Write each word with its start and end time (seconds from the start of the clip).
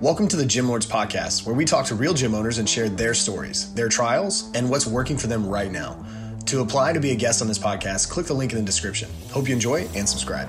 Welcome 0.00 0.28
to 0.28 0.36
the 0.36 0.46
Gym 0.46 0.68
Lords 0.68 0.86
Podcast, 0.86 1.44
where 1.44 1.56
we 1.56 1.64
talk 1.64 1.84
to 1.86 1.96
real 1.96 2.14
gym 2.14 2.32
owners 2.32 2.58
and 2.58 2.68
share 2.68 2.88
their 2.88 3.14
stories, 3.14 3.74
their 3.74 3.88
trials, 3.88 4.48
and 4.54 4.70
what's 4.70 4.86
working 4.86 5.18
for 5.18 5.26
them 5.26 5.44
right 5.44 5.72
now. 5.72 6.06
To 6.46 6.60
apply 6.60 6.92
to 6.92 7.00
be 7.00 7.10
a 7.10 7.16
guest 7.16 7.42
on 7.42 7.48
this 7.48 7.58
podcast, 7.58 8.08
click 8.08 8.26
the 8.26 8.32
link 8.32 8.52
in 8.52 8.58
the 8.58 8.64
description. 8.64 9.10
Hope 9.32 9.48
you 9.48 9.54
enjoy 9.54 9.88
and 9.96 10.08
subscribe. 10.08 10.48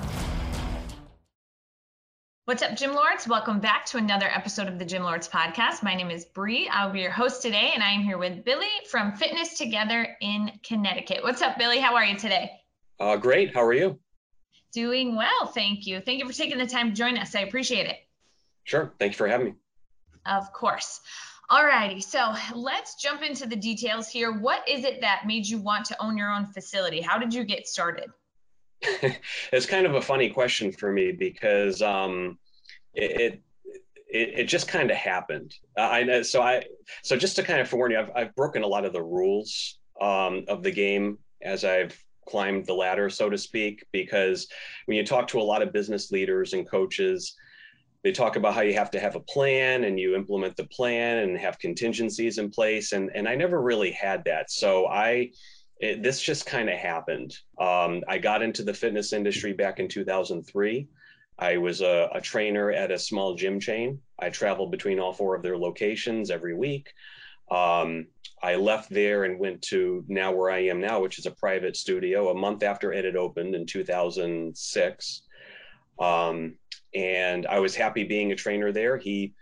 What's 2.44 2.62
up, 2.62 2.76
Gym 2.76 2.94
Lords? 2.94 3.26
Welcome 3.26 3.58
back 3.58 3.86
to 3.86 3.96
another 3.96 4.28
episode 4.32 4.68
of 4.68 4.78
the 4.78 4.84
Gym 4.84 5.02
Lords 5.02 5.28
Podcast. 5.28 5.82
My 5.82 5.96
name 5.96 6.12
is 6.12 6.26
Bree. 6.26 6.68
I'll 6.68 6.92
be 6.92 7.00
your 7.00 7.10
host 7.10 7.42
today, 7.42 7.72
and 7.74 7.82
I 7.82 7.90
am 7.90 8.02
here 8.02 8.18
with 8.18 8.44
Billy 8.44 8.70
from 8.88 9.16
Fitness 9.16 9.58
Together 9.58 10.16
in 10.20 10.52
Connecticut. 10.62 11.24
What's 11.24 11.42
up, 11.42 11.58
Billy? 11.58 11.80
How 11.80 11.96
are 11.96 12.04
you 12.04 12.16
today? 12.16 12.52
Uh, 13.00 13.16
great. 13.16 13.52
How 13.52 13.64
are 13.64 13.74
you? 13.74 13.98
Doing 14.72 15.16
well, 15.16 15.46
thank 15.46 15.88
you. 15.88 15.98
Thank 15.98 16.20
you 16.20 16.28
for 16.28 16.32
taking 16.32 16.58
the 16.58 16.68
time 16.68 16.90
to 16.90 16.94
join 16.94 17.18
us. 17.18 17.34
I 17.34 17.40
appreciate 17.40 17.88
it. 17.88 17.96
Sure. 18.70 18.92
Thank 19.00 19.14
you 19.14 19.16
for 19.16 19.26
having 19.26 19.46
me. 19.46 19.54
Of 20.26 20.52
course. 20.52 21.00
All 21.48 21.64
righty. 21.64 22.00
So 22.00 22.32
let's 22.54 22.94
jump 23.02 23.20
into 23.20 23.48
the 23.48 23.56
details 23.56 24.08
here. 24.08 24.38
What 24.38 24.60
is 24.68 24.84
it 24.84 25.00
that 25.00 25.26
made 25.26 25.44
you 25.44 25.58
want 25.58 25.86
to 25.86 26.00
own 26.00 26.16
your 26.16 26.30
own 26.30 26.46
facility? 26.46 27.00
How 27.00 27.18
did 27.18 27.34
you 27.34 27.42
get 27.42 27.66
started? 27.66 28.10
it's 29.52 29.66
kind 29.66 29.86
of 29.86 29.96
a 29.96 30.00
funny 30.00 30.30
question 30.30 30.70
for 30.70 30.92
me 30.92 31.10
because 31.10 31.82
um, 31.82 32.38
it, 32.94 33.42
it, 34.08 34.34
it 34.38 34.44
just 34.44 34.68
kind 34.68 34.88
of 34.88 34.96
happened. 34.96 35.52
Uh, 35.76 35.88
I 35.88 36.04
know. 36.04 36.22
So 36.22 36.40
I 36.40 36.62
so 37.02 37.16
just 37.16 37.34
to 37.36 37.42
kind 37.42 37.60
of 37.60 37.68
forewarn 37.68 37.90
you, 37.90 37.98
I've, 37.98 38.10
I've 38.14 38.36
broken 38.36 38.62
a 38.62 38.68
lot 38.68 38.84
of 38.84 38.92
the 38.92 39.02
rules 39.02 39.80
um, 40.00 40.44
of 40.46 40.62
the 40.62 40.70
game 40.70 41.18
as 41.42 41.64
I've 41.64 42.00
climbed 42.28 42.66
the 42.66 42.74
ladder, 42.74 43.10
so 43.10 43.30
to 43.30 43.36
speak. 43.36 43.84
Because 43.90 44.46
when 44.86 44.96
you 44.96 45.04
talk 45.04 45.26
to 45.28 45.40
a 45.40 45.42
lot 45.42 45.60
of 45.60 45.72
business 45.72 46.12
leaders 46.12 46.52
and 46.52 46.70
coaches, 46.70 47.34
they 48.02 48.12
talk 48.12 48.36
about 48.36 48.54
how 48.54 48.62
you 48.62 48.74
have 48.74 48.90
to 48.92 49.00
have 49.00 49.14
a 49.14 49.20
plan 49.20 49.84
and 49.84 49.98
you 50.00 50.14
implement 50.14 50.56
the 50.56 50.64
plan 50.64 51.18
and 51.18 51.38
have 51.38 51.58
contingencies 51.58 52.38
in 52.38 52.50
place. 52.50 52.92
And 52.92 53.10
and 53.14 53.28
i 53.28 53.34
never 53.34 53.60
really 53.60 53.92
had 53.92 54.24
that. 54.24 54.50
So 54.50 54.86
i 54.86 55.30
it, 55.78 56.02
this 56.02 56.20
just 56.20 56.44
kind 56.44 56.68
of 56.68 56.78
happened. 56.78 57.36
Um, 57.60 58.02
i 58.08 58.18
got 58.18 58.42
into 58.42 58.62
the 58.62 58.74
fitness 58.74 59.12
industry 59.12 59.52
back 59.52 59.78
in 59.80 59.88
2003 59.88 60.88
i 61.38 61.56
was 61.56 61.80
a, 61.80 62.10
a, 62.14 62.20
trainer 62.20 62.70
at 62.70 62.90
a 62.90 62.98
small 62.98 63.34
gym 63.34 63.60
chain. 63.60 63.98
I 64.18 64.30
traveled 64.30 64.70
between 64.70 64.98
all 65.00 65.12
four 65.12 65.34
of 65.34 65.42
their 65.42 65.56
locations 65.56 66.30
every 66.30 66.54
week. 66.54 66.92
Um, 67.50 68.06
i 68.42 68.54
left 68.54 68.88
there 68.90 69.24
and 69.24 69.38
went 69.38 69.60
to 69.60 70.04
now 70.08 70.32
where 70.32 70.50
i 70.50 70.60
am 70.60 70.80
now 70.80 71.00
which 71.00 71.18
is 71.18 71.26
a 71.26 71.30
private 71.32 71.76
studio 71.76 72.30
a 72.30 72.34
month 72.34 72.62
after 72.62 72.92
it 72.92 73.04
had 73.04 73.16
opened 73.16 73.54
in 73.54 73.66
2006 73.66 75.22
um, 76.00 76.54
and 76.94 77.46
I 77.46 77.58
was 77.60 77.74
happy 77.74 78.04
being 78.04 78.32
a 78.32 78.36
trainer 78.36 78.72
there. 78.72 78.96
He, 78.96 79.34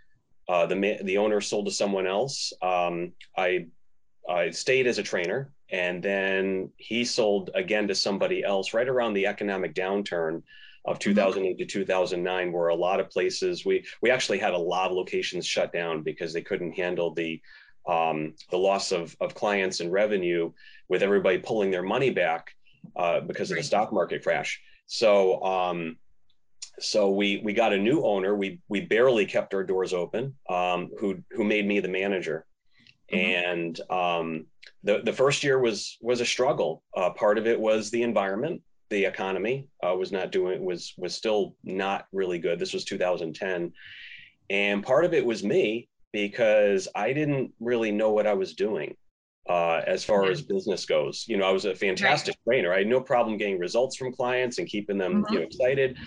uh, 0.47 0.65
the 0.65 0.99
the 1.03 1.17
owner 1.17 1.41
sold 1.41 1.65
to 1.65 1.71
someone 1.71 2.07
else. 2.07 2.53
Um, 2.61 3.13
I 3.37 3.67
I 4.29 4.51
stayed 4.51 4.87
as 4.87 4.97
a 4.97 5.03
trainer, 5.03 5.53
and 5.71 6.01
then 6.03 6.71
he 6.77 7.05
sold 7.05 7.51
again 7.55 7.87
to 7.87 7.95
somebody 7.95 8.43
else 8.43 8.73
right 8.73 8.87
around 8.87 9.13
the 9.13 9.27
economic 9.27 9.73
downturn 9.73 10.43
of 10.85 10.97
mm-hmm. 10.99 11.11
2008 11.11 11.57
to 11.57 11.65
2009, 11.65 12.51
where 12.51 12.69
a 12.69 12.75
lot 12.75 12.99
of 12.99 13.09
places 13.09 13.65
we 13.65 13.85
we 14.01 14.11
actually 14.11 14.39
had 14.39 14.53
a 14.53 14.57
lot 14.57 14.91
of 14.91 14.97
locations 14.97 15.45
shut 15.45 15.71
down 15.73 16.03
because 16.03 16.33
they 16.33 16.41
couldn't 16.41 16.73
handle 16.73 17.13
the 17.13 17.41
um, 17.87 18.33
the 18.51 18.57
loss 18.57 18.91
of 18.91 19.15
of 19.19 19.35
clients 19.35 19.79
and 19.79 19.91
revenue 19.91 20.51
with 20.87 21.03
everybody 21.03 21.37
pulling 21.37 21.71
their 21.71 21.83
money 21.83 22.09
back 22.09 22.55
uh, 22.95 23.19
because 23.21 23.51
of 23.51 23.57
the 23.57 23.63
stock 23.63 23.93
market 23.93 24.23
crash. 24.23 24.61
So 24.87 25.43
um, 25.43 25.97
so 26.79 27.09
we 27.09 27.41
we 27.43 27.53
got 27.53 27.73
a 27.73 27.77
new 27.77 28.03
owner. 28.03 28.35
We 28.35 28.59
we 28.67 28.81
barely 28.81 29.25
kept 29.25 29.53
our 29.53 29.63
doors 29.63 29.93
open. 29.93 30.35
Um, 30.49 30.89
who 30.99 31.21
who 31.31 31.43
made 31.43 31.67
me 31.67 31.79
the 31.79 31.87
manager, 31.87 32.45
mm-hmm. 33.11 33.49
and 33.49 33.81
um, 33.89 34.45
the 34.83 35.01
the 35.03 35.13
first 35.13 35.43
year 35.43 35.59
was 35.59 35.97
was 36.01 36.21
a 36.21 36.25
struggle. 36.25 36.83
Uh, 36.95 37.11
part 37.11 37.37
of 37.37 37.47
it 37.47 37.59
was 37.59 37.91
the 37.91 38.03
environment, 38.03 38.61
the 38.89 39.05
economy 39.05 39.67
uh, 39.83 39.95
was 39.95 40.11
not 40.11 40.31
doing 40.31 40.63
was 40.63 40.93
was 40.97 41.13
still 41.13 41.55
not 41.63 42.05
really 42.11 42.39
good. 42.39 42.59
This 42.59 42.73
was 42.73 42.85
2010, 42.85 43.71
and 44.49 44.83
part 44.83 45.05
of 45.05 45.13
it 45.13 45.25
was 45.25 45.43
me 45.43 45.89
because 46.11 46.87
I 46.95 47.13
didn't 47.13 47.53
really 47.59 47.91
know 47.91 48.11
what 48.11 48.25
I 48.27 48.33
was 48.33 48.53
doing 48.53 48.95
uh, 49.49 49.81
as 49.87 50.03
far 50.03 50.21
mm-hmm. 50.21 50.31
as 50.31 50.41
business 50.41 50.85
goes. 50.85 51.25
You 51.27 51.37
know, 51.37 51.45
I 51.45 51.51
was 51.51 51.65
a 51.65 51.75
fantastic 51.75 52.35
right. 52.45 52.55
trainer. 52.55 52.73
I 52.73 52.79
had 52.79 52.87
no 52.87 53.01
problem 53.01 53.35
getting 53.37 53.57
results 53.57 53.97
from 53.97 54.13
clients 54.13 54.59
and 54.59 54.67
keeping 54.67 54.97
them 54.97 55.23
mm-hmm. 55.23 55.33
you 55.33 55.39
know, 55.39 55.45
excited. 55.45 55.97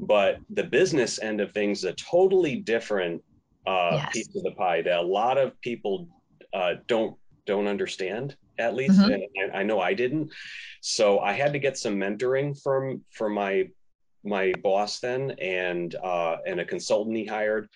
But 0.00 0.38
the 0.50 0.64
business 0.64 1.20
end 1.20 1.40
of 1.40 1.52
things, 1.52 1.84
a 1.84 1.92
totally 1.92 2.56
different 2.56 3.22
uh, 3.66 3.90
yes. 3.92 4.12
piece 4.12 4.36
of 4.36 4.42
the 4.42 4.52
pie 4.52 4.80
that 4.82 4.98
a 4.98 5.02
lot 5.02 5.38
of 5.38 5.60
people 5.60 6.08
uh, 6.54 6.74
don't 6.86 7.16
don't 7.44 7.68
understand 7.68 8.36
at 8.58 8.74
least 8.74 8.98
mm-hmm. 8.98 9.12
and, 9.12 9.22
and, 9.36 9.52
i 9.52 9.62
know 9.62 9.80
i 9.80 9.94
didn't 9.94 10.30
so 10.80 11.20
i 11.20 11.32
had 11.32 11.52
to 11.52 11.58
get 11.58 11.78
some 11.78 11.94
mentoring 11.94 12.60
from 12.60 13.04
from 13.12 13.32
my 13.34 13.68
my 14.24 14.52
boss 14.62 14.98
then 14.98 15.30
and 15.40 15.94
uh, 16.02 16.38
and 16.46 16.58
a 16.58 16.64
consultant 16.64 17.16
he 17.16 17.24
hired 17.24 17.68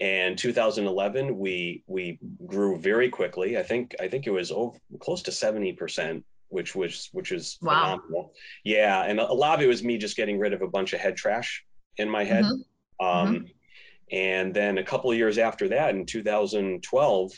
and 0.00 0.36
2011 0.36 1.38
we 1.38 1.82
we 1.86 2.18
grew 2.46 2.78
very 2.78 3.08
quickly 3.08 3.58
i 3.58 3.62
think 3.62 3.94
i 4.00 4.08
think 4.08 4.26
it 4.26 4.30
was 4.30 4.50
over 4.50 4.78
close 5.00 5.22
to 5.22 5.32
70 5.32 5.72
percent 5.72 6.24
which 6.48 6.74
was 6.74 7.08
which 7.12 7.32
is 7.32 7.58
wow. 7.62 7.96
phenomenal 7.96 8.32
yeah 8.64 9.04
and 9.04 9.18
a 9.18 9.32
lot 9.32 9.58
of 9.58 9.64
it 9.64 9.68
was 9.68 9.82
me 9.82 9.96
just 9.96 10.16
getting 10.16 10.38
rid 10.38 10.52
of 10.52 10.62
a 10.62 10.68
bunch 10.68 10.92
of 10.92 11.00
head 11.00 11.16
trash 11.16 11.64
in 11.96 12.08
my 12.08 12.24
head 12.24 12.44
mm-hmm. 12.44 13.06
um 13.06 13.34
mm-hmm. 13.34 13.44
and 14.12 14.54
then 14.54 14.78
a 14.78 14.84
couple 14.84 15.10
of 15.10 15.16
years 15.16 15.38
after 15.38 15.68
that 15.68 15.94
in 15.94 16.04
2012 16.04 17.32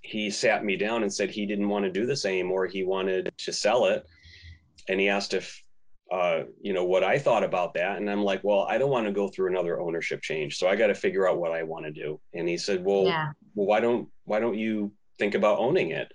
he 0.00 0.30
sat 0.30 0.64
me 0.64 0.76
down 0.76 1.02
and 1.02 1.12
said 1.12 1.30
he 1.30 1.46
didn't 1.46 1.68
want 1.68 1.84
to 1.84 1.90
do 1.90 2.06
this 2.06 2.24
anymore 2.24 2.66
he 2.66 2.84
wanted 2.84 3.32
to 3.38 3.52
sell 3.52 3.86
it 3.86 4.04
and 4.88 5.00
he 5.00 5.08
asked 5.08 5.34
if 5.34 5.62
uh, 6.10 6.44
you 6.60 6.72
know 6.72 6.84
what 6.84 7.04
I 7.04 7.18
thought 7.18 7.44
about 7.44 7.74
that, 7.74 7.98
and 7.98 8.10
I'm 8.10 8.22
like, 8.22 8.42
well, 8.42 8.62
I 8.62 8.78
don't 8.78 8.90
want 8.90 9.06
to 9.06 9.12
go 9.12 9.28
through 9.28 9.48
another 9.48 9.80
ownership 9.80 10.22
change, 10.22 10.56
so 10.56 10.66
I 10.68 10.76
got 10.76 10.86
to 10.86 10.94
figure 10.94 11.28
out 11.28 11.38
what 11.38 11.52
I 11.52 11.62
want 11.62 11.84
to 11.84 11.92
do. 11.92 12.20
And 12.34 12.48
he 12.48 12.56
said, 12.56 12.84
well, 12.84 13.04
yeah. 13.04 13.32
well, 13.54 13.66
why 13.66 13.80
don't 13.80 14.08
why 14.24 14.40
don't 14.40 14.56
you 14.56 14.92
think 15.18 15.34
about 15.34 15.58
owning 15.58 15.90
it? 15.90 16.12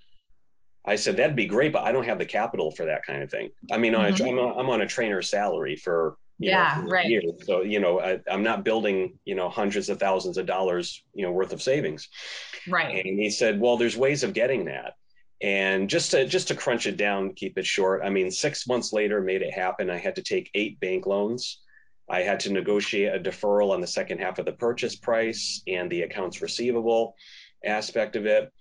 I 0.85 0.95
said 0.95 1.17
that'd 1.17 1.35
be 1.35 1.45
great, 1.45 1.71
but 1.71 1.83
I 1.83 1.91
don't 1.91 2.05
have 2.05 2.17
the 2.17 2.25
capital 2.25 2.71
for 2.71 2.85
that 2.85 3.05
kind 3.05 3.23
of 3.23 3.31
thing. 3.31 3.51
I 3.71 3.77
mean, 3.77 3.93
mm-hmm. 3.93 4.23
I'm, 4.25 4.37
a, 4.37 4.53
I'm 4.55 4.69
on 4.69 4.81
a 4.81 4.87
trainer's 4.87 5.29
salary 5.29 5.75
for 5.75 6.17
yeah, 6.39 6.81
know, 6.83 6.89
right. 6.89 7.07
Years. 7.07 7.25
So 7.45 7.61
you 7.61 7.79
know, 7.79 7.99
I, 7.99 8.19
am 8.27 8.43
not 8.43 8.65
building 8.65 9.17
you 9.25 9.35
know 9.35 9.49
hundreds 9.49 9.89
of 9.89 9.99
thousands 9.99 10.37
of 10.37 10.45
dollars 10.45 11.03
you 11.13 11.23
know 11.23 11.31
worth 11.31 11.53
of 11.53 11.61
savings. 11.61 12.09
Right. 12.67 13.05
And 13.05 13.19
he 13.19 13.29
said, 13.29 13.59
well, 13.59 13.77
there's 13.77 13.97
ways 13.97 14.23
of 14.23 14.33
getting 14.33 14.65
that. 14.65 14.93
And 15.43 15.89
just 15.89 16.11
to 16.11 16.25
just 16.25 16.47
to 16.47 16.55
crunch 16.55 16.87
it 16.87 16.95
down, 16.95 17.33
keep 17.33 17.57
it 17.57 17.65
short. 17.65 18.01
I 18.03 18.09
mean, 18.09 18.31
six 18.31 18.65
months 18.65 18.93
later, 18.93 19.19
made 19.19 19.41
it 19.41 19.53
happen. 19.53 19.89
I 19.89 19.97
had 19.97 20.15
to 20.15 20.23
take 20.23 20.49
eight 20.53 20.79
bank 20.79 21.05
loans. 21.05 21.59
I 22.09 22.21
had 22.21 22.39
to 22.41 22.51
negotiate 22.51 23.13
a 23.13 23.19
deferral 23.19 23.71
on 23.71 23.81
the 23.81 23.87
second 23.87 24.19
half 24.19 24.39
of 24.39 24.45
the 24.45 24.53
purchase 24.53 24.95
price 24.95 25.61
and 25.67 25.89
the 25.89 26.03
accounts 26.03 26.41
receivable 26.41 27.15
aspect 27.65 28.15
of 28.15 28.25
it. 28.25 28.51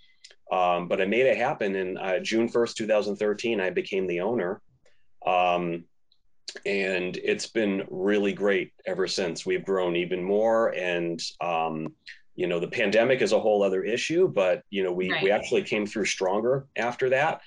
Um, 0.51 0.89
but 0.89 1.01
I 1.01 1.07
made 1.07 1.27
it 1.27 1.37
happen. 1.37 1.77
And 1.77 1.99
uh, 1.99 2.19
June 2.21 2.49
1st, 2.49 2.75
2013, 2.75 3.61
I 3.61 3.71
became 3.71 4.07
the 4.07 4.21
owner. 4.21 4.61
Um, 5.25 5.85
and 6.67 7.17
it's 7.17 7.47
been 7.47 7.85
really 7.91 8.33
great 8.33 8.73
ever 8.87 9.07
since. 9.07 9.47
We've 9.47 9.65
grown 9.65 9.97
even 9.97 10.23
more. 10.23 10.69
And 10.75 11.21
um, 11.41 11.95
you 12.35 12.47
know 12.47 12.59
the 12.59 12.69
pandemic 12.69 13.21
is 13.21 13.33
a 13.33 13.41
whole 13.41 13.63
other 13.63 13.85
issue 13.85 14.29
but 14.29 14.63
you 14.71 14.83
know 14.83 14.93
we 14.93 15.11
right. 15.11 15.23
we 15.23 15.31
actually 15.31 15.63
came 15.63 15.87
through 15.87 16.05
stronger 16.05 16.67
after 16.77 17.11
that 17.11 17.41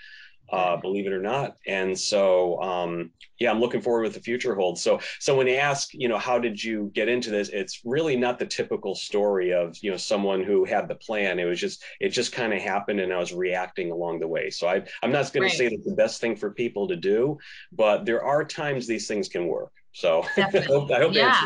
uh, 0.52 0.78
believe 0.78 1.08
it 1.08 1.14
or 1.14 1.22
not. 1.22 1.58
And 1.68 1.98
so 1.98 2.62
um, 2.62 3.12
yeah 3.40 3.52
i'm 3.52 3.60
looking 3.60 3.82
forward 3.82 4.04
with 4.04 4.14
the 4.14 4.22
future 4.22 4.56
holds. 4.56 4.82
So 4.82 5.00
so 5.20 5.36
when 5.36 5.48
you 5.48 5.56
ask 5.56 5.90
you 5.94 6.08
know 6.08 6.18
how 6.18 6.40
did 6.40 6.64
you 6.64 6.92
get 6.94 7.10
into 7.10 7.30
this 7.30 7.50
it's 7.50 7.82
really 7.84 8.16
not 8.16 8.40
the 8.40 8.46
typical 8.46 8.96
story 8.96 9.52
of 9.52 9.76
you 9.82 9.92
know 9.92 9.98
someone 9.98 10.44
who 10.44 10.64
had 10.66 10.88
the 10.88 10.96
plan. 10.96 11.40
It 11.40 11.46
was 11.46 11.60
just 11.60 11.84
it 12.00 12.10
just 12.10 12.32
kind 12.32 12.54
of 12.54 12.62
happened 12.62 13.00
and 13.00 13.12
i 13.12 13.18
was 13.18 13.34
reacting 13.34 13.92
along 13.92 14.20
the 14.20 14.28
way. 14.28 14.50
So 14.50 14.68
I, 14.68 14.84
i'm 15.04 15.12
not 15.12 15.32
going 15.34 15.44
right. 15.44 15.52
to 15.52 15.58
say 15.58 15.70
that 15.70 15.84
the 15.86 15.96
best 15.96 16.22
thing 16.22 16.36
for 16.36 16.52
people 16.52 16.88
to 16.88 16.96
do 16.96 17.38
but 17.72 18.06
there 18.06 18.24
are 18.24 18.46
times 18.46 18.88
these 18.88 19.08
things 19.08 19.28
can 19.28 19.48
work. 19.48 19.72
So 19.92 20.24
I 20.38 20.42
hope, 20.60 20.92
I 20.92 21.00
hope 21.00 21.14
yeah. 21.14 21.42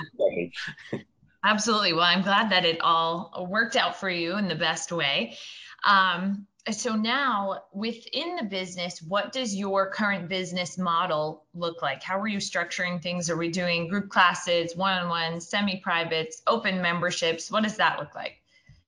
Absolutely. 1.44 1.94
Well, 1.94 2.04
I'm 2.04 2.22
glad 2.22 2.52
that 2.52 2.66
it 2.66 2.82
all 2.82 3.48
worked 3.50 3.76
out 3.76 4.00
for 4.00 4.10
you 4.10 4.38
in 4.38 4.48
the 4.48 4.56
best 4.56 4.92
way. 4.92 5.38
Um, 5.86 6.48
so 6.70 6.96
now 6.96 7.64
within 7.74 8.36
the 8.36 8.44
business, 8.44 9.02
what 9.02 9.32
does 9.32 9.56
your 9.56 9.90
current 9.90 10.28
business 10.28 10.78
model 10.78 11.46
look 11.54 11.82
like? 11.82 12.04
How 12.04 12.20
are 12.20 12.28
you 12.28 12.40
structuring 12.40 13.02
things? 13.02 13.30
Are 13.30 13.38
we 13.38 13.50
doing 13.50 13.88
group 13.88 14.10
classes, 14.10 14.76
one-on-one, 14.76 15.40
semi-privates, 15.40 16.42
open 16.46 16.82
memberships? 16.82 17.50
What 17.50 17.64
does 17.64 17.78
that 17.78 18.00
look 18.00 18.14
like? 18.14 18.42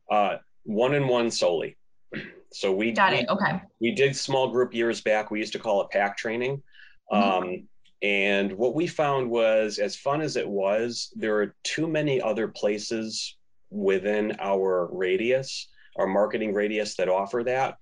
Uh, 0.09 0.37
one-on-one 0.63 1.31
solely. 1.31 1.77
So 2.53 2.73
we 2.73 2.91
got 2.91 3.13
it. 3.13 3.29
Okay. 3.29 3.61
We 3.79 3.95
did 3.95 4.13
small 4.13 4.51
group 4.51 4.73
years 4.73 4.99
back. 4.99 5.31
We 5.31 5.39
used 5.39 5.53
to 5.53 5.59
call 5.59 5.83
it 5.83 5.89
pack 5.89 6.17
training. 6.17 6.61
Mm-hmm. 7.09 7.63
And 8.01 8.53
what 8.53 8.73
we 8.73 8.87
found 8.87 9.29
was, 9.29 9.77
as 9.77 9.95
fun 9.95 10.21
as 10.21 10.35
it 10.35 10.47
was, 10.47 11.11
there 11.15 11.39
are 11.39 11.55
too 11.63 11.87
many 11.87 12.19
other 12.21 12.47
places 12.47 13.37
within 13.69 14.35
our 14.39 14.89
radius, 14.91 15.67
our 15.97 16.07
marketing 16.07 16.53
radius 16.53 16.95
that 16.95 17.09
offer 17.09 17.43
that. 17.43 17.77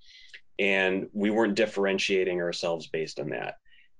And 0.59 1.07
we 1.13 1.29
weren't 1.29 1.55
differentiating 1.55 2.41
ourselves 2.41 2.87
based 2.87 3.19
on 3.19 3.29
that. 3.29 3.55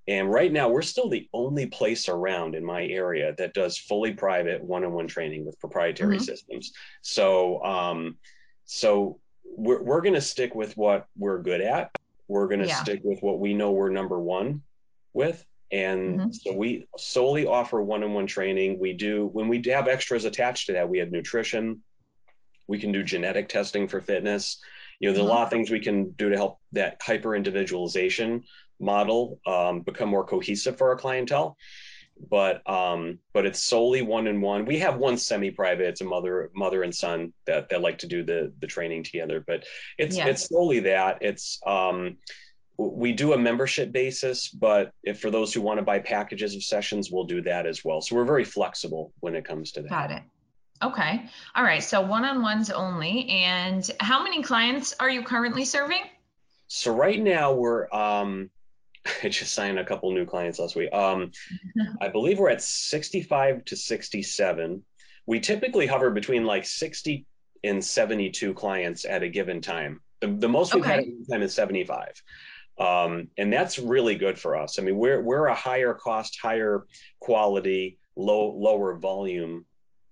And 0.09 0.29
right 0.29 0.51
now, 0.51 0.67
we're 0.67 0.81
still 0.81 1.07
the 1.07 1.29
only 1.33 1.67
place 1.67 2.09
around 2.09 2.55
in 2.55 2.65
my 2.65 2.83
area 2.83 3.33
that 3.37 3.53
does 3.53 3.77
fully 3.77 4.11
private 4.11 4.63
one-on-one 4.63 5.07
training 5.07 5.45
with 5.45 5.59
proprietary 5.59 6.15
mm-hmm. 6.15 6.23
systems. 6.23 6.73
So, 7.01 7.63
um, 7.63 8.17
so 8.65 9.19
we're 9.45 9.81
we're 9.83 10.01
going 10.01 10.15
to 10.15 10.21
stick 10.21 10.55
with 10.55 10.75
what 10.75 11.07
we're 11.15 11.41
good 11.41 11.61
at. 11.61 11.91
We're 12.27 12.47
going 12.47 12.61
to 12.61 12.67
yeah. 12.67 12.81
stick 12.81 13.01
with 13.03 13.21
what 13.21 13.39
we 13.39 13.53
know 13.53 13.71
we're 13.71 13.89
number 13.89 14.19
one 14.19 14.63
with, 15.13 15.45
and 15.71 16.19
mm-hmm. 16.19 16.31
so 16.31 16.53
we 16.53 16.87
solely 16.97 17.45
offer 17.45 17.81
one-on-one 17.81 18.27
training. 18.27 18.79
We 18.79 18.93
do 18.93 19.27
when 19.27 19.47
we 19.47 19.61
have 19.67 19.87
extras 19.87 20.25
attached 20.25 20.67
to 20.67 20.73
that, 20.73 20.89
we 20.89 20.99
have 20.99 21.11
nutrition. 21.11 21.81
We 22.67 22.79
can 22.79 22.91
do 22.91 23.03
genetic 23.03 23.49
testing 23.49 23.87
for 23.87 24.01
fitness. 24.01 24.59
You 24.99 25.09
know, 25.09 25.13
there's 25.13 25.23
mm-hmm. 25.23 25.31
a 25.31 25.35
lot 25.35 25.43
of 25.43 25.49
things 25.49 25.69
we 25.69 25.79
can 25.79 26.11
do 26.11 26.29
to 26.29 26.35
help 26.35 26.59
that 26.73 27.01
hyper 27.01 27.35
individualization 27.35 28.43
model 28.79 29.39
um, 29.45 29.81
become 29.81 30.09
more 30.09 30.23
cohesive 30.23 30.77
for 30.77 30.89
our 30.89 30.95
clientele 30.95 31.57
but 32.29 32.67
um 32.69 33.19
but 33.33 33.45
it's 33.45 33.59
solely 33.59 34.01
one 34.01 34.27
in 34.27 34.41
one 34.41 34.65
we 34.65 34.79
have 34.79 34.97
one 34.97 35.17
semi-private 35.17 35.87
it's 35.87 36.01
a 36.01 36.05
mother 36.05 36.51
mother 36.53 36.83
and 36.83 36.93
son 36.93 37.31
that 37.45 37.69
that 37.69 37.81
like 37.81 37.97
to 37.99 38.07
do 38.07 38.23
the 38.23 38.51
the 38.59 38.67
training 38.67 39.03
together 39.03 39.43
but 39.45 39.63
it's 39.97 40.17
it's 40.17 40.49
solely 40.49 40.81
that 40.81 41.19
it's 41.21 41.59
um 41.65 42.17
we 42.79 43.11
do 43.11 43.33
a 43.33 43.37
membership 43.37 43.91
basis 43.91 44.47
but 44.47 44.91
if 45.03 45.19
for 45.19 45.29
those 45.29 45.53
who 45.53 45.61
want 45.61 45.77
to 45.77 45.83
buy 45.83 45.99
packages 45.99 46.55
of 46.55 46.63
sessions 46.63 47.11
we'll 47.11 47.25
do 47.25 47.41
that 47.41 47.65
as 47.65 47.83
well 47.83 48.01
so 48.01 48.15
we're 48.15 48.25
very 48.25 48.45
flexible 48.45 49.11
when 49.19 49.35
it 49.35 49.43
comes 49.43 49.71
to 49.71 49.81
that 49.81 49.89
got 49.89 50.11
it 50.11 50.23
okay 50.81 51.25
all 51.55 51.63
right 51.63 51.83
so 51.83 51.99
one-on-ones 51.99 52.69
only 52.69 53.27
and 53.29 53.91
how 53.99 54.23
many 54.23 54.41
clients 54.41 54.95
are 54.99 55.09
you 55.09 55.21
currently 55.23 55.65
serving 55.65 56.03
so 56.67 56.93
right 56.93 57.21
now 57.21 57.53
we're 57.53 57.91
um 57.91 58.49
I 59.23 59.29
just 59.29 59.53
signed 59.53 59.79
a 59.79 59.85
couple 59.85 60.11
new 60.11 60.25
clients 60.25 60.59
last 60.59 60.75
week. 60.75 60.91
Um, 60.93 61.31
I 62.01 62.09
believe 62.09 62.37
we're 62.37 62.49
at 62.49 62.61
65 62.61 63.65
to 63.65 63.75
67. 63.75 64.83
We 65.25 65.39
typically 65.39 65.87
hover 65.87 66.11
between 66.11 66.43
like 66.43 66.65
60 66.65 67.25
and 67.63 67.83
72 67.83 68.53
clients 68.53 69.05
at 69.05 69.23
a 69.23 69.29
given 69.29 69.61
time. 69.61 70.01
The, 70.21 70.27
the 70.27 70.49
most 70.49 70.73
we've 70.73 70.83
okay. 70.83 70.95
had 70.95 70.99
at 70.99 71.05
a 71.05 71.31
time 71.31 71.41
is 71.43 71.53
75. 71.53 72.21
Um, 72.79 73.27
and 73.37 73.51
that's 73.51 73.77
really 73.77 74.15
good 74.15 74.39
for 74.39 74.55
us. 74.55 74.79
I 74.79 74.81
mean, 74.83 74.97
we're 74.97 75.21
we're 75.21 75.47
a 75.47 75.55
higher 75.55 75.93
cost, 75.93 76.39
higher 76.41 76.85
quality, 77.19 77.99
low 78.15 78.51
lower 78.51 78.95
volume 78.95 79.65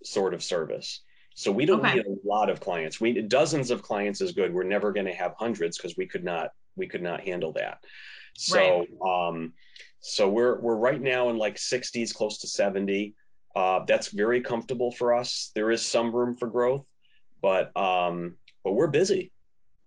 sort 0.04 0.34
of 0.34 0.44
service. 0.44 1.02
So 1.36 1.52
we 1.52 1.66
don't 1.66 1.86
okay. 1.86 1.98
need 1.98 2.06
a 2.06 2.28
lot 2.28 2.50
of 2.50 2.60
clients. 2.60 3.00
We 3.00 3.22
dozens 3.22 3.72
of 3.72 3.84
clients 3.84 4.22
is 4.22 4.32
good. 4.32 4.54
We're 4.54 4.64
never 4.64 4.92
going 4.92 5.06
to 5.06 5.14
have 5.14 5.34
hundreds 5.38 5.78
because 5.78 5.96
we 5.96 6.08
could 6.08 6.24
not 6.24 6.50
we 6.76 6.88
could 6.88 7.02
not 7.02 7.22
handle 7.22 7.54
that. 7.54 7.80
So 8.36 8.86
right. 9.02 9.30
um, 9.30 9.54
so 10.00 10.30
we're 10.30 10.60
we're 10.60 10.76
right 10.76 11.02
now 11.02 11.30
in 11.30 11.38
like 11.38 11.56
60s, 11.56 12.14
close 12.14 12.40
to 12.40 12.48
70. 12.48 13.16
Uh, 13.56 13.84
that's 13.86 14.10
very 14.10 14.42
comfortable 14.42 14.92
for 14.92 15.14
us. 15.14 15.52
There 15.56 15.72
is 15.72 15.84
some 15.84 16.16
room 16.16 16.36
for 16.38 16.48
growth, 16.48 16.86
but 17.42 17.76
um, 17.76 18.36
but 18.64 18.74
we're 18.74 18.88
busy, 18.88 19.32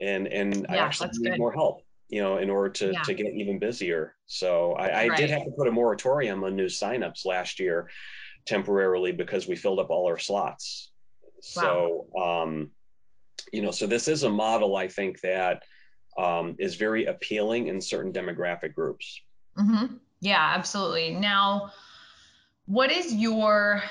and 0.01 0.27
and 0.27 0.67
yeah, 0.69 0.75
I 0.75 0.77
actually 0.79 1.11
need 1.15 1.31
good. 1.31 1.39
more 1.39 1.53
help, 1.53 1.83
you 2.11 2.21
know, 2.21 2.39
in 2.39 2.51
order 2.51 2.71
to 2.71 2.93
yeah. 2.93 3.03
to 3.03 3.15
get 3.15 3.33
even 3.33 3.59
busier. 3.59 4.15
So 4.27 4.73
I, 4.73 4.89
I 4.89 5.09
right. 5.09 5.17
did 5.17 5.31
have 5.31 5.45
to 5.45 5.51
put 5.53 5.69
a 5.69 5.73
moratorium 5.73 6.45
on 6.45 6.57
new 6.57 6.67
signups 6.67 7.25
last 7.25 7.61
year, 7.61 7.89
temporarily 8.47 9.13
because 9.13 9.47
we 9.47 9.57
filled 9.57 9.79
up 9.79 9.91
all 9.91 10.07
our 10.07 10.19
slots. 10.19 10.91
Wow. 11.57 12.07
So 12.15 12.21
um, 12.21 12.71
you 13.53 13.63
know, 13.63 13.71
so 13.71 13.87
this 13.87 14.09
is 14.09 14.25
a 14.25 14.31
model 14.31 14.77
I 14.77 14.89
think 14.89 15.21
that 15.21 15.63
um, 16.19 16.57
is 16.59 16.75
very 16.75 17.07
appealing 17.07 17.69
in 17.69 17.81
certain 17.81 18.13
demographic 18.13 18.75
groups. 18.75 19.21
Mm-hmm. 19.57 19.97
Yeah, 20.21 20.53
absolutely. 20.55 21.15
Now, 21.15 21.73
what 22.67 22.91
is 22.91 23.15
your 23.15 23.83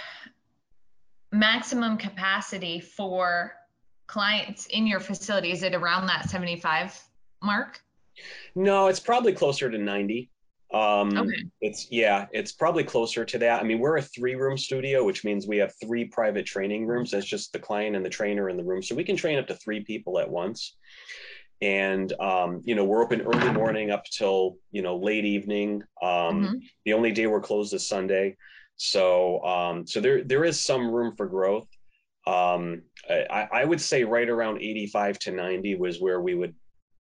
maximum 1.32 1.98
capacity 1.98 2.80
for 2.80 3.54
clients 4.08 4.68
in 4.68 4.88
your 4.88 5.00
facility? 5.00 5.52
Is 5.52 5.64
it 5.64 5.74
around 5.74 6.08
that 6.08 6.30
75 6.30 7.00
mark? 7.42 7.82
No, 8.56 8.88
it's 8.88 9.00
probably 9.00 9.34
closer 9.34 9.70
to 9.70 9.78
90. 9.78 10.30
Um, 10.72 11.18
okay. 11.18 11.44
It's 11.62 11.88
yeah, 11.90 12.28
it's 12.32 12.52
probably 12.52 12.84
closer 12.84 13.26
to 13.26 13.38
that. 13.40 13.60
I 13.60 13.64
mean, 13.64 13.80
we're 13.80 13.98
a 13.98 14.02
three-room 14.02 14.58
studio, 14.58 15.04
which 15.04 15.24
means 15.24 15.48
we 15.48 15.58
have 15.58 15.74
three 15.84 16.06
private 16.06 16.46
training 16.46 16.86
rooms. 16.86 17.12
That's 17.12 17.26
just 17.26 17.54
the 17.54 17.60
client 17.60 17.96
and 17.96 18.06
the 18.06 18.10
trainer 18.10 18.50
in 18.50 18.58
the 18.58 18.64
room, 18.64 18.84
so 18.84 18.94
we 18.94 19.04
can 19.04 19.16
train 19.16 19.40
up 19.40 19.48
to 19.48 19.56
three 19.56 19.84
people 19.84 20.20
at 20.20 20.30
once 20.30 20.76
and 21.62 22.14
um, 22.20 22.62
you 22.64 22.76
know 22.76 22.84
we're 22.84 23.04
open 23.04 23.22
early 23.22 23.52
morning 23.52 23.92
up 23.92 24.06
till 24.06 24.58
you 24.72 24.82
know 24.82 24.98
late 24.98 25.26
evening 25.26 25.84
um, 26.02 26.10
mm-hmm. 26.10 26.54
the 26.86 26.94
only 26.94 27.12
day 27.12 27.28
we're 27.28 27.42
closed 27.42 27.74
is 27.74 27.88
sunday 27.88 28.36
so 28.76 29.44
um, 29.44 29.86
so 29.86 30.00
there 30.00 30.24
there 30.24 30.46
is 30.46 30.60
some 30.60 30.90
room 30.90 31.14
for 31.16 31.26
growth 31.26 31.68
um, 32.28 32.84
I, 33.10 33.48
I 33.52 33.66
would 33.66 33.82
say 33.82 34.04
right 34.04 34.30
around 34.30 34.62
85 34.62 35.20
to 35.20 35.32
90 35.32 35.76
was 35.76 36.00
where 36.00 36.22
we 36.22 36.36
would 36.36 36.54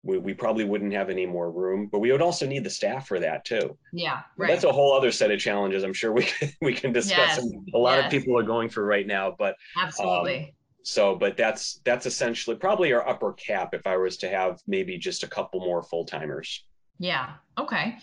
we, 0.03 0.19
we 0.19 0.35
probably 0.35 0.65
wouldn't 0.65 0.93
have 0.93 1.11
any 1.11 1.27
more 1.27 1.51
room 1.51 1.89
but 1.91 1.99
we 1.99 2.13
would 2.13 2.23
also 2.23 2.47
need 2.47 2.65
the 2.65 2.71
staff 2.71 3.07
for 3.07 3.19
that 3.19 3.45
too 3.45 3.77
yeah 3.93 4.21
right. 4.37 4.49
that's 4.49 4.65
a 4.65 4.73
whole 4.73 4.93
other 4.93 5.11
set 5.11 5.31
of 5.31 5.39
challenges 5.39 5.83
i'm 5.83 5.93
sure 5.93 6.13
we 6.13 6.25
can, 6.25 6.51
we 6.61 6.73
can 6.73 6.93
discuss 6.93 7.39
yes. 7.39 7.47
a 7.75 7.79
lot 7.79 7.97
yes. 7.97 8.05
of 8.07 8.11
people 8.11 8.39
are 8.39 8.43
going 8.43 8.69
through 8.69 8.85
right 8.85 9.07
now 9.07 9.35
but 9.39 9.57
absolutely 9.81 10.39
um, 10.39 10.47
so 10.83 11.17
but 11.17 11.37
that's 11.37 11.81
that's 11.85 12.07
essentially 12.07 12.57
probably 12.57 12.93
our 12.93 13.07
upper 13.09 13.33
cap 13.33 13.75
if 13.75 13.87
i 13.87 13.97
was 13.97 14.17
to 14.17 14.29
have 14.29 14.61
maybe 14.67 14.97
just 14.97 15.23
a 15.23 15.29
couple 15.29 15.61
more 15.61 15.83
full 15.83 16.05
timers 16.05 16.65
yeah 16.99 17.35
okay 17.59 17.97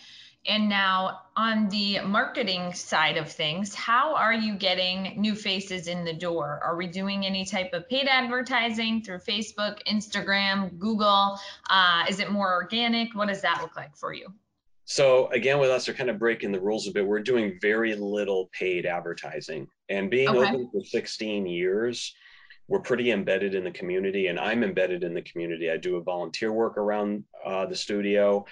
and 0.46 0.68
now 0.68 1.20
on 1.36 1.68
the 1.70 2.00
marketing 2.00 2.72
side 2.72 3.16
of 3.16 3.30
things 3.30 3.74
how 3.74 4.14
are 4.14 4.32
you 4.32 4.54
getting 4.54 5.20
new 5.20 5.34
faces 5.34 5.88
in 5.88 6.04
the 6.04 6.12
door? 6.12 6.60
Are 6.62 6.76
we 6.76 6.86
doing 6.86 7.26
any 7.26 7.44
type 7.44 7.72
of 7.72 7.88
paid 7.88 8.06
advertising 8.06 9.02
through 9.02 9.18
facebook 9.18 9.78
instagram 9.88 10.78
google? 10.78 11.38
Uh, 11.70 12.04
is 12.08 12.20
it 12.20 12.30
more 12.30 12.52
organic? 12.52 13.14
What 13.14 13.28
does 13.28 13.42
that 13.42 13.60
look 13.62 13.76
like 13.76 13.96
for 13.96 14.12
you? 14.12 14.28
So 14.84 15.28
again 15.28 15.58
with 15.58 15.70
us 15.70 15.86
they're 15.86 15.94
kind 15.94 16.10
of 16.10 16.18
breaking 16.18 16.52
the 16.52 16.60
rules 16.60 16.86
a 16.88 16.92
bit. 16.92 17.06
We're 17.06 17.20
doing 17.20 17.58
very 17.60 17.94
little 17.96 18.50
paid 18.58 18.86
advertising. 18.86 19.66
And 19.88 20.10
being 20.10 20.28
okay. 20.28 20.38
open 20.38 20.68
for 20.72 20.82
16 20.84 21.46
years 21.46 22.14
we're 22.66 22.80
pretty 22.80 23.10
embedded 23.10 23.54
in 23.54 23.62
the 23.62 23.70
community 23.70 24.28
and 24.28 24.40
i'm 24.40 24.64
embedded 24.64 25.04
in 25.04 25.14
the 25.14 25.22
community. 25.22 25.70
I 25.70 25.76
do 25.76 25.96
a 25.96 26.02
volunteer 26.02 26.52
work 26.52 26.78
around 26.78 27.24
uh, 27.44 27.66
the 27.66 27.76
studio 27.76 28.46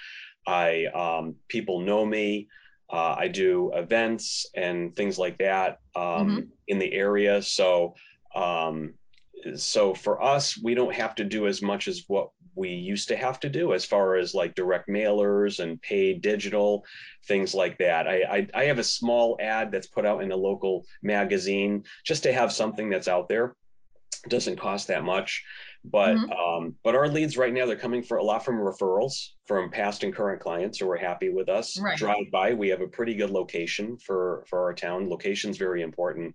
i 0.46 0.86
um, 0.86 1.36
people 1.48 1.80
know 1.80 2.04
me. 2.04 2.48
Uh, 2.90 3.16
i 3.18 3.26
do 3.28 3.72
events 3.74 4.46
and 4.54 4.94
things 4.94 5.18
like 5.18 5.38
that 5.38 5.80
um, 5.96 6.02
mm-hmm. 6.04 6.40
in 6.68 6.78
the 6.78 6.92
area. 6.92 7.40
So 7.40 7.94
um, 8.34 8.94
so 9.56 9.94
for 9.94 10.22
us 10.22 10.58
we 10.62 10.74
don't 10.74 10.94
have 10.94 11.14
to 11.16 11.24
do 11.24 11.46
as 11.46 11.62
much 11.62 11.88
as 11.88 12.04
what 12.08 12.30
we 12.54 12.70
used 12.70 13.08
to 13.08 13.16
have 13.16 13.40
to 13.40 13.48
do 13.48 13.72
as 13.72 13.84
far 13.84 14.16
as 14.16 14.34
like 14.34 14.54
direct 14.54 14.88
mailers 14.88 15.58
and 15.58 15.80
paid 15.80 16.20
digital 16.20 16.84
things 17.26 17.54
like 17.54 17.78
that. 17.78 18.06
I, 18.06 18.22
I, 18.22 18.48
I 18.54 18.64
have 18.64 18.78
a 18.78 18.84
small 18.84 19.38
ad 19.40 19.70
that's 19.70 19.86
put 19.86 20.04
out 20.04 20.22
in 20.22 20.32
a 20.32 20.36
local 20.36 20.84
magazine 21.02 21.84
just 22.04 22.24
to 22.24 22.32
have 22.32 22.52
something 22.52 22.90
that's 22.90 23.08
out 23.08 23.28
there. 23.28 23.56
Doesn't 24.28 24.56
cost 24.56 24.88
that 24.88 25.04
much 25.04 25.42
but 25.84 26.14
mm-hmm. 26.14 26.32
um, 26.32 26.74
but 26.84 26.94
our 26.94 27.08
leads 27.08 27.36
right 27.36 27.52
now 27.52 27.66
they're 27.66 27.76
coming 27.76 28.02
for 28.02 28.18
a 28.18 28.24
lot 28.24 28.44
from 28.44 28.56
referrals 28.56 29.30
from 29.46 29.70
past 29.70 30.04
and 30.04 30.14
current 30.14 30.40
clients 30.40 30.78
who 30.78 30.90
are 30.90 30.96
happy 30.96 31.28
with 31.28 31.48
us 31.48 31.78
right. 31.80 31.98
drive 31.98 32.30
by 32.30 32.52
we 32.52 32.68
have 32.68 32.80
a 32.80 32.86
pretty 32.86 33.14
good 33.14 33.30
location 33.30 33.96
for 33.96 34.44
for 34.48 34.60
our 34.60 34.74
town 34.74 35.08
location's 35.08 35.58
very 35.58 35.82
important 35.82 36.34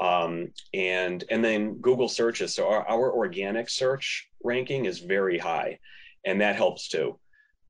um, 0.00 0.48
and 0.72 1.24
and 1.30 1.44
then 1.44 1.74
google 1.74 2.08
searches 2.08 2.54
so 2.54 2.68
our, 2.68 2.88
our 2.88 3.12
organic 3.12 3.68
search 3.68 4.28
ranking 4.42 4.86
is 4.86 5.00
very 5.00 5.38
high 5.38 5.78
and 6.24 6.40
that 6.40 6.56
helps 6.56 6.88
too 6.88 7.18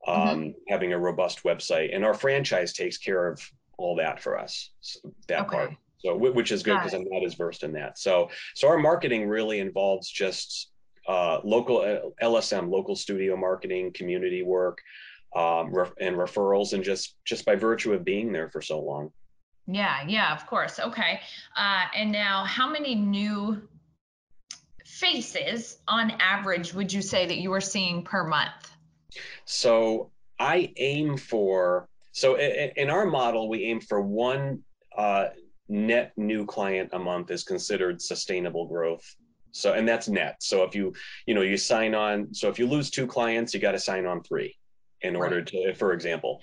um, 0.06 0.16
mm-hmm. 0.16 0.50
having 0.68 0.92
a 0.92 0.98
robust 0.98 1.42
website 1.42 1.94
and 1.94 2.04
our 2.04 2.14
franchise 2.14 2.72
takes 2.72 2.98
care 2.98 3.26
of 3.26 3.42
all 3.76 3.96
that 3.96 4.20
for 4.20 4.38
us 4.38 4.70
so 4.80 5.12
that 5.26 5.42
okay. 5.42 5.56
part 5.56 5.70
so 5.98 6.16
which 6.16 6.52
is 6.52 6.62
good 6.62 6.74
because 6.74 6.94
I'm 6.94 7.04
not 7.08 7.24
as 7.24 7.34
versed 7.34 7.64
in 7.64 7.72
that. 7.72 7.98
So 7.98 8.30
so 8.54 8.68
our 8.68 8.78
marketing 8.78 9.28
really 9.28 9.58
involves 9.58 10.08
just 10.08 10.70
uh, 11.08 11.40
local 11.42 11.78
uh, 11.78 12.24
LSM, 12.24 12.70
local 12.70 12.94
studio 12.94 13.36
marketing, 13.36 13.92
community 13.92 14.42
work, 14.42 14.78
um, 15.34 15.72
and 16.00 16.16
referrals, 16.16 16.74
and 16.74 16.84
just 16.84 17.16
just 17.24 17.44
by 17.44 17.56
virtue 17.56 17.92
of 17.94 18.04
being 18.04 18.32
there 18.32 18.50
for 18.50 18.60
so 18.60 18.78
long. 18.78 19.10
Yeah, 19.66 19.98
yeah, 20.06 20.34
of 20.34 20.46
course. 20.46 20.78
Okay, 20.78 21.20
uh, 21.56 21.84
and 21.96 22.12
now 22.12 22.44
how 22.44 22.70
many 22.70 22.94
new 22.94 23.60
faces 24.84 25.78
on 25.88 26.10
average 26.18 26.74
would 26.74 26.92
you 26.92 27.02
say 27.02 27.26
that 27.26 27.38
you 27.38 27.52
are 27.52 27.60
seeing 27.60 28.02
per 28.02 28.24
month? 28.24 28.72
So 29.44 30.10
I 30.38 30.72
aim 30.76 31.16
for 31.16 31.88
so 32.12 32.36
in 32.36 32.90
our 32.90 33.06
model 33.06 33.48
we 33.48 33.64
aim 33.64 33.80
for 33.80 34.00
one 34.00 34.62
uh, 34.96 35.28
net 35.68 36.12
new 36.16 36.44
client 36.44 36.90
a 36.92 36.98
month 36.98 37.30
is 37.30 37.44
considered 37.44 38.02
sustainable 38.02 38.66
growth 38.66 39.14
So, 39.52 39.72
and 39.72 39.88
that's 39.88 40.08
net. 40.08 40.36
So 40.40 40.62
if 40.62 40.74
you, 40.74 40.92
you 41.26 41.34
know, 41.34 41.42
you 41.42 41.56
sign 41.56 41.94
on, 41.94 42.32
so 42.34 42.48
if 42.48 42.58
you 42.58 42.66
lose 42.66 42.90
two 42.90 43.06
clients, 43.06 43.54
you 43.54 43.60
got 43.60 43.72
to 43.72 43.78
sign 43.78 44.06
on 44.06 44.22
three 44.22 44.56
in 45.00 45.16
order 45.16 45.36
right. 45.36 45.46
to, 45.46 45.74
for 45.74 45.92
example. 45.92 46.40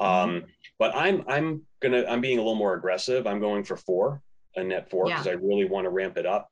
Mm-hmm. 0.00 0.30
Um, 0.30 0.44
but 0.78 0.94
I'm, 0.94 1.24
I'm 1.28 1.62
gonna, 1.80 2.04
I'm 2.08 2.20
being 2.20 2.38
a 2.38 2.42
little 2.42 2.54
more 2.54 2.74
aggressive. 2.74 3.26
I'm 3.26 3.40
going 3.40 3.64
for 3.64 3.76
four, 3.76 4.22
a 4.56 4.62
net 4.62 4.90
four, 4.90 5.06
because 5.06 5.26
yeah. 5.26 5.32
I 5.32 5.34
really 5.36 5.64
want 5.64 5.84
to 5.84 5.90
ramp 5.90 6.16
it 6.16 6.26
up 6.26 6.48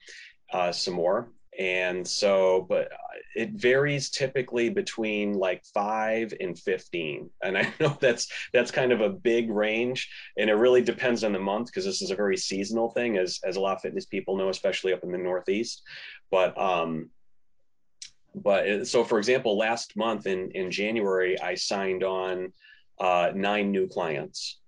uh, 0.53 0.73
some 0.73 0.95
more. 0.95 1.29
And 1.59 2.07
so, 2.07 2.67
but 2.69 2.91
it 3.35 3.53
varies 3.53 4.11
typically 4.11 4.69
between 4.69 5.35
like 5.35 5.65
five 5.73 6.33
and 6.41 6.59
15. 6.59 7.31
And 7.43 7.57
I 7.57 7.73
know 7.81 7.97
that's, 8.01 8.29
that's 8.53 8.71
kind 8.71 8.93
of 8.93 9.01
a 9.01 9.11
big 9.11 9.51
range 9.51 10.09
and 10.37 10.51
it 10.51 10.55
really 10.55 10.83
depends 10.83 11.25
on 11.25 11.33
the 11.33 11.39
month 11.39 11.67
because 11.67 11.85
this 11.85 12.03
is 12.03 12.11
a 12.11 12.17
very 12.17 12.37
seasonal 12.37 12.91
thing 12.91 13.17
as, 13.17 13.41
as 13.45 13.57
a 13.57 13.61
lot 13.61 13.77
of 13.77 13.83
fitness 13.83 14.07
people 14.07 14.37
know, 14.37 14.49
especially 14.49 14.93
up 14.93 15.03
in 15.03 15.13
the 15.13 15.19
Northeast. 15.19 15.83
But, 16.31 16.59
um, 16.61 17.11
but 18.35 18.87
so 18.87 19.05
for 19.05 19.19
example, 19.19 19.57
last 19.57 19.97
month 19.97 20.27
in, 20.27 20.51
in 20.53 20.71
January, 20.71 21.41
I 21.41 21.55
signed 21.55 22.05
on 22.05 22.53
uh, 23.01 23.33
nine 23.35 23.71
new 23.71 23.87
clients 23.87 24.59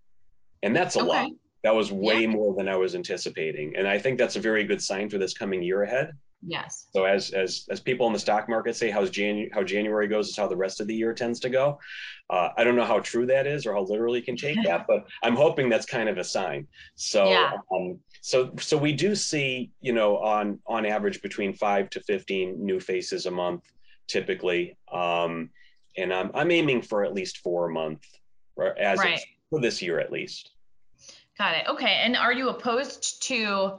and 0.63 0.75
that's 0.75 0.97
a 0.97 1.01
okay. 1.01 1.09
lot. 1.09 1.31
That 1.65 1.75
was 1.75 1.91
way 1.91 2.23
yeah. 2.23 2.29
more 2.29 2.55
than 2.55 2.69
I 2.69 2.77
was 2.77 2.95
anticipating. 2.95 3.75
And 3.77 3.87
I 3.87 3.99
think 3.99 4.17
that's 4.17 4.37
a 4.37 4.41
very 4.41 4.65
good 4.65 4.81
sign 4.81 5.11
for 5.11 5.19
this 5.19 5.35
coming 5.35 5.63
year 5.63 5.83
ahead 5.83 6.13
Yes. 6.47 6.87
So 6.95 7.05
as 7.05 7.31
as 7.31 7.67
as 7.69 7.81
people 7.81 8.07
in 8.07 8.13
the 8.13 8.19
stock 8.19 8.49
market 8.49 8.77
say, 8.77 8.91
how's 8.91 9.11
January 9.11 9.51
how 9.53 9.63
January 9.63 10.07
goes 10.07 10.29
is 10.29 10.37
how 10.37 10.47
the 10.47 10.57
rest 10.57 10.81
of 10.81 10.87
the 10.87 10.95
year 10.95 11.13
tends 11.13 11.41
to 11.41 11.51
go. 11.51 11.79
Uh, 12.31 12.51
I 12.57 12.65
don't 12.65 12.77
know 12.77 12.85
how 12.85 13.01
true 13.01 13.27
that 13.27 13.47
is 13.47 13.67
or 13.67 13.75
how 13.75 13.83
literally 13.83 14.21
can 14.21 14.37
take 14.37 14.63
that, 14.65 14.87
but 14.87 15.05
I'm 15.23 15.35
hoping 15.35 15.69
that's 15.69 15.87
kind 15.87 16.09
of 16.09 16.19
a 16.19 16.25
sign. 16.25 16.67
So 16.95 17.29
yeah. 17.29 17.53
um, 17.75 17.99
so 18.21 18.53
so 18.61 18.77
we 18.77 18.93
do 18.93 19.15
see 19.15 19.73
you 19.81 19.93
know 19.93 20.19
on 20.19 20.61
on 20.67 20.87
average 20.87 21.23
between 21.23 21.55
five 21.55 21.91
to 21.91 22.01
fifteen 22.01 22.65
new 22.65 22.79
faces 22.79 23.27
a 23.27 23.31
month 23.31 23.65
typically, 24.07 24.77
um, 24.93 25.51
and 25.97 26.13
I'm 26.15 26.31
I'm 26.35 26.51
aiming 26.51 26.83
for 26.83 27.05
at 27.05 27.15
least 27.15 27.39
four 27.39 27.67
a 27.69 27.73
month, 27.73 28.05
as 28.79 28.99
right. 29.01 29.21
for 29.51 29.61
this 29.61 29.83
year 29.83 29.99
at 29.99 30.13
least. 30.13 30.53
Got 31.39 31.57
it. 31.57 31.69
Okay. 31.69 32.01
And 32.03 32.17
are 32.17 32.33
you 32.33 32.49
opposed 32.49 33.23
to 33.25 33.79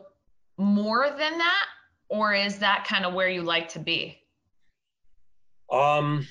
more 0.58 1.10
than 1.10 1.38
that? 1.38 1.66
Or 2.10 2.34
is 2.34 2.58
that 2.60 2.86
kind 2.88 3.06
of 3.06 3.14
where 3.14 3.30
you 3.30 3.44
like 3.44 3.70
to 3.70 3.80
be? 3.80 4.18
Um, 5.72 6.26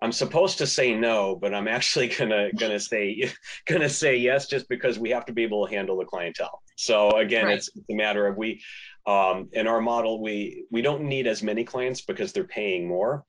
I'm 0.00 0.12
supposed 0.12 0.58
to 0.58 0.66
say 0.66 0.94
no, 0.94 1.36
but 1.36 1.54
I'm 1.54 1.68
actually 1.68 2.08
gonna 2.18 2.52
gonna 2.52 2.80
say 2.80 3.30
gonna 3.66 3.88
say 3.88 4.16
yes, 4.16 4.48
just 4.48 4.68
because 4.68 4.98
we 4.98 5.10
have 5.10 5.26
to 5.26 5.32
be 5.32 5.42
able 5.42 5.66
to 5.66 5.74
handle 5.74 5.96
the 5.96 6.04
clientele. 6.04 6.62
So 6.76 7.10
again, 7.12 7.46
right. 7.46 7.56
it's, 7.56 7.68
it's 7.74 7.90
a 7.90 7.94
matter 7.94 8.26
of 8.26 8.36
we 8.36 8.62
um, 9.06 9.48
in 9.52 9.66
our 9.66 9.80
model 9.80 10.20
we 10.20 10.64
we 10.70 10.82
don't 10.82 11.04
need 11.04 11.26
as 11.26 11.42
many 11.42 11.64
clients 11.64 12.02
because 12.02 12.32
they're 12.32 12.44
paying 12.44 12.86
more, 12.86 13.24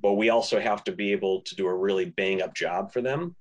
but 0.00 0.14
we 0.14 0.30
also 0.30 0.60
have 0.60 0.84
to 0.84 0.92
be 0.92 1.12
able 1.12 1.42
to 1.42 1.54
do 1.54 1.66
a 1.66 1.74
really 1.74 2.06
bang 2.06 2.42
up 2.42 2.54
job 2.54 2.92
for 2.92 3.02
them. 3.02 3.36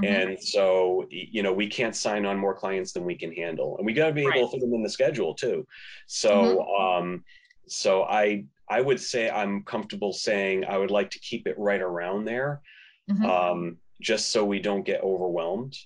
Mm-hmm. 0.00 0.30
And 0.30 0.42
so, 0.42 1.06
you 1.10 1.42
know, 1.42 1.52
we 1.52 1.68
can't 1.68 1.94
sign 1.94 2.24
on 2.24 2.38
more 2.38 2.54
clients 2.54 2.92
than 2.92 3.04
we 3.04 3.14
can 3.14 3.32
handle, 3.32 3.76
and 3.76 3.86
we 3.86 3.92
got 3.92 4.06
to 4.06 4.12
be 4.12 4.22
able 4.22 4.48
to 4.48 4.52
fit 4.52 4.60
them 4.60 4.72
in 4.72 4.82
the 4.82 4.88
schedule 4.88 5.34
too. 5.34 5.66
So, 6.06 6.30
mm-hmm. 6.30 6.82
um, 6.82 7.24
so 7.68 8.04
I 8.04 8.44
I 8.68 8.80
would 8.80 9.00
say 9.00 9.28
I'm 9.28 9.62
comfortable 9.64 10.12
saying 10.12 10.64
I 10.64 10.78
would 10.78 10.90
like 10.90 11.10
to 11.10 11.18
keep 11.18 11.46
it 11.46 11.58
right 11.58 11.80
around 11.80 12.24
there, 12.24 12.62
mm-hmm. 13.10 13.24
um, 13.26 13.76
just 14.00 14.30
so 14.30 14.44
we 14.44 14.60
don't 14.60 14.84
get 14.84 15.02
overwhelmed 15.02 15.76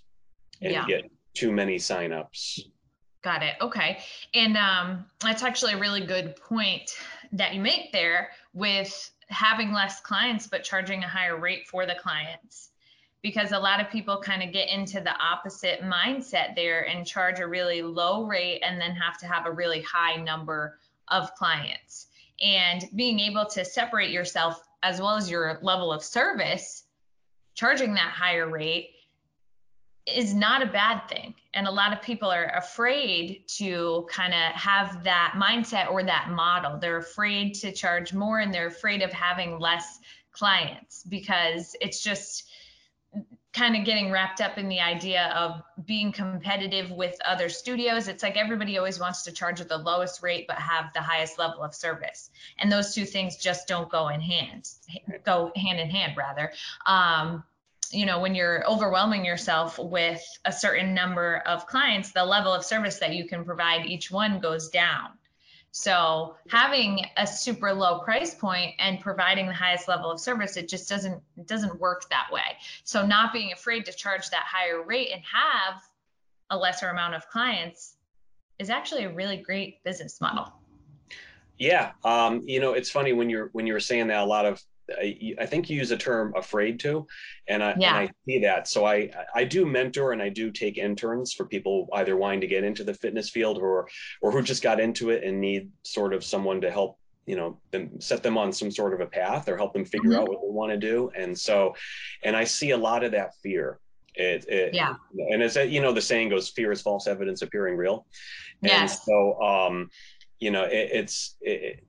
and 0.62 0.72
yeah. 0.72 0.86
get 0.86 1.10
too 1.34 1.50
many 1.50 1.76
signups. 1.76 2.60
Got 3.22 3.42
it. 3.42 3.56
Okay, 3.60 3.98
and 4.34 4.56
um, 4.56 5.04
that's 5.20 5.42
actually 5.42 5.72
a 5.72 5.78
really 5.78 6.06
good 6.06 6.36
point 6.36 6.96
that 7.32 7.54
you 7.54 7.60
make 7.60 7.90
there 7.90 8.30
with 8.54 9.10
having 9.28 9.72
less 9.72 10.00
clients 10.00 10.46
but 10.46 10.62
charging 10.62 11.02
a 11.02 11.08
higher 11.08 11.36
rate 11.36 11.66
for 11.66 11.84
the 11.84 11.96
clients 12.00 12.70
because 13.26 13.50
a 13.50 13.58
lot 13.58 13.80
of 13.80 13.90
people 13.90 14.20
kind 14.20 14.40
of 14.40 14.52
get 14.52 14.68
into 14.68 15.00
the 15.00 15.12
opposite 15.20 15.80
mindset 15.82 16.54
there 16.54 16.86
and 16.86 17.04
charge 17.04 17.40
a 17.40 17.46
really 17.48 17.82
low 17.82 18.24
rate 18.24 18.60
and 18.64 18.80
then 18.80 18.92
have 18.92 19.18
to 19.18 19.26
have 19.26 19.46
a 19.46 19.50
really 19.50 19.82
high 19.82 20.14
number 20.14 20.78
of 21.08 21.34
clients. 21.34 22.06
And 22.40 22.84
being 22.94 23.18
able 23.18 23.44
to 23.46 23.64
separate 23.64 24.10
yourself 24.10 24.62
as 24.84 25.00
well 25.00 25.16
as 25.16 25.28
your 25.28 25.58
level 25.60 25.92
of 25.92 26.04
service, 26.04 26.84
charging 27.56 27.94
that 27.94 28.12
higher 28.12 28.48
rate 28.48 28.90
is 30.06 30.32
not 30.32 30.62
a 30.62 30.66
bad 30.66 31.08
thing. 31.08 31.34
And 31.52 31.66
a 31.66 31.72
lot 31.72 31.92
of 31.92 32.00
people 32.02 32.30
are 32.30 32.52
afraid 32.56 33.42
to 33.56 34.06
kind 34.08 34.34
of 34.34 34.52
have 34.52 35.02
that 35.02 35.34
mindset 35.36 35.90
or 35.90 36.04
that 36.04 36.28
model. 36.30 36.78
They're 36.78 36.98
afraid 36.98 37.54
to 37.54 37.72
charge 37.72 38.12
more 38.12 38.38
and 38.38 38.54
they're 38.54 38.68
afraid 38.68 39.02
of 39.02 39.12
having 39.12 39.58
less 39.58 39.98
clients 40.30 41.02
because 41.02 41.74
it's 41.80 42.04
just, 42.04 42.44
kind 43.56 43.74
of 43.74 43.84
getting 43.84 44.10
wrapped 44.10 44.42
up 44.42 44.58
in 44.58 44.68
the 44.68 44.80
idea 44.80 45.32
of 45.34 45.62
being 45.86 46.12
competitive 46.12 46.90
with 46.90 47.16
other 47.24 47.48
studios. 47.48 48.06
It's 48.06 48.22
like 48.22 48.36
everybody 48.36 48.76
always 48.76 49.00
wants 49.00 49.22
to 49.22 49.32
charge 49.32 49.62
at 49.62 49.68
the 49.68 49.78
lowest 49.78 50.22
rate 50.22 50.46
but 50.46 50.56
have 50.56 50.92
the 50.92 51.00
highest 51.00 51.38
level 51.38 51.62
of 51.62 51.74
service. 51.74 52.30
And 52.58 52.70
those 52.70 52.94
two 52.94 53.06
things 53.06 53.36
just 53.36 53.66
don't 53.66 53.88
go 53.88 54.08
in 54.08 54.20
hand, 54.20 54.68
go 55.24 55.52
hand 55.56 55.80
in 55.80 55.88
hand 55.88 56.18
rather. 56.18 56.52
Um, 56.84 57.44
you 57.90 58.04
know, 58.04 58.20
when 58.20 58.34
you're 58.34 58.68
overwhelming 58.68 59.24
yourself 59.24 59.78
with 59.78 60.22
a 60.44 60.52
certain 60.52 60.92
number 60.92 61.38
of 61.46 61.66
clients, 61.66 62.12
the 62.12 62.24
level 62.24 62.52
of 62.52 62.64
service 62.64 62.98
that 62.98 63.14
you 63.14 63.26
can 63.26 63.44
provide 63.44 63.86
each 63.86 64.10
one 64.10 64.38
goes 64.38 64.68
down. 64.68 65.10
So 65.78 66.36
having 66.48 67.04
a 67.18 67.26
super 67.26 67.70
low 67.70 67.98
price 67.98 68.34
point 68.34 68.74
and 68.78 68.98
providing 68.98 69.46
the 69.46 69.52
highest 69.52 69.88
level 69.88 70.10
of 70.10 70.18
service, 70.18 70.56
it 70.56 70.70
just 70.70 70.88
doesn't 70.88 71.22
it 71.36 71.46
doesn't 71.46 71.78
work 71.78 72.08
that 72.08 72.28
way. 72.32 72.56
So 72.84 73.04
not 73.04 73.30
being 73.30 73.52
afraid 73.52 73.84
to 73.84 73.92
charge 73.92 74.30
that 74.30 74.44
higher 74.46 74.82
rate 74.82 75.10
and 75.12 75.22
have 75.30 75.82
a 76.48 76.56
lesser 76.56 76.88
amount 76.88 77.14
of 77.14 77.28
clients 77.28 77.96
is 78.58 78.70
actually 78.70 79.04
a 79.04 79.12
really 79.12 79.36
great 79.36 79.84
business 79.84 80.18
model. 80.18 80.50
Yeah, 81.58 81.92
um, 82.04 82.42
you 82.46 82.58
know, 82.58 82.72
it's 82.72 82.90
funny 82.90 83.12
when 83.12 83.28
you're 83.28 83.50
when 83.52 83.66
you 83.66 83.74
were 83.74 83.80
saying 83.80 84.06
that 84.06 84.22
a 84.22 84.24
lot 84.24 84.46
of 84.46 84.64
I, 84.90 85.34
I 85.40 85.46
think 85.46 85.68
you 85.68 85.76
use 85.76 85.88
the 85.88 85.96
term 85.96 86.32
afraid 86.36 86.78
to, 86.80 87.06
and 87.48 87.62
I, 87.62 87.74
yeah. 87.78 87.98
and 87.98 88.08
I 88.08 88.12
see 88.24 88.40
that. 88.40 88.68
So 88.68 88.86
I, 88.86 89.10
I 89.34 89.44
do 89.44 89.66
mentor 89.66 90.12
and 90.12 90.22
I 90.22 90.28
do 90.28 90.50
take 90.50 90.78
interns 90.78 91.32
for 91.32 91.46
people 91.46 91.88
either 91.94 92.16
wanting 92.16 92.40
to 92.42 92.46
get 92.46 92.64
into 92.64 92.84
the 92.84 92.94
fitness 92.94 93.30
field 93.30 93.58
or, 93.58 93.88
or 94.22 94.30
who 94.30 94.42
just 94.42 94.62
got 94.62 94.80
into 94.80 95.10
it 95.10 95.24
and 95.24 95.40
need 95.40 95.70
sort 95.82 96.14
of 96.14 96.24
someone 96.24 96.60
to 96.60 96.70
help 96.70 96.98
you 97.26 97.34
know 97.34 97.58
them 97.72 98.00
set 98.00 98.22
them 98.22 98.38
on 98.38 98.52
some 98.52 98.70
sort 98.70 98.94
of 98.94 99.00
a 99.00 99.06
path 99.06 99.48
or 99.48 99.56
help 99.56 99.72
them 99.72 99.84
figure 99.84 100.10
mm-hmm. 100.10 100.20
out 100.20 100.28
what 100.28 100.40
they 100.40 100.48
want 100.48 100.70
to 100.70 100.78
do 100.78 101.10
and 101.16 101.36
so 101.36 101.74
and 102.22 102.36
i 102.36 102.44
see 102.44 102.70
a 102.70 102.76
lot 102.76 103.02
of 103.02 103.10
that 103.10 103.32
fear 103.42 103.80
it, 104.14 104.48
it 104.48 104.72
yeah 104.72 104.94
and 105.30 105.42
as 105.42 105.56
you 105.56 105.82
know 105.82 105.92
the 105.92 106.00
saying 106.00 106.28
goes 106.28 106.48
fear 106.50 106.70
is 106.70 106.80
false 106.80 107.08
evidence 107.08 107.42
appearing 107.42 107.76
real 107.76 108.06
and 108.62 108.70
yes. 108.70 109.04
so 109.04 109.42
um 109.42 109.90
you 110.38 110.50
know 110.50 110.64
it, 110.64 110.90
it's 110.92 111.36
it, 111.40 111.85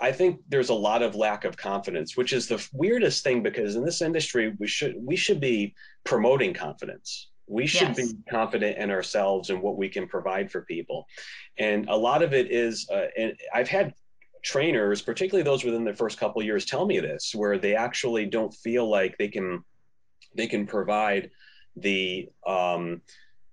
I 0.00 0.10
think 0.10 0.40
there's 0.48 0.70
a 0.70 0.74
lot 0.74 1.02
of 1.02 1.14
lack 1.14 1.44
of 1.44 1.56
confidence, 1.56 2.16
which 2.16 2.32
is 2.32 2.48
the 2.48 2.66
weirdest 2.72 3.22
thing 3.22 3.42
because 3.42 3.76
in 3.76 3.84
this 3.84 4.00
industry 4.00 4.54
we 4.58 4.66
should 4.66 4.96
we 4.98 5.16
should 5.16 5.40
be 5.40 5.74
promoting 6.04 6.54
confidence. 6.54 7.28
We 7.46 7.66
should 7.66 7.96
yes. 7.96 8.12
be 8.12 8.18
confident 8.28 8.78
in 8.78 8.90
ourselves 8.90 9.50
and 9.50 9.60
what 9.60 9.76
we 9.76 9.88
can 9.88 10.08
provide 10.08 10.50
for 10.50 10.62
people, 10.62 11.06
and 11.58 11.88
a 11.88 11.96
lot 11.96 12.22
of 12.22 12.32
it 12.32 12.50
is. 12.50 12.88
Uh, 12.90 13.06
and 13.16 13.34
I've 13.54 13.68
had 13.68 13.94
trainers, 14.42 15.02
particularly 15.02 15.44
those 15.44 15.62
within 15.62 15.84
the 15.84 15.94
first 15.94 16.18
couple 16.18 16.42
years, 16.42 16.64
tell 16.64 16.86
me 16.86 16.98
this, 16.98 17.34
where 17.34 17.58
they 17.58 17.76
actually 17.76 18.26
don't 18.26 18.52
feel 18.54 18.88
like 18.88 19.18
they 19.18 19.28
can 19.28 19.62
they 20.34 20.46
can 20.46 20.66
provide 20.66 21.30
the 21.76 22.30
um, 22.46 23.02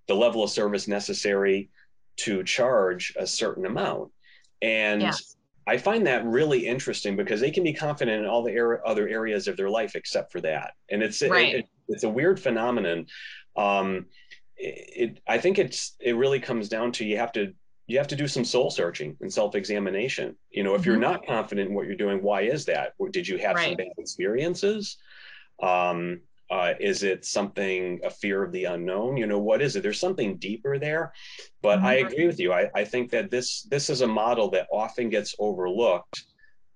the 0.07 0.15
level 0.15 0.43
of 0.43 0.49
service 0.49 0.87
necessary 0.87 1.69
to 2.15 2.43
charge 2.43 3.13
a 3.19 3.27
certain 3.27 3.65
amount, 3.65 4.09
and. 4.61 5.01
Yes 5.01 5.32
I 5.65 5.77
find 5.77 6.07
that 6.07 6.25
really 6.25 6.67
interesting 6.67 7.15
because 7.15 7.39
they 7.39 7.51
can 7.51 7.63
be 7.63 7.73
confident 7.73 8.23
in 8.23 8.29
all 8.29 8.43
the 8.43 8.57
er- 8.57 8.85
other 8.85 9.07
areas 9.07 9.47
of 9.47 9.57
their 9.57 9.69
life 9.69 9.95
except 9.95 10.31
for 10.31 10.41
that, 10.41 10.73
and 10.89 11.01
it's 11.01 11.21
right. 11.21 11.55
it, 11.55 11.69
it's 11.87 12.03
a 12.03 12.09
weird 12.09 12.39
phenomenon. 12.39 13.07
Um, 13.55 14.07
it, 14.57 14.89
it, 14.95 15.19
I 15.27 15.37
think 15.37 15.59
it's 15.59 15.95
it 15.99 16.15
really 16.15 16.39
comes 16.39 16.69
down 16.69 16.91
to 16.93 17.05
you 17.05 17.17
have 17.17 17.31
to 17.33 17.53
you 17.87 17.97
have 17.97 18.07
to 18.07 18.15
do 18.15 18.27
some 18.27 18.45
soul 18.45 18.71
searching 18.71 19.17
and 19.21 19.31
self 19.31 19.55
examination. 19.55 20.35
You 20.51 20.63
know, 20.63 20.75
if 20.75 20.81
mm-hmm. 20.81 20.91
you're 20.91 20.99
not 20.99 21.25
confident 21.25 21.69
in 21.69 21.75
what 21.75 21.85
you're 21.85 21.95
doing, 21.95 22.21
why 22.21 22.41
is 22.41 22.65
that? 22.65 22.93
Did 23.11 23.27
you 23.27 23.37
have 23.37 23.55
right. 23.55 23.69
some 23.69 23.77
bad 23.77 23.87
experiences? 23.97 24.97
Um, 25.61 26.21
uh, 26.53 26.75
is 26.79 27.01
it 27.01 27.25
something 27.25 27.99
a 28.03 28.11
fear 28.11 28.43
of 28.43 28.51
the 28.51 28.65
unknown? 28.65 29.17
You 29.17 29.25
know, 29.25 29.39
what 29.39 29.59
is 29.59 29.75
it? 29.75 29.81
There's 29.81 29.99
something 29.99 30.37
deeper 30.37 30.77
there. 30.77 31.11
But 31.63 31.77
mm-hmm. 31.77 31.87
I 31.87 31.93
agree 32.05 32.27
with 32.27 32.39
you. 32.39 32.53
I, 32.53 32.69
I 32.75 32.83
think 32.85 33.09
that 33.09 33.31
this 33.31 33.63
this 33.63 33.89
is 33.89 34.01
a 34.01 34.07
model 34.07 34.51
that 34.51 34.67
often 34.71 35.09
gets 35.09 35.33
overlooked. 35.39 36.25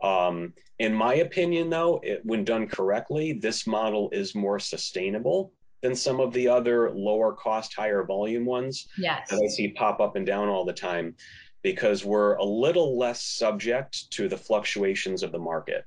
Um, 0.02 0.54
in 0.80 0.94
my 0.96 1.16
opinion, 1.28 1.70
though, 1.70 2.00
it, 2.02 2.22
when 2.24 2.44
done 2.44 2.68
correctly, 2.68 3.34
this 3.34 3.68
model 3.68 4.10
is 4.12 4.34
more 4.34 4.58
sustainable 4.58 5.54
than 5.84 5.96
some 5.96 6.20
of 6.20 6.34
the 6.34 6.48
other 6.48 6.90
lower 6.96 7.32
cost, 7.34 7.76
higher 7.76 8.04
volume 8.04 8.46
ones 8.46 8.88
yes. 8.98 9.30
that 9.30 9.40
I 9.44 9.48
see 9.48 9.68
pop 9.74 10.00
up 10.00 10.16
and 10.16 10.26
down 10.26 10.48
all 10.50 10.66
the 10.66 10.74
time. 10.74 11.16
because 11.62 12.06
we're 12.06 12.36
a 12.36 12.44
little 12.44 12.98
less 12.98 13.24
subject 13.24 14.10
to 14.12 14.30
the 14.30 14.38
fluctuations 14.38 15.22
of 15.22 15.32
the 15.32 15.40
market. 15.40 15.86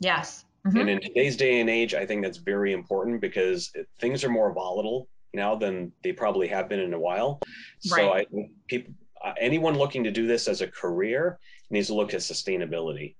Yes. 0.00 0.46
Mm-hmm. 0.66 0.78
And 0.78 0.90
in 0.90 1.00
today's 1.00 1.36
day 1.36 1.60
and 1.60 1.70
age, 1.70 1.94
I 1.94 2.04
think 2.04 2.22
that's 2.22 2.38
very 2.38 2.72
important 2.72 3.20
because 3.20 3.72
things 3.98 4.24
are 4.24 4.28
more 4.28 4.52
volatile 4.52 5.08
now 5.32 5.54
than 5.54 5.92
they 6.02 6.12
probably 6.12 6.48
have 6.48 6.68
been 6.68 6.80
in 6.80 6.92
a 6.92 6.98
while. 6.98 7.40
So 7.80 7.96
right. 7.96 8.26
I 8.32 8.48
people 8.68 8.94
uh, 9.22 9.32
anyone 9.38 9.76
looking 9.76 10.04
to 10.04 10.10
do 10.10 10.26
this 10.26 10.48
as 10.48 10.60
a 10.60 10.66
career 10.66 11.38
needs 11.70 11.88
to 11.88 11.94
look 11.94 12.14
at 12.14 12.20
sustainability. 12.20 13.16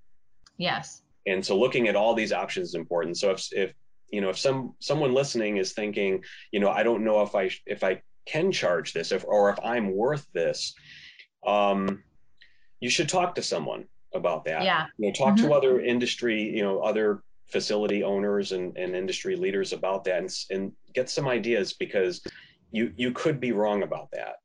Yes. 0.56 1.02
And 1.26 1.44
so 1.44 1.58
looking 1.58 1.88
at 1.88 1.96
all 1.96 2.14
these 2.14 2.32
options 2.32 2.68
is 2.68 2.74
important. 2.74 3.18
So 3.18 3.30
if 3.30 3.48
if 3.52 3.74
you 4.10 4.20
know 4.20 4.30
if 4.30 4.38
some 4.38 4.74
someone 4.80 5.12
listening 5.12 5.58
is 5.58 5.72
thinking, 5.72 6.22
you 6.52 6.60
know, 6.60 6.70
I 6.70 6.82
don't 6.82 7.04
know 7.04 7.22
if 7.22 7.34
I 7.34 7.50
if 7.66 7.84
I 7.84 8.02
can 8.26 8.52
charge 8.52 8.92
this 8.92 9.12
if 9.12 9.24
or 9.24 9.50
if 9.50 9.58
I'm 9.62 9.94
worth 9.94 10.26
this, 10.32 10.74
um, 11.46 12.02
you 12.80 12.90
should 12.90 13.08
talk 13.08 13.34
to 13.34 13.42
someone 13.42 13.84
about 14.14 14.44
that. 14.44 14.64
Yeah. 14.64 14.86
You 14.98 15.08
know, 15.08 15.12
talk 15.12 15.36
mm-hmm. 15.36 15.48
to 15.48 15.54
other 15.54 15.80
industry, 15.80 16.42
you 16.42 16.62
know, 16.62 16.80
other 16.80 17.22
facility 17.50 18.02
owners 18.02 18.52
and, 18.52 18.76
and 18.76 18.94
industry 18.94 19.36
leaders 19.36 19.72
about 19.72 20.04
that 20.04 20.18
and, 20.18 20.30
and 20.50 20.72
get 20.94 21.10
some 21.10 21.28
ideas 21.28 21.72
because 21.72 22.22
you 22.70 22.92
you 22.96 23.12
could 23.12 23.40
be 23.40 23.52
wrong 23.52 23.82
about 23.82 24.10
that. 24.12 24.36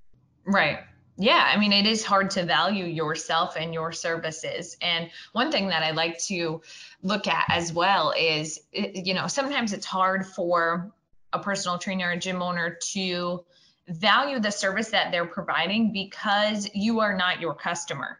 Right. 0.45 0.79
Yeah, 1.17 1.49
I 1.49 1.57
mean, 1.57 1.71
it 1.71 1.85
is 1.85 2.03
hard 2.03 2.29
to 2.31 2.43
value 2.43 2.83
yourself 2.83 3.55
and 3.55 3.73
your 3.73 3.93
services. 3.93 4.75
And 4.81 5.09
one 5.31 5.49
thing 5.49 5.69
that 5.69 5.81
I 5.81 5.91
like 5.91 6.19
to 6.25 6.61
look 7.03 7.27
at 7.27 7.45
as 7.47 7.71
well 7.71 8.13
is, 8.17 8.59
you 8.73 9.13
know, 9.13 9.27
sometimes 9.27 9.71
it's 9.71 9.85
hard 9.85 10.25
for 10.25 10.91
a 11.31 11.39
personal 11.39 11.77
trainer, 11.77 12.09
or 12.09 12.11
a 12.11 12.17
gym 12.17 12.41
owner 12.41 12.77
to 12.91 13.45
value 13.87 14.39
the 14.39 14.51
service 14.51 14.89
that 14.89 15.11
they're 15.11 15.25
providing 15.25 15.93
because 15.93 16.69
you 16.73 16.99
are 16.99 17.15
not 17.15 17.39
your 17.39 17.53
customer. 17.53 18.19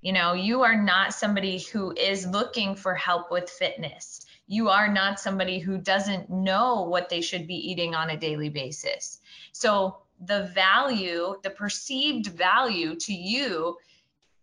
You 0.00 0.12
know, 0.12 0.32
you 0.32 0.62
are 0.62 0.76
not 0.76 1.12
somebody 1.12 1.58
who 1.58 1.92
is 1.92 2.26
looking 2.26 2.76
for 2.76 2.94
help 2.94 3.30
with 3.30 3.50
fitness. 3.50 4.24
You 4.46 4.68
are 4.68 4.92
not 4.92 5.18
somebody 5.18 5.58
who 5.58 5.76
doesn't 5.76 6.30
know 6.30 6.82
what 6.82 7.08
they 7.08 7.20
should 7.20 7.46
be 7.46 7.70
eating 7.70 7.94
on 7.94 8.10
a 8.10 8.16
daily 8.16 8.48
basis. 8.48 9.20
So, 9.52 9.98
the 10.20 10.50
value, 10.54 11.36
the 11.42 11.50
perceived 11.50 12.26
value 12.26 12.96
to 12.96 13.12
you 13.12 13.76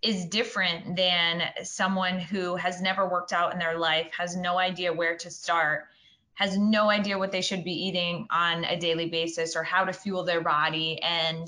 is 0.02 0.26
different 0.26 0.96
than 0.96 1.42
someone 1.64 2.20
who 2.20 2.56
has 2.56 2.82
never 2.82 3.10
worked 3.10 3.34
out 3.34 3.52
in 3.52 3.60
their 3.60 3.78
life, 3.78 4.08
has 4.18 4.38
no 4.38 4.58
idea 4.58 4.94
where 4.94 5.18
to 5.18 5.30
start, 5.30 5.86
has 6.36 6.58
no 6.58 6.90
idea 6.90 7.18
what 7.18 7.32
they 7.32 7.42
should 7.42 7.64
be 7.64 7.88
eating 7.88 8.28
on 8.30 8.64
a 8.66 8.80
daily 8.80 9.10
basis 9.10 9.56
or 9.56 9.64
how 9.64 9.84
to 9.84 9.92
fuel 9.92 10.24
their 10.24 10.42
body 10.42 11.02
and 11.02 11.48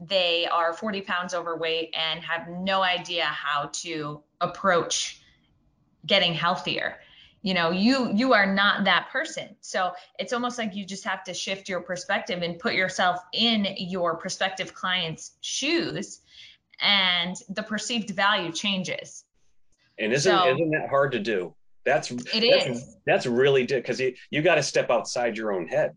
they 0.00 0.46
are 0.46 0.72
40 0.72 1.02
pounds 1.02 1.34
overweight 1.34 1.94
and 1.96 2.20
have 2.20 2.48
no 2.48 2.82
idea 2.82 3.24
how 3.24 3.70
to 3.74 4.22
approach 4.40 5.20
getting 6.06 6.34
healthier. 6.34 6.98
You 7.42 7.54
know 7.54 7.70
you 7.70 8.12
you 8.12 8.32
are 8.32 8.52
not 8.52 8.84
that 8.84 9.10
person. 9.10 9.54
So 9.60 9.92
it's 10.18 10.32
almost 10.32 10.58
like 10.58 10.74
you 10.74 10.84
just 10.84 11.04
have 11.04 11.22
to 11.24 11.34
shift 11.34 11.68
your 11.68 11.80
perspective 11.80 12.42
and 12.42 12.58
put 12.58 12.74
yourself 12.74 13.20
in 13.32 13.66
your 13.78 14.16
prospective 14.16 14.74
client's 14.74 15.36
shoes 15.40 16.20
and 16.80 17.36
the 17.48 17.62
perceived 17.62 18.10
value 18.10 18.52
changes. 18.52 19.24
And 19.98 20.12
isn't 20.12 20.30
so, 20.30 20.48
isn't 20.48 20.70
that 20.70 20.88
hard 20.88 21.12
to 21.12 21.18
do? 21.18 21.54
That's 21.84 22.10
it 22.10 22.24
that's, 22.50 22.66
is. 22.66 22.96
that's 23.06 23.26
really 23.26 23.64
because 23.64 24.00
you, 24.00 24.14
you 24.30 24.42
got 24.42 24.56
to 24.56 24.62
step 24.62 24.90
outside 24.90 25.36
your 25.36 25.52
own 25.52 25.68
head. 25.68 25.96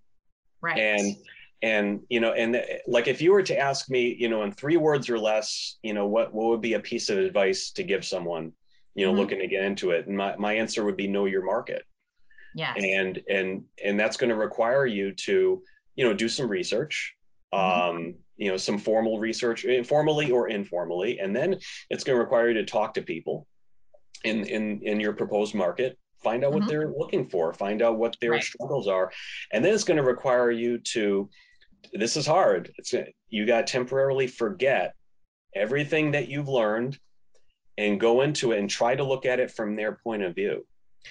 Right. 0.62 0.77
And 0.77 1.17
and 1.62 2.01
you 2.10 2.20
know 2.20 2.32
and 2.32 2.63
like 2.88 3.08
if 3.08 3.22
you 3.22 3.32
were 3.32 3.44
to 3.44 3.58
ask 3.58 3.89
me 3.89 4.15
you 4.18 4.30
know 4.30 4.44
in 4.44 4.51
three 4.51 4.77
words 4.77 5.10
or 5.10 5.20
less 5.20 5.77
you 5.84 5.94
know 5.94 6.08
what 6.08 6.34
what 6.34 6.48
would 6.48 6.62
be 6.62 6.74
a 6.74 6.80
piece 6.80 7.10
of 7.10 7.18
advice 7.18 7.72
to 7.72 7.84
give 7.84 8.03
someone 8.03 8.51
you 8.96 9.06
know 9.06 9.12
mm-hmm. 9.12 9.22
looking 9.22 9.39
to 9.39 9.48
get 9.48 9.63
into 9.63 9.91
it 9.91 10.08
and 10.08 10.18
my, 10.18 10.36
my 10.38 10.53
answer 10.53 10.84
would 10.84 10.98
be 10.98 11.08
know 11.08 11.25
your 11.25 11.43
market 11.43 11.84
yeah 12.56 12.74
and 12.76 13.21
and 13.30 13.63
and 13.84 14.00
that's 14.00 14.17
going 14.17 14.30
to 14.30 14.36
require 14.36 14.86
you 14.86 15.13
to 15.13 15.62
you 15.95 16.04
know 16.04 16.13
do 16.13 16.28
some 16.28 16.47
research 16.47 17.15
mm-hmm. 17.54 17.97
um 17.97 18.15
you 18.38 18.50
know 18.50 18.58
some 18.58 18.78
formal 18.78 19.19
research 19.19 19.65
informally 19.65 20.32
or 20.32 20.50
informally 20.50 21.19
and 21.19 21.36
then 21.36 21.58
it's 21.89 22.04
going 22.04 22.17
to 22.17 22.21
require 22.21 22.50
you 22.50 22.56
to 22.56 22.65
talk 22.65 22.93
to 22.93 23.02
people 23.02 23.47
in 24.24 24.45
in 24.45 24.82
in 24.82 25.00
your 25.00 25.13
proposed 25.13 25.54
market 25.54 25.97
find 26.24 26.43
out 26.43 26.52
what 26.52 26.62
mm-hmm. 26.62 26.69
they're 26.69 26.93
looking 26.97 27.28
for 27.28 27.54
find 27.54 27.82
out 27.82 27.97
what 27.97 28.15
their 28.19 28.32
right. 28.32 28.43
struggles 28.43 28.88
are 28.88 29.12
and 29.54 29.63
then 29.63 29.74
it's 29.74 29.84
going 29.84 29.97
to 29.97 30.04
require 30.04 30.52
you 30.52 30.78
to 30.80 31.30
this 31.94 32.17
is 32.17 32.26
hard. 32.26 32.72
It's 32.78 32.94
you 33.30 33.46
got 33.46 33.67
to 33.67 33.72
temporarily 33.72 34.28
forget 34.28 34.94
everything 35.56 36.12
that 36.12 36.28
you've 36.28 36.48
learned 36.48 36.98
and 37.78 38.00
go 38.00 38.22
into 38.22 38.52
it 38.52 38.60
and 38.60 38.70
try 38.70 38.96
to 38.96 39.04
look 39.04 39.26
at 39.26 39.39
it 39.39 39.52
from 39.52 39.76
their 39.76 39.94
point 40.04 40.24
of 40.24 40.36
view. 40.36 40.65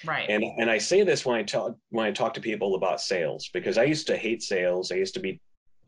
Right. 0.05 0.29
And 0.29 0.43
and 0.57 0.69
I 0.69 0.77
say 0.77 1.03
this 1.03 1.25
when 1.25 1.37
I 1.37 1.43
talk 1.43 1.75
when 1.89 2.05
I 2.05 2.11
talk 2.11 2.33
to 2.35 2.41
people 2.41 2.75
about 2.75 3.01
sales 3.01 3.49
because 3.53 3.77
I 3.77 3.83
used 3.83 4.07
to 4.07 4.17
hate 4.17 4.41
sales. 4.41 4.91
I 4.91 4.95
used 4.95 5.13
to 5.15 5.19
be 5.19 5.41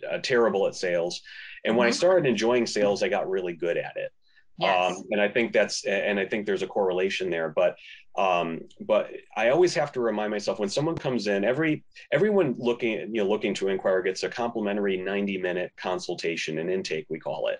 uh, 0.10 0.17
terrible 0.19 0.67
at 0.67 0.76
sales. 0.76 1.22
And 1.63 1.72
mm-hmm. 1.72 1.80
when 1.80 1.88
I 1.88 1.91
mm-hmm. 1.91 1.98
started 1.98 2.30
enjoying 2.30 2.65
sales, 2.65 3.02
I 3.02 3.10
got 3.10 3.30
really 3.30 3.54
good 3.54 3.78
at 3.78 3.93
it. 3.96 4.12
Yes. 4.60 4.98
Um, 4.98 5.04
and 5.12 5.22
I 5.22 5.30
think 5.30 5.54
that's 5.54 5.86
and 5.86 6.19
I 6.19 6.26
think 6.26 6.46
there's 6.46 6.63
a 6.63 6.67
correlation 6.67 7.30
there. 7.30 7.50
But 7.50 7.76
um, 8.15 8.62
but 8.82 9.10
I 9.36 9.49
always 9.49 9.73
have 9.73 9.91
to 9.93 9.99
remind 9.99 10.30
myself 10.30 10.60
when 10.60 10.69
someone 10.69 10.95
comes 10.95 11.26
in, 11.28 11.43
every 11.43 11.84
everyone 12.12 12.56
looking 12.60 12.91
you 12.91 13.23
know 13.23 13.28
looking 13.28 13.54
to 13.56 13.69
inquire 13.69 14.04
gets 14.04 14.23
a 14.23 14.30
complimentary 14.30 14.97
90 14.97 15.39
minute 15.39 15.71
consultation 15.78 16.60
and 16.60 16.69
intake 16.69 17.08
we 17.10 17.19
call 17.19 17.47
it. 17.47 17.60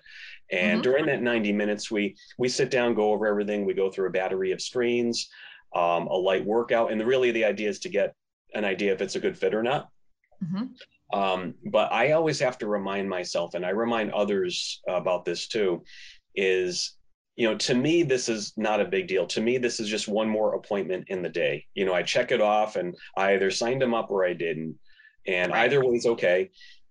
And 0.52 0.74
mm-hmm. 0.74 0.82
during 0.82 1.06
that 1.06 1.22
90 1.22 1.52
minutes, 1.52 1.90
we 1.90 2.16
we 2.38 2.48
sit 2.48 2.70
down, 2.70 2.94
go 2.94 3.12
over 3.12 3.26
everything. 3.26 3.64
We 3.64 3.74
go 3.74 3.90
through 3.90 4.08
a 4.08 4.12
battery 4.12 4.52
of 4.52 4.62
screens, 4.62 5.28
um, 5.74 6.06
a 6.06 6.14
light 6.14 6.44
workout, 6.44 6.92
and 6.92 7.04
really 7.04 7.32
the 7.32 7.44
idea 7.44 7.68
is 7.68 7.80
to 7.80 7.88
get 7.88 8.14
an 8.54 8.64
idea 8.64 8.92
if 8.92 9.00
it's 9.00 9.16
a 9.16 9.20
good 9.20 9.36
fit 9.36 9.54
or 9.54 9.62
not. 9.62 9.88
Mm-hmm. 10.42 11.18
Um, 11.18 11.54
but 11.64 11.92
I 11.92 12.12
always 12.12 12.38
have 12.40 12.58
to 12.58 12.68
remind 12.68 13.08
myself, 13.08 13.54
and 13.54 13.66
I 13.66 13.70
remind 13.70 14.12
others 14.12 14.80
about 14.86 15.24
this 15.24 15.48
too, 15.48 15.82
is 16.36 16.96
you 17.36 17.48
know 17.48 17.56
to 17.56 17.74
me 17.74 18.02
this 18.02 18.28
is 18.28 18.52
not 18.56 18.80
a 18.80 18.84
big 18.84 19.06
deal 19.06 19.26
to 19.26 19.40
me 19.40 19.58
this 19.58 19.80
is 19.80 19.88
just 19.88 20.08
one 20.08 20.28
more 20.28 20.54
appointment 20.54 21.04
in 21.08 21.22
the 21.22 21.28
day 21.28 21.64
you 21.74 21.84
know 21.84 21.94
i 21.94 22.02
check 22.02 22.32
it 22.32 22.40
off 22.40 22.76
and 22.76 22.96
i 23.16 23.34
either 23.34 23.50
signed 23.50 23.82
them 23.82 23.94
up 23.94 24.10
or 24.10 24.24
i 24.24 24.32
didn't 24.32 24.76
and 25.26 25.52
right. 25.52 25.64
either 25.64 25.84
way 25.84 25.94
is 25.94 26.06
okay 26.06 26.50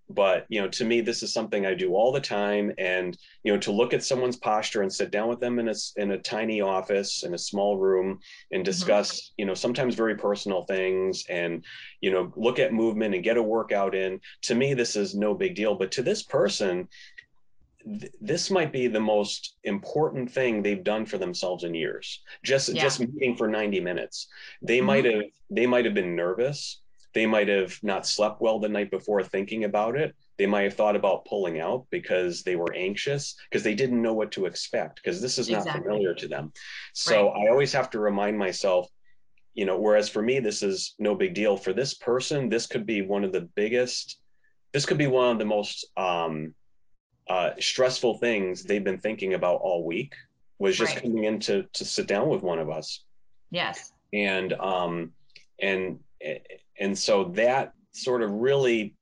but 0.09 0.45
you 0.49 0.61
know 0.61 0.67
to 0.67 0.83
me 0.83 0.99
this 0.99 1.23
is 1.23 1.33
something 1.33 1.65
i 1.65 1.73
do 1.73 1.93
all 1.93 2.11
the 2.11 2.19
time 2.19 2.71
and 2.77 3.17
you 3.43 3.53
know 3.53 3.59
to 3.59 3.71
look 3.71 3.93
at 3.93 4.03
someone's 4.03 4.35
posture 4.35 4.81
and 4.81 4.91
sit 4.91 5.11
down 5.11 5.29
with 5.29 5.39
them 5.39 5.59
in 5.59 5.69
a 5.69 5.73
in 5.95 6.11
a 6.11 6.17
tiny 6.17 6.59
office 6.59 7.23
in 7.23 7.33
a 7.33 7.37
small 7.37 7.77
room 7.77 8.19
and 8.51 8.59
mm-hmm. 8.59 8.63
discuss 8.63 9.11
mm-hmm. 9.11 9.33
you 9.37 9.45
know 9.45 9.53
sometimes 9.53 9.95
very 9.95 10.15
personal 10.15 10.63
things 10.65 11.23
and 11.29 11.63
you 12.01 12.11
know 12.11 12.31
look 12.35 12.59
at 12.59 12.73
movement 12.73 13.15
and 13.15 13.23
get 13.23 13.37
a 13.37 13.43
workout 13.43 13.95
in 13.95 14.19
to 14.41 14.55
me 14.55 14.73
this 14.73 14.95
is 14.95 15.15
no 15.15 15.33
big 15.33 15.55
deal 15.55 15.75
but 15.75 15.91
to 15.91 16.01
this 16.01 16.21
person 16.21 16.87
this 17.85 18.49
might 18.49 18.71
be 18.71 18.87
the 18.87 18.99
most 18.99 19.57
important 19.63 20.31
thing 20.31 20.61
they've 20.61 20.83
done 20.83 21.05
for 21.05 21.17
themselves 21.17 21.63
in 21.63 21.73
years 21.73 22.21
just 22.43 22.69
yeah. 22.69 22.81
just 22.81 22.99
meeting 22.99 23.35
for 23.35 23.47
90 23.47 23.79
minutes 23.79 24.27
they 24.61 24.77
mm-hmm. 24.77 24.87
might 24.87 25.05
have 25.05 25.23
they 25.49 25.65
might 25.65 25.85
have 25.85 25.93
been 25.93 26.15
nervous 26.15 26.81
they 27.13 27.25
might 27.25 27.47
have 27.47 27.77
not 27.83 28.07
slept 28.07 28.41
well 28.41 28.59
the 28.59 28.69
night 28.69 28.89
before 28.89 29.21
thinking 29.21 29.65
about 29.65 29.95
it 29.95 30.15
they 30.37 30.45
might 30.45 30.63
have 30.63 30.73
thought 30.73 30.95
about 30.95 31.25
pulling 31.25 31.59
out 31.59 31.85
because 31.91 32.41
they 32.43 32.55
were 32.55 32.73
anxious 32.73 33.35
because 33.49 33.63
they 33.63 33.75
didn't 33.75 34.01
know 34.01 34.13
what 34.13 34.31
to 34.31 34.45
expect 34.45 34.95
because 34.95 35.21
this 35.21 35.37
is 35.37 35.49
not 35.49 35.59
exactly. 35.59 35.83
familiar 35.83 36.13
to 36.13 36.27
them 36.27 36.51
so 36.93 37.31
right. 37.31 37.45
i 37.45 37.51
always 37.51 37.73
have 37.73 37.89
to 37.89 37.99
remind 37.99 38.37
myself 38.37 38.87
you 39.53 39.65
know 39.65 39.77
whereas 39.77 40.09
for 40.09 40.21
me 40.21 40.39
this 40.39 40.63
is 40.63 40.95
no 40.99 41.15
big 41.15 41.33
deal 41.33 41.57
for 41.57 41.73
this 41.73 41.93
person 41.93 42.49
this 42.49 42.65
could 42.65 42.85
be 42.85 43.01
one 43.01 43.23
of 43.23 43.31
the 43.31 43.47
biggest 43.55 44.19
this 44.71 44.85
could 44.85 44.97
be 44.97 45.07
one 45.07 45.31
of 45.31 45.39
the 45.39 45.45
most 45.45 45.85
um 45.97 46.53
uh, 47.29 47.51
stressful 47.59 48.17
things 48.17 48.63
they've 48.63 48.83
been 48.83 48.99
thinking 48.99 49.33
about 49.33 49.61
all 49.61 49.85
week 49.85 50.13
was 50.59 50.77
just 50.77 50.95
right. 50.95 51.03
coming 51.03 51.25
in 51.25 51.39
to 51.39 51.63
to 51.73 51.85
sit 51.85 52.07
down 52.07 52.29
with 52.29 52.41
one 52.41 52.59
of 52.59 52.69
us. 52.69 53.03
Yes. 53.51 53.91
And 54.13 54.53
um 54.53 55.11
and 55.61 55.99
and 56.79 56.97
so 56.97 57.25
that 57.35 57.73
sort 57.91 58.21
of 58.21 58.31
really 58.31 58.95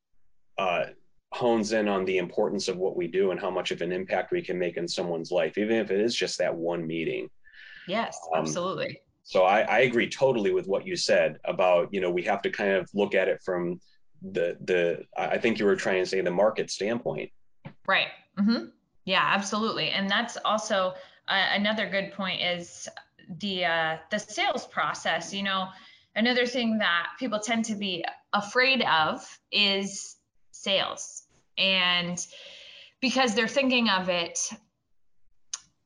uh, 0.58 0.86
hones 1.34 1.72
in 1.72 1.88
on 1.88 2.04
the 2.06 2.18
importance 2.18 2.68
of 2.68 2.78
what 2.78 2.98
we 2.98 3.08
do 3.08 3.32
and 3.32 3.40
how 3.40 3.50
much 3.50 3.72
of 3.72 3.82
an 3.82 3.92
impact 3.92 4.32
we 4.32 4.42
can 4.42 4.60
make 4.60 4.78
in 4.78 4.88
someone's 4.88 5.32
life, 5.32 5.58
even 5.58 5.78
if 5.78 5.90
it 5.92 6.00
is 6.00 6.16
just 6.16 6.38
that 6.38 6.54
one 6.54 6.86
meeting. 6.86 7.30
Yes, 7.88 8.18
um, 8.36 8.42
absolutely. 8.42 9.00
So 9.24 9.44
I, 9.44 9.62
I 9.62 9.80
agree 9.82 10.10
totally 10.10 10.52
with 10.52 10.68
what 10.68 10.86
you 10.86 10.96
said 10.96 11.38
about 11.46 11.94
you 11.94 12.02
know 12.02 12.12
we 12.12 12.24
have 12.24 12.42
to 12.42 12.50
kind 12.50 12.72
of 12.72 12.90
look 12.94 13.16
at 13.16 13.28
it 13.28 13.42
from 13.44 13.80
the 14.22 14.58
the 14.66 15.04
I 15.18 15.38
think 15.38 15.58
you 15.58 15.66
were 15.66 15.76
trying 15.76 16.04
to 16.04 16.10
say 16.10 16.22
the 16.22 16.32
market 16.32 16.70
standpoint 16.70 17.32
Right. 17.88 18.08
Mm-hmm. 18.40 18.66
Yeah, 19.06 19.24
absolutely. 19.24 19.90
And 19.90 20.10
that's 20.10 20.38
also 20.46 20.94
uh, 21.28 21.48
another 21.54 21.90
good 21.90 22.12
point 22.14 22.42
is 22.42 22.88
the 23.40 23.66
uh, 23.66 23.98
the 24.10 24.20
sales 24.20 24.68
process. 24.68 25.34
You 25.34 25.44
know, 25.44 25.68
another 26.16 26.46
thing 26.46 26.78
that 26.80 27.08
people 27.20 27.40
tend 27.40 27.66
to 27.66 27.76
be 27.76 28.06
afraid 28.34 28.84
of 28.84 29.40
is 29.52 30.18
sales, 30.52 31.24
and 31.58 32.26
because 33.00 33.34
they're 33.34 33.48
thinking 33.48 33.90
of 33.90 34.10
it 34.10 34.40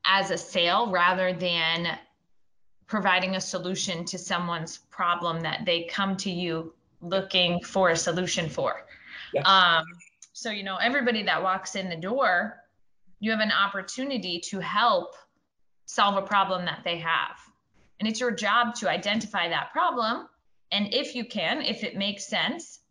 as 0.06 0.32
a 0.32 0.38
sale 0.38 0.92
rather 0.92 1.34
than 1.34 1.98
providing 2.88 3.36
a 3.36 3.42
solution 3.42 4.06
to 4.06 4.18
someone's 4.18 4.78
problem 4.92 5.42
that 5.42 5.66
they 5.66 5.84
come 5.86 6.16
to 6.18 6.30
you 6.30 6.74
looking 7.02 7.60
for 7.62 7.90
a 7.90 7.96
solution 7.96 8.50
for. 8.50 8.86
Yeah. 9.34 9.42
Um, 9.42 9.86
so, 10.38 10.50
you 10.50 10.64
know, 10.64 10.76
everybody 10.76 11.24
that 11.24 11.44
walks 11.44 11.76
in 11.76 11.88
the 11.88 11.96
door, 11.96 12.58
you 13.22 13.32
have 13.32 13.40
an 13.40 13.54
opportunity 13.54 14.42
to 14.50 14.60
help 14.60 15.16
solve 15.86 16.18
a 16.18 16.28
problem 16.28 16.66
that 16.66 16.82
they 16.84 16.98
have. 16.98 17.38
And 18.02 18.10
it's 18.10 18.20
your 18.20 18.32
job 18.32 18.76
to 18.76 18.90
identify 18.90 19.48
that 19.48 19.72
problem. 19.72 20.28
And 20.74 20.94
if 20.94 21.16
you 21.16 21.24
can, 21.24 21.62
if 21.62 21.86
it 21.86 21.96
makes 21.96 22.28
sense 22.28 22.82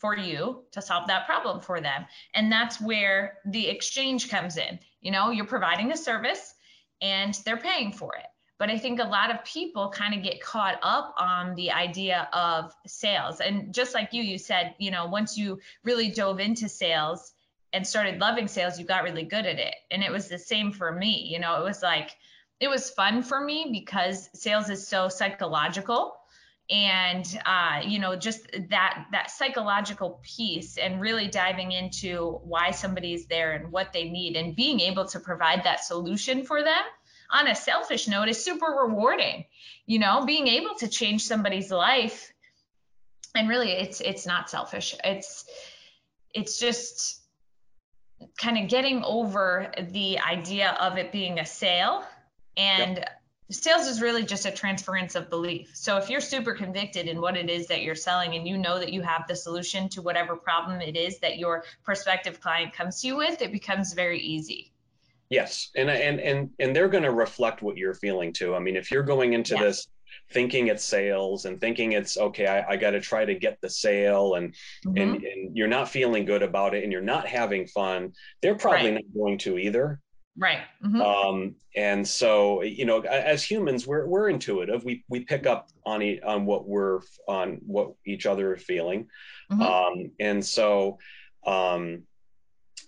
for 0.00 0.14
you 0.14 0.64
to 0.72 0.82
solve 0.82 1.06
that 1.06 1.24
problem 1.24 1.62
for 1.62 1.80
them. 1.80 2.04
And 2.34 2.52
that's 2.52 2.78
where 2.78 3.38
the 3.46 3.68
exchange 3.68 4.28
comes 4.28 4.58
in. 4.58 4.78
You 5.00 5.12
know, 5.12 5.30
you're 5.30 5.46
providing 5.46 5.92
a 5.92 5.96
service 5.96 6.52
and 7.00 7.32
they're 7.46 7.56
paying 7.56 7.92
for 7.92 8.16
it. 8.16 8.26
But 8.58 8.70
I 8.70 8.78
think 8.78 9.00
a 9.00 9.04
lot 9.04 9.30
of 9.34 9.44
people 9.44 9.90
kind 9.90 10.14
of 10.14 10.22
get 10.22 10.40
caught 10.40 10.78
up 10.82 11.14
on 11.18 11.54
the 11.54 11.72
idea 11.72 12.28
of 12.32 12.72
sales. 12.86 13.40
And 13.40 13.74
just 13.74 13.94
like 13.94 14.12
you, 14.12 14.22
you 14.22 14.38
said, 14.38 14.74
you 14.78 14.90
know, 14.90 15.06
once 15.06 15.36
you 15.36 15.58
really 15.84 16.10
dove 16.10 16.38
into 16.38 16.68
sales 16.68 17.32
and 17.72 17.86
started 17.86 18.20
loving 18.20 18.46
sales, 18.46 18.78
you 18.78 18.84
got 18.84 19.02
really 19.02 19.24
good 19.24 19.46
at 19.46 19.58
it. 19.58 19.74
And 19.90 20.02
it 20.02 20.12
was 20.12 20.28
the 20.28 20.38
same 20.38 20.72
for 20.72 20.92
me. 20.92 21.28
You 21.32 21.40
know, 21.40 21.60
it 21.60 21.64
was 21.64 21.82
like, 21.82 22.10
it 22.60 22.68
was 22.68 22.90
fun 22.90 23.22
for 23.22 23.40
me 23.40 23.70
because 23.72 24.30
sales 24.34 24.70
is 24.70 24.86
so 24.86 25.08
psychological 25.08 26.14
and 26.70 27.38
uh, 27.44 27.80
you 27.84 27.98
know 27.98 28.16
just 28.16 28.48
that 28.70 29.06
that 29.12 29.30
psychological 29.30 30.20
piece 30.22 30.78
and 30.78 31.00
really 31.00 31.28
diving 31.28 31.72
into 31.72 32.40
why 32.44 32.70
somebody's 32.70 33.26
there 33.26 33.52
and 33.52 33.70
what 33.72 33.92
they 33.92 34.08
need 34.08 34.36
and 34.36 34.56
being 34.56 34.80
able 34.80 35.04
to 35.04 35.20
provide 35.20 35.64
that 35.64 35.84
solution 35.84 36.44
for 36.44 36.62
them 36.62 36.82
on 37.32 37.48
a 37.48 37.54
selfish 37.54 38.08
note 38.08 38.28
is 38.28 38.42
super 38.42 38.66
rewarding 38.66 39.44
you 39.86 39.98
know 39.98 40.24
being 40.24 40.48
able 40.48 40.74
to 40.76 40.88
change 40.88 41.24
somebody's 41.24 41.70
life. 41.70 42.32
And 43.34 43.48
really 43.48 43.72
it's 43.72 44.00
it's 44.00 44.26
not 44.26 44.50
selfish. 44.50 44.94
It's 45.04 45.44
it's 46.34 46.58
just 46.58 47.20
kind 48.40 48.58
of 48.58 48.68
getting 48.68 49.02
over 49.04 49.72
the 49.90 50.18
idea 50.20 50.76
of 50.80 50.96
it 50.96 51.12
being 51.12 51.40
a 51.40 51.46
sale. 51.46 52.04
And 52.56 52.98
yep. 52.98 53.20
sales 53.50 53.86
is 53.86 54.00
really 54.00 54.24
just 54.24 54.46
a 54.46 54.50
transference 54.50 55.14
of 55.14 55.28
belief. 55.28 55.70
So 55.74 55.96
if 55.96 56.08
you're 56.08 56.20
super 56.20 56.54
convicted 56.54 57.08
in 57.08 57.20
what 57.20 57.36
it 57.36 57.50
is 57.50 57.66
that 57.68 57.82
you're 57.82 57.94
selling 57.94 58.34
and 58.34 58.46
you 58.46 58.58
know 58.58 58.78
that 58.78 58.92
you 58.92 59.02
have 59.02 59.26
the 59.26 59.34
solution 59.34 59.88
to 59.90 60.02
whatever 60.02 60.36
problem 60.36 60.80
it 60.80 60.96
is 60.96 61.18
that 61.20 61.38
your 61.38 61.64
prospective 61.82 62.40
client 62.40 62.74
comes 62.74 63.00
to 63.00 63.08
you 63.08 63.16
with 63.16 63.42
it 63.42 63.50
becomes 63.50 63.94
very 63.94 64.20
easy 64.20 64.71
Yes, 65.32 65.70
and 65.74 65.88
and 65.88 66.20
and 66.20 66.50
and 66.58 66.76
they're 66.76 66.88
going 66.88 67.04
to 67.04 67.10
reflect 67.10 67.62
what 67.62 67.78
you're 67.78 67.94
feeling 67.94 68.34
too. 68.34 68.54
I 68.54 68.58
mean, 68.58 68.76
if 68.76 68.90
you're 68.90 69.02
going 69.02 69.32
into 69.32 69.54
yeah. 69.54 69.62
this 69.62 69.88
thinking 70.30 70.66
it's 70.66 70.84
sales 70.84 71.46
and 71.46 71.58
thinking 71.58 71.92
it's 71.92 72.18
okay, 72.18 72.46
I, 72.46 72.72
I 72.72 72.76
got 72.76 72.90
to 72.90 73.00
try 73.00 73.24
to 73.24 73.34
get 73.34 73.58
the 73.62 73.70
sale, 73.70 74.34
and 74.34 74.54
mm-hmm. 74.84 74.98
and 74.98 75.24
and 75.24 75.56
you're 75.56 75.68
not 75.68 75.88
feeling 75.88 76.26
good 76.26 76.42
about 76.42 76.74
it, 76.74 76.84
and 76.84 76.92
you're 76.92 77.00
not 77.00 77.26
having 77.26 77.66
fun, 77.66 78.12
they're 78.42 78.56
probably 78.56 78.90
right. 78.90 78.94
not 78.94 79.18
going 79.18 79.38
to 79.38 79.56
either. 79.56 80.00
Right. 80.36 80.60
Mm-hmm. 80.84 81.00
Um, 81.00 81.54
and 81.74 82.06
so 82.06 82.62
you 82.62 82.84
know, 82.84 83.00
as 83.00 83.42
humans, 83.42 83.86
we're 83.86 84.06
we're 84.06 84.28
intuitive. 84.28 84.84
We 84.84 85.02
we 85.08 85.20
pick 85.20 85.46
up 85.46 85.70
on 85.86 86.02
e- 86.02 86.20
on 86.20 86.44
what 86.44 86.68
we're 86.68 87.00
on 87.26 87.58
what 87.66 87.94
each 88.04 88.26
other 88.26 88.52
are 88.52 88.58
feeling, 88.58 89.08
mm-hmm. 89.50 89.62
um, 89.62 90.10
and 90.20 90.44
so. 90.44 90.98
Um, 91.44 92.02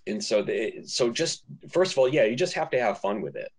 and 0.07 0.23
so 0.23 0.41
they, 0.41 0.81
so 0.85 1.09
just 1.09 1.43
first 1.69 1.91
of 1.91 1.97
all 1.97 2.07
yeah 2.07 2.23
you 2.23 2.35
just 2.35 2.53
have 2.53 2.69
to 2.69 2.79
have 2.79 2.99
fun 2.99 3.21
with 3.21 3.35
it 3.35 3.51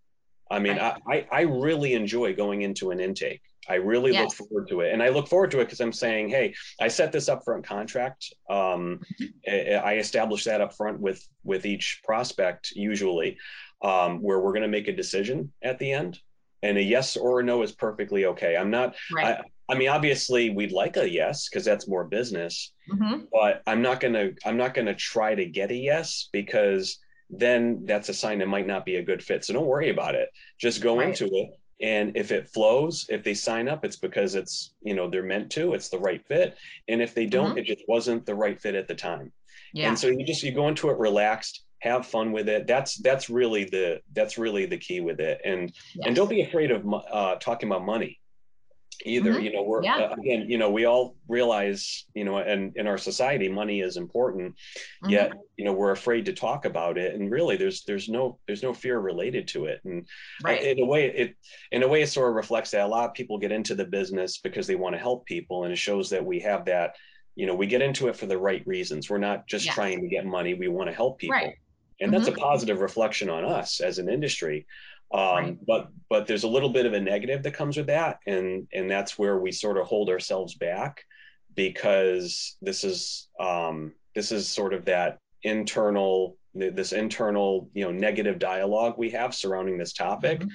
i 0.50 0.59
mean 0.59 0.76
right. 0.76 1.00
I, 1.09 1.26
I 1.30 1.40
really 1.42 1.94
enjoy 1.94 2.35
going 2.35 2.62
into 2.62 2.90
an 2.90 3.00
intake 3.00 3.42
i 3.68 3.74
really 3.74 4.12
yes. 4.12 4.24
look 4.24 4.48
forward 4.48 4.68
to 4.68 4.80
it 4.80 4.92
and 4.92 5.02
i 5.02 5.09
look 5.09 5.28
forward 5.28 5.50
to 5.52 5.61
it 5.61 5.64
because 5.64 5.80
i'm 5.80 5.92
saying 5.92 6.28
hey 6.28 6.54
i 6.80 6.88
set 6.88 7.12
this 7.12 7.28
up 7.28 7.44
front 7.44 7.64
contract 7.64 8.32
um, 8.48 9.00
mm-hmm. 9.20 9.87
i 9.87 9.96
establish 9.96 10.44
that 10.44 10.61
up 10.61 10.74
front 10.74 11.00
with 11.00 11.26
with 11.44 11.66
each 11.66 12.00
prospect 12.04 12.70
usually 12.72 13.38
um, 13.82 14.22
where 14.22 14.40
we're 14.40 14.52
going 14.52 14.62
to 14.62 14.68
make 14.68 14.88
a 14.88 14.96
decision 14.96 15.52
at 15.62 15.78
the 15.78 15.92
end 15.92 16.18
and 16.62 16.78
a 16.78 16.82
yes 16.82 17.16
or 17.16 17.40
a 17.40 17.44
no 17.44 17.62
is 17.62 17.72
perfectly 17.72 18.26
okay 18.26 18.56
i'm 18.56 18.70
not 18.70 18.94
right. 19.14 19.40
I, 19.68 19.74
mean, 19.74 19.88
obviously, 19.88 20.50
we'd 20.50 20.72
like 20.72 20.96
a 20.96 21.09
yes 21.09 21.48
because 21.48 21.64
that's 21.64 21.88
more 21.88 22.05
business. 22.05 22.72
Mm-hmm. 22.92 23.24
But 23.33 23.62
I'm 23.66 23.83
not 23.83 24.00
gonna 24.00 24.31
I'm 24.44 24.57
not 24.57 24.74
gonna 24.74 24.94
try 24.94 25.35
to 25.35 25.44
get 25.44 25.70
a 25.70 25.74
yes 25.74 26.29
because 26.33 26.98
then 27.31 27.85
that's 27.85 28.09
a 28.09 28.14
sign 28.14 28.40
it 28.40 28.48
might 28.48 28.66
not 28.66 28.85
be 28.85 28.96
a 28.96 29.02
good 29.02 29.22
fit. 29.22 29.44
So 29.44 29.52
don't 29.52 29.66
worry 29.66 29.90
about 29.90 30.14
it. 30.14 30.29
Just 30.59 30.83
go 30.83 30.98
right. 30.98 31.09
into 31.09 31.26
it, 31.26 31.50
and 31.81 32.16
if 32.16 32.31
it 32.31 32.48
flows, 32.48 33.07
if 33.09 33.24
they 33.24 33.35
sign 33.35 33.68
up, 33.68 33.85
it's 33.85 33.96
because 33.96 34.35
it's 34.35 34.74
you 34.83 34.94
know 34.94 35.11
they're 35.11 35.22
meant 35.22 35.50
to. 35.52 35.74
It's 35.74 35.88
the 35.88 35.98
right 35.98 36.24
fit. 36.26 36.57
And 36.88 37.02
if 37.02 37.14
they 37.14 37.26
don't, 37.26 37.50
mm-hmm. 37.50 37.59
it 37.59 37.66
just 37.66 37.83
wasn't 37.88 38.26
the 38.26 38.35
right 38.35 38.61
fit 38.61 38.74
at 38.74 38.88
the 38.88 38.94
time. 38.94 39.33
Yeah. 39.72 39.88
And 39.88 39.98
so 39.98 40.07
you 40.07 40.24
just 40.24 40.42
you 40.42 40.52
go 40.52 40.68
into 40.68 40.90
it 40.90 40.98
relaxed 40.98 41.62
have 41.81 42.07
fun 42.07 42.33
with 42.33 42.48
it 42.48 42.66
that's 42.66 42.96
that's 42.96 43.29
really 43.29 43.64
the 43.64 44.00
that's 44.14 44.38
really 44.38 44.66
the 44.66 44.79
key 44.79 45.00
with 45.00 45.20
it 45.20 45.40
and 45.44 45.72
yes. 45.94 46.07
and 46.07 46.16
don't 46.16 46.31
be 46.31 46.42
afraid 46.42 46.70
of 46.70 46.85
uh, 47.12 47.37
talking 47.37 47.68
about 47.68 47.85
money 47.85 48.18
either 49.04 49.32
mm-hmm. 49.32 49.44
you 49.44 49.52
know 49.52 49.62
we're 49.62 49.82
yeah. 49.82 49.96
uh, 49.96 50.14
again 50.14 50.48
you 50.48 50.59
know 50.59 50.70
we 50.70 50.85
all 50.85 51.16
realize 51.28 52.04
you 52.14 52.24
know 52.24 52.38
and 52.38 52.76
in 52.76 52.87
our 52.87 52.98
society 52.98 53.48
money 53.48 53.80
is 53.80 53.96
important 53.96 54.54
mm-hmm. 54.54 55.11
yet 55.11 55.32
you 55.56 55.64
know 55.64 55.72
we're 55.72 55.90
afraid 55.90 56.24
to 56.24 56.32
talk 56.32 56.64
about 56.64 56.96
it 56.96 57.14
and 57.14 57.30
really 57.30 57.56
there's 57.56 57.85
there's 57.85 58.09
no 58.09 58.38
there's 58.46 58.62
no 58.62 58.72
fear 58.72 58.98
related 58.98 59.46
to 59.48 59.66
it 59.66 59.80
and 59.85 60.06
right. 60.42 60.62
in 60.62 60.80
a 60.80 60.85
way 60.85 61.06
it 61.06 61.37
in 61.72 61.82
a 61.82 61.88
way 61.88 62.02
it 62.02 62.09
sort 62.09 62.30
of 62.30 62.37
reflects 62.37 62.70
that 62.70 62.85
a 62.85 62.88
lot 62.88 63.09
of 63.09 63.14
people 63.14 63.38
get 63.38 63.52
into 63.52 63.74
the 63.74 63.85
business 63.85 64.38
because 64.38 64.66
they 64.66 64.76
want 64.76 64.94
to 64.94 65.00
help 65.00 65.26
people 65.26 65.64
and 65.64 65.72
it 65.72 65.76
shows 65.76 66.11
that 66.11 66.24
we 66.24 66.40
have 66.40 66.64
that 66.64 66.94
you 67.35 67.46
know 67.46 67.54
we 67.54 67.66
get 67.66 67.82
into 67.82 68.09
it 68.09 68.16
for 68.16 68.26
the 68.26 68.38
right 68.38 68.66
reasons 68.66 69.11
we're 69.11 69.18
not 69.18 69.46
just 69.46 69.66
yes. 69.66 69.74
trying 69.74 70.00
to 70.00 70.09
get 70.09 70.24
money 70.24 70.54
we 70.54 70.68
want 70.68 70.88
to 70.88 70.94
help 70.94 71.18
people 71.18 71.35
right. 71.35 71.54
and 72.00 72.11
mm-hmm. 72.11 72.24
that's 72.24 72.35
a 72.35 72.40
positive 72.40 72.80
reflection 72.80 73.28
on 73.28 73.44
us 73.44 73.80
as 73.80 73.98
an 73.98 74.09
industry 74.09 74.66
um, 75.12 75.21
right. 75.21 75.66
but 75.66 75.88
but 76.09 76.27
there's 76.27 76.45
a 76.45 76.49
little 76.49 76.69
bit 76.69 76.87
of 76.87 76.92
a 76.92 77.01
negative 77.01 77.42
that 77.42 77.53
comes 77.53 77.77
with 77.77 77.87
that. 77.87 78.19
And 78.27 78.66
and 78.73 78.90
that's 78.90 79.19
where 79.19 79.38
we 79.38 79.53
sort 79.53 79.79
of 79.79 79.87
hold 79.87 80.09
ourselves 80.09 80.55
back 80.55 81.05
because 81.55 82.57
this 82.61 82.85
is 82.85 83.29
um, 83.38 83.92
this 84.14 84.33
is 84.33 84.49
sort 84.49 84.75
of 84.75 84.85
that 84.87 85.19
internal 85.42 86.37
this 86.55 86.92
internal 86.92 87.69
you 87.75 87.85
know 87.85 87.92
negative 87.92 88.38
dialogue 88.38 88.95
we 88.97 89.11
have 89.11 89.35
surrounding 89.35 89.77
this 89.77 89.92
topic 89.92 90.40
mm-hmm. 90.40 90.49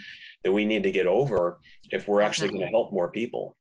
that 0.44 0.52
we 0.52 0.66
need 0.66 0.82
to 0.82 0.92
get 0.92 1.06
over 1.06 1.60
if 1.92 2.08
we're 2.08 2.22
actually 2.22 2.50
going 2.50 2.62
to 2.62 2.68
help 2.68 2.92
more 2.92 3.10
people. 3.10 3.56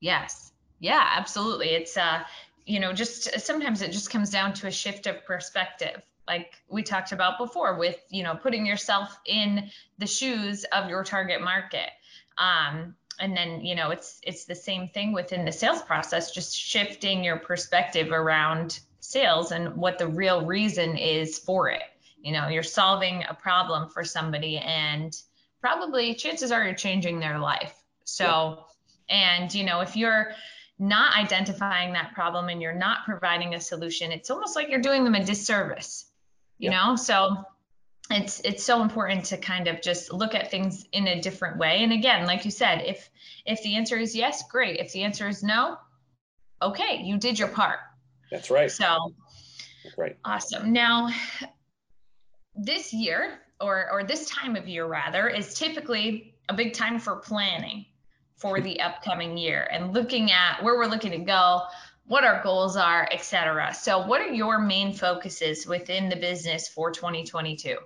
Yes. 0.00 0.52
Yeah 0.78 1.06
absolutely. 1.16 1.70
It's 1.70 1.96
uh 1.96 2.22
you 2.64 2.80
know 2.80 2.92
just 2.92 3.40
sometimes 3.40 3.82
it 3.82 3.92
just 3.92 4.10
comes 4.10 4.30
down 4.30 4.54
to 4.54 4.68
a 4.68 4.70
shift 4.70 5.06
of 5.06 5.24
perspective 5.24 6.02
like 6.26 6.54
we 6.68 6.82
talked 6.82 7.12
about 7.12 7.38
before 7.38 7.76
with 7.76 7.96
you 8.08 8.22
know 8.22 8.36
putting 8.36 8.64
yourself 8.64 9.18
in 9.26 9.70
the 9.98 10.06
shoes 10.06 10.64
of 10.64 10.88
your 10.88 11.04
target 11.04 11.40
market. 11.42 11.90
Um, 12.38 12.94
and 13.18 13.36
then 13.36 13.60
you 13.64 13.74
know 13.74 13.90
it's 13.90 14.20
it's 14.22 14.44
the 14.44 14.54
same 14.54 14.88
thing 14.88 15.12
within 15.12 15.44
the 15.44 15.52
sales 15.52 15.82
process 15.82 16.30
just 16.30 16.56
shifting 16.56 17.24
your 17.24 17.38
perspective 17.38 18.12
around 18.12 18.80
sales 19.00 19.52
and 19.52 19.76
what 19.76 19.98
the 19.98 20.06
real 20.06 20.46
reason 20.46 20.96
is 20.96 21.38
for 21.38 21.68
it. 21.68 21.82
You 22.22 22.32
know 22.32 22.48
you're 22.48 22.62
solving 22.62 23.24
a 23.28 23.34
problem 23.34 23.90
for 23.90 24.04
somebody 24.04 24.58
and 24.58 25.16
probably 25.60 26.14
chances 26.14 26.52
are 26.52 26.64
you're 26.64 26.74
changing 26.74 27.20
their 27.20 27.38
life. 27.38 27.74
So 28.04 28.64
yeah. 29.08 29.40
and 29.40 29.54
you 29.54 29.64
know 29.64 29.80
if 29.80 29.96
you're 29.96 30.32
not 30.78 31.14
identifying 31.14 31.92
that 31.92 32.14
problem 32.14 32.48
and 32.48 32.62
you're 32.62 32.72
not 32.72 33.04
providing 33.04 33.54
a 33.54 33.60
solution 33.60 34.12
it's 34.12 34.30
almost 34.30 34.56
like 34.56 34.70
you're 34.70 34.80
doing 34.80 35.04
them 35.04 35.14
a 35.14 35.22
disservice 35.22 36.09
you 36.60 36.70
know? 36.70 36.96
So 36.96 37.44
it's 38.10 38.40
it's 38.40 38.64
so 38.64 38.82
important 38.82 39.24
to 39.26 39.36
kind 39.36 39.68
of 39.68 39.80
just 39.80 40.12
look 40.12 40.34
at 40.34 40.50
things 40.50 40.84
in 40.92 41.06
a 41.06 41.20
different 41.20 41.58
way. 41.58 41.82
And 41.82 41.92
again 41.92 42.26
like 42.26 42.44
you 42.44 42.50
said 42.50 42.82
if 42.82 43.08
if 43.46 43.62
the 43.62 43.76
answer 43.76 43.96
is 43.96 44.14
yes 44.14 44.42
great. 44.50 44.78
If 44.78 44.92
the 44.92 45.02
answer 45.02 45.28
is 45.28 45.42
no 45.42 45.76
okay 46.60 47.00
you 47.02 47.18
did 47.18 47.38
your 47.38 47.48
part. 47.48 47.78
That's 48.30 48.50
right. 48.50 48.70
So 48.70 49.14
that's 49.84 49.96
right. 49.96 50.16
awesome. 50.24 50.72
Now 50.72 51.10
this 52.54 52.92
year 52.92 53.38
or 53.60 53.90
or 53.92 54.04
this 54.04 54.28
time 54.28 54.56
of 54.56 54.66
year 54.66 54.86
rather 54.86 55.28
is 55.28 55.54
typically 55.54 56.34
a 56.48 56.54
big 56.54 56.72
time 56.72 56.98
for 56.98 57.16
planning 57.16 57.86
for 58.36 58.60
the 58.60 58.80
upcoming 58.80 59.36
year 59.36 59.68
and 59.70 59.94
looking 59.94 60.32
at 60.32 60.62
where 60.62 60.76
we're 60.76 60.86
looking 60.86 61.12
to 61.12 61.18
go 61.18 61.62
what 62.10 62.24
our 62.24 62.42
goals 62.42 62.76
are, 62.76 63.08
et 63.12 63.22
cetera. 63.22 63.72
So, 63.72 64.04
what 64.04 64.20
are 64.20 64.32
your 64.32 64.58
main 64.58 64.92
focuses 64.92 65.64
within 65.64 66.08
the 66.08 66.16
business 66.16 66.66
for 66.66 66.90
2022? 66.90 67.76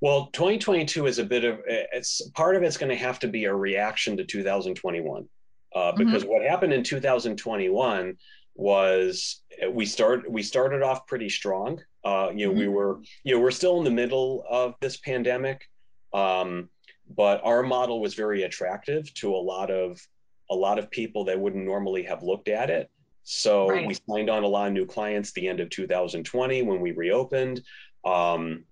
Well, 0.00 0.26
2022 0.32 1.06
is 1.06 1.18
a 1.18 1.24
bit 1.24 1.42
of 1.42 1.58
it's 1.66 2.22
part 2.36 2.54
of 2.54 2.62
it's 2.62 2.76
going 2.76 2.90
to 2.90 2.96
have 2.96 3.18
to 3.18 3.26
be 3.26 3.46
a 3.46 3.54
reaction 3.54 4.16
to 4.16 4.24
2021 4.24 5.28
uh, 5.74 5.78
mm-hmm. 5.78 5.98
because 5.98 6.22
mm-hmm. 6.22 6.32
what 6.32 6.42
happened 6.42 6.72
in 6.72 6.84
2021 6.84 8.16
was 8.54 9.42
we 9.72 9.84
start 9.84 10.30
we 10.30 10.44
started 10.44 10.80
off 10.80 11.04
pretty 11.08 11.28
strong. 11.28 11.80
Uh, 12.04 12.30
you 12.32 12.46
know, 12.46 12.52
mm-hmm. 12.52 12.60
we 12.60 12.68
were 12.68 13.00
you 13.24 13.34
know 13.34 13.40
we're 13.40 13.50
still 13.50 13.78
in 13.78 13.84
the 13.84 13.90
middle 13.90 14.44
of 14.48 14.76
this 14.80 14.98
pandemic, 14.98 15.68
Um, 16.12 16.68
but 17.10 17.40
our 17.42 17.64
model 17.64 18.00
was 18.00 18.14
very 18.14 18.44
attractive 18.44 19.12
to 19.14 19.34
a 19.34 19.42
lot 19.52 19.72
of 19.72 20.00
a 20.50 20.54
lot 20.54 20.78
of 20.78 20.90
people 20.90 21.24
that 21.24 21.38
wouldn't 21.38 21.64
normally 21.64 22.02
have 22.04 22.22
looked 22.22 22.48
at 22.48 22.70
it. 22.70 22.90
So 23.24 23.68
right. 23.68 23.86
we 23.86 23.94
signed 24.08 24.30
on 24.30 24.42
a 24.42 24.48
lot 24.48 24.68
of 24.68 24.72
new 24.72 24.86
clients 24.86 25.32
the 25.32 25.48
end 25.48 25.60
of 25.60 25.68
2020 25.68 26.62
when 26.62 26.80
we 26.80 26.92
reopened. 26.92 27.62
Um, 28.04 28.64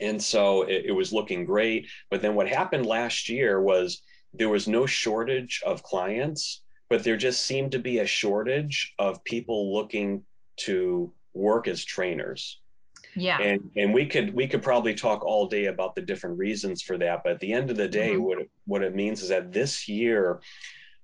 and 0.00 0.22
so 0.22 0.62
it, 0.62 0.86
it 0.86 0.92
was 0.92 1.12
looking 1.12 1.44
great. 1.44 1.88
But 2.10 2.22
then 2.22 2.34
what 2.34 2.48
happened 2.48 2.86
last 2.86 3.28
year 3.28 3.60
was 3.60 4.00
there 4.32 4.48
was 4.48 4.66
no 4.66 4.86
shortage 4.86 5.62
of 5.66 5.82
clients, 5.82 6.62
but 6.88 7.04
there 7.04 7.16
just 7.16 7.44
seemed 7.44 7.72
to 7.72 7.78
be 7.78 7.98
a 7.98 8.06
shortage 8.06 8.94
of 8.98 9.22
people 9.24 9.74
looking 9.74 10.22
to 10.56 11.12
work 11.34 11.68
as 11.68 11.84
trainers. 11.84 12.60
Yeah. 13.14 13.40
And 13.40 13.70
and 13.76 13.92
we 13.92 14.06
could 14.06 14.34
we 14.34 14.46
could 14.46 14.62
probably 14.62 14.94
talk 14.94 15.22
all 15.22 15.46
day 15.46 15.66
about 15.66 15.94
the 15.94 16.00
different 16.00 16.38
reasons 16.38 16.80
for 16.80 16.96
that, 16.98 17.22
but 17.22 17.32
at 17.32 17.40
the 17.40 17.52
end 17.52 17.70
of 17.70 17.76
the 17.76 17.88
day, 17.88 18.12
mm-hmm. 18.12 18.22
what 18.22 18.40
it, 18.40 18.50
what 18.66 18.82
it 18.82 18.94
means 18.94 19.22
is 19.22 19.28
that 19.28 19.52
this 19.52 19.86
year 19.86 20.40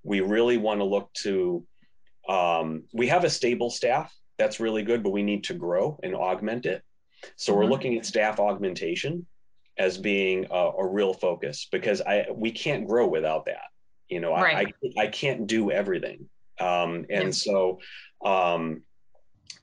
we 0.03 0.21
really 0.21 0.57
want 0.57 0.81
to 0.81 0.85
look 0.85 1.13
to 1.15 1.65
um, 2.29 2.85
we 2.93 3.07
have 3.09 3.25
a 3.25 3.31
stable 3.31 3.71
staff 3.71 4.15
that's 4.39 4.61
really 4.61 4.83
good, 4.83 5.03
but 5.03 5.11
we 5.11 5.23
need 5.23 5.45
to 5.45 5.55
grow 5.55 5.99
and 6.03 6.15
augment 6.15 6.67
it. 6.67 6.83
So 7.37 7.53
mm-hmm. 7.53 7.59
we're 7.61 7.67
looking 7.67 7.99
at 7.99 8.07
staff 8.07 8.39
augmentation 8.39 9.27
as 9.79 9.99
being 9.99 10.47
a, 10.51 10.71
a, 10.79 10.87
real 10.87 11.15
focus 11.15 11.69
because 11.71 12.01
I 12.03 12.27
we 12.33 12.51
can't 12.51 12.87
grow 12.87 13.07
without 13.07 13.47
that. 13.47 13.67
You 14.09 14.21
know, 14.21 14.33
right. 14.33 14.69
I, 14.97 15.01
I, 15.01 15.05
I 15.05 15.07
can't 15.09 15.47
do 15.47 15.71
everything. 15.71 16.29
Um, 16.61 17.07
and 17.11 17.27
yeah. 17.27 17.31
so 17.31 17.79
um, 18.25 18.83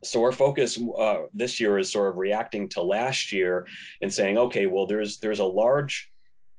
so 0.04 0.22
our 0.24 0.32
focus 0.32 0.80
uh, 0.98 1.24
this 1.34 1.60
year 1.60 1.78
is 1.78 1.92
sort 1.92 2.10
of 2.10 2.18
reacting 2.18 2.70
to 2.70 2.82
last 2.82 3.32
year 3.32 3.68
and 4.02 4.14
saying, 4.14 4.38
okay, 4.38 4.66
well, 4.68 4.86
there's 4.86 5.18
there's 5.20 5.40
a 5.40 5.46
large 5.46 6.10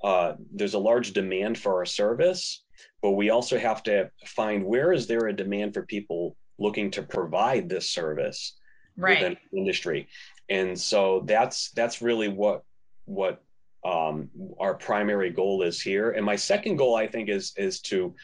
uh, 0.02 0.34
there's 0.54 0.74
a 0.74 0.78
large 0.78 1.12
demand 1.12 1.58
for 1.58 1.74
our 1.76 1.86
service, 1.86 2.64
but 3.02 3.12
we 3.12 3.30
also 3.30 3.58
have 3.58 3.82
to 3.84 4.10
find 4.24 4.64
where 4.64 4.92
is 4.92 5.06
there 5.06 5.26
a 5.26 5.32
demand 5.36 5.74
for 5.74 5.82
people 5.82 6.36
looking 6.58 6.90
to 6.90 7.02
provide 7.02 7.68
this 7.68 7.90
service 7.90 8.56
right. 8.96 9.18
within 9.18 9.36
the 9.52 9.58
industry, 9.58 10.08
and 10.48 10.78
so 10.78 11.22
that's 11.26 11.70
that's 11.72 12.02
really 12.02 12.28
what 12.28 12.62
what 13.04 13.42
um, 13.84 14.30
our 14.58 14.74
primary 14.74 15.30
goal 15.30 15.62
is 15.62 15.80
here. 15.80 16.10
And 16.10 16.24
my 16.24 16.36
second 16.36 16.76
goal, 16.76 16.96
I 16.96 17.06
think, 17.06 17.28
is 17.28 17.52
is 17.56 17.80
to 17.82 18.14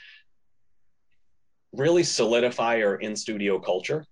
really 1.72 2.02
solidify 2.02 2.82
our 2.82 2.96
in 2.96 3.16
studio 3.16 3.58
culture. 3.58 4.04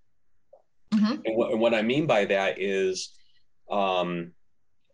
Mm-hmm. 0.94 1.20
And, 1.24 1.37
what, 1.37 1.50
and, 1.53 1.61
what, 1.61 1.74
I 1.74 1.83
mean 1.83 2.07
by 2.07 2.24
that 2.24 2.61
is 2.61 3.12
um, 3.70 4.33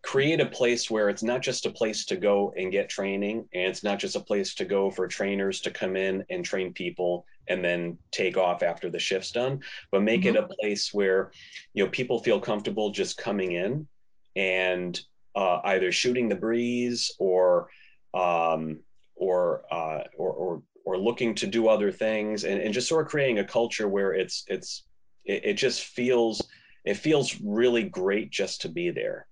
create 0.07 0.40
a 0.40 0.47
place 0.47 0.88
where 0.88 1.09
it's 1.09 1.25
not 1.25 1.42
just 1.42 1.66
a 1.66 1.71
place 1.71 2.05
to 2.05 2.14
go 2.14 2.55
and 2.57 2.71
get 2.71 2.88
training, 2.88 3.38
and 3.53 3.64
it's 3.64 3.83
not 3.83 3.99
just 3.99 4.14
a 4.14 4.21
place 4.21 4.55
to 4.55 4.64
go 4.64 4.88
for 4.88 5.09
trainers 5.09 5.61
to 5.61 5.69
come 5.69 5.97
in 5.97 6.25
and 6.31 6.45
train 6.45 6.73
people 6.73 7.27
and 7.49 7.64
then 7.64 7.99
take 8.12 8.37
off 8.37 8.62
after 8.62 8.88
the 8.88 9.01
shift's 9.01 9.33
done, 9.33 9.59
but 9.90 10.05
make 10.05 10.21
mm-hmm. 10.21 10.37
it 10.37 10.45
a 10.45 10.55
place 10.61 10.95
where 10.95 11.33
you 11.75 11.85
know 11.85 11.90
people 11.90 12.21
feel 12.21 12.38
comfortable 12.38 12.90
just 12.90 13.19
coming 13.19 13.51
in 13.51 13.88
and 14.37 15.01
uh, 15.35 15.59
either 15.64 15.90
shooting 15.90 16.29
the 16.29 16.37
breeze 16.37 17.11
or 17.19 17.69
um, 18.14 18.79
or, 19.16 19.62
uh, 19.73 20.05
or, 20.16 20.31
or 20.31 20.62
or 20.85 20.99
looking 20.99 21.35
to 21.35 21.49
do 21.49 21.66
other 21.66 21.90
things 21.90 22.45
and, 22.45 22.61
and 22.61 22.73
just 22.73 22.87
sort 22.87 23.05
of 23.05 23.11
creating 23.11 23.40
a 23.40 23.45
culture 23.45 23.88
where 23.88 24.14
it's 24.14 24.45
it's 24.47 24.85
it, 25.25 25.45
it 25.47 25.55
just 25.55 25.83
feels 25.83 26.47
it 26.85 26.95
feels 26.95 27.40
really 27.40 27.83
great 27.83 28.31
just 28.31 28.61
to 28.61 28.69
be 28.69 28.90
there 28.90 29.27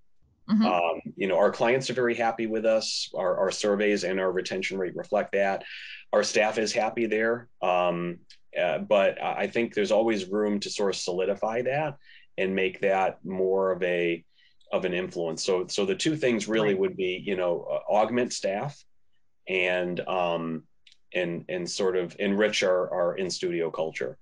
mm-hmm. 0.50 0.64
um, 0.64 1.00
you 1.16 1.28
know 1.28 1.36
our 1.36 1.50
clients 1.50 1.90
are 1.90 1.94
very 1.94 2.14
happy 2.14 2.46
with 2.46 2.64
us. 2.64 3.10
Our, 3.14 3.38
our 3.38 3.50
surveys 3.50 4.04
and 4.04 4.20
our 4.20 4.30
retention 4.30 4.78
rate 4.78 4.96
reflect 4.96 5.32
that. 5.32 5.64
Our 6.12 6.22
staff 6.22 6.58
is 6.58 6.72
happy 6.72 7.06
there. 7.06 7.48
Um, 7.62 8.18
uh, 8.56 8.78
but 8.78 9.20
i 9.20 9.48
think 9.48 9.74
there's 9.74 9.90
always 9.90 10.26
room 10.26 10.60
to 10.60 10.70
sort 10.70 10.94
of 10.94 11.00
solidify 11.00 11.60
that 11.62 11.96
and 12.38 12.54
make 12.54 12.80
that 12.80 13.18
more 13.24 13.72
of 13.72 13.82
a 13.82 14.24
of 14.72 14.84
an 14.84 14.92
influence. 14.92 15.44
So 15.44 15.66
so 15.68 15.84
the 15.84 15.94
two 15.94 16.16
things 16.16 16.48
really 16.48 16.70
right. 16.70 16.78
would 16.78 16.96
be 16.96 17.22
you 17.24 17.36
know 17.36 17.66
uh, 17.70 17.92
augment 17.92 18.32
staff 18.32 18.82
and 19.48 20.00
um 20.00 20.64
and 21.14 21.44
and 21.48 21.70
sort 21.70 21.96
of 21.96 22.16
enrich 22.18 22.62
our 22.62 22.92
our 22.92 23.16
in 23.16 23.30
studio 23.30 23.70
culture. 23.70 24.18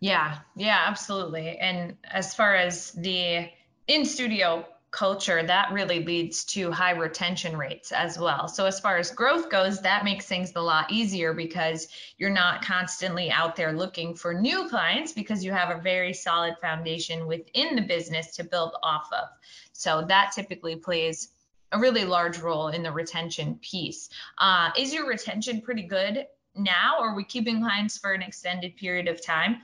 Yeah. 0.00 0.38
Yeah 0.56 0.82
absolutely. 0.86 1.58
And 1.58 1.96
as 2.04 2.34
far 2.34 2.54
as 2.54 2.92
the 2.92 3.48
in 3.86 4.04
studio 4.04 4.66
culture 4.96 5.42
that 5.42 5.70
really 5.72 6.02
leads 6.02 6.42
to 6.42 6.70
high 6.70 6.92
retention 6.92 7.54
rates 7.54 7.92
as 7.92 8.18
well 8.18 8.48
so 8.48 8.64
as 8.64 8.80
far 8.80 8.96
as 8.96 9.10
growth 9.10 9.50
goes 9.50 9.82
that 9.82 10.04
makes 10.04 10.24
things 10.24 10.52
a 10.56 10.60
lot 10.60 10.90
easier 10.90 11.34
because 11.34 11.88
you're 12.16 12.30
not 12.30 12.64
constantly 12.64 13.30
out 13.30 13.54
there 13.56 13.74
looking 13.74 14.14
for 14.14 14.32
new 14.32 14.66
clients 14.70 15.12
because 15.12 15.44
you 15.44 15.52
have 15.52 15.68
a 15.68 15.82
very 15.82 16.14
solid 16.14 16.54
foundation 16.62 17.26
within 17.26 17.76
the 17.76 17.82
business 17.82 18.34
to 18.34 18.42
build 18.42 18.74
off 18.82 19.06
of 19.12 19.28
so 19.72 20.02
that 20.08 20.32
typically 20.34 20.76
plays 20.76 21.28
a 21.72 21.78
really 21.78 22.04
large 22.04 22.38
role 22.38 22.68
in 22.68 22.82
the 22.82 22.90
retention 22.90 23.58
piece. 23.60 24.08
Uh, 24.38 24.70
is 24.78 24.94
your 24.94 25.06
retention 25.06 25.60
pretty 25.60 25.82
good 25.82 26.26
now? 26.54 26.96
Or 26.98 27.10
are 27.10 27.14
we 27.16 27.24
keeping 27.24 27.60
clients 27.60 27.98
for 27.98 28.12
an 28.12 28.22
extended 28.22 28.76
period 28.76 29.08
of 29.08 29.24
time? 29.24 29.58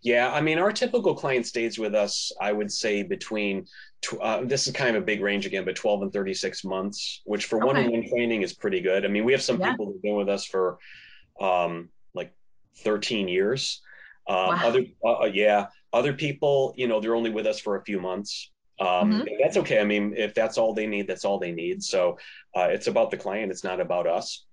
Yeah, 0.00 0.32
I 0.32 0.40
mean, 0.40 0.58
our 0.58 0.70
typical 0.70 1.14
client 1.14 1.44
stays 1.44 1.76
with 1.78 1.94
us, 1.94 2.30
I 2.40 2.52
would 2.52 2.70
say, 2.70 3.02
between 3.02 3.66
uh, 4.20 4.44
this 4.44 4.66
is 4.66 4.72
kind 4.72 4.96
of 4.96 5.02
a 5.02 5.06
big 5.06 5.20
range 5.20 5.46
again, 5.46 5.64
but 5.64 5.76
12 5.76 6.02
and 6.02 6.12
36 6.12 6.64
months, 6.64 7.20
which 7.24 7.46
for 7.46 7.58
one 7.58 7.76
on 7.76 7.90
one 7.90 8.08
training 8.08 8.42
is 8.42 8.52
pretty 8.52 8.80
good. 8.80 9.04
I 9.04 9.08
mean, 9.08 9.24
we 9.24 9.32
have 9.32 9.42
some 9.42 9.60
yeah. 9.60 9.70
people 9.70 9.86
who've 9.86 10.02
been 10.02 10.16
with 10.16 10.28
us 10.28 10.44
for 10.44 10.78
um, 11.40 11.88
like 12.14 12.32
13 12.78 13.28
years. 13.28 13.80
Um, 14.28 14.36
wow. 14.36 14.60
Other, 14.64 14.84
uh, 15.04 15.12
uh, 15.22 15.30
yeah, 15.32 15.66
other 15.92 16.12
people, 16.12 16.74
you 16.76 16.86
know, 16.86 17.00
they're 17.00 17.14
only 17.16 17.30
with 17.30 17.46
us 17.46 17.58
for 17.58 17.76
a 17.76 17.84
few 17.84 18.00
months. 18.00 18.50
Um, 18.80 18.86
mm-hmm. 18.86 19.24
That's 19.40 19.56
okay. 19.56 19.80
I 19.80 19.84
mean, 19.84 20.14
if 20.16 20.34
that's 20.34 20.58
all 20.58 20.74
they 20.74 20.86
need, 20.86 21.08
that's 21.08 21.24
all 21.24 21.38
they 21.38 21.52
need. 21.52 21.82
So 21.82 22.18
uh, 22.54 22.68
it's 22.70 22.86
about 22.86 23.10
the 23.10 23.16
client. 23.16 23.50
It's 23.50 23.64
not 23.64 23.80
about 23.80 24.06
us. 24.06 24.44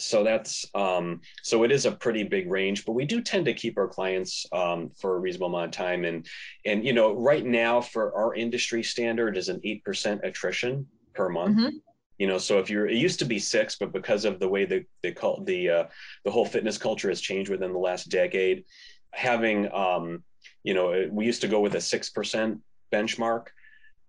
So 0.00 0.24
that's 0.24 0.66
um, 0.74 1.20
so 1.42 1.62
it 1.64 1.72
is 1.72 1.86
a 1.86 1.92
pretty 1.92 2.22
big 2.22 2.50
range, 2.50 2.84
but 2.84 2.92
we 2.92 3.04
do 3.04 3.20
tend 3.20 3.44
to 3.46 3.54
keep 3.54 3.78
our 3.78 3.88
clients 3.88 4.46
um, 4.52 4.90
for 5.00 5.16
a 5.16 5.18
reasonable 5.18 5.48
amount 5.48 5.66
of 5.66 5.70
time. 5.72 6.04
And 6.04 6.26
and 6.64 6.84
you 6.84 6.92
know, 6.92 7.14
right 7.14 7.44
now 7.44 7.80
for 7.80 8.14
our 8.14 8.34
industry 8.34 8.82
standard 8.82 9.36
is 9.36 9.48
an 9.48 9.60
eight 9.64 9.84
percent 9.84 10.22
attrition 10.24 10.86
per 11.14 11.28
month. 11.28 11.58
Mm-hmm 11.58 11.76
you 12.20 12.26
know 12.26 12.38
so 12.38 12.58
if 12.58 12.70
you're 12.70 12.86
it 12.86 12.98
used 12.98 13.18
to 13.18 13.24
be 13.24 13.38
six 13.38 13.76
but 13.76 13.92
because 13.92 14.24
of 14.24 14.38
the 14.38 14.48
way 14.48 14.64
the 14.66 14.84
the 15.02 15.10
call 15.10 15.42
the 15.44 15.68
uh, 15.70 15.84
the 16.24 16.30
whole 16.30 16.44
fitness 16.44 16.78
culture 16.78 17.08
has 17.08 17.20
changed 17.20 17.50
within 17.50 17.72
the 17.72 17.78
last 17.78 18.10
decade 18.10 18.64
having 19.12 19.72
um 19.72 20.22
you 20.62 20.74
know 20.74 21.08
we 21.10 21.24
used 21.24 21.40
to 21.40 21.48
go 21.48 21.60
with 21.60 21.74
a 21.74 21.80
six 21.80 22.10
percent 22.10 22.60
benchmark 22.92 23.46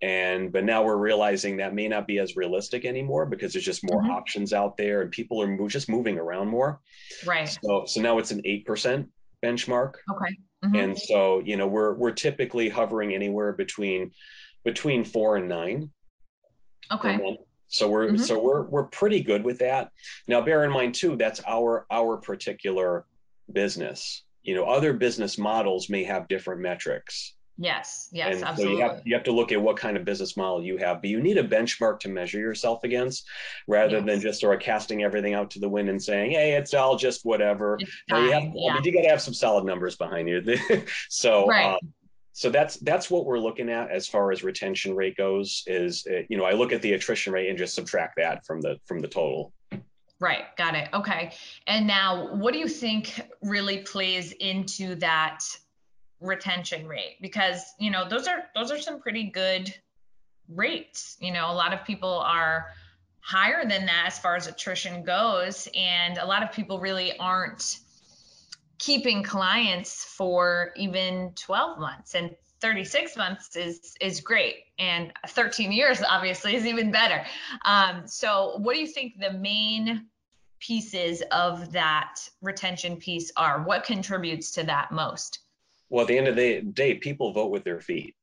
and 0.02 0.50
but 0.52 0.64
now 0.64 0.82
we're 0.82 0.96
realizing 0.96 1.56
that 1.56 1.74
may 1.74 1.86
not 1.86 2.08
be 2.08 2.18
as 2.18 2.36
realistic 2.36 2.84
anymore 2.84 3.24
because 3.24 3.52
there's 3.52 3.64
just 3.64 3.84
more 3.84 4.02
mm-hmm. 4.02 4.10
options 4.10 4.52
out 4.52 4.76
there 4.76 5.02
and 5.02 5.12
people 5.12 5.40
are 5.40 5.46
mo- 5.46 5.68
just 5.68 5.88
moving 5.88 6.18
around 6.18 6.48
more. 6.48 6.80
Right. 7.24 7.56
So 7.62 7.84
so 7.86 8.00
now 8.00 8.18
it's 8.18 8.32
an 8.32 8.42
8% 8.42 9.08
benchmark. 9.42 9.94
Okay. 10.10 10.36
Mm-hmm. 10.64 10.76
and 10.76 10.98
so 10.98 11.40
you 11.40 11.56
know 11.56 11.66
we're 11.66 11.94
we're 11.94 12.12
typically 12.12 12.68
hovering 12.68 13.14
anywhere 13.14 13.52
between 13.52 14.12
between 14.64 15.04
4 15.04 15.38
and 15.38 15.48
9 15.48 15.90
okay. 16.92 17.36
So 17.66 17.88
we're 17.88 18.08
mm-hmm. 18.08 18.16
so 18.16 18.40
we're 18.40 18.62
we're 18.62 18.84
pretty 18.84 19.22
good 19.22 19.42
with 19.42 19.58
that. 19.60 19.90
Now 20.28 20.40
bear 20.40 20.64
in 20.64 20.70
mind 20.70 20.94
too 20.94 21.16
that's 21.16 21.40
our 21.48 21.86
our 21.90 22.16
particular 22.16 23.06
business. 23.52 24.24
You 24.42 24.54
know 24.56 24.64
other 24.64 24.92
business 24.92 25.38
models 25.38 25.88
may 25.88 26.04
have 26.04 26.28
different 26.28 26.60
metrics 26.60 27.34
Yes, 27.58 28.08
yes, 28.12 28.36
and 28.36 28.44
absolutely. 28.44 28.76
So 28.76 28.78
you 28.78 28.88
have, 28.88 29.02
you 29.04 29.14
have 29.14 29.24
to 29.24 29.32
look 29.32 29.52
at 29.52 29.60
what 29.60 29.76
kind 29.76 29.96
of 29.96 30.04
business 30.04 30.36
model 30.36 30.62
you 30.62 30.78
have, 30.78 31.02
but 31.02 31.10
you 31.10 31.20
need 31.20 31.36
a 31.36 31.46
benchmark 31.46 32.00
to 32.00 32.08
measure 32.08 32.38
yourself 32.38 32.82
against 32.82 33.26
rather 33.68 33.98
yes. 33.98 34.06
than 34.06 34.20
just 34.20 34.40
sort 34.40 34.56
of 34.56 34.62
casting 34.62 35.02
everything 35.02 35.34
out 35.34 35.50
to 35.50 35.60
the 35.60 35.68
wind 35.68 35.88
and 35.88 36.02
saying, 36.02 36.30
hey, 36.30 36.54
it's 36.54 36.72
all 36.72 36.96
just 36.96 37.24
whatever. 37.24 37.78
you, 37.80 37.86
have, 38.14 38.22
yeah. 38.54 38.70
I 38.70 38.74
mean, 38.74 38.84
you 38.84 38.92
got 38.92 39.02
to 39.02 39.08
have 39.08 39.20
some 39.20 39.34
solid 39.34 39.64
numbers 39.64 39.96
behind 39.96 40.28
you. 40.28 40.42
so, 41.08 41.46
right. 41.46 41.74
Um, 41.74 41.92
so 42.32 42.50
that's 42.50 42.76
that's 42.78 43.10
what 43.10 43.26
we're 43.26 43.38
looking 43.38 43.68
at 43.68 43.90
as 43.90 44.08
far 44.08 44.32
as 44.32 44.42
retention 44.42 44.96
rate 44.96 45.16
goes 45.16 45.62
is 45.66 46.06
uh, 46.10 46.22
you 46.28 46.36
know 46.36 46.44
i 46.44 46.52
look 46.52 46.72
at 46.72 46.82
the 46.82 46.94
attrition 46.94 47.32
rate 47.32 47.48
and 47.48 47.58
just 47.58 47.74
subtract 47.74 48.16
that 48.16 48.44
from 48.46 48.60
the 48.60 48.78
from 48.86 49.00
the 49.00 49.08
total 49.08 49.52
right 50.18 50.44
got 50.56 50.74
it 50.74 50.88
okay 50.94 51.32
and 51.66 51.86
now 51.86 52.34
what 52.34 52.52
do 52.52 52.58
you 52.58 52.68
think 52.68 53.20
really 53.42 53.78
plays 53.78 54.32
into 54.32 54.94
that 54.94 55.40
retention 56.22 56.86
rate 56.86 57.16
because 57.20 57.74
you 57.78 57.90
know 57.90 58.08
those 58.08 58.28
are 58.28 58.44
those 58.54 58.70
are 58.70 58.78
some 58.78 59.00
pretty 59.00 59.24
good 59.24 59.74
rates. 60.48 61.16
You 61.20 61.32
know 61.32 61.50
a 61.50 61.54
lot 61.54 61.72
of 61.72 61.84
people 61.84 62.20
are 62.20 62.66
higher 63.20 63.62
than 63.62 63.86
that 63.86 64.04
as 64.06 64.18
far 64.18 64.36
as 64.36 64.46
attrition 64.46 65.04
goes 65.04 65.68
and 65.76 66.18
a 66.18 66.26
lot 66.26 66.42
of 66.42 66.52
people 66.52 66.80
really 66.80 67.16
aren't 67.18 67.78
keeping 68.78 69.22
clients 69.22 70.04
for 70.04 70.72
even 70.76 71.32
12 71.36 71.78
months 71.78 72.16
and 72.16 72.34
36 72.60 73.16
months 73.16 73.56
is 73.56 73.94
is 74.00 74.20
great 74.20 74.56
and 74.78 75.12
13 75.28 75.72
years 75.72 76.02
obviously 76.08 76.54
is 76.54 76.66
even 76.66 76.90
better. 76.90 77.24
Um, 77.64 78.02
so 78.06 78.56
what 78.58 78.74
do 78.74 78.80
you 78.80 78.86
think 78.86 79.18
the 79.18 79.32
main 79.32 80.06
pieces 80.60 81.22
of 81.32 81.72
that 81.72 82.20
retention 82.40 82.96
piece 82.96 83.32
are? 83.36 83.62
What 83.62 83.84
contributes 83.84 84.52
to 84.52 84.64
that 84.64 84.90
most 84.92 85.40
well 85.92 86.02
at 86.02 86.08
the 86.08 86.18
end 86.18 86.26
of 86.26 86.34
the 86.34 86.62
day 86.62 86.94
people 86.94 87.32
vote 87.32 87.52
with 87.52 87.62
their 87.62 87.80
feet 87.80 88.16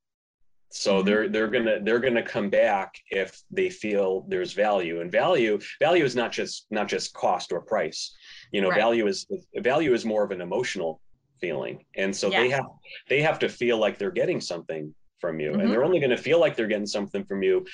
so 0.72 0.96
mm-hmm. 0.96 1.06
they're 1.08 1.30
they're 1.30 1.48
gonna 1.48 1.80
they're 1.84 2.00
gonna 2.00 2.24
come 2.24 2.50
back 2.50 2.96
if 3.12 3.42
they 3.52 3.70
feel 3.70 4.26
there's 4.28 4.54
value 4.54 5.02
and 5.02 5.12
value 5.12 5.58
value 5.80 6.04
is 6.04 6.16
not 6.16 6.32
just 6.32 6.66
not 6.72 6.88
just 6.88 7.14
cost 7.14 7.54
or 7.54 7.62
price 7.62 8.16
you 8.52 8.62
know 8.62 8.70
right. 8.70 8.80
value 8.80 9.08
is 9.08 9.26
value 9.58 9.94
is 9.94 10.04
more 10.04 10.24
of 10.24 10.32
an 10.32 10.42
emotional 10.42 11.00
feeling 11.40 11.86
and 11.96 12.14
so 12.14 12.30
yeah. 12.30 12.42
they 12.42 12.50
have 12.50 12.66
they 13.08 13.22
have 13.22 13.40
to 13.40 13.48
feel 13.48 13.78
like 13.78 13.98
they're 13.98 14.12
getting 14.12 14.42
something 14.42 14.94
from 15.20 15.40
you 15.40 15.52
mm-hmm. 15.52 15.62
and 15.62 15.72
they're 15.72 15.86
only 15.86 16.00
going 16.00 16.10
to 16.10 16.18
feel 16.18 16.40
like 16.40 16.56
they're 16.56 16.68
getting 16.68 16.86
something 16.88 17.24
from 17.26 17.44
you 17.44 17.66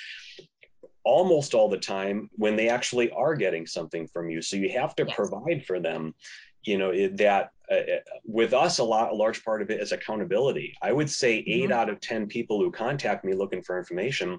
almost 1.04 1.54
all 1.54 1.68
the 1.68 1.78
time 1.78 2.28
when 2.32 2.56
they 2.56 2.68
actually 2.68 3.10
are 3.10 3.34
getting 3.34 3.66
something 3.66 4.06
from 4.08 4.28
you 4.28 4.42
so 4.42 4.56
you 4.56 4.70
have 4.70 4.94
to 4.94 5.04
yes. 5.06 5.14
provide 5.14 5.64
for 5.66 5.80
them 5.80 6.14
you 6.62 6.78
know 6.78 7.08
that 7.08 7.50
uh, 7.70 7.74
uh, 7.74 7.98
with 8.24 8.52
us 8.52 8.78
a 8.78 8.84
lot 8.84 9.12
a 9.12 9.14
large 9.14 9.44
part 9.44 9.62
of 9.62 9.70
it 9.70 9.80
is 9.80 9.92
accountability 9.92 10.74
i 10.82 10.92
would 10.92 11.10
say 11.10 11.38
8 11.38 11.46
mm-hmm. 11.46 11.72
out 11.72 11.88
of 11.88 12.00
10 12.00 12.26
people 12.26 12.58
who 12.60 12.70
contact 12.70 13.24
me 13.24 13.34
looking 13.34 13.62
for 13.62 13.78
information 13.78 14.38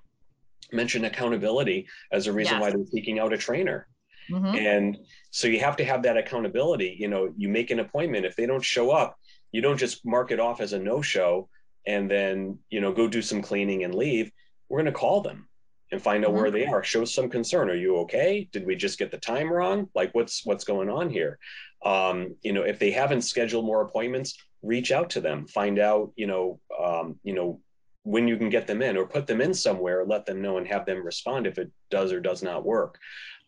mention 0.72 1.06
accountability 1.06 1.88
as 2.12 2.28
a 2.28 2.34
reason 2.34 2.56
yes. 2.56 2.62
why 2.62 2.70
they're 2.70 2.86
seeking 2.86 3.20
out 3.20 3.34
a 3.34 3.38
trainer 3.38 3.88
Mm-hmm. 4.32 4.56
And 4.56 4.98
so 5.32 5.48
you 5.48 5.60
have 5.60 5.76
to 5.78 5.86
have 5.86 6.04
that 6.04 6.18
accountability. 6.18 6.96
You 7.00 7.08
know, 7.08 7.34
you 7.38 7.50
make 7.50 7.72
an 7.72 7.80
appointment. 7.80 8.26
If 8.26 8.36
they 8.36 8.46
don't 8.46 8.64
show 8.64 8.92
up, 8.92 9.18
you 9.52 9.62
don't 9.62 9.78
just 9.78 10.06
mark 10.06 10.32
it 10.32 10.40
off 10.40 10.62
as 10.62 10.74
a 10.74 10.80
no 10.80 11.02
show 11.02 11.50
and 11.86 12.12
then, 12.12 12.60
you 12.70 12.82
know, 12.82 12.92
go 12.92 13.08
do 13.08 13.22
some 13.22 13.42
cleaning 13.42 13.84
and 13.84 13.96
leave. 13.96 14.32
We're 14.70 14.80
going 14.80 14.94
to 14.94 15.00
call 15.00 15.22
them 15.22 15.47
and 15.92 16.02
find 16.02 16.26
out 16.26 16.32
mm-hmm. 16.32 16.42
where 16.42 16.52
they 16.52 16.66
are. 16.66 16.84
Show 16.84 17.06
some 17.06 17.30
concern. 17.30 17.70
Are 17.70 17.76
you 17.76 17.98
okay? 17.98 18.50
Did 18.52 18.66
we 18.66 18.76
just 18.76 19.00
get 19.00 19.12
the 19.12 19.18
time 19.18 19.52
wrong? 19.52 19.90
Like 19.96 20.14
what's 20.14 20.46
what's 20.46 20.64
going 20.64 20.90
on 20.90 21.10
here? 21.10 21.40
Um, 21.84 22.36
you 22.42 22.54
know, 22.54 22.64
if 22.64 22.80
they 22.80 22.92
haven't 22.92 23.22
scheduled 23.22 23.66
more 23.66 23.82
appointments, 23.82 24.38
reach 24.62 24.92
out 24.92 25.12
to 25.12 25.22
them. 25.22 25.48
Find 25.48 25.80
out, 25.80 26.12
you 26.16 26.28
know, 26.28 26.60
um, 26.78 27.20
you 27.24 27.34
know, 27.34 27.62
when 28.04 28.28
you 28.28 28.38
can 28.38 28.50
get 28.50 28.68
them 28.68 28.82
in 28.82 28.98
or 28.98 29.06
put 29.06 29.28
them 29.28 29.42
in 29.42 29.54
somewhere, 29.54 30.06
let 30.06 30.26
them 30.26 30.42
know 30.42 30.58
and 30.58 30.68
have 30.68 30.86
them 30.86 31.06
respond 31.06 31.46
if 31.46 31.58
it 31.58 31.72
does 31.90 32.12
or 32.12 32.20
does 32.20 32.42
not 32.42 32.66
work. 32.66 32.98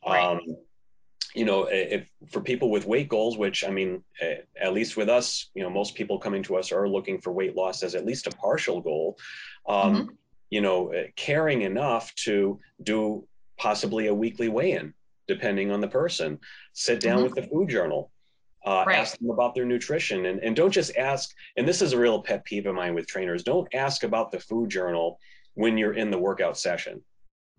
Right. 0.06 0.24
Um, 0.24 0.42
you 1.36 1.46
know, 1.46 1.66
if 1.66 2.10
for 2.32 2.42
people 2.42 2.72
with 2.72 2.86
weight 2.86 3.08
goals, 3.08 3.38
which 3.38 3.64
I 3.64 3.70
mean, 3.70 4.04
at 4.60 4.74
least 4.74 4.98
with 4.98 5.10
us, 5.10 5.50
you 5.54 5.64
know, 5.64 5.70
most 5.70 5.96
people 5.96 6.18
coming 6.18 6.42
to 6.44 6.56
us 6.56 6.72
are 6.72 6.90
looking 6.90 7.22
for 7.22 7.32
weight 7.32 7.56
loss 7.56 7.84
as 7.84 7.96
at 7.96 8.06
least 8.06 8.28
a 8.28 8.32
partial 8.32 8.82
goal. 8.82 9.18
Um, 9.68 9.96
mm-hmm. 9.96 10.14
You 10.50 10.62
know, 10.62 10.94
caring 11.16 11.62
enough 11.62 12.14
to 12.26 12.60
do 12.82 13.28
possibly 13.58 14.08
a 14.08 14.14
weekly 14.14 14.50
weigh-in, 14.50 14.94
depending 15.28 15.72
on 15.72 15.82
the 15.82 15.88
person. 15.88 16.40
Sit 16.74 17.00
down 17.00 17.18
mm-hmm. 17.18 17.24
with 17.26 17.36
the 17.36 17.44
food 17.44 17.70
journal. 17.70 18.12
Uh, 18.66 18.84
right. 18.88 18.98
Ask 18.98 19.18
them 19.20 19.30
about 19.30 19.56
their 19.56 19.66
nutrition, 19.66 20.26
and 20.26 20.40
and 20.42 20.56
don't 20.56 20.72
just 20.72 20.96
ask. 20.98 21.34
And 21.56 21.68
this 21.68 21.82
is 21.82 21.94
a 21.94 21.98
real 21.98 22.22
pet 22.22 22.44
peeve 22.46 22.66
of 22.66 22.76
mine 22.76 22.94
with 22.94 23.08
trainers. 23.08 23.44
Don't 23.44 23.68
ask 23.74 24.04
about 24.04 24.32
the 24.32 24.40
food 24.40 24.70
journal 24.70 25.20
when 25.54 25.78
you're 25.78 25.94
in 25.94 26.12
the 26.12 26.18
workout 26.18 26.58
session 26.58 27.02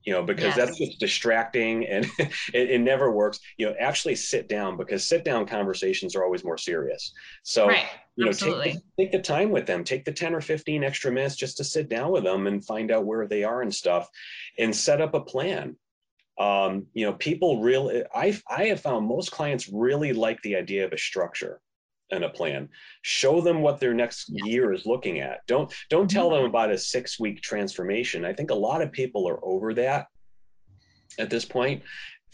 you 0.04 0.12
know 0.12 0.22
because 0.22 0.56
yes. 0.56 0.56
that's 0.56 0.78
just 0.78 0.98
distracting 0.98 1.86
and 1.86 2.06
it, 2.18 2.70
it, 2.70 2.80
never 2.80 3.10
works. 3.10 3.40
You 3.58 3.66
know 3.66 3.74
actually 3.78 4.16
sit 4.16 4.48
down 4.48 4.76
because 4.76 5.06
sit 5.06 5.24
down 5.24 5.46
conversations 5.46 6.16
are 6.16 6.24
always 6.24 6.44
more 6.44 6.58
serious. 6.58 7.12
So 7.42 7.68
right. 7.68 7.84
you 8.16 8.24
know 8.24 8.32
take 8.32 8.74
the, 8.74 8.82
take 8.98 9.12
the 9.12 9.20
time 9.20 9.50
with 9.50 9.66
them. 9.66 9.84
Take 9.84 10.04
the 10.04 10.12
10 10.12 10.34
or 10.34 10.40
15 10.40 10.84
extra 10.84 11.12
minutes 11.12 11.36
just 11.36 11.56
to 11.58 11.64
sit 11.64 11.88
down 11.88 12.12
with 12.12 12.24
them 12.24 12.46
and 12.46 12.64
find 12.64 12.90
out 12.90 13.06
where 13.06 13.26
they 13.26 13.44
are 13.44 13.62
and 13.62 13.74
stuff 13.74 14.08
and 14.58 14.74
set 14.74 15.00
up 15.00 15.14
a 15.14 15.20
plan. 15.20 15.76
Um, 16.38 16.86
you 16.94 17.04
know 17.04 17.12
people 17.12 17.60
really 17.60 18.02
i 18.14 18.34
i 18.48 18.64
have 18.64 18.80
found 18.80 19.06
most 19.06 19.30
clients 19.30 19.68
really 19.68 20.14
like 20.14 20.40
the 20.40 20.56
idea 20.56 20.86
of 20.86 20.92
a 20.92 20.98
structure 20.98 21.60
and 22.10 22.24
a 22.24 22.28
plan. 22.28 22.68
Show 23.02 23.40
them 23.40 23.62
what 23.62 23.80
their 23.80 23.94
next 23.94 24.30
year 24.44 24.72
is 24.72 24.86
looking 24.86 25.20
at. 25.20 25.46
Don't 25.46 25.72
don't 25.88 26.10
tell 26.10 26.30
them 26.30 26.40
mm-hmm. 26.40 26.48
about 26.48 26.70
a 26.70 26.78
six 26.78 27.18
week 27.18 27.40
transformation. 27.42 28.24
I 28.24 28.32
think 28.32 28.50
a 28.50 28.54
lot 28.54 28.82
of 28.82 28.92
people 28.92 29.28
are 29.28 29.44
over 29.44 29.74
that 29.74 30.06
at 31.18 31.30
this 31.30 31.44
point. 31.44 31.82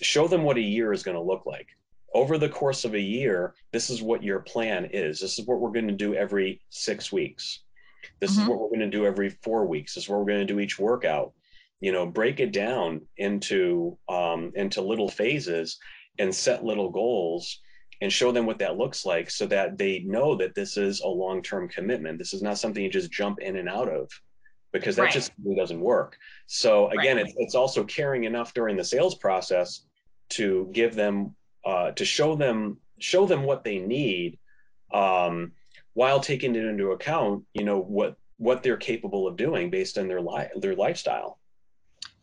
Show 0.00 0.28
them 0.28 0.42
what 0.42 0.58
a 0.58 0.62
year 0.62 0.92
is 0.92 1.02
going 1.02 1.16
to 1.16 1.22
look 1.22 1.46
like. 1.46 1.68
Over 2.14 2.38
the 2.38 2.48
course 2.48 2.84
of 2.84 2.94
a 2.94 3.00
year 3.00 3.54
this 3.72 3.90
is 3.90 4.02
what 4.02 4.22
your 4.22 4.40
plan 4.40 4.88
is. 4.92 5.20
This 5.20 5.38
is 5.38 5.46
what 5.46 5.60
we're 5.60 5.72
going 5.72 5.88
to 5.88 5.94
do 5.94 6.14
every 6.14 6.60
six 6.70 7.12
weeks. 7.12 7.60
This 8.20 8.32
mm-hmm. 8.32 8.42
is 8.42 8.48
what 8.48 8.60
we're 8.60 8.68
going 8.68 8.90
to 8.90 8.96
do 8.96 9.06
every 9.06 9.30
four 9.42 9.66
weeks. 9.66 9.94
This 9.94 10.04
is 10.04 10.08
what 10.08 10.20
we're 10.20 10.32
going 10.32 10.46
to 10.46 10.52
do 10.52 10.60
each 10.60 10.78
workout. 10.78 11.32
You 11.80 11.92
know 11.92 12.06
break 12.06 12.40
it 12.40 12.52
down 12.52 13.02
into 13.18 13.98
um, 14.08 14.52
into 14.54 14.80
little 14.80 15.10
phases 15.10 15.78
and 16.18 16.34
set 16.34 16.64
little 16.64 16.90
goals 16.90 17.60
and 18.00 18.12
show 18.12 18.30
them 18.32 18.46
what 18.46 18.58
that 18.58 18.76
looks 18.76 19.06
like 19.06 19.30
so 19.30 19.46
that 19.46 19.78
they 19.78 20.00
know 20.00 20.36
that 20.36 20.54
this 20.54 20.76
is 20.76 21.00
a 21.00 21.08
long-term 21.08 21.68
commitment 21.68 22.18
this 22.18 22.34
is 22.34 22.42
not 22.42 22.58
something 22.58 22.82
you 22.82 22.90
just 22.90 23.10
jump 23.10 23.38
in 23.40 23.56
and 23.56 23.68
out 23.68 23.88
of 23.88 24.10
because 24.72 24.96
that 24.96 25.04
right. 25.04 25.12
just 25.12 25.32
really 25.42 25.56
doesn't 25.56 25.80
work 25.80 26.16
so 26.46 26.88
again 26.90 27.16
right. 27.16 27.26
it's, 27.26 27.34
it's 27.38 27.54
also 27.54 27.84
caring 27.84 28.24
enough 28.24 28.52
during 28.54 28.76
the 28.76 28.84
sales 28.84 29.14
process 29.14 29.82
to 30.28 30.68
give 30.72 30.94
them 30.94 31.34
uh, 31.64 31.90
to 31.92 32.04
show 32.04 32.36
them 32.36 32.78
show 32.98 33.26
them 33.26 33.42
what 33.42 33.64
they 33.64 33.78
need 33.78 34.38
um, 34.92 35.52
while 35.94 36.20
taking 36.20 36.54
it 36.54 36.64
into 36.64 36.92
account 36.92 37.44
you 37.54 37.64
know 37.64 37.80
what 37.80 38.16
what 38.38 38.62
they're 38.62 38.76
capable 38.76 39.26
of 39.26 39.36
doing 39.36 39.70
based 39.70 39.98
on 39.98 40.08
their 40.08 40.20
life 40.20 40.50
their 40.56 40.74
lifestyle 40.74 41.38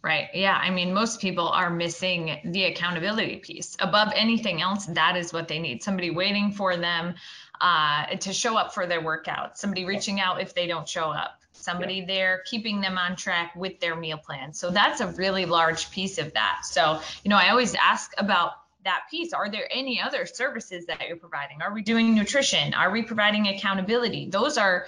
Right. 0.03 0.27
Yeah. 0.33 0.59
I 0.61 0.69
mean, 0.69 0.93
most 0.93 1.21
people 1.21 1.47
are 1.47 1.69
missing 1.69 2.37
the 2.43 2.65
accountability 2.65 3.37
piece. 3.37 3.77
Above 3.79 4.11
anything 4.13 4.61
else, 4.61 4.85
that 4.87 5.15
is 5.15 5.31
what 5.31 5.47
they 5.47 5.59
need 5.59 5.81
somebody 5.81 6.09
waiting 6.09 6.51
for 6.51 6.75
them 6.75 7.15
uh, 7.61 8.07
to 8.17 8.33
show 8.33 8.57
up 8.57 8.73
for 8.73 8.85
their 8.85 9.01
workout, 9.01 9.57
somebody 9.57 9.85
reaching 9.85 10.19
out 10.19 10.41
if 10.41 10.53
they 10.53 10.67
don't 10.67 10.89
show 10.89 11.09
up, 11.09 11.39
somebody 11.53 11.95
yeah. 11.95 12.05
there 12.05 12.43
keeping 12.45 12.81
them 12.81 12.97
on 12.97 13.15
track 13.15 13.55
with 13.55 13.79
their 13.79 13.95
meal 13.95 14.17
plan. 14.17 14.51
So 14.51 14.71
that's 14.71 14.99
a 14.99 15.07
really 15.07 15.45
large 15.45 15.89
piece 15.91 16.17
of 16.17 16.33
that. 16.33 16.65
So, 16.65 16.99
you 17.23 17.29
know, 17.29 17.37
I 17.37 17.49
always 17.51 17.73
ask 17.73 18.11
about 18.17 18.51
that 18.83 19.03
piece. 19.09 19.31
Are 19.31 19.49
there 19.49 19.69
any 19.71 20.01
other 20.01 20.25
services 20.25 20.85
that 20.87 21.07
you're 21.07 21.15
providing? 21.15 21.61
Are 21.61 21.73
we 21.73 21.81
doing 21.81 22.13
nutrition? 22.13 22.73
Are 22.73 22.91
we 22.91 23.03
providing 23.03 23.47
accountability? 23.47 24.27
Those 24.29 24.57
are 24.57 24.87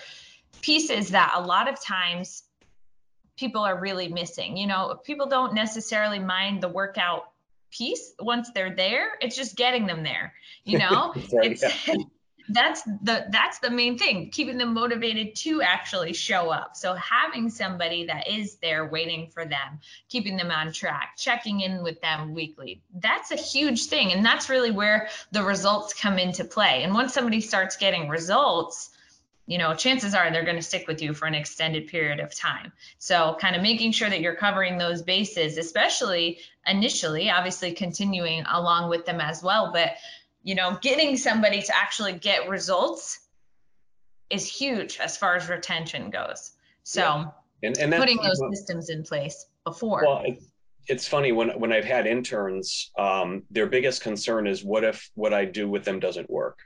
pieces 0.62 1.12
that 1.12 1.32
a 1.36 1.42
lot 1.42 1.72
of 1.72 1.80
times 1.82 2.44
people 3.38 3.62
are 3.62 3.80
really 3.80 4.08
missing. 4.08 4.58
You 4.58 4.68
know, 4.68 5.00
people 5.04 5.28
don't 5.28 5.54
necessarily 5.54 6.20
mind 6.20 6.62
the 6.62 6.70
workout 6.70 7.30
piece 7.72 8.14
once 8.20 8.50
they're 8.54 8.76
there. 8.76 9.18
It's 9.22 9.36
just 9.36 9.56
getting 9.56 9.86
them 9.86 10.04
there. 10.04 10.34
You 10.64 10.80
know, 10.80 11.14
it's 11.16 11.64
that's 12.50 12.84
the 12.84 13.26
that's 13.30 13.60
the 13.60 13.70
main 13.70 13.98
thing, 13.98 14.30
keeping 14.30 14.58
them 14.58 14.74
motivated 14.74 15.36
to 15.36 15.62
actually 15.62 16.14
show 16.14 16.50
up. 16.50 16.76
So 16.76 16.94
having 16.94 17.50
somebody 17.50 18.06
that 18.06 18.28
is 18.28 18.56
there 18.58 18.86
waiting 18.86 19.28
for 19.28 19.46
them, 19.46 19.80
keeping 20.10 20.38
them 20.38 20.52
on 20.52 20.72
track, 20.72 21.16
checking 21.18 21.62
in 21.62 21.84
with 21.84 22.00
them 22.02 22.34
weekly. 22.34 22.82
That's 22.94 23.32
a 23.32 23.36
huge 23.36 23.86
thing. 23.86 24.12
And 24.12 24.24
that's 24.24 24.50
really 24.50 24.72
where 24.72 25.10
the 25.32 25.44
results 25.44 25.94
come 25.94 26.20
into 26.20 26.44
play. 26.44 26.84
And 26.84 26.94
once 26.94 27.14
somebody 27.14 27.42
starts 27.42 27.78
getting 27.78 28.10
results, 28.10 28.92
you 29.48 29.60
know, 29.60 29.76
chances 29.76 30.16
are 30.16 30.32
they're 30.32 30.44
going 30.44 30.56
to 30.56 30.62
stick 30.62 30.88
with 30.88 31.02
you 31.02 31.14
for 31.14 31.28
an 31.28 31.36
extended 31.36 31.88
period 31.88 32.20
of 32.20 32.34
time. 32.34 32.72
So, 32.98 33.38
kind 33.40 33.56
of 33.56 33.62
making 33.62 33.92
sure 33.92 34.10
that 34.10 34.22
you're 34.22 34.36
covering 34.36 34.78
those 34.78 35.04
bases, 35.04 35.58
especially 35.58 36.40
initially, 36.66 37.30
obviously 37.30 37.74
continuing 37.74 38.44
along 38.52 38.90
with 38.90 39.06
them 39.06 39.22
as 39.22 39.44
well. 39.44 39.72
But, 39.72 39.92
you 40.44 40.56
know, 40.56 40.78
getting 40.82 41.16
somebody 41.18 41.62
to 41.62 41.76
actually 41.76 42.14
get 42.14 42.50
results 42.50 43.20
is 44.32 44.48
huge 44.48 44.98
as 45.00 45.16
far 45.16 45.36
as 45.36 45.48
retention 45.48 46.10
goes. 46.10 46.52
So, 46.84 47.02
yeah. 47.02 47.26
and, 47.62 47.78
and 47.78 47.94
putting 47.94 48.18
those 48.18 48.42
systems 48.52 48.90
in 48.90 49.04
place 49.04 49.46
before. 49.64 50.04
Well, 50.06 50.24
it's 50.88 51.08
funny 51.08 51.32
when 51.32 51.50
when 51.60 51.72
I've 51.72 51.86
had 51.86 52.08
interns, 52.08 52.92
um, 52.98 53.44
their 53.52 53.68
biggest 53.68 54.02
concern 54.02 54.48
is 54.48 54.64
what 54.64 54.84
if 54.84 55.12
what 55.14 55.36
I 55.36 55.46
do 55.46 55.70
with 55.70 55.84
them 55.84 56.00
doesn't 56.00 56.30
work 56.32 56.60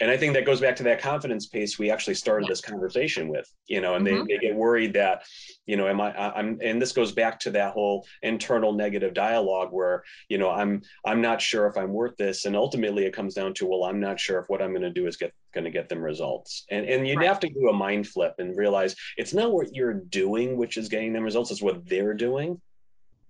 and 0.00 0.10
I 0.10 0.16
think 0.16 0.34
that 0.34 0.44
goes 0.44 0.60
back 0.60 0.76
to 0.76 0.82
that 0.84 1.00
confidence 1.00 1.46
piece 1.46 1.78
we 1.78 1.90
actually 1.90 2.14
started 2.14 2.48
this 2.48 2.60
conversation 2.60 3.28
with, 3.28 3.50
you 3.66 3.80
know, 3.80 3.94
and 3.94 4.06
mm-hmm. 4.06 4.26
they, 4.26 4.34
they 4.34 4.40
get 4.40 4.54
worried 4.54 4.92
that, 4.94 5.24
you 5.66 5.76
know, 5.76 5.86
am 5.86 6.00
I, 6.00 6.12
I'm, 6.16 6.58
and 6.62 6.82
this 6.82 6.92
goes 6.92 7.12
back 7.12 7.38
to 7.40 7.50
that 7.52 7.72
whole 7.72 8.06
internal 8.22 8.72
negative 8.72 9.14
dialogue 9.14 9.68
where, 9.70 10.02
you 10.28 10.38
know, 10.38 10.50
I'm, 10.50 10.82
I'm 11.04 11.20
not 11.20 11.40
sure 11.40 11.66
if 11.66 11.76
I'm 11.76 11.92
worth 11.92 12.16
this. 12.16 12.44
And 12.44 12.56
ultimately 12.56 13.04
it 13.04 13.14
comes 13.14 13.34
down 13.34 13.54
to, 13.54 13.66
well, 13.66 13.84
I'm 13.84 14.00
not 14.00 14.18
sure 14.18 14.40
if 14.40 14.48
what 14.48 14.60
I'm 14.60 14.70
going 14.70 14.82
to 14.82 14.90
do 14.90 15.06
is 15.06 15.16
get, 15.16 15.32
going 15.54 15.64
to 15.64 15.70
get 15.70 15.88
them 15.88 16.02
results. 16.02 16.64
And, 16.70 16.86
and 16.86 17.06
you'd 17.06 17.18
right. 17.18 17.28
have 17.28 17.40
to 17.40 17.48
do 17.48 17.68
a 17.68 17.72
mind 17.72 18.08
flip 18.08 18.34
and 18.38 18.56
realize 18.56 18.96
it's 19.16 19.32
not 19.32 19.52
what 19.52 19.74
you're 19.74 19.94
doing, 19.94 20.56
which 20.56 20.76
is 20.76 20.88
getting 20.88 21.12
them 21.12 21.22
results. 21.22 21.50
It's 21.50 21.62
what 21.62 21.86
they're 21.88 22.14
doing 22.14 22.60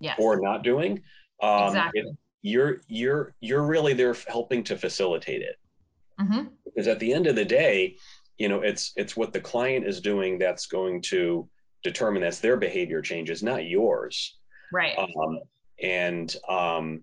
yes. 0.01 0.17
or 0.19 0.41
not 0.41 0.63
doing. 0.63 1.03
Um, 1.43 1.69
exactly. 1.69 2.01
It, 2.01 2.17
you're, 2.41 2.81
you're, 2.89 3.35
you're 3.41 3.63
really 3.65 3.93
there 3.93 4.15
helping 4.29 4.65
to 4.65 4.77
facilitate 4.77 5.43
it. 5.43 5.57
Mm-hmm. 6.21 6.45
Because 6.65 6.89
at 6.89 7.01
the 7.01 7.13
end 7.13 7.27
of 7.27 7.37
the 7.37 7.45
day, 7.45 7.97
you 8.39 8.49
know 8.49 8.61
it's 8.61 8.93
it's 8.97 9.17
what 9.17 9.33
the 9.33 9.41
client 9.41 9.87
is 9.87 10.01
doing 10.01 10.39
that's 10.39 10.67
going 10.67 11.01
to 11.01 11.49
determine 11.83 12.23
that's 12.23 12.41
their 12.41 12.57
behavior 12.57 13.03
changes 13.03 13.43
not 13.43 13.67
yours. 13.67 14.39
Right. 14.73 14.97
Um, 14.99 15.41
and 15.83 16.35
um, 16.49 17.03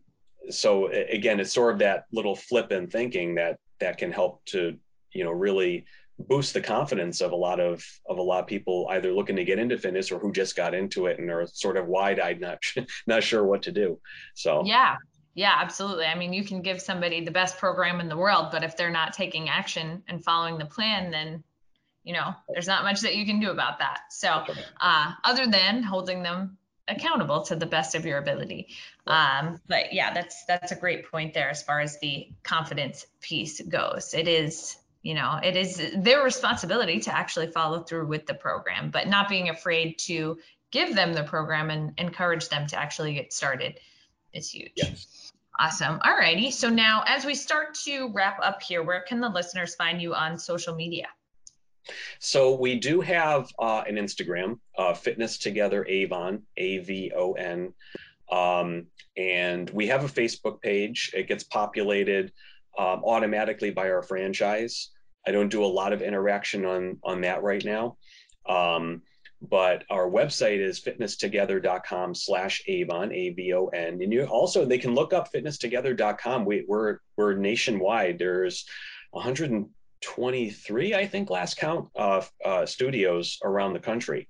so 0.50 0.88
again 0.88 1.40
it's 1.40 1.54
sort 1.54 1.74
of 1.74 1.80
that 1.80 2.06
little 2.12 2.36
flip 2.36 2.72
in 2.72 2.88
thinking 2.88 3.36
that 3.36 3.58
that 3.80 3.98
can 3.98 4.12
help 4.12 4.44
to 4.46 4.78
you 5.14 5.24
know 5.24 5.32
really 5.32 5.86
boost 6.20 6.54
the 6.54 6.62
confidence 6.62 7.22
of 7.22 7.32
a 7.32 7.36
lot 7.36 7.60
of 7.60 7.84
of 8.08 8.18
a 8.18 8.22
lot 8.22 8.42
of 8.42 8.48
people 8.48 8.88
either 8.92 9.12
looking 9.12 9.36
to 9.36 9.44
get 9.44 9.58
into 9.58 9.78
fitness 9.78 10.12
or 10.12 10.20
who 10.20 10.32
just 10.32 10.56
got 10.56 10.74
into 10.74 11.08
it 11.08 11.18
and 11.20 11.32
are 11.32 11.48
sort 11.48 11.78
of 11.78 11.88
wide-eyed 11.88 12.42
not 12.42 12.60
not 13.08 13.24
sure 13.24 13.46
what 13.46 13.62
to 13.62 13.72
do. 13.72 14.00
So 14.36 14.64
yeah 14.66 14.96
yeah 15.34 15.56
absolutely. 15.60 16.06
I 16.06 16.16
mean 16.16 16.34
you 16.34 16.44
can 16.44 16.62
give 16.62 16.82
somebody 16.82 17.24
the 17.24 17.32
best 17.32 17.58
program 17.58 18.00
in 18.00 18.10
the 18.10 18.18
world 18.18 18.48
but 18.52 18.64
if 18.64 18.78
they're 18.78 18.90
not 18.90 19.14
taking 19.14 19.50
action 19.50 20.04
and 20.08 20.24
following 20.24 20.58
the 20.58 20.66
plan 20.66 21.12
then 21.12 21.44
you 22.04 22.14
know 22.14 22.34
there's 22.50 22.68
not 22.68 22.84
much 22.84 23.02
that 23.02 23.16
you 23.16 23.26
can 23.26 23.40
do 23.40 23.50
about 23.50 23.80
that. 23.80 24.02
So 24.10 24.44
uh, 24.80 25.12
other 25.24 25.48
than 25.48 25.84
holding 25.84 26.24
them 26.24 26.58
accountable 26.88 27.44
to 27.44 27.56
the 27.56 27.66
best 27.66 27.96
of 27.96 28.06
your 28.06 28.18
ability. 28.18 28.68
Um, 29.08 29.62
but 29.68 29.94
yeah 29.94 30.14
that's 30.14 30.46
that's 30.46 30.72
a 30.72 30.76
great 30.76 31.10
point 31.10 31.34
there 31.34 31.50
as 31.50 31.64
far 31.64 31.80
as 31.80 32.00
the 32.00 32.30
confidence 32.44 33.06
piece 33.22 33.62
goes. 33.62 34.14
It 34.14 34.28
is 34.28 34.78
you 35.02 35.14
know 35.14 35.40
it 35.42 35.56
is 35.56 35.82
their 35.96 36.24
responsibility 36.24 37.00
to 37.02 37.16
actually 37.16 37.48
follow 37.48 37.82
through 37.82 38.06
with 38.06 38.28
the 38.28 38.36
program 38.36 38.92
but 38.92 39.08
not 39.08 39.30
being 39.30 39.50
afraid 39.50 39.98
to 39.98 40.38
give 40.72 40.96
them 40.96 41.14
the 41.14 41.24
program 41.24 41.70
and 41.70 41.94
encourage 41.98 42.50
them 42.50 42.66
to 42.68 42.78
actually 42.78 43.14
get 43.14 43.34
started 43.34 43.80
is 44.34 44.50
huge. 44.50 44.72
Yes. 44.76 45.08
Awesome 45.60 46.00
all 46.04 46.16
righty 46.16 46.52
so 46.52 46.70
now 46.70 47.04
as 47.08 47.26
we 47.26 47.36
start 47.36 47.74
to 47.74 48.10
wrap 48.14 48.38
up 48.42 48.62
here 48.62 48.84
where 48.84 49.02
can 49.02 49.20
the 49.20 49.30
listeners 49.30 49.76
find 49.76 50.02
you 50.02 50.14
on 50.14 50.38
social 50.38 50.76
media 50.76 51.08
so 52.20 52.56
we 52.56 52.80
do 52.80 53.02
have 53.02 53.50
uh, 53.60 53.84
an 53.88 53.96
Instagram, 53.96 54.60
uh, 54.78 54.94
Fitness 54.94 55.38
Together 55.38 55.86
Avon, 55.88 56.44
A 56.58 56.80
V 56.80 57.12
O 57.16 57.34
N, 57.34 57.74
um, 58.32 58.88
and 59.18 59.70
we 59.72 59.88
have 59.88 60.04
a 60.04 60.08
Facebook 60.08 60.62
page. 60.62 61.12
It 61.14 61.28
gets 61.28 61.44
populated 61.44 62.32
um, 62.78 63.04
automatically 63.04 63.72
by 63.72 63.90
our 63.90 64.04
franchise. 64.04 64.90
I 65.28 65.32
don't 65.32 65.50
do 65.50 65.64
a 65.64 65.68
lot 65.68 65.94
of 65.94 66.02
interaction 66.02 66.66
on 66.66 66.98
on 67.04 67.22
that 67.22 67.44
right 67.44 67.64
now. 67.64 67.98
Um, 68.48 69.02
but 69.50 69.84
our 69.90 70.08
website 70.08 70.60
is 70.60 70.80
fitnesstogether.com 70.80 72.14
slash 72.14 72.62
avon 72.68 73.12
a-v-o-n 73.12 74.02
and 74.02 74.14
you 74.14 74.24
also 74.26 74.66
they 74.66 74.78
can 74.78 74.94
look 74.94 75.14
up 75.14 75.32
fitnesstogether.com 75.34 76.46
we, 76.46 76.64
we're 76.68 77.00
we're 77.18 77.34
nationwide. 77.34 78.20
There's 78.20 78.66
123 79.12 80.96
i 80.96 81.06
think 81.06 81.30
last 81.30 81.58
count 81.58 81.90
of 81.96 82.32
uh, 82.46 82.66
studios 82.66 83.38
around 83.44 83.74
the 83.74 83.80
country 83.80 84.28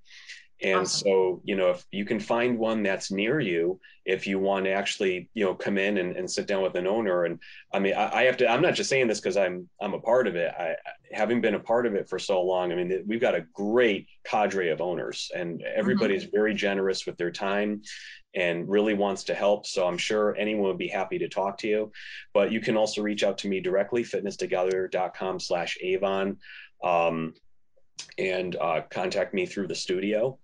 and 0.61 0.81
awesome. 0.81 1.07
so, 1.07 1.41
you 1.43 1.55
know, 1.55 1.71
if 1.71 1.85
you 1.91 2.05
can 2.05 2.19
find 2.19 2.57
one 2.57 2.83
that's 2.83 3.11
near 3.11 3.39
you, 3.39 3.79
if 4.05 4.27
you 4.27 4.37
want 4.37 4.65
to 4.65 4.71
actually, 4.71 5.29
you 5.33 5.43
know, 5.43 5.55
come 5.55 5.77
in 5.77 5.97
and, 5.97 6.15
and 6.15 6.29
sit 6.29 6.45
down 6.45 6.61
with 6.61 6.75
an 6.75 6.85
owner. 6.85 7.25
And 7.25 7.39
I 7.73 7.79
mean, 7.79 7.93
I, 7.93 8.11
I 8.11 8.23
have 8.23 8.37
to, 8.37 8.47
I'm 8.47 8.61
not 8.61 8.75
just 8.75 8.89
saying 8.89 9.07
this 9.07 9.19
because 9.19 9.37
I'm, 9.37 9.67
I'm 9.81 9.93
a 9.93 9.99
part 9.99 10.27
of 10.27 10.35
it. 10.35 10.53
I, 10.57 10.75
having 11.11 11.41
been 11.41 11.55
a 11.55 11.59
part 11.59 11.87
of 11.87 11.95
it 11.95 12.07
for 12.07 12.19
so 12.19 12.43
long, 12.43 12.71
I 12.71 12.75
mean, 12.75 13.03
we've 13.07 13.21
got 13.21 13.35
a 13.35 13.45
great 13.53 14.07
cadre 14.23 14.69
of 14.69 14.81
owners 14.81 15.31
and 15.35 15.63
everybody's 15.63 16.23
mm-hmm. 16.25 16.37
very 16.37 16.53
generous 16.53 17.05
with 17.05 17.17
their 17.17 17.31
time 17.31 17.81
and 18.35 18.69
really 18.69 18.93
wants 18.93 19.23
to 19.25 19.33
help. 19.33 19.65
So 19.65 19.87
I'm 19.87 19.97
sure 19.97 20.35
anyone 20.37 20.67
would 20.67 20.77
be 20.77 20.87
happy 20.87 21.17
to 21.19 21.27
talk 21.27 21.57
to 21.59 21.67
you, 21.67 21.91
but 22.33 22.51
you 22.51 22.61
can 22.61 22.77
also 22.77 23.01
reach 23.01 23.23
out 23.23 23.39
to 23.39 23.47
me 23.47 23.59
directly, 23.59 24.03
fitnesstogether.com 24.03 25.39
slash 25.39 25.77
Avon. 25.81 26.37
Um, 26.83 27.33
and 28.17 28.55
uh, 28.55 28.81
contact 28.89 29.33
me 29.33 29.45
through 29.45 29.67
the 29.67 29.75
studio. 29.75 30.37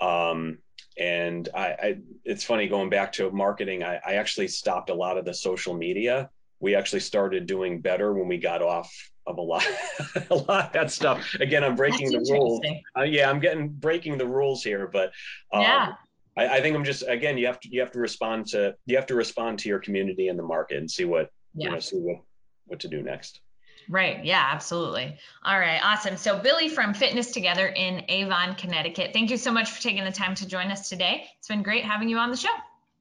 Um, 0.00 0.58
and 0.98 1.48
I, 1.54 1.66
I, 1.66 1.98
it's 2.24 2.44
funny 2.44 2.68
going 2.68 2.90
back 2.90 3.12
to 3.12 3.30
marketing. 3.30 3.82
I, 3.82 4.00
I 4.06 4.14
actually 4.14 4.48
stopped 4.48 4.90
a 4.90 4.94
lot 4.94 5.18
of 5.18 5.24
the 5.24 5.34
social 5.34 5.74
media. 5.74 6.30
We 6.60 6.74
actually 6.74 7.00
started 7.00 7.46
doing 7.46 7.80
better 7.80 8.12
when 8.12 8.28
we 8.28 8.38
got 8.38 8.60
off 8.60 8.92
of 9.26 9.38
a 9.38 9.42
lot, 9.42 9.66
a 10.30 10.34
lot 10.34 10.66
of 10.66 10.72
that 10.72 10.90
stuff. 10.90 11.34
Again, 11.40 11.64
I'm 11.64 11.76
breaking 11.76 12.10
That's 12.10 12.28
the 12.28 12.34
rules. 12.34 12.60
Uh, 12.98 13.02
yeah, 13.02 13.30
I'm 13.30 13.40
getting 13.40 13.68
breaking 13.68 14.18
the 14.18 14.26
rules 14.26 14.62
here, 14.62 14.88
but 14.92 15.12
um, 15.52 15.62
yeah. 15.62 15.92
I, 16.36 16.48
I, 16.48 16.60
think 16.60 16.76
I'm 16.76 16.84
just 16.84 17.02
again. 17.08 17.38
You 17.38 17.46
have 17.46 17.60
to 17.60 17.68
you 17.70 17.80
have 17.80 17.92
to 17.92 17.98
respond 17.98 18.46
to 18.48 18.74
you 18.86 18.96
have 18.96 19.06
to 19.06 19.14
respond 19.14 19.58
to 19.60 19.68
your 19.68 19.78
community 19.78 20.28
and 20.28 20.38
the 20.38 20.42
market 20.42 20.78
and 20.78 20.90
see 20.90 21.04
what 21.04 21.30
yeah. 21.54 21.66
you 21.66 21.72
know 21.72 21.80
see 21.80 21.96
what 21.96 22.20
what 22.66 22.80
to 22.80 22.88
do 22.88 23.02
next. 23.02 23.40
Right. 23.88 24.24
Yeah, 24.24 24.48
absolutely. 24.52 25.16
All 25.44 25.58
right. 25.58 25.80
Awesome. 25.82 26.16
So, 26.16 26.38
Billy 26.38 26.68
from 26.68 26.94
Fitness 26.94 27.32
Together 27.32 27.66
in 27.66 28.04
Avon, 28.08 28.54
Connecticut, 28.54 29.12
thank 29.12 29.30
you 29.30 29.36
so 29.36 29.50
much 29.50 29.70
for 29.70 29.82
taking 29.82 30.04
the 30.04 30.12
time 30.12 30.34
to 30.36 30.46
join 30.46 30.70
us 30.70 30.88
today. 30.88 31.26
It's 31.38 31.48
been 31.48 31.62
great 31.62 31.84
having 31.84 32.08
you 32.08 32.18
on 32.18 32.30
the 32.30 32.36
show. 32.36 32.54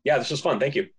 Yeah, 0.03 0.17
this 0.17 0.32
was 0.32 0.41
fun. 0.41 0.59
Thank 0.59 0.75
you. 0.75 0.89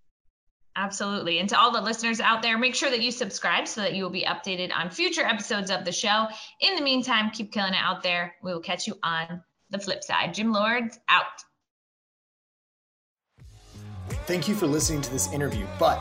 Absolutely. 0.76 1.38
And 1.40 1.48
to 1.48 1.58
all 1.58 1.72
the 1.72 1.80
listeners 1.80 2.20
out 2.20 2.42
there, 2.42 2.56
make 2.56 2.74
sure 2.74 2.90
that 2.90 3.02
you 3.02 3.10
subscribe 3.10 3.66
so 3.66 3.80
that 3.80 3.94
you 3.94 4.04
will 4.04 4.10
be 4.10 4.24
updated 4.24 4.72
on 4.72 4.90
future 4.90 5.22
episodes 5.22 5.70
of 5.70 5.84
the 5.84 5.92
show. 5.92 6.28
In 6.60 6.76
the 6.76 6.82
meantime, 6.82 7.30
keep 7.30 7.52
killing 7.52 7.74
it 7.74 7.80
out 7.82 8.02
there. 8.02 8.34
We 8.42 8.52
will 8.52 8.60
catch 8.60 8.86
you 8.86 8.96
on 9.02 9.42
the 9.70 9.78
flip 9.78 10.04
side. 10.04 10.34
Gym 10.34 10.52
Lords 10.52 10.98
out. 11.08 11.42
Thank 14.26 14.46
you 14.48 14.54
for 14.54 14.66
listening 14.66 15.02
to 15.02 15.10
this 15.10 15.32
interview, 15.32 15.66
but 15.78 16.00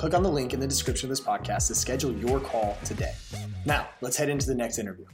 Click 0.00 0.14
on 0.14 0.22
the 0.22 0.30
link 0.30 0.54
in 0.54 0.60
the 0.60 0.66
description 0.66 1.04
of 1.04 1.10
this 1.10 1.20
podcast 1.20 1.66
to 1.66 1.74
schedule 1.74 2.10
your 2.10 2.40
call 2.40 2.78
today. 2.86 3.12
Now, 3.66 3.86
let's 4.00 4.16
head 4.16 4.30
into 4.30 4.46
the 4.46 4.54
next 4.54 4.78
interview. 4.78 5.04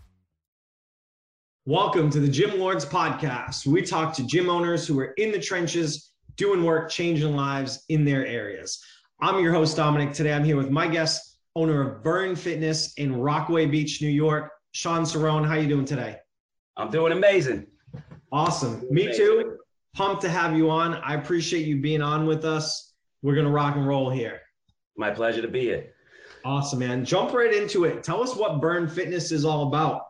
Welcome 1.64 2.08
to 2.10 2.20
the 2.20 2.28
Gym 2.28 2.60
Lords 2.60 2.86
podcast. 2.86 3.66
We 3.66 3.82
talk 3.82 4.14
to 4.14 4.24
gym 4.24 4.48
owners 4.48 4.86
who 4.86 5.00
are 5.00 5.12
in 5.16 5.32
the 5.32 5.40
trenches, 5.40 6.12
doing 6.36 6.62
work, 6.62 6.88
changing 6.88 7.34
lives 7.34 7.82
in 7.88 8.04
their 8.04 8.24
areas. 8.24 8.80
I'm 9.20 9.42
your 9.42 9.52
host, 9.52 9.76
Dominic. 9.76 10.12
Today 10.12 10.32
I'm 10.32 10.44
here 10.44 10.56
with 10.56 10.70
my 10.70 10.86
guest, 10.86 11.40
owner 11.56 11.82
of 11.82 12.04
Burn 12.04 12.36
Fitness 12.36 12.94
in 12.94 13.16
Rockaway 13.16 13.66
Beach, 13.66 14.00
New 14.00 14.06
York, 14.06 14.52
Shawn 14.70 15.02
Cerrone. 15.02 15.44
How 15.44 15.54
are 15.54 15.58
you 15.58 15.66
doing 15.66 15.84
today? 15.84 16.18
I'm 16.76 16.92
doing 16.92 17.10
amazing. 17.10 17.66
Awesome. 18.30 18.86
Me 18.88 19.12
too. 19.12 19.56
Pumped 19.96 20.22
to 20.22 20.28
have 20.28 20.56
you 20.56 20.70
on. 20.70 20.94
I 20.94 21.14
appreciate 21.14 21.66
you 21.66 21.80
being 21.80 22.02
on 22.02 22.24
with 22.24 22.44
us. 22.44 22.94
We're 23.22 23.34
going 23.34 23.46
to 23.46 23.52
rock 23.52 23.74
and 23.74 23.84
roll 23.84 24.10
here. 24.10 24.42
My 24.96 25.10
pleasure 25.10 25.42
to 25.42 25.48
be 25.48 25.60
here. 25.60 25.92
Awesome, 26.44 26.78
man. 26.78 27.04
Jump 27.04 27.32
right 27.32 27.52
into 27.52 27.84
it. 27.84 28.02
Tell 28.02 28.22
us 28.22 28.36
what 28.36 28.60
Burn 28.60 28.88
Fitness 28.88 29.32
is 29.32 29.44
all 29.44 29.68
about. 29.68 30.02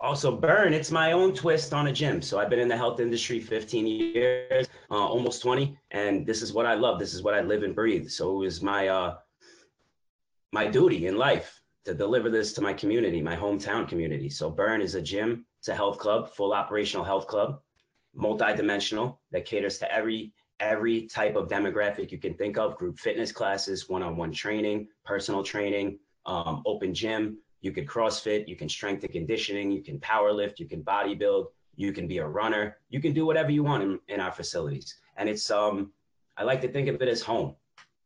Also, 0.00 0.34
Burn, 0.34 0.72
it's 0.72 0.90
my 0.90 1.12
own 1.12 1.34
twist 1.34 1.74
on 1.74 1.88
a 1.88 1.92
gym. 1.92 2.22
So 2.22 2.38
I've 2.38 2.48
been 2.48 2.58
in 2.58 2.68
the 2.68 2.76
health 2.76 3.00
industry 3.00 3.40
15 3.40 3.86
years, 3.86 4.66
uh, 4.90 4.94
almost 4.94 5.42
20, 5.42 5.76
and 5.90 6.26
this 6.26 6.40
is 6.40 6.52
what 6.52 6.64
I 6.64 6.74
love. 6.74 6.98
This 6.98 7.12
is 7.12 7.22
what 7.22 7.34
I 7.34 7.40
live 7.40 7.62
and 7.64 7.74
breathe. 7.74 8.08
So 8.08 8.36
it 8.36 8.44
was 8.44 8.62
my 8.62 8.88
uh, 8.88 9.16
my 10.52 10.66
duty 10.66 11.06
in 11.06 11.16
life 11.16 11.60
to 11.84 11.94
deliver 11.94 12.30
this 12.30 12.52
to 12.54 12.60
my 12.60 12.72
community, 12.72 13.20
my 13.20 13.36
hometown 13.36 13.86
community. 13.88 14.30
So 14.30 14.50
Burn 14.50 14.80
is 14.80 14.94
a 14.94 15.02
gym. 15.02 15.44
It's 15.58 15.68
a 15.68 15.74
health 15.74 15.98
club, 15.98 16.30
full 16.34 16.52
operational 16.52 17.04
health 17.04 17.26
club, 17.26 17.60
multi-dimensional 18.14 19.20
that 19.32 19.44
caters 19.44 19.78
to 19.78 19.92
every 19.92 20.32
every 20.60 21.02
type 21.02 21.36
of 21.36 21.48
demographic 21.48 22.12
you 22.12 22.18
can 22.18 22.34
think 22.34 22.58
of 22.58 22.76
group 22.76 22.98
fitness 22.98 23.32
classes, 23.32 23.88
one 23.88 24.02
on 24.02 24.16
one 24.16 24.32
training, 24.32 24.86
personal 25.04 25.42
training, 25.42 25.98
um, 26.26 26.62
open 26.66 26.94
gym. 26.94 27.38
You 27.62 27.72
can 27.72 27.86
CrossFit, 27.86 28.46
you 28.46 28.56
can 28.56 28.68
strength 28.68 29.02
and 29.04 29.12
conditioning, 29.12 29.70
you 29.70 29.82
can 29.82 29.98
power 30.00 30.32
lift, 30.32 30.60
you 30.60 30.66
can 30.66 30.82
bodybuild, 30.82 31.46
you 31.76 31.92
can 31.92 32.06
be 32.06 32.18
a 32.18 32.26
runner, 32.26 32.76
you 32.90 33.00
can 33.00 33.12
do 33.12 33.26
whatever 33.26 33.50
you 33.50 33.62
want 33.62 33.82
in, 33.82 33.98
in 34.08 34.20
our 34.20 34.32
facilities. 34.32 34.96
And 35.16 35.28
it's, 35.28 35.50
um, 35.50 35.92
I 36.36 36.44
like 36.44 36.60
to 36.62 36.68
think 36.68 36.88
of 36.88 37.00
it 37.02 37.08
as 37.08 37.22
home. 37.22 37.56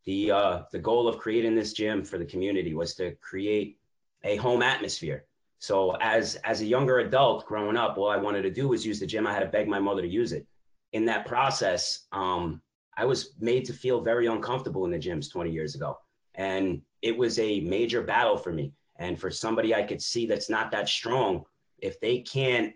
The, 0.05 0.30
uh, 0.30 0.62
the 0.70 0.78
goal 0.78 1.09
of 1.09 1.18
creating 1.18 1.55
this 1.55 1.72
gym 1.72 2.05
for 2.05 2.18
the 2.18 2.24
community 2.24 2.74
was 2.74 2.94
to 2.96 3.12
create 3.16 3.78
a 4.22 4.36
home 4.36 4.62
atmosphere. 4.62 5.24
So 5.59 5.96
as, 6.00 6.34
as 6.36 6.61
a 6.61 6.66
younger 6.66 6.98
adult 6.98 7.46
growing 7.46 7.76
up, 7.76 7.96
all 7.96 8.11
I 8.11 8.16
wanted 8.16 8.42
to 8.42 8.50
do 8.50 8.68
was 8.68 8.84
use 8.84 9.00
the 9.00 9.07
gym. 9.07 9.26
I 9.26 9.32
had 9.32 9.40
to 9.40 9.46
beg 9.46 9.66
my 9.66 9.78
mother 9.78 10.02
to 10.02 10.09
use 10.09 10.32
it 10.32 10.46
in 10.95 11.05
that 11.05 11.26
process, 11.26 12.07
um, 12.12 12.62
I 12.97 13.05
was 13.05 13.34
made 13.40 13.64
to 13.66 13.72
feel 13.72 14.01
very 14.01 14.26
uncomfortable 14.26 14.84
in 14.84 14.92
the 14.92 14.99
gyms 14.99 15.30
20 15.30 15.51
years 15.51 15.74
ago. 15.74 15.99
And 16.36 16.80
it 17.03 17.16
was 17.16 17.38
a 17.40 17.61
major 17.61 18.01
battle 18.01 18.36
for 18.36 18.53
me. 18.53 18.72
And 18.97 19.18
for 19.18 19.30
somebody 19.30 19.74
I 19.74 19.82
could 19.82 20.01
see 20.01 20.24
that's 20.24 20.49
not 20.49 20.70
that 20.70 20.88
strong, 20.88 21.45
if 21.80 22.01
they 22.01 22.20
can't 22.20 22.72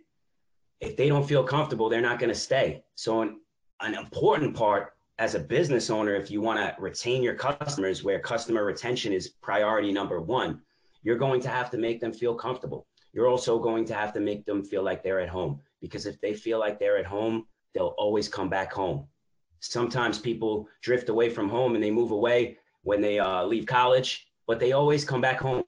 if 0.80 0.96
they 0.96 1.08
don't 1.08 1.26
feel 1.26 1.42
comfortable, 1.42 1.88
they're 1.88 2.00
not 2.00 2.20
going 2.20 2.28
to 2.28 2.38
stay. 2.38 2.84
So 2.94 3.22
an, 3.22 3.40
an 3.80 3.94
important 3.94 4.54
part 4.54 4.92
as 5.18 5.34
a 5.34 5.40
business 5.40 5.90
owner, 5.90 6.14
if 6.14 6.30
you 6.30 6.40
want 6.40 6.60
to 6.60 6.80
retain 6.80 7.20
your 7.20 7.34
customers, 7.34 8.04
where 8.04 8.20
customer 8.20 8.64
retention 8.64 9.12
is 9.12 9.28
priority 9.42 9.90
number 9.90 10.20
one, 10.20 10.60
you're 11.02 11.18
going 11.18 11.40
to 11.40 11.48
have 11.48 11.68
to 11.70 11.78
make 11.78 12.00
them 12.00 12.12
feel 12.12 12.32
comfortable. 12.32 12.86
You're 13.12 13.26
also 13.26 13.58
going 13.58 13.84
to 13.86 13.94
have 13.94 14.12
to 14.12 14.20
make 14.20 14.44
them 14.44 14.62
feel 14.62 14.84
like 14.84 15.02
they're 15.02 15.18
at 15.18 15.28
home 15.28 15.60
because 15.80 16.06
if 16.06 16.20
they 16.20 16.32
feel 16.32 16.60
like 16.60 16.78
they're 16.78 16.98
at 16.98 17.06
home, 17.06 17.46
they'll 17.74 17.94
always 17.98 18.28
come 18.28 18.48
back 18.48 18.72
home. 18.72 19.06
Sometimes 19.60 20.18
people 20.18 20.68
drift 20.82 21.08
away 21.08 21.30
from 21.30 21.48
home 21.48 21.74
and 21.74 21.82
they 21.82 21.90
move 21.90 22.10
away 22.10 22.58
when 22.82 23.00
they 23.00 23.18
uh, 23.18 23.44
leave 23.44 23.66
college, 23.66 24.28
but 24.46 24.60
they 24.60 24.72
always 24.72 25.04
come 25.04 25.20
back 25.20 25.40
home. 25.40 25.64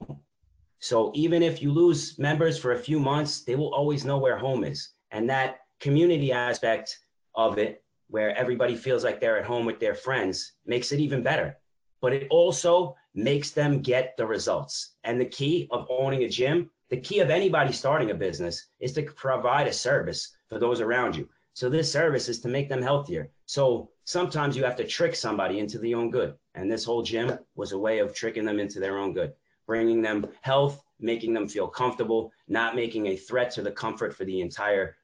So 0.79 1.13
even 1.15 1.43
if 1.43 1.61
you 1.61 1.73
lose 1.73 2.19
members 2.19 2.59
for 2.59 2.73
a 2.73 2.79
few 2.79 2.99
months, 2.99 3.43
they 3.43 3.55
will 3.55 3.75
always 3.75 4.05
know 4.05 4.19
where 4.19 4.39
home 4.39 4.65
is. 4.65 4.91
And 5.11 5.29
that 5.29 5.61
community 5.81 6.33
aspect 6.33 6.99
of 7.35 7.59
it, 7.59 7.83
where 8.09 8.37
everybody 8.37 8.75
feels 8.75 9.05
like 9.05 9.21
they're 9.21 9.39
at 9.39 9.45
home 9.45 9.67
with 9.67 9.79
their 9.79 9.95
friends, 9.95 10.53
makes 10.67 10.93
it 10.93 11.01
even 11.01 11.23
better. 11.23 11.57
But 12.01 12.13
it 12.13 12.27
also 12.31 12.97
makes 13.15 13.51
them 13.51 13.83
get 13.83 14.17
the 14.17 14.27
results. 14.27 14.93
And 15.05 15.21
the 15.21 15.27
key 15.27 15.69
of 15.71 15.87
owning 15.91 16.25
a 16.25 16.29
gym, 16.29 16.71
the 16.89 16.97
key 16.97 17.21
of 17.21 17.31
anybody 17.31 17.73
starting 17.73 18.11
a 18.11 18.15
business 18.15 18.69
is 18.81 18.93
to 18.95 19.03
provide 19.03 19.67
a 19.67 19.73
service 19.73 20.35
for 20.49 20.59
those 20.59 20.81
around 20.81 21.15
you. 21.15 21.29
So 21.55 21.69
this 21.69 21.91
service 21.93 22.29
is 22.29 22.41
to 22.41 22.49
make 22.49 22.69
them 22.69 22.83
healthier. 22.83 23.31
So 23.47 23.91
sometimes 24.05 24.57
you 24.57 24.65
have 24.65 24.77
to 24.77 24.87
trick 24.87 25.15
somebody 25.15 25.59
into 25.59 25.79
the 25.79 25.95
own 25.95 26.11
good. 26.11 26.35
And 26.55 26.71
this 26.71 26.85
whole 26.85 27.03
gym 27.03 27.39
was 27.55 27.73
a 27.73 27.79
way 27.79 27.99
of 27.99 28.15
tricking 28.15 28.45
them 28.45 28.59
into 28.59 28.81
their 28.81 28.99
own 28.99 29.13
good, 29.13 29.33
bringing 29.67 30.03
them 30.03 30.27
health, 30.43 30.83
making 31.01 31.33
them 31.33 31.49
feel 31.49 31.69
comfortable, 31.69 32.33
not 32.49 32.77
making 32.77 33.07
a 33.07 33.17
threat 33.17 33.51
to 33.53 33.63
the 33.63 33.71
comfort 33.71 34.15
for 34.15 34.25
the 34.25 34.41
entire 34.41 34.97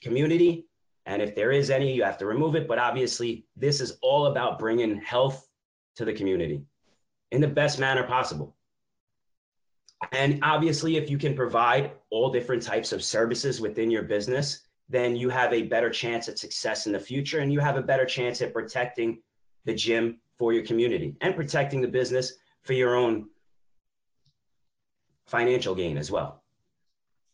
community. 0.00 0.66
And 1.04 1.22
if 1.22 1.34
there 1.34 1.52
is 1.52 1.70
any, 1.70 1.92
you 1.92 2.02
have 2.02 2.18
to 2.18 2.26
remove 2.26 2.56
it. 2.56 2.66
But 2.66 2.78
obviously, 2.78 3.46
this 3.56 3.80
is 3.80 3.98
all 4.02 4.26
about 4.26 4.58
bringing 4.58 4.96
health 4.96 5.48
to 5.96 6.04
the 6.04 6.12
community 6.12 6.62
in 7.30 7.40
the 7.40 7.48
best 7.48 7.78
manner 7.78 8.02
possible. 8.02 8.56
And 10.12 10.40
obviously, 10.42 10.96
if 10.96 11.08
you 11.08 11.16
can 11.16 11.34
provide 11.34 11.92
all 12.10 12.30
different 12.30 12.62
types 12.62 12.92
of 12.92 13.02
services 13.02 13.60
within 13.60 13.90
your 13.90 14.02
business, 14.02 14.65
then 14.88 15.16
you 15.16 15.28
have 15.28 15.52
a 15.52 15.62
better 15.62 15.90
chance 15.90 16.28
at 16.28 16.38
success 16.38 16.86
in 16.86 16.92
the 16.92 17.00
future 17.00 17.40
and 17.40 17.52
you 17.52 17.60
have 17.60 17.76
a 17.76 17.82
better 17.82 18.04
chance 18.04 18.40
at 18.40 18.52
protecting 18.52 19.20
the 19.64 19.74
gym 19.74 20.18
for 20.38 20.52
your 20.52 20.64
community 20.64 21.16
and 21.20 21.34
protecting 21.34 21.80
the 21.80 21.88
business 21.88 22.34
for 22.62 22.72
your 22.72 22.94
own 22.94 23.28
financial 25.26 25.74
gain 25.74 25.98
as 25.98 26.10
well. 26.10 26.42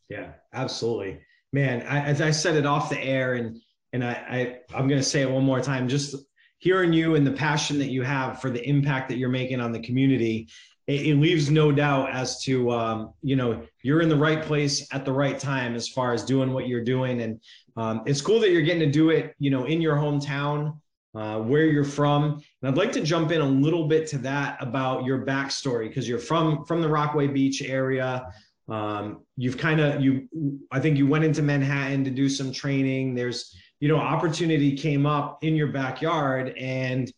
Yeah, 0.09 0.33
absolutely. 0.53 1.21
Man, 1.53 1.83
I, 1.83 2.01
as 2.05 2.21
I 2.21 2.31
said 2.31 2.57
it 2.57 2.67
off 2.67 2.91
the 2.91 3.03
air 3.03 3.35
and 3.35 3.61
and 3.93 4.03
I, 4.03 4.13
I 4.13 4.59
I'm 4.75 4.89
going 4.89 5.01
to 5.01 5.07
say 5.07 5.21
it 5.21 5.31
one 5.31 5.45
more 5.45 5.61
time 5.61 5.89
just 5.89 6.17
hearing 6.59 6.93
you 6.93 7.15
and 7.15 7.27
the 7.27 7.33
passion 7.33 7.79
that 7.79 7.91
you 7.91 8.03
have 8.03 8.41
for 8.41 8.49
the 8.49 8.67
impact 8.67 9.09
that 9.09 9.19
you're 9.19 9.29
making 9.29 9.61
on 9.61 9.73
the 9.73 9.81
community 9.81 10.49
it, 10.87 11.07
it 11.07 11.15
leaves 11.17 11.51
no 11.51 11.71
doubt 11.73 12.11
as 12.11 12.43
to 12.43 12.71
um, 12.71 13.13
you 13.23 13.37
know 13.37 13.63
you're 13.83 14.01
in 14.01 14.09
the 14.09 14.17
right 14.17 14.43
place 14.43 14.87
at 14.93 15.05
the 15.05 15.13
right 15.13 15.39
time 15.39 15.75
as 15.75 15.89
far 15.89 16.13
as 16.13 16.25
doing 16.25 16.53
what 16.53 16.67
you're 16.67 16.85
doing. 16.85 17.23
And 17.23 17.41
um, 17.77 18.03
it's 18.07 18.21
cool 18.21 18.41
that 18.41 18.51
you're 18.51 18.63
getting 18.63 18.81
to 18.81 18.91
do 18.91 19.11
it 19.11 19.35
you 19.39 19.51
know 19.51 19.65
in 19.65 19.81
your 19.81 19.97
hometown 19.97 20.79
uh, 21.15 21.39
where 21.39 21.67
you're 21.67 21.85
from. 21.85 22.43
And 22.63 22.71
i'd 22.71 22.77
like 22.77 22.93
to 22.93 23.03
jump 23.03 23.33
in 23.33 23.41
a 23.41 23.47
little 23.47 23.87
bit 23.87 24.07
to 24.09 24.19
that 24.19 24.57
about 24.61 25.05
your 25.05 25.25
backstory 25.25 25.89
because 25.89 26.09
you're 26.09 26.19
from 26.19 26.65
from 26.65 26.83
the 26.83 26.89
rockaway 26.89 27.29
beach 27.29 27.63
area. 27.63 28.27
Um, 28.69 29.25
you've 29.37 29.59
kind 29.59 29.81
of 29.81 30.01
you 30.01 30.29
i 30.71 30.79
think 30.81 30.97
you 30.97 31.07
went 31.07 31.25
into 31.25 31.43
manhattan 31.43 32.05
to 32.05 32.11
do 32.11 32.29
some 32.29 32.53
training. 32.53 33.15
There's 33.15 33.55
you 33.81 33.89
know 33.89 33.97
opportunity 33.97 34.77
came 34.77 35.07
up 35.07 35.39
in 35.43 35.55
your 35.57 35.69
backyard 35.69 36.55
and 36.59 37.13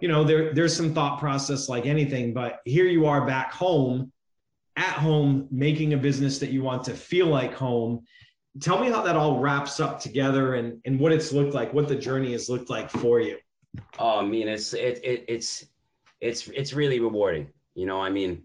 you 0.00 0.08
know, 0.08 0.24
there 0.24 0.52
there's 0.52 0.76
some 0.76 0.94
thought 0.94 1.18
process 1.18 1.68
like 1.68 1.86
anything, 1.86 2.32
but 2.32 2.60
here 2.64 2.86
you 2.86 3.06
are 3.06 3.26
back 3.26 3.52
home, 3.52 4.12
at 4.76 4.94
home, 4.94 5.48
making 5.50 5.92
a 5.92 5.96
business 5.96 6.38
that 6.38 6.50
you 6.50 6.62
want 6.62 6.84
to 6.84 6.94
feel 6.94 7.26
like 7.26 7.54
home. 7.54 8.04
Tell 8.60 8.80
me 8.80 8.90
how 8.90 9.02
that 9.02 9.16
all 9.16 9.38
wraps 9.38 9.80
up 9.80 10.00
together 10.00 10.54
and 10.54 10.80
and 10.84 10.98
what 10.98 11.12
it's 11.12 11.32
looked 11.32 11.54
like, 11.54 11.72
what 11.72 11.88
the 11.88 11.96
journey 11.96 12.32
has 12.32 12.48
looked 12.48 12.70
like 12.70 12.90
for 12.90 13.20
you. 13.20 13.38
Oh, 13.98 14.20
I 14.20 14.24
mean, 14.24 14.48
it's 14.48 14.74
it, 14.74 15.00
it 15.04 15.24
it's 15.28 15.66
it's 16.20 16.48
it's 16.48 16.72
really 16.72 17.00
rewarding. 17.00 17.48
You 17.74 17.86
know, 17.86 18.00
I 18.00 18.10
mean, 18.10 18.44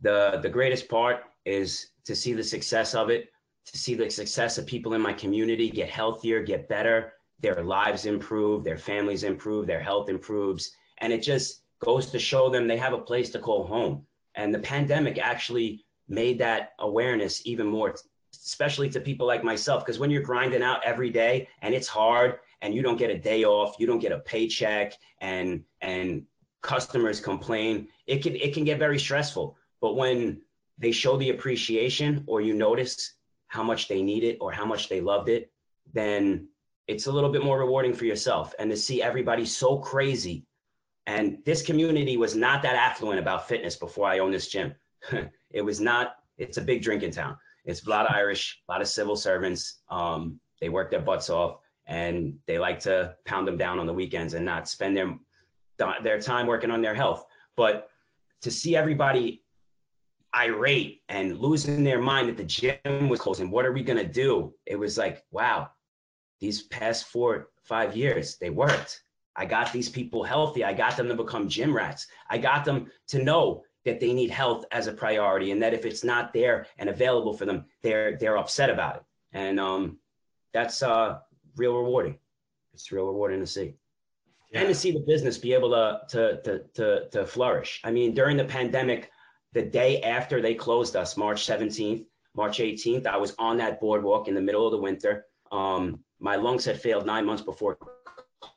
the 0.00 0.40
the 0.42 0.48
greatest 0.48 0.88
part 0.88 1.24
is 1.44 1.88
to 2.04 2.14
see 2.14 2.32
the 2.32 2.44
success 2.44 2.94
of 2.94 3.10
it, 3.10 3.30
to 3.66 3.78
see 3.78 3.94
the 3.94 4.10
success 4.10 4.58
of 4.58 4.66
people 4.66 4.94
in 4.94 5.00
my 5.00 5.12
community 5.12 5.70
get 5.70 5.88
healthier, 5.88 6.42
get 6.42 6.68
better, 6.68 7.14
their 7.40 7.62
lives 7.62 8.06
improve, 8.06 8.64
their 8.64 8.78
families 8.78 9.24
improve, 9.24 9.66
their 9.66 9.80
health 9.80 10.08
improves, 10.08 10.72
and 10.98 11.12
it 11.12 11.22
just 11.22 11.62
goes 11.80 12.10
to 12.10 12.18
show 12.18 12.48
them 12.48 12.66
they 12.66 12.76
have 12.76 12.92
a 12.92 12.98
place 12.98 13.30
to 13.30 13.38
call 13.38 13.64
home. 13.66 14.06
And 14.34 14.54
the 14.54 14.58
pandemic 14.58 15.18
actually 15.18 15.84
made 16.08 16.38
that 16.38 16.72
awareness 16.78 17.42
even 17.46 17.66
more, 17.66 17.94
especially 18.32 18.88
to 18.90 19.00
people 19.00 19.26
like 19.26 19.44
myself. 19.44 19.84
Because 19.84 19.98
when 19.98 20.10
you're 20.10 20.22
grinding 20.22 20.62
out 20.62 20.84
every 20.84 21.10
day 21.10 21.48
and 21.62 21.74
it's 21.74 21.88
hard 21.88 22.38
and 22.62 22.74
you 22.74 22.82
don't 22.82 22.98
get 22.98 23.10
a 23.10 23.18
day 23.18 23.44
off, 23.44 23.76
you 23.78 23.86
don't 23.86 23.98
get 23.98 24.12
a 24.12 24.20
paycheck, 24.20 24.94
and 25.20 25.62
and 25.80 26.24
customers 26.62 27.20
complain, 27.20 27.88
it 28.06 28.22
can 28.22 28.36
it 28.36 28.54
can 28.54 28.64
get 28.64 28.78
very 28.78 28.98
stressful. 28.98 29.56
But 29.80 29.96
when 29.96 30.40
they 30.78 30.92
show 30.92 31.16
the 31.16 31.30
appreciation 31.30 32.24
or 32.26 32.40
you 32.40 32.54
notice 32.54 33.14
how 33.48 33.62
much 33.62 33.88
they 33.88 34.02
need 34.02 34.24
it 34.24 34.38
or 34.40 34.52
how 34.52 34.66
much 34.66 34.88
they 34.88 35.00
loved 35.00 35.28
it, 35.28 35.50
then 35.92 36.48
it's 36.86 37.06
a 37.06 37.12
little 37.12 37.30
bit 37.30 37.42
more 37.42 37.58
rewarding 37.58 37.94
for 37.94 38.04
yourself. 38.04 38.54
And 38.58 38.70
to 38.70 38.76
see 38.76 39.02
everybody 39.02 39.44
so 39.44 39.78
crazy 39.78 40.44
and 41.06 41.38
this 41.44 41.62
community 41.62 42.16
was 42.16 42.34
not 42.34 42.62
that 42.62 42.74
affluent 42.74 43.20
about 43.20 43.48
fitness 43.48 43.76
before 43.76 44.08
I 44.08 44.18
owned 44.18 44.34
this 44.34 44.48
gym. 44.48 44.74
it 45.50 45.62
was 45.62 45.80
not, 45.80 46.16
it's 46.36 46.56
a 46.56 46.62
big 46.62 46.82
drinking 46.82 47.12
town. 47.12 47.36
It's 47.64 47.86
a 47.86 47.90
lot 47.90 48.06
of 48.06 48.14
Irish, 48.14 48.60
a 48.68 48.72
lot 48.72 48.80
of 48.80 48.88
civil 48.88 49.16
servants. 49.16 49.82
Um, 49.88 50.40
they 50.60 50.68
work 50.68 50.90
their 50.90 51.00
butts 51.00 51.30
off 51.30 51.58
and 51.86 52.34
they 52.46 52.58
like 52.58 52.80
to 52.80 53.14
pound 53.24 53.46
them 53.46 53.56
down 53.56 53.78
on 53.78 53.86
the 53.86 53.92
weekends 53.92 54.34
and 54.34 54.44
not 54.44 54.68
spend 54.68 54.96
their, 54.96 55.16
their 56.02 56.20
time 56.20 56.46
working 56.46 56.70
on 56.72 56.82
their 56.82 56.94
health. 56.94 57.24
But 57.56 57.88
to 58.42 58.50
see 58.50 58.74
everybody 58.74 59.44
irate 60.34 61.02
and 61.08 61.38
losing 61.38 61.84
their 61.84 62.00
mind 62.00 62.28
that 62.28 62.36
the 62.36 62.44
gym 62.44 63.08
was 63.08 63.20
closing, 63.20 63.50
what 63.50 63.64
are 63.64 63.72
we 63.72 63.82
going 63.82 63.98
to 63.98 64.12
do? 64.12 64.52
It 64.66 64.76
was 64.76 64.98
like, 64.98 65.22
wow, 65.30 65.70
these 66.40 66.64
past 66.64 67.06
four, 67.06 67.48
five 67.62 67.96
years, 67.96 68.38
they 68.38 68.50
worked 68.50 69.02
I 69.36 69.44
got 69.44 69.72
these 69.72 69.88
people 69.88 70.24
healthy. 70.24 70.64
I 70.64 70.72
got 70.72 70.96
them 70.96 71.08
to 71.08 71.14
become 71.14 71.48
gym 71.48 71.76
rats. 71.76 72.06
I 72.30 72.38
got 72.38 72.64
them 72.64 72.90
to 73.08 73.22
know 73.22 73.64
that 73.84 74.00
they 74.00 74.12
need 74.12 74.30
health 74.30 74.64
as 74.72 74.86
a 74.86 74.92
priority 74.92 75.52
and 75.52 75.62
that 75.62 75.74
if 75.74 75.84
it's 75.84 76.02
not 76.02 76.32
there 76.32 76.66
and 76.78 76.88
available 76.88 77.32
for 77.32 77.44
them, 77.44 77.64
they're 77.82 78.16
they're 78.16 78.38
upset 78.38 78.70
about 78.70 78.96
it. 78.96 79.02
And 79.32 79.60
um, 79.60 79.98
that's 80.52 80.82
uh, 80.82 81.18
real 81.56 81.76
rewarding. 81.76 82.18
It's 82.74 82.90
real 82.90 83.06
rewarding 83.06 83.40
to 83.40 83.46
see. 83.46 83.74
Yeah. 84.50 84.60
And 84.60 84.68
to 84.68 84.74
see 84.74 84.92
the 84.92 85.04
business 85.06 85.38
be 85.38 85.52
able 85.52 85.70
to, 85.70 86.00
to 86.08 86.42
to 86.42 86.64
to 86.74 87.08
to 87.10 87.26
flourish. 87.26 87.80
I 87.84 87.90
mean, 87.90 88.14
during 88.14 88.36
the 88.36 88.44
pandemic, 88.44 89.10
the 89.52 89.62
day 89.62 90.02
after 90.02 90.40
they 90.40 90.54
closed 90.54 90.96
us, 90.96 91.16
March 91.16 91.46
17th, 91.46 92.04
March 92.34 92.58
18th, 92.58 93.06
I 93.06 93.16
was 93.16 93.34
on 93.38 93.56
that 93.58 93.80
boardwalk 93.80 94.28
in 94.28 94.34
the 94.34 94.40
middle 94.40 94.66
of 94.66 94.72
the 94.72 94.78
winter. 94.78 95.26
Um, 95.52 96.00
my 96.18 96.36
lungs 96.36 96.64
had 96.64 96.80
failed 96.80 97.06
nine 97.06 97.24
months 97.24 97.42
before 97.42 97.78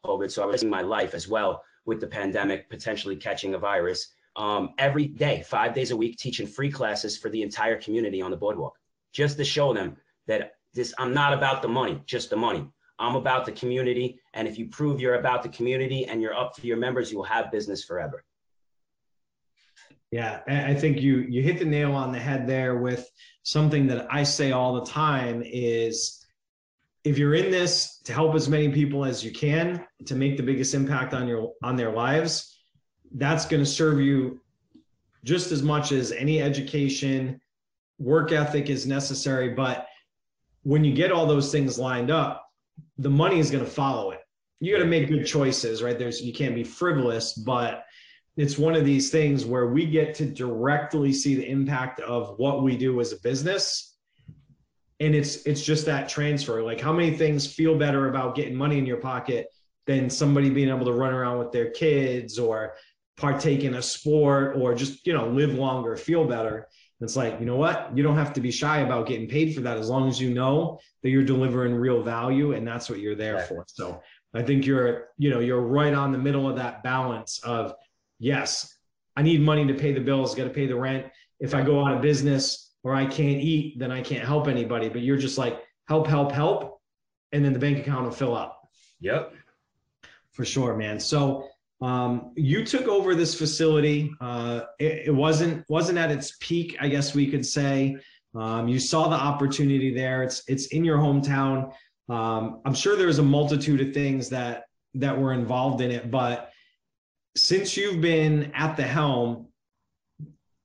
COVID. 0.06 0.32
So 0.32 0.44
I 0.44 0.46
was 0.46 0.54
risking 0.54 0.70
my 0.70 0.82
life 0.82 1.14
as 1.14 1.28
well 1.28 1.64
with 1.86 2.00
the 2.00 2.08
pandemic, 2.08 2.70
potentially 2.70 3.16
catching 3.16 3.54
a 3.54 3.58
virus. 3.58 4.08
Um, 4.36 4.70
every 4.78 5.08
day, 5.08 5.44
five 5.46 5.74
days 5.74 5.92
a 5.92 5.98
week, 5.98 6.18
teaching 6.18 6.48
free 6.48 6.72
classes 6.72 7.18
for 7.18 7.30
the 7.30 7.42
entire 7.42 7.80
community 7.80 8.22
on 8.22 8.32
the 8.32 8.38
boardwalk, 8.38 8.78
just 9.12 9.38
to 9.38 9.44
show 9.44 9.74
them 9.74 9.98
that 10.28 10.54
this 10.74 10.94
I'm 10.98 11.14
not 11.14 11.34
about 11.34 11.62
the 11.62 11.68
money, 11.68 12.02
just 12.06 12.30
the 12.30 12.38
money. 12.38 12.68
I'm 13.00 13.16
about 13.16 13.46
the 13.46 13.52
community. 13.54 14.20
And 14.34 14.48
if 14.48 14.60
you 14.60 14.68
prove 14.68 15.00
you're 15.00 15.16
about 15.16 15.42
the 15.42 15.50
community 15.50 16.06
and 16.06 16.22
you're 16.22 16.36
up 16.36 16.56
for 16.56 16.66
your 16.66 16.78
members, 16.78 17.12
you 17.12 17.18
will 17.18 17.24
have 17.26 17.52
business 17.52 17.84
forever. 17.84 18.24
Yeah, 20.12 20.42
I 20.48 20.74
think 20.74 21.02
you 21.02 21.20
you 21.30 21.44
hit 21.44 21.60
the 21.60 21.66
nail 21.66 21.94
on 21.94 22.12
the 22.12 22.20
head 22.20 22.48
there 22.48 22.78
with 22.78 23.10
something 23.44 23.88
that 23.88 24.08
I 24.12 24.24
say 24.24 24.52
all 24.52 24.74
the 24.74 24.86
time 24.86 25.44
is 25.46 26.19
if 27.10 27.18
you're 27.18 27.34
in 27.34 27.50
this 27.50 28.02
to 28.04 28.14
help 28.14 28.36
as 28.36 28.48
many 28.48 28.70
people 28.70 29.04
as 29.04 29.24
you 29.24 29.32
can 29.32 29.84
to 30.06 30.14
make 30.14 30.38
the 30.38 30.44
biggest 30.44 30.76
impact 30.76 31.12
on 31.16 31.28
your 31.28 31.54
on 31.64 31.76
their 31.76 31.92
lives 31.92 32.60
that's 33.14 33.48
going 33.48 33.64
to 33.64 33.70
serve 33.70 34.00
you 34.00 34.40
just 35.24 35.52
as 35.52 35.64
much 35.64 35.92
as 35.92 36.12
any 36.12 36.40
education 36.40 37.42
work 37.98 38.32
ethic 38.32 38.70
is 38.70 38.86
necessary. 38.86 39.50
But 39.50 39.88
when 40.62 40.84
you 40.84 40.94
get 40.94 41.12
all 41.12 41.26
those 41.26 41.52
things 41.52 41.80
lined 41.80 42.12
up 42.12 42.46
the 43.00 43.10
money 43.10 43.40
is 43.40 43.50
going 43.50 43.66
to 43.66 43.70
follow 43.70 44.12
it. 44.12 44.20
You 44.60 44.72
got 44.72 44.84
to 44.84 44.90
make 44.90 45.08
good 45.08 45.26
choices 45.26 45.82
right? 45.82 45.98
There's 45.98 46.22
you 46.22 46.32
can't 46.32 46.54
be 46.54 46.64
frivolous 46.64 47.34
but 47.34 47.86
it's 48.38 48.60
one 48.60 48.76
of 48.76 48.86
these 48.86 49.10
things 49.10 49.48
where 49.48 49.66
we 49.66 49.88
get 49.88 50.14
to 50.16 50.26
directly 50.26 51.12
see 51.12 51.34
the 51.34 51.50
impact 51.50 52.02
of 52.02 52.38
what 52.38 52.62
we 52.62 52.78
do 52.78 53.02
as 53.02 53.14
a 53.14 53.20
business 53.22 53.89
and 55.00 55.16
it's 55.16 55.38
it's 55.46 55.64
just 55.64 55.86
that 55.86 56.10
transfer. 56.10 56.62
Like 56.62 56.82
how 56.82 56.92
many 56.92 57.16
things 57.16 57.52
feel 57.52 57.78
better 57.78 58.10
about 58.10 58.36
getting 58.36 58.56
money 58.56 58.78
in 58.78 58.86
your 58.86 58.98
pocket 58.98 59.48
than 59.88 60.10
somebody 60.10 60.50
being 60.50 60.70
able 60.70 60.86
to 60.86 60.94
run 60.94 61.14
around 61.14 61.40
with 61.40 61.52
their 61.52 61.72
kids 61.72 62.38
or 62.38 62.76
partake 63.18 63.64
in 63.64 63.76
a 63.76 63.82
sport 63.82 64.56
or 64.58 64.76
just 64.76 65.06
you 65.06 65.14
know 65.14 65.28
live 65.28 65.54
longer 65.54 65.96
feel 65.96 66.26
better? 66.26 66.68
It's 67.02 67.16
like 67.16 67.40
you 67.40 67.46
know 67.46 67.56
what? 67.56 67.96
You 67.96 68.04
don't 68.04 68.18
have 68.18 68.34
to 68.34 68.42
be 68.42 68.52
shy 68.52 68.80
about 68.80 69.08
getting 69.08 69.30
paid 69.30 69.56
for 69.56 69.62
that 69.62 69.78
as 69.78 69.90
long 69.90 70.10
as 70.10 70.20
you 70.20 70.34
know 70.34 70.80
that 71.02 71.10
you're 71.10 71.24
delivering 71.24 71.74
real 71.74 72.04
value 72.04 72.52
and 72.54 72.68
that's 72.68 72.90
what 72.90 73.00
you're 73.00 73.16
there 73.16 73.36
right. 73.36 73.48
for. 73.48 73.66
So 73.68 74.02
i 74.34 74.42
think 74.42 74.66
you're 74.66 75.08
you 75.18 75.30
know 75.30 75.40
you're 75.40 75.62
right 75.62 75.94
on 75.94 76.12
the 76.12 76.18
middle 76.18 76.48
of 76.48 76.56
that 76.56 76.84
balance 76.84 77.40
of 77.40 77.74
yes 78.20 78.78
i 79.16 79.22
need 79.22 79.42
money 79.42 79.66
to 79.66 79.74
pay 79.74 79.92
the 79.92 80.00
bills 80.00 80.36
got 80.36 80.44
to 80.44 80.50
pay 80.50 80.68
the 80.68 80.76
rent. 80.76 81.08
If 81.40 81.56
i 81.56 81.62
go 81.62 81.84
out 81.84 81.96
of 81.96 82.02
business 82.02 82.69
or 82.84 82.96
I 82.96 83.06
can't 83.06 83.42
eat, 83.42 83.80
then 83.80 83.92
I 83.92 84.02
can't 84.02 84.26
help 84.26 84.48
anybody. 84.48 84.90
But 84.90 85.02
you're 85.02 85.18
just 85.18 85.38
like, 85.38 85.62
help, 85.88 86.08
help, 86.08 86.32
help. 86.32 86.82
And 87.32 87.44
then 87.44 87.54
the 87.54 87.60
bank 87.60 87.78
account 87.78 88.06
will 88.06 88.12
fill 88.12 88.36
up. 88.36 88.70
Yep. 89.02 89.34
For 90.32 90.46
sure, 90.46 90.76
man. 90.76 91.00
So 91.00 91.48
um, 91.82 92.32
you 92.36 92.66
took 92.66 92.88
over 92.88 93.16
this 93.16 93.36
facility. 93.36 94.12
Uh, 94.20 94.62
it, 94.80 95.08
it, 95.08 95.16
wasn't 95.16 95.66
wasn't 95.70 95.98
at 95.98 96.12
its 96.12 96.36
peak, 96.40 96.76
I 96.80 96.88
guess 96.88 97.14
we 97.14 97.30
could 97.30 97.46
say. 97.46 97.98
Um, 98.36 98.68
you 98.68 98.80
saw 98.80 99.08
the 99.08 99.16
opportunity 99.16 99.94
there. 99.94 100.24
It's 100.24 100.44
it's 100.48 100.68
in 100.68 100.84
your 100.84 100.98
hometown. 100.98 101.74
Um, 102.10 102.62
I'm 102.66 102.74
sure 102.74 102.96
there's 102.96 103.20
a 103.20 103.24
multitude 103.24 103.82
of 103.82 103.94
things 103.94 104.30
that 104.30 104.66
that 104.96 105.18
were 105.18 105.34
involved 105.34 105.82
in 105.82 105.92
it, 105.92 106.10
but 106.10 106.52
since 107.36 107.78
you've 107.78 108.02
been 108.02 108.52
at 108.54 108.76
the 108.76 108.84
helm, 108.84 109.48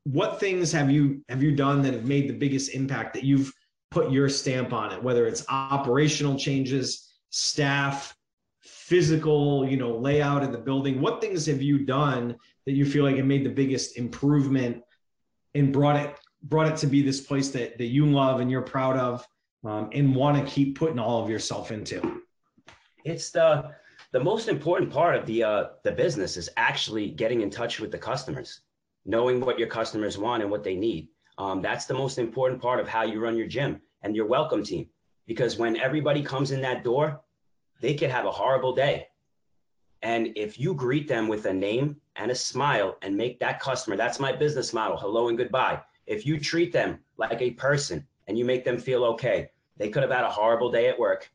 what 0.04 0.38
things 0.38 0.70
have 0.72 0.90
you 0.90 1.22
have 1.28 1.42
you 1.42 1.52
done 1.52 1.82
that 1.82 1.94
have 1.94 2.04
made 2.04 2.28
the 2.28 2.34
biggest 2.34 2.74
impact 2.74 3.14
that 3.14 3.24
you've 3.24 3.52
put 3.90 4.10
your 4.10 4.28
stamp 4.28 4.72
on 4.72 4.92
it? 4.92 5.02
Whether 5.02 5.26
it's 5.26 5.44
operational 5.48 6.38
changes 6.38 7.12
staff 7.30 8.14
physical 8.62 9.68
you 9.68 9.76
know 9.76 9.96
layout 9.96 10.42
of 10.42 10.52
the 10.52 10.58
building 10.58 11.00
what 11.00 11.20
things 11.20 11.44
have 11.44 11.60
you 11.60 11.84
done 11.84 12.34
that 12.64 12.72
you 12.72 12.86
feel 12.86 13.04
like 13.04 13.16
it 13.16 13.24
made 13.24 13.44
the 13.44 13.50
biggest 13.50 13.98
improvement 13.98 14.80
and 15.54 15.72
brought 15.72 15.96
it 15.96 16.18
brought 16.44 16.66
it 16.66 16.76
to 16.76 16.86
be 16.86 17.02
this 17.02 17.20
place 17.20 17.50
that 17.50 17.76
that 17.78 17.86
you 17.86 18.06
love 18.06 18.40
and 18.40 18.50
you're 18.50 18.62
proud 18.62 18.96
of 18.96 19.26
um, 19.64 19.88
and 19.92 20.14
want 20.14 20.36
to 20.36 20.52
keep 20.52 20.78
putting 20.78 20.98
all 20.98 21.22
of 21.22 21.30
yourself 21.30 21.72
into? 21.72 22.20
It's 23.04 23.30
the 23.30 23.70
the 24.12 24.20
most 24.20 24.48
important 24.48 24.92
part 24.92 25.16
of 25.16 25.26
the 25.26 25.42
uh, 25.42 25.64
the 25.82 25.92
business 25.92 26.36
is 26.36 26.48
actually 26.56 27.10
getting 27.10 27.40
in 27.40 27.50
touch 27.50 27.80
with 27.80 27.90
the 27.90 27.98
customers 27.98 28.60
knowing 29.04 29.40
what 29.40 29.58
your 29.58 29.68
customers 29.68 30.18
want 30.18 30.42
and 30.42 30.50
what 30.50 30.64
they 30.64 30.74
need. 30.74 31.08
Um, 31.38 31.60
that's 31.62 31.86
the 31.86 31.94
most 31.94 32.18
important 32.18 32.62
part 32.62 32.80
of 32.80 32.88
how 32.88 33.02
you 33.02 33.20
run 33.20 33.36
your 33.36 33.46
gym 33.46 33.80
and 34.02 34.14
your 34.14 34.26
welcome 34.26 34.64
team. 34.64 34.88
Because 35.26 35.58
when 35.58 35.76
everybody 35.76 36.22
comes 36.22 36.50
in 36.50 36.60
that 36.62 36.84
door, 36.84 37.20
they 37.80 37.94
could 37.94 38.10
have 38.10 38.26
a 38.26 38.30
horrible 38.30 38.74
day. 38.74 39.08
And 40.02 40.28
if 40.36 40.60
you 40.60 40.74
greet 40.74 41.08
them 41.08 41.28
with 41.28 41.46
a 41.46 41.52
name 41.52 41.96
and 42.16 42.30
a 42.30 42.34
smile 42.34 42.98
and 43.02 43.16
make 43.16 43.40
that 43.40 43.58
customer, 43.58 43.96
that's 43.96 44.20
my 44.20 44.32
business 44.32 44.72
model, 44.72 44.98
hello 44.98 45.28
and 45.28 45.38
goodbye. 45.38 45.80
If 46.06 46.26
you 46.26 46.38
treat 46.38 46.72
them 46.72 46.98
like 47.16 47.40
a 47.40 47.52
person 47.52 48.06
and 48.26 48.38
you 48.38 48.44
make 48.44 48.64
them 48.64 48.78
feel 48.78 49.04
okay, 49.04 49.50
they 49.78 49.88
could 49.88 50.02
have 50.02 50.12
had 50.12 50.24
a 50.24 50.30
horrible 50.30 50.70
day 50.70 50.88
at 50.88 50.98
work. 50.98 51.30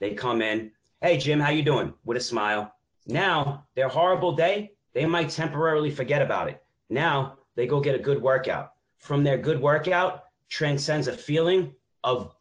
They 0.00 0.14
come 0.14 0.40
in, 0.40 0.70
hey 1.02 1.18
Jim, 1.18 1.38
how 1.38 1.50
you 1.50 1.62
doing? 1.62 1.92
With 2.04 2.16
a 2.16 2.20
smile. 2.20 2.74
Now, 3.06 3.66
their 3.74 3.88
horrible 3.88 4.32
day, 4.32 4.72
they 4.94 5.04
might 5.04 5.28
temporarily 5.28 5.90
forget 5.90 6.22
about 6.22 6.48
it. 6.48 6.63
Now 6.90 7.38
they 7.56 7.66
go 7.66 7.80
get 7.80 7.94
a 7.94 8.02
good 8.02 8.20
workout. 8.20 8.72
From 8.98 9.24
their 9.24 9.38
good 9.38 9.60
workout 9.60 10.24
transcends 10.48 11.08
a 11.08 11.12
feeling 11.12 11.74
of, 12.02 12.34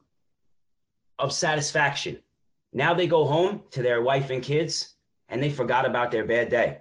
of 1.20 1.34
satisfaction. 1.34 2.20
Now 2.72 2.94
they 2.94 3.08
go 3.08 3.26
home 3.26 3.64
to 3.72 3.82
their 3.82 4.02
wife 4.02 4.30
and 4.30 4.42
kids 4.42 4.96
and 5.30 5.42
they 5.42 5.50
forgot 5.50 5.86
about 5.86 6.12
their 6.12 6.26
bad 6.26 6.50
day. 6.50 6.80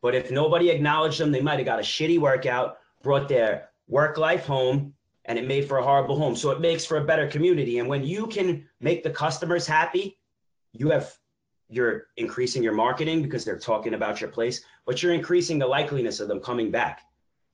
But 0.00 0.14
if 0.14 0.30
nobody 0.30 0.70
acknowledged 0.70 1.18
them, 1.18 1.32
they 1.32 1.40
might 1.40 1.58
have 1.58 1.66
got 1.66 1.80
a 1.80 1.82
shitty 1.82 2.18
workout, 2.20 2.78
brought 3.02 3.28
their 3.28 3.70
work 3.88 4.16
life 4.16 4.46
home, 4.46 4.94
and 5.24 5.38
it 5.38 5.46
made 5.46 5.66
for 5.66 5.78
a 5.78 5.82
horrible 5.82 6.16
home. 6.16 6.36
So 6.36 6.50
it 6.50 6.60
makes 6.60 6.84
for 6.84 6.98
a 6.98 7.04
better 7.04 7.26
community. 7.26 7.78
And 7.78 7.88
when 7.88 8.04
you 8.04 8.26
can 8.26 8.66
make 8.80 9.02
the 9.02 9.10
customers 9.10 9.66
happy, 9.66 10.18
you 10.72 10.90
have 10.90 11.12
you're 11.68 12.06
increasing 12.16 12.62
your 12.62 12.72
marketing 12.72 13.22
because 13.22 13.44
they're 13.44 13.58
talking 13.58 13.94
about 13.94 14.20
your 14.20 14.30
place, 14.30 14.62
but 14.86 15.02
you're 15.02 15.12
increasing 15.12 15.58
the 15.58 15.68
likeliness 15.68 16.20
of 16.20 16.28
them 16.28 16.40
coming 16.40 16.70
back. 16.70 17.02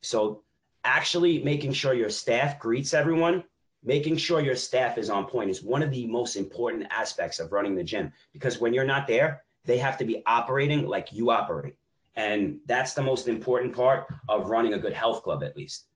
So 0.02 0.42
actually 0.84 1.42
making 1.42 1.72
sure 1.72 1.94
your 1.94 2.10
staff 2.10 2.58
greets 2.58 2.94
everyone, 2.94 3.44
making 3.82 4.16
sure 4.16 4.40
your 4.40 4.56
staff 4.56 4.98
is 4.98 5.10
on 5.10 5.26
point 5.26 5.50
is 5.50 5.62
one 5.62 5.82
of 5.82 5.90
the 5.90 6.06
most 6.06 6.36
important 6.36 6.86
aspects 6.90 7.40
of 7.40 7.52
running 7.52 7.74
the 7.74 7.84
gym 7.84 8.12
because 8.32 8.60
when 8.60 8.72
you're 8.72 8.84
not 8.84 9.06
there, 9.06 9.42
they 9.64 9.78
have 9.78 9.98
to 9.98 10.04
be 10.04 10.22
operating 10.26 10.86
like 10.86 11.12
you 11.12 11.30
operate. 11.30 11.76
And 12.16 12.58
that's 12.66 12.94
the 12.94 13.02
most 13.02 13.26
important 13.26 13.74
part 13.74 14.06
of 14.28 14.48
running 14.48 14.74
a 14.74 14.78
good 14.78 14.92
health 14.92 15.22
club, 15.22 15.42
at 15.42 15.56
least. 15.56 15.86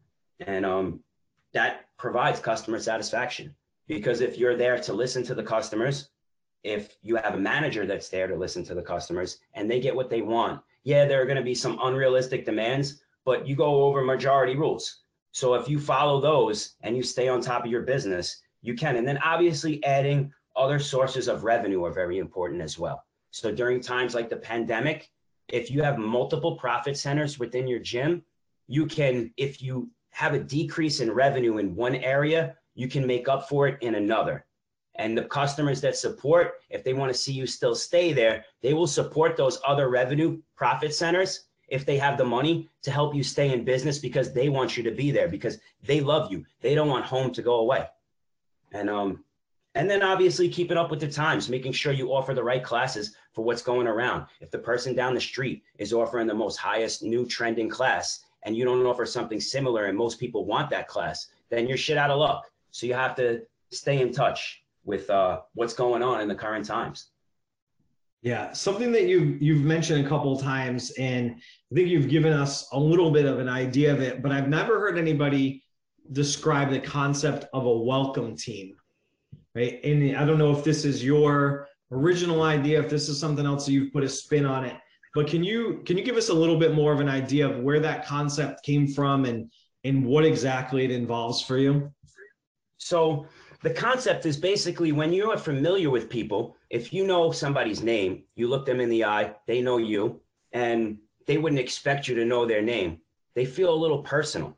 And 0.41 0.67
um, 0.67 1.01
that 1.53 1.87
provides 1.97 2.41
customer 2.41 2.81
satisfaction 2.81 3.55
because 3.87 4.21
if 4.21 4.37
you're 4.37 4.57
there 4.57 4.79
to 4.81 4.93
listen 4.93 5.23
to 5.25 5.35
the 5.35 5.43
customers, 5.43 6.09
if 6.65 6.97
you 7.03 7.17
have 7.17 7.35
a 7.35 7.41
manager 7.41 7.87
that's 7.87 8.09
there 8.09 8.27
to 8.27 8.37
listen 8.37 8.65
to 8.65 8.75
the 8.75 8.83
customers 8.83 9.39
and 9.55 9.71
they 9.71 9.81
get 9.81 9.95
what 9.95 10.11
they 10.11 10.23
want. 10.23 10.61
Yeah, 10.85 11.05
there 11.05 11.23
are 11.23 11.27
going 11.27 11.37
to 11.37 11.43
be 11.43 11.55
some 11.55 11.79
unrealistic 11.83 12.45
demands, 12.45 13.03
but 13.25 13.47
you 13.47 13.55
go 13.55 13.85
over 13.85 14.03
majority 14.03 14.57
rules. 14.57 15.03
So 15.33 15.55
if 15.55 15.69
you 15.69 15.79
follow 15.79 16.21
those 16.21 16.75
and 16.83 16.97
you 16.97 17.03
stay 17.03 17.29
on 17.29 17.41
top 17.41 17.65
of 17.65 17.71
your 17.71 17.83
business, 17.83 18.43
you 18.63 18.75
can. 18.75 18.97
And 18.97 19.07
then 19.07 19.19
obviously 19.19 19.85
adding 19.85 20.33
other 20.57 20.79
sources 20.79 21.29
of 21.29 21.45
revenue 21.45 21.85
are 21.85 21.93
very 21.93 22.19
important 22.19 22.61
as 22.61 22.79
well. 22.79 23.05
So 23.31 23.53
during 23.53 23.81
times 23.81 24.15
like 24.15 24.29
the 24.29 24.37
pandemic, 24.37 25.11
if 25.49 25.71
you 25.71 25.83
have 25.83 25.99
multiple 25.99 26.57
profit 26.57 26.97
centers 26.97 27.39
within 27.39 27.69
your 27.69 27.79
gym, 27.79 28.23
you 28.67 28.87
can, 28.87 29.33
if 29.37 29.63
you 29.63 29.91
have 30.11 30.35
a 30.35 30.41
decrease 30.41 31.01
in 31.01 31.13
revenue 31.13 31.59
in 31.59 31.77
one 31.77 31.95
area, 31.97 32.57
you 32.75 32.89
can 32.89 33.07
make 33.07 33.29
up 33.29 33.49
for 33.49 33.69
it 33.69 33.79
in 33.83 33.95
another. 33.95 34.45
And 34.99 35.17
the 35.17 35.25
customers 35.25 35.81
that 35.81 35.97
support, 35.97 36.61
if 36.71 36.83
they 36.83 36.93
want 36.93 37.13
to 37.13 37.19
see 37.19 37.33
you 37.33 37.47
still 37.47 37.77
stay 37.77 38.13
there, 38.13 38.45
they 38.63 38.75
will 38.75 38.89
support 38.89 39.37
those 39.37 39.61
other 39.65 39.89
revenue 39.89 40.41
profit 40.57 40.93
centers 40.93 41.45
if 41.69 41.87
they 41.87 41.97
have 41.99 42.19
the 42.19 42.25
money 42.25 42.69
to 42.83 42.91
help 42.91 43.15
you 43.15 43.23
stay 43.23 43.53
in 43.53 43.65
business 43.65 43.99
because 43.99 44.33
they 44.33 44.49
want 44.49 44.77
you 44.77 44.83
to 44.83 44.91
be 44.91 45.11
there 45.11 45.29
because 45.29 45.59
they 45.85 46.01
love 46.01 46.33
you. 46.33 46.45
They 46.61 46.75
don't 46.75 46.89
want 46.89 47.05
home 47.05 47.31
to 47.33 47.43
go 47.43 47.61
away. 47.61 47.87
And 48.73 48.91
um 48.91 49.25
and 49.75 49.89
then 49.89 50.03
obviously 50.03 50.49
keeping 50.49 50.79
up 50.79 50.91
with 50.91 50.99
the 50.99 51.09
times, 51.09 51.49
making 51.49 51.73
sure 51.73 51.93
you 51.93 52.13
offer 52.13 52.35
the 52.35 52.43
right 52.43 52.65
classes 52.65 53.15
for 53.33 53.45
what's 53.45 53.63
going 53.63 53.87
around. 53.87 54.27
If 54.41 54.51
the 54.51 54.59
person 54.59 54.97
down 54.97 55.15
the 55.15 55.21
street 55.21 55.63
is 55.79 55.93
offering 55.93 56.27
the 56.27 56.35
most 56.35 56.57
highest 56.57 57.05
new 57.05 57.25
trending 57.27 57.69
class 57.69 58.25
and 58.43 58.57
you 58.57 58.65
don't 58.65 58.85
offer 58.85 59.07
something 59.07 59.41
similar 59.41 59.85
and 59.85 59.97
most 59.97 60.19
people 60.19 60.47
want 60.47 60.71
that 60.71 60.89
class, 60.89 61.29
then 61.51 61.69
you're 61.69 61.77
shit 61.77 61.99
out 61.99 62.11
of 62.11 62.19
luck. 62.19 62.51
So 62.73 62.87
you 62.87 62.95
have 62.95 63.15
to 63.17 63.43
stay 63.71 64.01
in 64.01 64.13
touch 64.13 64.63
with 64.89 65.09
uh, 65.11 65.41
what's 65.53 65.75
going 65.75 66.03
on 66.03 66.23
in 66.23 66.29
the 66.29 66.35
current 66.35 66.65
times. 66.65 67.11
Yeah, 68.23 68.53
something 68.53 68.91
that 68.93 69.05
you've 69.05 69.41
you've 69.41 69.63
mentioned 69.63 70.05
a 70.05 70.09
couple 70.09 70.35
of 70.35 70.43
times, 70.43 70.91
and 70.99 71.37
I 71.71 71.75
think 71.75 71.89
you've 71.89 72.09
given 72.09 72.33
us 72.33 72.67
a 72.73 72.79
little 72.79 73.13
bit 73.13 73.27
of 73.27 73.39
an 73.39 73.49
idea 73.49 73.93
of 73.93 74.01
it, 74.01 74.23
but 74.23 74.33
I've 74.33 74.49
never 74.49 74.81
heard 74.81 74.99
anybody 74.99 75.63
describe 76.11 76.71
the 76.71 76.81
concept 76.81 77.45
of 77.53 77.67
a 77.67 77.79
welcome 77.79 78.35
team, 78.35 78.75
right? 79.55 79.79
And 79.85 80.17
I 80.17 80.25
don't 80.25 80.39
know 80.39 80.51
if 80.51 80.65
this 80.65 80.85
is 80.85 81.05
your 81.05 81.69
original 81.93 82.43
idea, 82.43 82.81
if 82.81 82.89
this 82.89 83.09
is 83.09 83.21
something 83.21 83.47
else 83.47 83.67
that 83.67 83.73
you've 83.73 83.93
put 83.93 84.03
a 84.03 84.09
spin 84.09 84.47
on 84.47 84.65
it, 84.65 84.77
but 85.15 85.29
can 85.29 85.45
you 85.45 85.83
can 85.85 85.99
you 85.99 86.03
give 86.03 86.17
us 86.17 86.31
a 86.31 86.35
little 86.35 86.59
bit 86.59 86.75
more 86.75 86.93
of 86.93 87.01
an 87.01 87.11
idea 87.11 87.47
of 87.47 87.61
where 87.61 87.79
that 87.79 88.07
concept 88.07 88.65
came 88.65 88.89
from 88.89 89.27
and 89.27 89.53
and 89.85 90.05
what 90.05 90.25
exactly 90.25 90.85
it 90.85 90.91
involves 90.91 91.41
for 91.43 91.59
you? 91.59 91.93
So 92.79 93.27
the 93.63 93.71
concept 93.71 94.25
is 94.25 94.37
basically 94.37 94.93
when 94.93 95.13
you 95.13 95.31
are 95.31 95.39
familiar 95.39 95.91
with 95.91 96.09
people, 96.09 96.57
if 96.71 96.93
you 96.93 97.07
know 97.07 97.33
somebody's 97.33 97.83
name, 97.83 98.23
you 98.37 98.49
look 98.49 98.65
them 98.65 98.81
in 98.81 98.89
the 98.89 99.05
eye, 99.05 99.35
they 99.47 99.61
know 99.61 99.79
you, 99.79 100.21
and 100.53 100.99
they 101.27 101.39
wouldn't 101.39 101.61
expect 101.61 102.07
you 102.07 102.15
to 102.15 102.25
know 102.25 102.47
their 102.47 102.63
name. 102.63 103.01
They 103.35 103.45
feel 103.45 103.73
a 103.73 103.83
little 103.83 104.03
personal. 104.03 104.57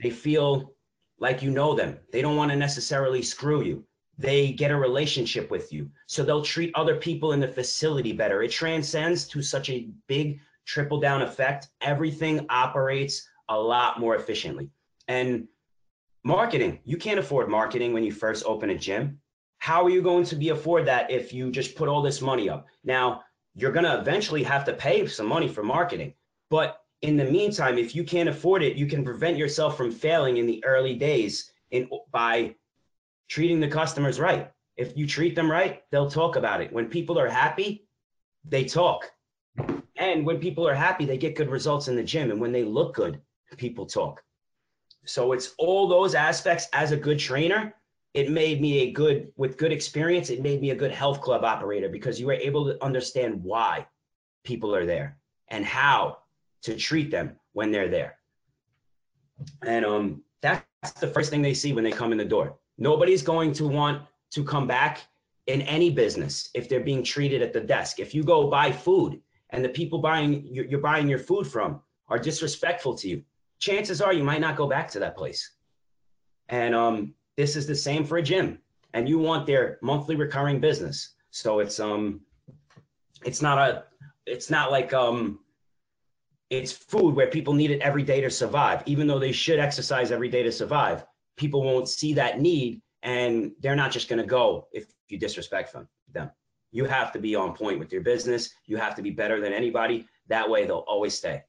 They 0.00 0.10
feel 0.10 0.72
like 1.18 1.42
you 1.42 1.50
know 1.50 1.74
them. 1.74 1.98
They 2.12 2.22
don't 2.22 2.36
want 2.36 2.50
to 2.52 2.56
necessarily 2.56 3.22
screw 3.22 3.62
you. 3.62 3.84
They 4.18 4.52
get 4.52 4.70
a 4.70 4.76
relationship 4.76 5.50
with 5.50 5.72
you. 5.72 5.90
So 6.06 6.22
they'll 6.22 6.42
treat 6.42 6.72
other 6.74 6.96
people 6.96 7.32
in 7.32 7.40
the 7.40 7.48
facility 7.48 8.12
better. 8.12 8.42
It 8.42 8.50
transcends 8.50 9.26
to 9.28 9.42
such 9.42 9.68
a 9.68 9.88
big 10.06 10.40
triple 10.64 11.00
down 11.00 11.22
effect. 11.22 11.68
Everything 11.80 12.46
operates 12.48 13.28
a 13.48 13.58
lot 13.58 14.00
more 14.00 14.16
efficiently. 14.16 14.70
And 15.08 15.48
Marketing. 16.26 16.80
You 16.84 16.96
can't 16.96 17.20
afford 17.20 17.48
marketing 17.48 17.92
when 17.92 18.02
you 18.02 18.10
first 18.10 18.44
open 18.46 18.70
a 18.70 18.76
gym. 18.76 19.20
How 19.58 19.84
are 19.84 19.90
you 19.90 20.02
going 20.02 20.24
to 20.24 20.34
be 20.34 20.48
afford 20.48 20.84
that 20.86 21.08
if 21.08 21.32
you 21.32 21.52
just 21.52 21.76
put 21.76 21.88
all 21.88 22.02
this 22.02 22.20
money 22.20 22.50
up? 22.50 22.66
Now, 22.82 23.22
you're 23.54 23.70
going 23.70 23.84
to 23.84 24.00
eventually 24.00 24.42
have 24.42 24.64
to 24.64 24.72
pay 24.72 25.06
some 25.06 25.26
money 25.26 25.46
for 25.46 25.62
marketing. 25.62 26.14
But 26.50 26.80
in 27.02 27.16
the 27.16 27.24
meantime, 27.24 27.78
if 27.78 27.94
you 27.94 28.02
can't 28.02 28.28
afford 28.28 28.64
it, 28.64 28.76
you 28.76 28.88
can 28.88 29.04
prevent 29.04 29.36
yourself 29.36 29.76
from 29.76 29.92
failing 29.92 30.38
in 30.38 30.46
the 30.46 30.64
early 30.64 30.96
days 30.96 31.52
in 31.70 31.88
by 32.10 32.56
treating 33.28 33.60
the 33.60 33.68
customers 33.68 34.18
right. 34.18 34.50
If 34.76 34.96
you 34.96 35.06
treat 35.06 35.36
them 35.36 35.48
right, 35.48 35.84
they'll 35.92 36.10
talk 36.10 36.34
about 36.34 36.60
it. 36.60 36.72
When 36.72 36.88
people 36.88 37.20
are 37.20 37.28
happy, 37.28 37.86
they 38.44 38.64
talk. 38.64 39.12
And 39.94 40.26
when 40.26 40.40
people 40.40 40.66
are 40.66 40.74
happy, 40.74 41.04
they 41.04 41.18
get 41.18 41.36
good 41.36 41.50
results 41.50 41.86
in 41.86 41.94
the 41.94 42.02
gym. 42.02 42.32
And 42.32 42.40
when 42.40 42.50
they 42.50 42.64
look 42.64 42.96
good, 42.96 43.20
people 43.56 43.86
talk. 43.86 44.24
So 45.06 45.32
it's 45.32 45.54
all 45.58 45.88
those 45.88 46.14
aspects 46.14 46.68
as 46.72 46.92
a 46.92 46.96
good 46.96 47.18
trainer. 47.18 47.74
It 48.14 48.30
made 48.30 48.60
me 48.60 48.80
a 48.80 48.92
good, 48.92 49.32
with 49.36 49.56
good 49.56 49.72
experience, 49.72 50.30
it 50.30 50.42
made 50.42 50.60
me 50.60 50.70
a 50.70 50.74
good 50.74 50.90
health 50.90 51.20
club 51.20 51.44
operator 51.44 51.88
because 51.88 52.18
you 52.18 52.26
were 52.26 52.32
able 52.34 52.64
to 52.66 52.82
understand 52.82 53.42
why 53.42 53.86
people 54.44 54.74
are 54.74 54.86
there 54.86 55.18
and 55.48 55.64
how 55.64 56.18
to 56.62 56.76
treat 56.76 57.10
them 57.10 57.36
when 57.52 57.70
they're 57.70 57.88
there. 57.88 58.16
And 59.62 59.84
um, 59.84 60.22
that's 60.40 60.64
the 61.00 61.08
first 61.08 61.30
thing 61.30 61.42
they 61.42 61.54
see 61.54 61.72
when 61.72 61.84
they 61.84 61.92
come 61.92 62.12
in 62.12 62.18
the 62.18 62.24
door. 62.24 62.56
Nobody's 62.78 63.22
going 63.22 63.52
to 63.54 63.66
want 63.66 64.02
to 64.30 64.44
come 64.44 64.66
back 64.66 65.00
in 65.46 65.62
any 65.62 65.90
business 65.90 66.50
if 66.54 66.68
they're 66.68 66.80
being 66.80 67.02
treated 67.02 67.42
at 67.42 67.52
the 67.52 67.60
desk. 67.60 68.00
If 68.00 68.14
you 68.14 68.24
go 68.24 68.48
buy 68.48 68.72
food 68.72 69.20
and 69.50 69.64
the 69.64 69.68
people 69.68 69.98
buying 69.98 70.46
you're 70.50 70.80
buying 70.80 71.08
your 71.08 71.18
food 71.18 71.46
from 71.46 71.80
are 72.08 72.18
disrespectful 72.18 72.94
to 72.96 73.08
you, 73.08 73.22
chances 73.58 74.00
are 74.00 74.12
you 74.12 74.24
might 74.24 74.40
not 74.40 74.56
go 74.56 74.68
back 74.68 74.90
to 74.90 74.98
that 75.00 75.16
place. 75.16 75.56
And 76.48 76.74
um, 76.74 77.14
this 77.36 77.56
is 77.56 77.66
the 77.66 77.74
same 77.74 78.04
for 78.04 78.18
a 78.18 78.22
gym, 78.22 78.58
and 78.94 79.08
you 79.08 79.18
want 79.18 79.46
their 79.46 79.78
monthly 79.82 80.16
recurring 80.16 80.60
business. 80.60 81.14
So 81.30 81.58
it's 81.58 81.80
um, 81.80 82.20
it's 83.24 83.42
not 83.42 83.58
a, 83.58 83.84
it's 84.26 84.50
not 84.50 84.70
like 84.70 84.92
um, 84.92 85.40
it's 86.50 86.72
food 86.72 87.14
where 87.14 87.26
people 87.26 87.52
need 87.52 87.70
it 87.70 87.80
every 87.80 88.02
day 88.02 88.20
to 88.20 88.30
survive. 88.30 88.82
Even 88.86 89.06
though 89.06 89.18
they 89.18 89.32
should 89.32 89.58
exercise 89.58 90.12
every 90.12 90.28
day 90.28 90.42
to 90.42 90.52
survive, 90.52 91.04
people 91.36 91.62
won't 91.62 91.88
see 91.88 92.14
that 92.14 92.40
need, 92.40 92.80
and 93.02 93.52
they're 93.60 93.76
not 93.76 93.90
just 93.90 94.08
to 94.08 94.22
go 94.22 94.68
if 94.72 94.86
you 95.08 95.18
disrespect 95.18 95.72
them. 95.72 95.88
Them. 96.12 96.30
You 96.70 96.84
have 96.84 97.12
to 97.12 97.18
be 97.18 97.34
on 97.34 97.54
point 97.54 97.78
with 97.78 97.92
your 97.92 98.02
business. 98.02 98.50
You 98.66 98.76
have 98.76 98.94
to 98.96 99.02
be 99.02 99.10
better 99.10 99.40
than 99.40 99.52
anybody. 99.52 100.06
That 100.28 100.48
way, 100.48 100.64
they'll 100.66 100.84
always 100.88 101.14
stay. 101.14 101.42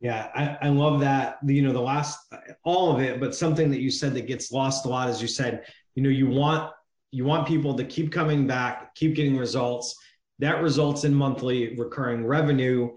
Yeah, 0.00 0.28
I, 0.34 0.66
I 0.66 0.68
love 0.68 1.00
that. 1.00 1.38
You 1.44 1.62
know, 1.62 1.72
the 1.72 1.80
last 1.80 2.18
all 2.64 2.94
of 2.94 3.00
it, 3.00 3.18
but 3.18 3.34
something 3.34 3.70
that 3.70 3.80
you 3.80 3.90
said 3.90 4.14
that 4.14 4.26
gets 4.26 4.52
lost 4.52 4.84
a 4.84 4.88
lot 4.88 5.08
is 5.08 5.22
you 5.22 5.28
said, 5.28 5.66
you 5.94 6.02
know, 6.02 6.10
you 6.10 6.28
want 6.28 6.72
you 7.12 7.24
want 7.24 7.48
people 7.48 7.74
to 7.74 7.84
keep 7.84 8.12
coming 8.12 8.46
back, 8.46 8.94
keep 8.94 9.14
getting 9.14 9.36
results. 9.36 9.96
That 10.38 10.60
results 10.62 11.04
in 11.04 11.14
monthly 11.14 11.74
recurring 11.76 12.26
revenue. 12.26 12.90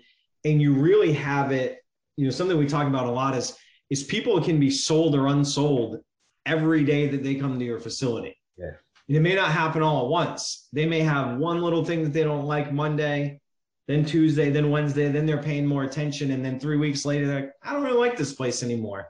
And 0.44 0.62
you 0.62 0.74
really 0.74 1.14
have 1.14 1.52
it, 1.52 1.80
you 2.18 2.26
know, 2.26 2.32
something 2.32 2.58
we 2.58 2.66
talk 2.66 2.88
about 2.88 3.08
a 3.08 3.12
lot 3.12 3.36
is 3.36 3.58
is 3.90 4.04
people 4.04 4.42
can 4.42 4.60
be 4.60 4.70
sold 4.70 5.16
or 5.16 5.28
unsold 5.28 6.00
every 6.46 6.84
day 6.84 7.08
that 7.08 7.24
they 7.24 7.36
come 7.36 7.58
to 7.58 7.66
your 7.66 7.80
facility. 7.80 8.36
Yeah. 8.58 8.72
And 9.08 9.18
it 9.18 9.22
may 9.22 9.36
not 9.36 9.52
happen 9.52 9.82
all 9.82 10.06
at 10.06 10.10
once. 10.10 10.68
They 10.74 10.86
may 10.86 11.00
have 11.00 11.38
one 11.38 11.62
little 11.62 11.84
thing 11.84 12.04
that 12.04 12.14
they 12.14 12.24
don't 12.24 12.46
like 12.46 12.72
Monday, 12.72 13.42
then 13.90 14.06
Tuesday, 14.06 14.52
then 14.52 14.70
Wednesday, 14.70 15.12
then 15.12 15.26
they're 15.26 15.42
paying 15.42 15.66
more 15.66 15.84
attention. 15.84 16.30
And 16.30 16.46
then 16.46 16.60
three 16.60 16.78
weeks 16.78 17.06
later, 17.06 17.26
they're 17.26 17.42
like, 17.42 17.54
I 17.64 17.74
don't 17.74 17.82
really 17.82 17.98
like 17.98 18.16
this 18.16 18.34
place 18.34 18.62
anymore. 18.62 19.08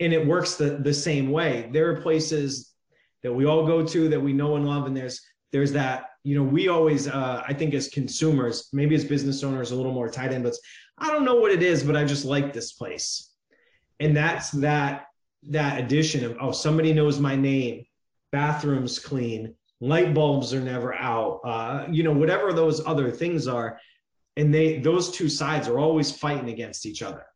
And 0.00 0.14
it 0.14 0.26
works 0.26 0.54
the, 0.54 0.78
the 0.78 0.94
same 0.94 1.30
way. 1.30 1.68
There 1.74 1.90
are 1.90 2.00
places 2.00 2.72
that 3.22 3.30
we 3.30 3.44
all 3.44 3.66
go 3.66 3.86
to 3.86 4.08
that 4.08 4.18
we 4.18 4.32
know 4.32 4.56
and 4.56 4.66
love. 4.66 4.86
And 4.86 4.96
there's 4.96 5.20
there's 5.52 5.72
that, 5.72 6.06
you 6.24 6.34
know, 6.34 6.42
we 6.42 6.68
always 6.68 7.06
uh, 7.06 7.42
I 7.46 7.52
think 7.52 7.74
as 7.74 7.88
consumers, 7.88 8.70
maybe 8.72 8.94
as 8.94 9.04
business 9.04 9.44
owners, 9.44 9.72
a 9.72 9.76
little 9.76 9.92
more 9.92 10.08
tied 10.08 10.32
in, 10.32 10.42
but 10.42 10.54
I 10.96 11.08
don't 11.12 11.26
know 11.26 11.36
what 11.36 11.52
it 11.52 11.62
is, 11.62 11.84
but 11.84 11.94
I 11.94 12.04
just 12.04 12.24
like 12.24 12.54
this 12.54 12.72
place. 12.72 13.34
And 14.00 14.16
that's 14.16 14.50
that 14.52 15.04
that 15.50 15.80
addition 15.80 16.24
of 16.24 16.38
oh, 16.40 16.52
somebody 16.52 16.94
knows 16.94 17.20
my 17.20 17.36
name, 17.36 17.84
bathrooms 18.32 18.98
clean, 18.98 19.54
light 19.82 20.14
bulbs 20.14 20.54
are 20.54 20.62
never 20.62 20.94
out, 20.94 21.40
uh, 21.44 21.86
you 21.90 22.02
know, 22.02 22.12
whatever 22.12 22.54
those 22.54 22.86
other 22.86 23.10
things 23.10 23.46
are 23.46 23.78
and 24.38 24.54
they 24.54 24.78
those 24.78 25.10
two 25.10 25.28
sides 25.28 25.68
are 25.68 25.78
always 25.78 26.10
fighting 26.10 26.48
against 26.48 26.86
each 26.86 27.02
other. 27.02 27.26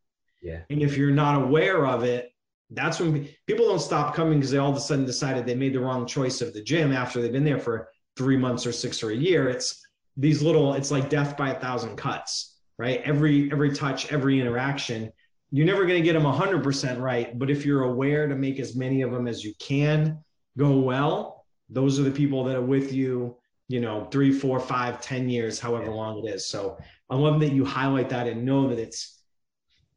Yeah. 0.41 0.61
And 0.71 0.81
if 0.81 0.97
you're 0.97 1.11
not 1.11 1.43
aware 1.43 1.87
of 1.87 2.05
it 2.05 2.31
that's 2.75 2.99
when 2.99 3.29
people 3.47 3.67
don't 3.67 3.81
stop 3.81 4.15
coming 4.15 4.39
because 4.39 4.51
they 4.51 4.57
all 4.57 4.71
of 4.71 4.77
a 4.77 4.81
sudden 4.81 5.05
decided 5.05 5.45
they 5.45 5.55
made 5.55 5.75
the 5.75 5.81
wrong 5.81 6.07
choice 6.07 6.41
of 6.41 6.55
the 6.55 6.63
gym 6.63 6.91
after 6.91 7.21
they've 7.21 7.31
been 7.31 7.45
there 7.45 7.59
for 7.59 7.91
three 8.17 8.37
months 8.37 8.67
or 8.67 8.73
six 8.73 9.03
or 9.03 9.11
a 9.11 9.15
year. 9.15 9.51
It's 9.51 9.85
these 10.17 10.41
little 10.41 10.73
it's 10.73 10.91
like 10.91 11.11
death 11.11 11.37
by 11.37 11.51
a 11.51 11.61
thousand 11.61 11.97
cuts 11.97 12.53
right? 12.79 13.01
Every 13.05 13.51
every 13.53 13.73
touch 13.73 14.11
every 14.13 14.41
interaction. 14.41 15.13
You're 15.51 15.67
never 15.67 15.85
going 15.85 16.03
to 16.03 16.05
get 16.05 16.15
them 16.15 16.23
100% 16.23 17.01
right 17.01 17.39
but 17.39 17.51
if 17.51 17.67
you're 17.67 17.85
aware 17.85 18.27
to 18.27 18.35
make 18.35 18.59
as 18.59 18.75
many 18.75 19.03
of 19.03 19.13
them 19.13 19.29
as 19.29 19.45
you 19.45 19.53
can 19.59 20.19
go 20.57 20.79
well 20.79 21.45
those 21.69 21.99
are 21.99 22.03
the 22.03 22.11
people 22.11 22.45
that 22.45 22.57
are 22.57 22.63
with 22.63 22.93
you 22.93 23.37
you 23.73 23.81
know, 23.81 24.07
three, 24.11 24.31
four, 24.31 24.61
five, 24.61 25.01
ten 25.01 25.31
years, 25.31 25.59
however 25.59 25.91
long 25.91 26.23
it 26.23 26.29
is. 26.29 26.47
So 26.47 26.77
I 27.09 27.17
love 27.17 27.41
that 27.41 27.53
you 27.53 27.65
highlight 27.65 28.11
that 28.11 28.27
and 28.27 28.45
know 28.45 28.69
that 28.69 28.79
it's 28.79 29.23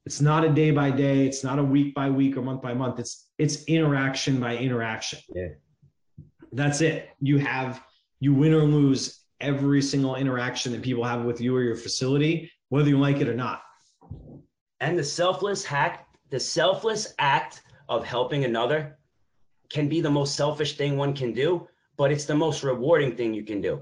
it's 0.06 0.22
not 0.22 0.46
a 0.46 0.50
day 0.50 0.72
by 0.72 0.92
day, 0.92 1.26
it's 1.26 1.44
not 1.44 1.60
a 1.60 1.64
week 1.64 1.94
by 1.94 2.10
week 2.10 2.38
or 2.38 2.42
month 2.42 2.62
by 2.62 2.74
month. 2.74 3.00
It's 3.00 3.32
it's 3.38 3.66
interaction 3.66 4.40
by 4.40 4.56
interaction. 4.56 5.20
Yeah. 5.28 5.50
That's 6.54 6.80
it. 6.80 7.10
You 7.20 7.38
have 7.40 7.84
you 8.22 8.34
win 8.34 8.54
or 8.54 8.64
lose 8.64 9.26
every 9.42 9.82
single 9.82 10.16
interaction 10.16 10.72
that 10.72 10.82
people 10.82 11.04
have 11.04 11.26
with 11.26 11.42
you 11.42 11.54
or 11.54 11.62
your 11.62 11.76
facility, 11.76 12.50
whether 12.70 12.88
you 12.88 12.98
like 12.98 13.18
it 13.18 13.28
or 13.28 13.36
not. 13.36 13.62
And 14.80 14.98
the 14.98 15.04
selfless 15.04 15.66
hack, 15.66 16.08
the 16.30 16.40
selfless 16.40 17.14
act 17.20 17.62
of 17.90 18.06
helping 18.06 18.46
another 18.46 18.98
can 19.70 19.90
be 19.90 20.00
the 20.00 20.10
most 20.10 20.36
selfish 20.36 20.78
thing 20.78 20.96
one 20.96 21.14
can 21.14 21.34
do 21.34 21.68
but 21.98 22.12
it's 22.12 22.26
the 22.26 22.36
most 22.36 22.64
rewarding 22.64 23.16
thing 23.16 23.34
you 23.34 23.44
can 23.44 23.62
do. 23.62 23.82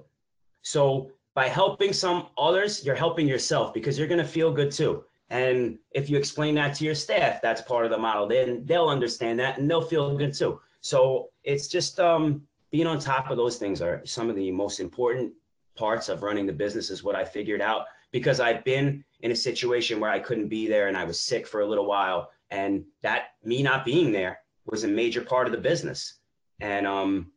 So 0.62 1.12
by 1.34 1.48
helping 1.48 1.94
some 1.94 2.28
others, 2.38 2.86
you're 2.86 2.96
helping 2.96 3.28
yourself 3.28 3.74
because 3.74 3.98
you're 3.98 4.08
going 4.08 4.22
to 4.22 4.28
feel 4.28 4.52
good 4.52 4.72
too. 4.72 5.04
And 5.30 5.80
if 5.92 6.10
you 6.10 6.18
explain 6.18 6.56
that 6.56 6.76
to 6.76 6.86
your 6.86 6.96
staff, 6.96 7.42
that's 7.42 7.62
part 7.62 7.86
of 7.86 7.92
the 7.92 7.98
model. 7.98 8.28
Then 8.28 8.66
they'll 8.66 8.90
understand 8.90 9.40
that 9.40 9.58
and 9.58 9.70
they'll 9.70 9.82
feel 9.82 10.16
good 10.16 10.34
too. 10.34 10.60
So 10.82 11.30
it's 11.44 11.68
just 11.68 12.00
um, 12.00 12.44
being 12.72 12.88
on 12.88 13.00
top 13.00 13.30
of 13.32 13.38
those 13.38 13.58
things 13.58 13.82
are 13.82 14.02
some 14.06 14.30
of 14.30 14.36
the 14.36 14.52
most 14.52 14.80
important 14.80 15.34
parts 15.76 16.08
of 16.08 16.22
running 16.22 16.46
the 16.46 16.54
business 16.54 16.92
is 16.92 17.04
what 17.04 17.16
I 17.16 17.26
figured 17.26 17.62
out 17.62 17.86
because 18.12 18.40
I've 18.40 18.64
been 18.64 19.04
in 19.22 19.32
a 19.32 19.36
situation 19.36 20.00
where 20.00 20.12
I 20.12 20.20
couldn't 20.20 20.50
be 20.50 20.68
there 20.68 20.88
and 20.88 20.96
I 20.96 21.04
was 21.04 21.20
sick 21.20 21.48
for 21.48 21.62
a 21.62 21.66
little 21.66 21.88
while. 21.88 22.30
And 22.52 22.84
that 23.02 23.32
me 23.44 23.64
not 23.64 23.86
being 23.86 24.12
there 24.12 24.40
was 24.66 24.84
a 24.84 24.88
major 24.88 25.22
part 25.22 25.48
of 25.48 25.52
the 25.52 25.60
business. 25.60 26.20
And 26.60 26.86
um, 26.86 27.32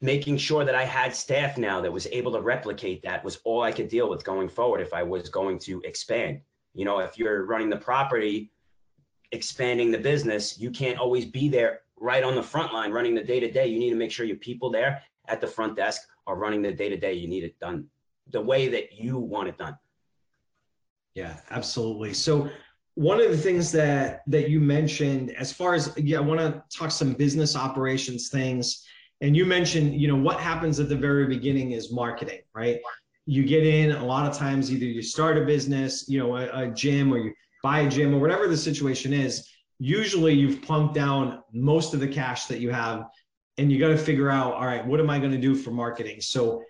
making 0.00 0.36
sure 0.36 0.64
that 0.64 0.74
I 0.74 0.84
had 0.84 1.14
staff 1.14 1.56
now 1.56 1.80
that 1.80 1.92
was 1.92 2.06
able 2.08 2.32
to 2.32 2.40
replicate 2.40 3.02
that 3.02 3.24
was 3.24 3.38
all 3.44 3.62
I 3.62 3.72
could 3.72 3.88
deal 3.88 4.10
with 4.10 4.24
going 4.24 4.48
forward 4.48 4.80
if 4.80 4.92
I 4.92 5.02
was 5.02 5.28
going 5.28 5.58
to 5.60 5.80
expand. 5.82 6.40
You 6.74 6.84
know, 6.84 6.98
if 6.98 7.18
you're 7.18 7.46
running 7.46 7.70
the 7.70 7.78
property, 7.78 8.52
expanding 9.32 9.90
the 9.90 9.98
business, 9.98 10.58
you 10.58 10.70
can't 10.70 10.98
always 10.98 11.24
be 11.24 11.48
there 11.48 11.80
right 11.98 12.22
on 12.22 12.34
the 12.34 12.42
front 12.42 12.74
line 12.74 12.92
running 12.92 13.14
the 13.14 13.24
day 13.24 13.40
to 13.40 13.50
day. 13.50 13.66
You 13.66 13.78
need 13.78 13.90
to 13.90 13.96
make 13.96 14.10
sure 14.10 14.26
your 14.26 14.36
people 14.36 14.70
there 14.70 15.02
at 15.28 15.40
the 15.40 15.46
front 15.46 15.76
desk 15.76 16.02
are 16.26 16.36
running 16.36 16.60
the 16.60 16.72
day 16.72 16.90
to 16.90 16.96
day. 16.96 17.14
You 17.14 17.28
need 17.28 17.44
it 17.44 17.58
done 17.58 17.86
the 18.30 18.40
way 18.40 18.68
that 18.68 18.92
you 18.92 19.18
want 19.18 19.48
it 19.48 19.56
done. 19.56 19.78
Yeah, 21.14 21.38
absolutely. 21.50 22.12
So 22.12 22.50
one 22.94 23.20
of 23.20 23.30
the 23.30 23.36
things 23.36 23.72
that 23.72 24.22
that 24.26 24.50
you 24.50 24.60
mentioned 24.60 25.30
as 25.32 25.52
far 25.52 25.74
as 25.74 25.92
yeah, 25.96 26.18
I 26.18 26.20
want 26.20 26.40
to 26.40 26.62
talk 26.76 26.90
some 26.90 27.14
business 27.14 27.56
operations 27.56 28.28
things 28.28 28.84
and 29.20 29.36
you 29.36 29.46
mentioned, 29.46 29.98
you 30.00 30.08
know, 30.08 30.16
what 30.16 30.38
happens 30.40 30.78
at 30.78 30.88
the 30.88 30.96
very 30.96 31.26
beginning 31.26 31.72
is 31.72 31.92
marketing, 31.92 32.40
right? 32.54 32.80
You 33.24 33.44
get 33.44 33.66
in 33.66 33.92
a 33.92 34.04
lot 34.04 34.30
of 34.30 34.36
times, 34.36 34.70
either 34.70 34.84
you 34.84 35.02
start 35.02 35.38
a 35.38 35.44
business, 35.44 36.08
you 36.08 36.18
know, 36.18 36.36
a, 36.36 36.64
a 36.64 36.68
gym 36.68 37.12
or 37.12 37.18
you 37.18 37.32
buy 37.62 37.80
a 37.80 37.88
gym 37.88 38.14
or 38.14 38.20
whatever 38.20 38.46
the 38.46 38.56
situation 38.56 39.12
is. 39.12 39.48
Usually 39.78 40.34
you've 40.34 40.62
plunked 40.62 40.94
down 40.94 41.42
most 41.52 41.94
of 41.94 42.00
the 42.00 42.08
cash 42.08 42.46
that 42.46 42.60
you 42.60 42.70
have 42.70 43.06
and 43.58 43.72
you 43.72 43.78
got 43.78 43.88
to 43.88 43.98
figure 43.98 44.30
out, 44.30 44.54
all 44.54 44.66
right, 44.66 44.86
what 44.86 45.00
am 45.00 45.08
I 45.08 45.18
going 45.18 45.32
to 45.32 45.38
do 45.38 45.54
for 45.54 45.70
marketing? 45.70 46.20
So, 46.20 46.62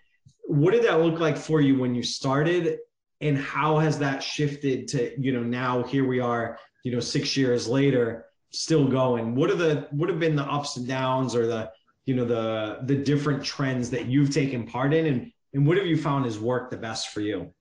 what 0.49 0.71
did 0.71 0.85
that 0.85 1.01
look 1.01 1.19
like 1.19 1.37
for 1.37 1.61
you 1.61 1.77
when 1.77 1.95
you 1.95 2.05
started? 2.05 2.79
And 3.21 3.37
how 3.37 3.79
has 3.79 3.99
that 3.99 4.23
shifted 4.23 4.87
to, 4.89 5.21
you 5.21 5.33
know, 5.33 5.43
now 5.43 5.83
here 5.83 6.07
we 6.07 6.21
are, 6.21 6.59
you 6.85 6.93
know, 6.93 7.01
six 7.01 7.37
years 7.37 7.67
later, 7.67 8.27
still 8.53 8.87
going? 8.87 9.35
What 9.35 9.51
are 9.51 9.57
the, 9.57 9.89
what 9.91 10.09
have 10.09 10.21
been 10.21 10.37
the 10.37 10.45
ups 10.45 10.77
and 10.77 10.87
downs 10.87 11.35
or 11.35 11.49
the, 11.49 11.73
you 12.07 12.15
know 12.15 12.25
the 12.25 12.79
the 12.85 12.97
different 12.97 13.45
trends 13.45 13.91
that 13.91 14.07
you've 14.07 14.31
taken 14.31 14.67
part 14.67 14.95
in 14.95 15.07
and 15.07 15.33
and 15.53 15.67
what 15.67 15.77
have 15.77 15.87
you 15.87 15.97
found 15.97 16.25
has 16.25 16.39
worked 16.39 16.71
the 16.71 16.77
best 16.77 17.09
for 17.09 17.21
you 17.21 17.53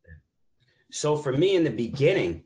so 0.92 1.18
for 1.18 1.34
me 1.34 1.56
in 1.56 1.64
the 1.64 1.70
beginning 1.70 2.44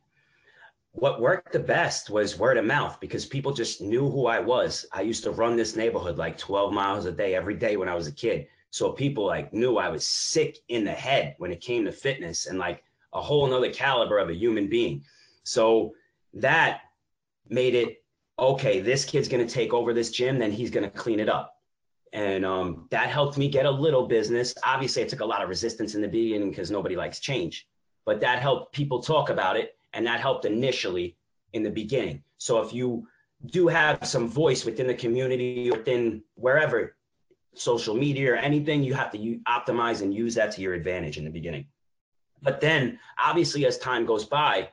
what 0.93 1.21
worked 1.21 1.53
the 1.53 1.59
best 1.59 2.09
was 2.09 2.37
word 2.37 2.57
of 2.57 2.65
mouth 2.65 2.99
because 2.99 3.25
people 3.25 3.53
just 3.53 3.79
knew 3.79 4.09
who 4.09 4.25
I 4.25 4.39
was. 4.39 4.85
I 4.91 5.01
used 5.01 5.23
to 5.23 5.31
run 5.31 5.55
this 5.55 5.75
neighborhood 5.75 6.17
like 6.17 6.37
12 6.37 6.73
miles 6.73 7.05
a 7.05 7.11
day 7.11 7.35
every 7.35 7.55
day 7.55 7.77
when 7.77 7.87
I 7.87 7.93
was 7.93 8.07
a 8.07 8.11
kid. 8.11 8.47
So 8.71 8.91
people 8.91 9.25
like 9.25 9.53
knew 9.53 9.77
I 9.77 9.89
was 9.89 10.07
sick 10.07 10.57
in 10.67 10.83
the 10.83 10.91
head 10.91 11.35
when 11.37 11.51
it 11.51 11.61
came 11.61 11.85
to 11.85 11.91
fitness 11.91 12.47
and 12.47 12.57
like 12.57 12.83
a 13.13 13.21
whole 13.21 13.47
nother 13.47 13.71
caliber 13.71 14.17
of 14.17 14.29
a 14.29 14.35
human 14.35 14.67
being. 14.67 15.03
So 15.43 15.93
that 16.33 16.81
made 17.47 17.75
it 17.75 18.03
okay, 18.37 18.79
this 18.79 19.03
kid's 19.03 19.27
to 19.45 19.53
take 19.53 19.73
over 19.73 19.93
this 19.93 20.11
gym, 20.11 20.39
then 20.39 20.51
he's 20.51 20.71
to 20.71 20.89
clean 20.89 21.19
it 21.19 21.27
up. 21.27 21.58
And 22.13 22.45
um, 22.45 22.87
that 22.89 23.09
helped 23.09 23.37
me 23.37 23.49
get 23.49 23.65
a 23.65 23.71
little 23.71 24.07
business. 24.07 24.53
Obviously, 24.63 25.03
it 25.03 25.09
took 25.09 25.19
a 25.19 25.25
lot 25.25 25.41
of 25.41 25.49
resistance 25.49 25.95
in 25.95 26.01
the 26.01 26.07
beginning 26.07 26.49
because 26.49 26.71
nobody 26.71 26.95
likes 26.95 27.19
change, 27.19 27.67
but 28.05 28.19
that 28.21 28.39
helped 28.39 28.73
people 28.73 29.01
talk 29.01 29.29
about 29.29 29.57
it. 29.57 29.75
And 29.93 30.05
that 30.05 30.19
helped 30.19 30.45
initially 30.45 31.17
in 31.53 31.63
the 31.63 31.69
beginning. 31.69 32.23
So 32.37 32.61
if 32.61 32.73
you 32.73 33.07
do 33.47 33.67
have 33.67 34.05
some 34.05 34.27
voice 34.27 34.65
within 34.65 34.87
the 34.87 34.93
community, 34.93 35.71
within 35.71 36.23
wherever, 36.35 36.95
social 37.55 37.95
media 37.95 38.33
or 38.33 38.35
anything, 38.35 38.83
you 38.83 38.93
have 38.93 39.11
to 39.11 39.39
optimize 39.47 40.01
and 40.01 40.13
use 40.13 40.35
that 40.35 40.51
to 40.53 40.61
your 40.61 40.73
advantage 40.73 41.17
in 41.17 41.23
the 41.23 41.29
beginning. 41.29 41.65
But 42.41 42.61
then, 42.61 42.99
obviously, 43.17 43.65
as 43.65 43.77
time 43.77 44.05
goes 44.05 44.25
by, 44.25 44.69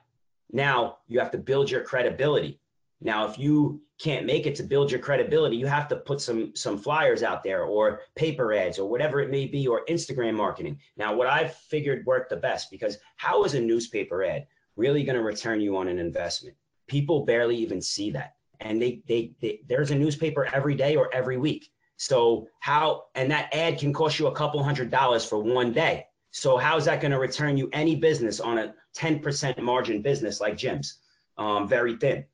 now 0.52 0.98
you 1.08 1.18
have 1.18 1.30
to 1.32 1.38
build 1.38 1.70
your 1.70 1.82
credibility. 1.82 2.60
Now, 3.00 3.28
if 3.28 3.38
you 3.38 3.82
can't 3.98 4.26
make 4.26 4.46
it 4.46 4.54
to 4.56 4.62
build 4.62 4.90
your 4.90 5.00
credibility, 5.00 5.56
you 5.56 5.66
have 5.66 5.88
to 5.88 5.96
put 5.96 6.20
some 6.20 6.54
some 6.54 6.78
flyers 6.78 7.22
out 7.22 7.42
there 7.42 7.64
or 7.64 8.00
paper 8.14 8.52
ads 8.52 8.78
or 8.78 8.88
whatever 8.88 9.20
it 9.20 9.30
may 9.30 9.46
be 9.46 9.66
or 9.66 9.84
Instagram 9.86 10.34
marketing. 10.34 10.78
Now, 10.96 11.14
what 11.14 11.26
I've 11.26 11.54
figured 11.54 12.04
worked 12.06 12.30
the 12.30 12.36
best 12.36 12.70
because 12.70 12.98
how 13.16 13.44
is 13.44 13.54
a 13.54 13.60
newspaper 13.60 14.24
ad 14.24 14.46
really 14.76 15.04
going 15.04 15.16
to 15.16 15.22
return 15.22 15.60
you 15.60 15.76
on 15.76 15.88
an 15.88 15.98
investment? 15.98 16.56
People 16.86 17.24
barely 17.24 17.56
even 17.56 17.80
see 17.80 18.10
that. 18.12 18.34
And 18.60 18.80
they, 18.80 19.02
they 19.06 19.32
they 19.40 19.60
there's 19.66 19.90
a 19.90 19.94
newspaper 19.94 20.46
every 20.52 20.74
day 20.74 20.96
or 20.96 21.12
every 21.14 21.36
week. 21.36 21.70
So 21.98 22.48
how 22.60 23.04
and 23.14 23.30
that 23.30 23.54
ad 23.54 23.78
can 23.78 23.92
cost 23.92 24.18
you 24.18 24.26
a 24.26 24.34
couple 24.34 24.62
hundred 24.62 24.90
dollars 24.90 25.24
for 25.24 25.38
one 25.38 25.72
day. 25.72 26.06
So 26.30 26.58
how 26.58 26.76
is 26.76 26.84
that 26.84 27.00
going 27.00 27.12
to 27.12 27.18
return 27.18 27.56
you 27.56 27.70
any 27.72 27.96
business 27.96 28.40
on 28.40 28.58
a 28.58 28.74
10% 28.94 29.58
margin 29.62 30.02
business 30.02 30.38
like 30.38 30.54
gyms? 30.54 30.94
Um, 31.38 31.66
very 31.66 31.96
thin. 31.96 32.26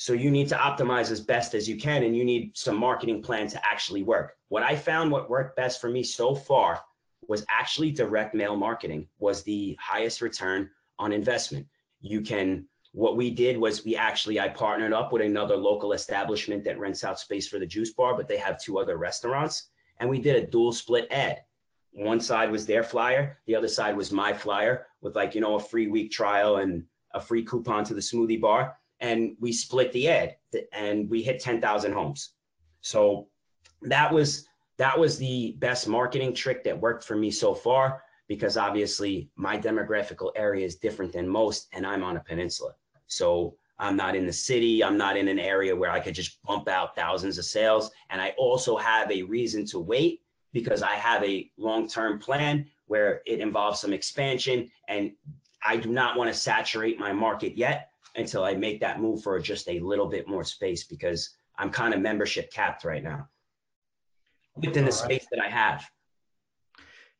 So 0.00 0.14
you 0.14 0.30
need 0.30 0.48
to 0.48 0.54
optimize 0.54 1.10
as 1.10 1.20
best 1.20 1.52
as 1.52 1.68
you 1.68 1.76
can, 1.76 2.04
and 2.04 2.16
you 2.16 2.24
need 2.24 2.56
some 2.56 2.78
marketing 2.78 3.20
plan 3.20 3.48
to 3.48 3.60
actually 3.62 4.02
work. 4.02 4.32
What 4.48 4.62
I 4.62 4.74
found 4.74 5.10
what 5.10 5.28
worked 5.28 5.56
best 5.56 5.78
for 5.78 5.90
me 5.90 6.02
so 6.02 6.34
far 6.34 6.80
was 7.28 7.44
actually 7.50 7.90
direct 7.90 8.34
mail 8.34 8.56
marketing 8.56 9.08
was 9.18 9.42
the 9.42 9.76
highest 9.78 10.22
return 10.22 10.70
on 10.98 11.12
investment. 11.12 11.66
You 12.00 12.22
can 12.22 12.66
what 12.92 13.18
we 13.18 13.30
did 13.30 13.58
was 13.58 13.84
we 13.84 13.94
actually 13.94 14.40
I 14.40 14.48
partnered 14.48 14.94
up 14.94 15.12
with 15.12 15.20
another 15.20 15.54
local 15.54 15.92
establishment 15.92 16.64
that 16.64 16.78
rents 16.78 17.04
out 17.04 17.20
space 17.20 17.46
for 17.46 17.58
the 17.58 17.66
juice 17.66 17.92
bar, 17.92 18.16
but 18.16 18.26
they 18.26 18.38
have 18.38 18.58
two 18.58 18.78
other 18.78 18.96
restaurants, 18.96 19.68
and 19.98 20.08
we 20.08 20.18
did 20.18 20.42
a 20.42 20.46
dual 20.46 20.72
split 20.72 21.08
ad 21.10 21.42
one 21.92 22.20
side 22.20 22.50
was 22.50 22.66
their 22.66 22.82
flyer, 22.82 23.38
the 23.46 23.54
other 23.54 23.68
side 23.68 23.96
was 23.96 24.12
my 24.12 24.32
flyer 24.32 24.86
with 25.00 25.16
like, 25.16 25.34
you 25.34 25.40
know, 25.40 25.56
a 25.56 25.60
free 25.60 25.88
week 25.88 26.10
trial 26.10 26.56
and 26.56 26.84
a 27.14 27.20
free 27.20 27.44
coupon 27.44 27.84
to 27.84 27.94
the 27.94 28.00
smoothie 28.00 28.40
bar. 28.40 28.76
And 29.00 29.36
we 29.40 29.52
split 29.52 29.92
the 29.92 30.08
ad 30.08 30.36
and 30.72 31.08
we 31.08 31.22
hit 31.22 31.40
10,000 31.40 31.92
homes. 31.92 32.34
So 32.80 33.28
that 33.82 34.12
was 34.12 34.46
that 34.76 34.98
was 34.98 35.18
the 35.18 35.56
best 35.58 35.86
marketing 35.86 36.34
trick 36.34 36.64
that 36.64 36.80
worked 36.80 37.04
for 37.04 37.14
me 37.14 37.30
so 37.30 37.54
far 37.54 38.02
because 38.28 38.56
obviously 38.56 39.28
my 39.36 39.58
demographical 39.58 40.30
area 40.36 40.64
is 40.64 40.76
different 40.76 41.12
than 41.12 41.28
most 41.28 41.68
and 41.72 41.86
I'm 41.86 42.02
on 42.02 42.16
a 42.16 42.20
peninsula. 42.20 42.72
So 43.06 43.56
I'm 43.78 43.96
not 43.96 44.16
in 44.16 44.24
the 44.24 44.32
city. 44.32 44.82
I'm 44.82 44.96
not 44.96 45.18
in 45.18 45.28
an 45.28 45.38
area 45.38 45.76
where 45.76 45.90
I 45.90 46.00
could 46.00 46.14
just 46.14 46.42
bump 46.44 46.68
out 46.68 46.96
thousands 46.96 47.36
of 47.36 47.44
sales. 47.44 47.90
And 48.08 48.22
I 48.22 48.34
also 48.38 48.76
have 48.76 49.10
a 49.10 49.22
reason 49.22 49.66
to 49.66 49.78
wait 49.78 50.22
because 50.52 50.82
I 50.82 50.92
have 50.92 51.22
a 51.24 51.50
long 51.58 51.88
term 51.88 52.18
plan 52.18 52.66
where 52.86 53.20
it 53.26 53.40
involves 53.40 53.80
some 53.80 53.92
expansion. 53.92 54.70
And 54.88 55.12
I 55.64 55.76
do 55.76 55.90
not 55.90 56.16
want 56.16 56.32
to 56.32 56.38
saturate 56.38 56.98
my 56.98 57.12
market 57.12 57.56
yet 57.56 57.89
until 58.16 58.44
I 58.44 58.54
make 58.54 58.80
that 58.80 59.00
move 59.00 59.22
for 59.22 59.38
just 59.38 59.68
a 59.68 59.78
little 59.80 60.06
bit 60.06 60.28
more 60.28 60.44
space 60.44 60.84
because 60.84 61.30
I'm 61.58 61.70
kind 61.70 61.94
of 61.94 62.00
membership 62.00 62.52
capped 62.52 62.84
right 62.84 63.02
now 63.02 63.28
within 64.56 64.84
the 64.84 64.92
space 64.92 65.26
that 65.30 65.40
I 65.40 65.48
have. 65.48 65.84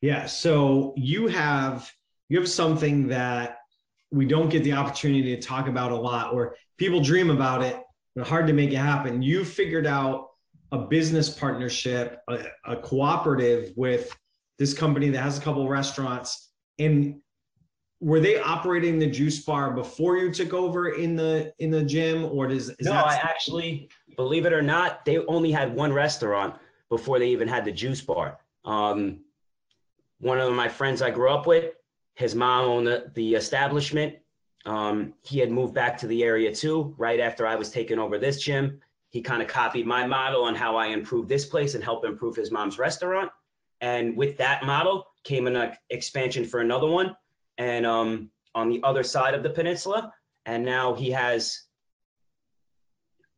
Yeah. 0.01 0.27
So 0.27 0.95
you 0.97 1.29
have 1.29 1.91
you 2.29 2.39
have 2.39 2.49
something 2.49 3.09
that 3.09 3.59
we 4.11 4.25
don't 4.25 4.49
get 4.49 4.65
the 4.65 4.73
opportunity 4.73 5.35
to 5.37 5.43
talk 5.43 5.69
about 5.69 5.93
a 5.93 5.97
lot, 5.97 6.33
or 6.33 6.57
people 6.79 7.01
dream 7.01 7.31
about 7.31 7.63
it, 7.63 7.81
but 8.15 8.27
hard 8.27 8.47
to 8.47 8.53
make 8.53 8.71
it 8.71 8.77
happen. 8.77 9.23
You 9.23 9.45
figured 9.45 9.87
out 9.87 10.29
a 10.73 10.79
business 10.79 11.29
partnership, 11.29 12.21
a, 12.29 12.45
a 12.65 12.77
cooperative 12.77 13.73
with 13.77 14.17
this 14.59 14.75
company 14.75 15.11
that 15.11 15.21
has 15.21 15.39
a 15.39 15.41
couple 15.41 15.69
restaurants. 15.69 16.51
And 16.79 17.21
were 18.01 18.21
they 18.21 18.39
operating 18.39 18.99
the 18.99 19.07
juice 19.07 19.41
bar 19.41 19.73
before 19.73 20.17
you 20.17 20.33
took 20.33 20.55
over 20.55 20.91
in 20.91 21.17
the 21.17 21.53
in 21.59 21.71
the 21.71 21.83
gym, 21.83 22.25
or 22.25 22.47
does 22.47 22.73
no? 22.81 22.93
I 22.93 23.15
actually, 23.15 23.91
believe 24.17 24.47
it 24.47 24.53
or 24.53 24.63
not, 24.63 25.05
they 25.05 25.19
only 25.27 25.53
had 25.53 25.75
one 25.75 25.93
restaurant 25.93 26.57
before 26.89 27.19
they 27.19 27.29
even 27.29 27.47
had 27.47 27.65
the 27.65 27.73
juice 27.73 28.01
bar. 28.01 28.39
Um, 28.65 29.21
one 30.19 30.39
of 30.39 30.53
my 30.55 30.69
friends 30.69 31.03
I 31.03 31.11
grew 31.11 31.31
up 31.31 31.47
with, 31.47 31.75
his 32.15 32.35
mom 32.35 32.65
owned 32.65 32.87
the, 32.87 33.11
the 33.15 33.35
establishment. 33.35 34.17
Um, 34.67 35.15
he 35.23 35.39
had 35.39 35.51
moved 35.51 35.73
back 35.73 35.97
to 35.99 36.07
the 36.07 36.23
area 36.23 36.55
too, 36.55 36.95
right 36.99 37.21
after 37.21 37.47
I 37.47 37.55
was 37.55 37.71
taking 37.71 37.99
over 37.99 38.19
this 38.19 38.43
gym 38.43 38.81
he 39.11 39.21
kind 39.21 39.43
of 39.43 39.49
copied 39.49 39.87
my 39.87 40.07
model 40.07 40.45
on 40.45 40.55
how 40.55 40.77
I 40.77 40.87
improved 40.87 41.29
this 41.29 41.45
place 41.45 41.75
and 41.75 41.85
help 41.85 42.05
improve 42.05 42.37
his 42.37 42.51
mom's 42.51 42.79
restaurant. 42.79 43.31
And 43.81 44.17
with 44.17 44.37
that 44.39 44.65
model 44.65 45.09
came 45.25 45.47
an 45.47 45.73
expansion 45.91 46.45
for 46.45 46.61
another 46.61 46.87
one, 46.87 47.17
and 47.61 47.85
um, 47.85 48.31
on 48.55 48.71
the 48.71 48.81
other 48.83 49.05
side 49.05 49.35
of 49.35 49.43
the 49.45 49.51
peninsula. 49.51 50.13
And 50.47 50.65
now 50.65 50.95
he 50.95 51.11
has 51.11 51.65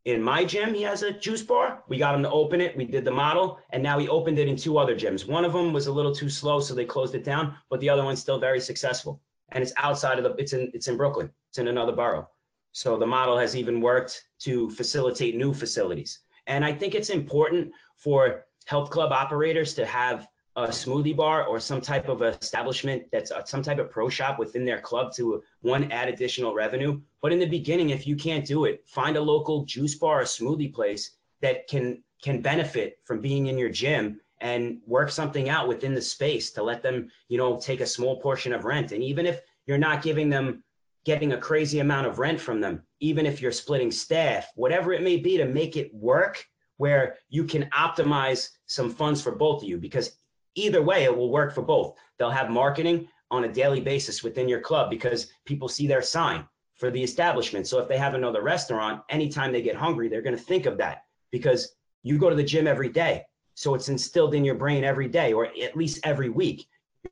in 0.04 0.22
my 0.22 0.44
gym, 0.44 0.74
he 0.74 0.82
has 0.82 1.02
a 1.02 1.12
juice 1.12 1.42
bar. 1.42 1.82
We 1.88 1.98
got 1.98 2.14
him 2.14 2.22
to 2.22 2.30
open 2.30 2.60
it. 2.60 2.76
We 2.76 2.84
did 2.84 3.04
the 3.04 3.12
model, 3.12 3.60
and 3.70 3.82
now 3.82 3.98
he 3.98 4.08
opened 4.08 4.38
it 4.38 4.48
in 4.48 4.56
two 4.56 4.78
other 4.78 4.96
gyms. 4.96 5.28
One 5.28 5.44
of 5.44 5.52
them 5.52 5.72
was 5.72 5.86
a 5.86 5.92
little 5.92 6.14
too 6.14 6.28
slow, 6.28 6.58
so 6.58 6.74
they 6.74 6.84
closed 6.84 7.14
it 7.14 7.22
down. 7.22 7.54
But 7.70 7.78
the 7.80 7.88
other 7.88 8.02
one's 8.02 8.20
still 8.20 8.38
very 8.38 8.58
successful, 8.60 9.20
and 9.50 9.62
it's 9.62 9.72
outside 9.76 10.18
of 10.18 10.24
the. 10.24 10.34
It's 10.42 10.54
in. 10.54 10.72
It's 10.74 10.88
in 10.88 10.96
Brooklyn. 10.96 11.30
It's 11.50 11.58
in 11.58 11.68
another 11.68 11.92
borough. 11.92 12.28
So 12.72 12.96
the 12.96 13.06
model 13.06 13.38
has 13.38 13.54
even 13.54 13.80
worked 13.80 14.24
to 14.40 14.70
facilitate 14.70 15.36
new 15.36 15.52
facilities. 15.54 16.20
And 16.48 16.64
I 16.64 16.72
think 16.72 16.94
it's 16.94 17.10
important 17.10 17.70
for 17.96 18.46
health 18.66 18.90
club 18.90 19.12
operators 19.12 19.74
to 19.74 19.86
have 19.86 20.26
a 20.56 20.66
smoothie 20.68 21.16
bar 21.16 21.44
or 21.44 21.58
some 21.58 21.80
type 21.80 22.08
of 22.08 22.22
establishment 22.22 23.04
that's 23.10 23.30
a, 23.30 23.42
some 23.46 23.62
type 23.62 23.78
of 23.78 23.90
pro 23.90 24.08
shop 24.08 24.38
within 24.38 24.64
their 24.64 24.80
club 24.80 25.12
to 25.14 25.36
uh, 25.36 25.38
one 25.62 25.90
add 25.90 26.08
additional 26.08 26.54
revenue. 26.54 27.00
But 27.22 27.32
in 27.32 27.38
the 27.38 27.46
beginning, 27.46 27.90
if 27.90 28.06
you 28.06 28.16
can't 28.16 28.44
do 28.44 28.66
it, 28.66 28.82
find 28.86 29.16
a 29.16 29.20
local 29.20 29.64
juice 29.64 29.94
bar 29.94 30.20
or 30.20 30.24
smoothie 30.24 30.72
place 30.72 31.12
that 31.40 31.66
can 31.68 32.02
can 32.22 32.40
benefit 32.40 32.98
from 33.04 33.20
being 33.20 33.48
in 33.48 33.58
your 33.58 33.70
gym 33.70 34.20
and 34.40 34.78
work 34.86 35.10
something 35.10 35.48
out 35.48 35.68
within 35.68 35.94
the 35.94 36.02
space 36.02 36.50
to 36.52 36.62
let 36.62 36.82
them, 36.82 37.08
you 37.28 37.38
know, 37.38 37.58
take 37.58 37.80
a 37.80 37.86
small 37.86 38.20
portion 38.20 38.52
of 38.52 38.64
rent. 38.64 38.92
And 38.92 39.02
even 39.02 39.26
if 39.26 39.40
you're 39.66 39.78
not 39.78 40.02
giving 40.02 40.28
them 40.28 40.62
getting 41.04 41.32
a 41.32 41.38
crazy 41.38 41.80
amount 41.80 42.06
of 42.06 42.18
rent 42.18 42.40
from 42.40 42.60
them, 42.60 42.82
even 43.00 43.26
if 43.26 43.40
you're 43.40 43.52
splitting 43.52 43.90
staff, 43.90 44.48
whatever 44.54 44.92
it 44.92 45.02
may 45.02 45.16
be 45.16 45.36
to 45.36 45.46
make 45.46 45.76
it 45.76 45.92
work 45.94 46.44
where 46.76 47.16
you 47.28 47.44
can 47.44 47.68
optimize 47.70 48.50
some 48.66 48.90
funds 48.90 49.22
for 49.22 49.32
both 49.32 49.62
of 49.62 49.68
you 49.68 49.78
because 49.78 50.16
either 50.54 50.82
way 50.82 51.04
it 51.04 51.16
will 51.16 51.30
work 51.30 51.54
for 51.54 51.62
both. 51.62 51.94
They'll 52.18 52.30
have 52.30 52.50
marketing 52.50 53.08
on 53.30 53.44
a 53.44 53.52
daily 53.52 53.80
basis 53.80 54.22
within 54.22 54.48
your 54.48 54.60
club 54.60 54.90
because 54.90 55.32
people 55.44 55.68
see 55.68 55.86
their 55.86 56.02
sign 56.02 56.46
for 56.76 56.90
the 56.90 57.02
establishment. 57.02 57.66
So 57.66 57.78
if 57.78 57.88
they 57.88 57.96
have 57.96 58.14
another 58.14 58.42
restaurant, 58.42 59.02
anytime 59.08 59.52
they 59.52 59.62
get 59.62 59.76
hungry, 59.76 60.08
they're 60.08 60.22
going 60.22 60.36
to 60.36 60.42
think 60.42 60.66
of 60.66 60.76
that 60.78 61.04
because 61.30 61.74
you 62.02 62.18
go 62.18 62.28
to 62.28 62.36
the 62.36 62.44
gym 62.44 62.66
every 62.66 62.88
day. 62.88 63.24
So 63.54 63.74
it's 63.74 63.88
instilled 63.88 64.34
in 64.34 64.44
your 64.44 64.54
brain 64.54 64.84
every 64.84 65.08
day 65.08 65.32
or 65.32 65.46
at 65.46 65.76
least 65.76 66.00
every 66.04 66.28
week 66.28 66.66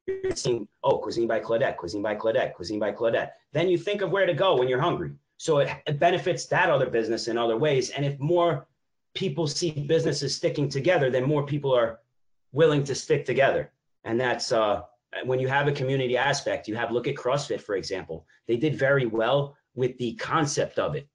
you're 0.06 0.36
seeing, 0.36 0.68
oh, 0.84 0.98
cuisine 0.98 1.26
by 1.26 1.40
Claudette, 1.40 1.76
cuisine 1.76 2.02
by 2.02 2.14
Claudette, 2.14 2.54
cuisine 2.54 2.78
by 2.78 2.92
Claudette. 2.92 3.30
Then 3.52 3.68
you 3.68 3.78
think 3.78 4.02
of 4.02 4.10
where 4.10 4.26
to 4.26 4.34
go 4.34 4.56
when 4.56 4.68
you're 4.68 4.80
hungry. 4.80 5.12
So 5.36 5.58
it, 5.58 5.70
it 5.86 5.98
benefits 5.98 6.46
that 6.46 6.70
other 6.70 6.88
business 6.88 7.28
in 7.28 7.38
other 7.38 7.56
ways. 7.56 7.90
And 7.90 8.04
if 8.04 8.18
more 8.20 8.66
people 9.14 9.46
see 9.46 9.70
businesses 9.70 10.34
sticking 10.34 10.68
together, 10.68 11.10
then 11.10 11.24
more 11.24 11.44
people 11.44 11.74
are 11.74 12.00
willing 12.52 12.84
to 12.84 12.94
stick 12.94 13.24
together. 13.24 13.70
And 14.04 14.20
that's 14.20 14.52
uh, 14.52 14.82
when 15.24 15.40
you 15.40 15.48
have 15.48 15.68
a 15.68 15.72
community 15.72 16.16
aspect, 16.16 16.68
you 16.68 16.76
have 16.76 16.90
look 16.90 17.08
at 17.08 17.14
CrossFit, 17.14 17.60
for 17.60 17.76
example. 17.76 18.26
They 18.46 18.56
did 18.56 18.78
very 18.78 19.06
well 19.06 19.56
with 19.74 19.96
the 19.98 20.14
concept 20.14 20.78
of 20.78 20.94
it, 20.94 21.08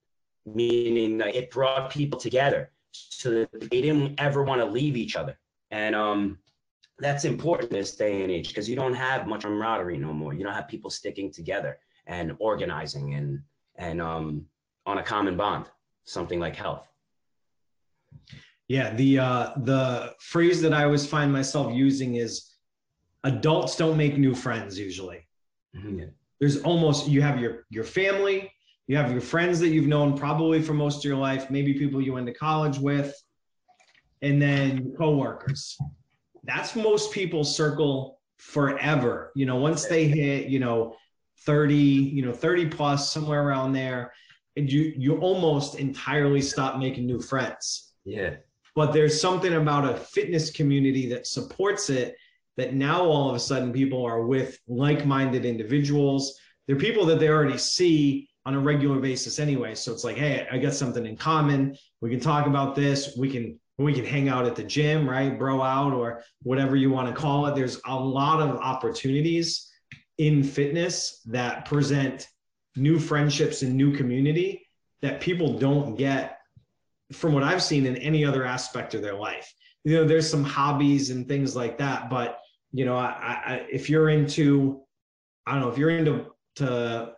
meaning 0.45 1.21
it 1.21 1.51
brought 1.51 1.91
people 1.91 2.19
together 2.19 2.71
so 2.91 3.31
that 3.31 3.69
they 3.69 3.81
didn't 3.81 4.19
ever 4.19 4.43
want 4.43 4.61
to 4.61 4.65
leave 4.65 4.95
each 4.95 5.15
other. 5.15 5.37
And 5.71 5.95
um, 5.95 6.37
that's 6.99 7.25
important 7.25 7.71
in 7.71 7.77
this 7.77 7.95
day 7.95 8.21
and 8.21 8.31
age 8.31 8.49
because 8.49 8.69
you 8.69 8.75
don't 8.75 8.93
have 8.93 9.27
much 9.27 9.41
camaraderie 9.41 9.97
no 9.97 10.13
more. 10.13 10.33
You 10.33 10.43
don't 10.43 10.53
have 10.53 10.67
people 10.67 10.89
sticking 10.89 11.31
together 11.31 11.79
and 12.07 12.35
organizing 12.39 13.15
and 13.15 13.41
and 13.77 14.01
um, 14.01 14.45
on 14.85 14.99
a 14.99 15.03
common 15.03 15.35
bond, 15.35 15.65
something 16.05 16.39
like 16.39 16.55
health. 16.55 16.87
Yeah, 18.67 18.93
the 18.95 19.19
uh, 19.19 19.49
the 19.57 20.13
phrase 20.19 20.61
that 20.61 20.73
I 20.73 20.83
always 20.83 21.05
find 21.05 21.31
myself 21.31 21.73
using 21.73 22.15
is 22.15 22.55
adults 23.23 23.75
don't 23.75 23.97
make 23.97 24.17
new 24.17 24.33
friends 24.33 24.77
usually. 24.79 25.27
Mm-hmm. 25.75 26.05
There's 26.39 26.61
almost 26.63 27.07
you 27.07 27.21
have 27.21 27.39
your 27.39 27.65
your 27.69 27.83
family, 27.83 28.51
you 28.87 28.97
have 28.97 29.11
your 29.11 29.21
friends 29.21 29.59
that 29.59 29.69
you've 29.69 29.87
known 29.87 30.17
probably 30.17 30.61
for 30.61 30.73
most 30.73 30.97
of 30.97 31.03
your 31.05 31.17
life, 31.17 31.49
maybe 31.49 31.73
people 31.73 32.01
you 32.01 32.13
went 32.13 32.27
to 32.27 32.33
college 32.33 32.79
with, 32.79 33.13
and 34.21 34.41
then 34.41 34.93
coworkers. 34.97 35.77
That's 36.43 36.75
most 36.75 37.11
people's 37.11 37.55
circle 37.55 38.19
forever. 38.37 39.31
You 39.35 39.45
know, 39.45 39.55
once 39.55 39.85
they 39.85 40.07
hit, 40.07 40.47
you 40.47 40.59
know, 40.59 40.95
30, 41.45 41.75
you 41.75 42.25
know, 42.25 42.31
30 42.31 42.67
plus, 42.67 43.11
somewhere 43.11 43.47
around 43.47 43.73
there, 43.73 44.11
and 44.55 44.71
you 44.71 44.93
you 44.95 45.17
almost 45.17 45.75
entirely 45.75 46.41
stop 46.41 46.79
making 46.79 47.05
new 47.05 47.19
friends. 47.19 47.93
Yeah. 48.05 48.35
But 48.75 48.91
there's 48.91 49.19
something 49.19 49.53
about 49.53 49.85
a 49.85 49.97
fitness 49.97 50.51
community 50.51 51.09
that 51.09 51.27
supports 51.27 51.89
it 51.89 52.15
that 52.57 52.73
now 52.73 53.03
all 53.03 53.29
of 53.29 53.35
a 53.35 53.39
sudden 53.39 53.71
people 53.71 54.05
are 54.05 54.25
with 54.25 54.59
like-minded 54.67 55.45
individuals. 55.45 56.39
They're 56.67 56.75
people 56.75 57.05
that 57.07 57.19
they 57.19 57.29
already 57.29 57.57
see 57.57 58.29
on 58.45 58.53
a 58.53 58.59
regular 58.59 58.99
basis 58.99 59.39
anyway. 59.39 59.75
So 59.75 59.91
it's 59.91 60.03
like, 60.03 60.17
hey, 60.17 60.47
I 60.51 60.57
got 60.57 60.73
something 60.73 61.05
in 61.05 61.17
common. 61.17 61.77
We 62.01 62.09
can 62.09 62.19
talk 62.19 62.47
about 62.47 62.75
this. 62.75 63.15
We 63.17 63.29
can 63.29 63.59
we 63.77 63.93
can 63.93 64.05
hang 64.05 64.29
out 64.29 64.45
at 64.45 64.55
the 64.55 64.63
gym, 64.63 65.09
right? 65.09 65.37
Bro 65.37 65.61
out 65.61 65.93
or 65.93 66.23
whatever 66.43 66.77
you 66.77 66.89
want 66.91 67.13
to 67.13 67.21
call 67.21 67.47
it. 67.47 67.55
There's 67.55 67.81
a 67.85 67.95
lot 67.95 68.41
of 68.41 68.55
opportunities 68.57 69.69
in 70.17 70.43
fitness 70.43 71.21
that 71.25 71.65
present 71.65 72.27
new 72.77 72.99
friendships 72.99 73.63
and 73.63 73.75
new 73.75 73.95
community 73.95 74.65
that 75.01 75.19
people 75.19 75.59
don't 75.59 75.95
get 75.95 76.34
from 77.13 77.33
what 77.33 77.43
I've 77.43 77.63
seen 77.63 77.85
in 77.85 77.95
any 77.97 78.25
other 78.25 78.45
aspect 78.45 78.93
of 78.93 79.01
their 79.01 79.15
life. 79.15 79.53
You 79.83 79.95
know, 79.95 80.05
there's 80.05 80.29
some 80.29 80.43
hobbies 80.43 81.11
and 81.11 81.27
things 81.27 81.55
like 81.55 81.77
that, 81.77 82.09
but 82.09 82.39
you 82.71 82.85
know, 82.85 82.97
I, 82.97 83.41
I, 83.45 83.67
if 83.71 83.89
you're 83.89 84.09
into, 84.09 84.81
I 85.45 85.53
don't 85.53 85.61
know, 85.61 85.69
if 85.69 85.77
you're 85.77 85.91
into 85.91 86.27
to 86.57 87.13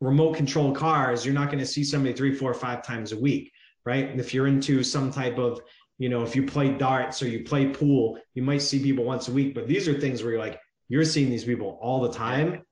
remote 0.00 0.36
control 0.36 0.72
cars, 0.72 1.24
you're 1.24 1.34
not 1.34 1.46
going 1.46 1.58
to 1.58 1.66
see 1.66 1.84
somebody 1.84 2.14
three, 2.14 2.34
four, 2.34 2.54
five 2.54 2.82
times 2.82 3.12
a 3.12 3.18
week, 3.18 3.52
right? 3.84 4.08
And 4.08 4.20
if 4.20 4.32
you're 4.32 4.46
into 4.46 4.82
some 4.82 5.10
type 5.10 5.38
of, 5.38 5.60
you 5.98 6.08
know, 6.08 6.22
if 6.22 6.36
you 6.36 6.46
play 6.46 6.70
darts 6.70 7.22
or 7.22 7.28
you 7.28 7.44
play 7.44 7.68
pool, 7.68 8.18
you 8.34 8.42
might 8.42 8.62
see 8.62 8.82
people 8.82 9.04
once 9.04 9.28
a 9.28 9.32
week. 9.32 9.54
But 9.54 9.66
these 9.66 9.88
are 9.88 9.98
things 9.98 10.22
where 10.22 10.32
you're 10.32 10.40
like, 10.40 10.60
you're 10.88 11.04
seeing 11.04 11.30
these 11.30 11.44
people 11.44 11.78
all 11.80 12.00
the 12.02 12.12
time, 12.12 12.62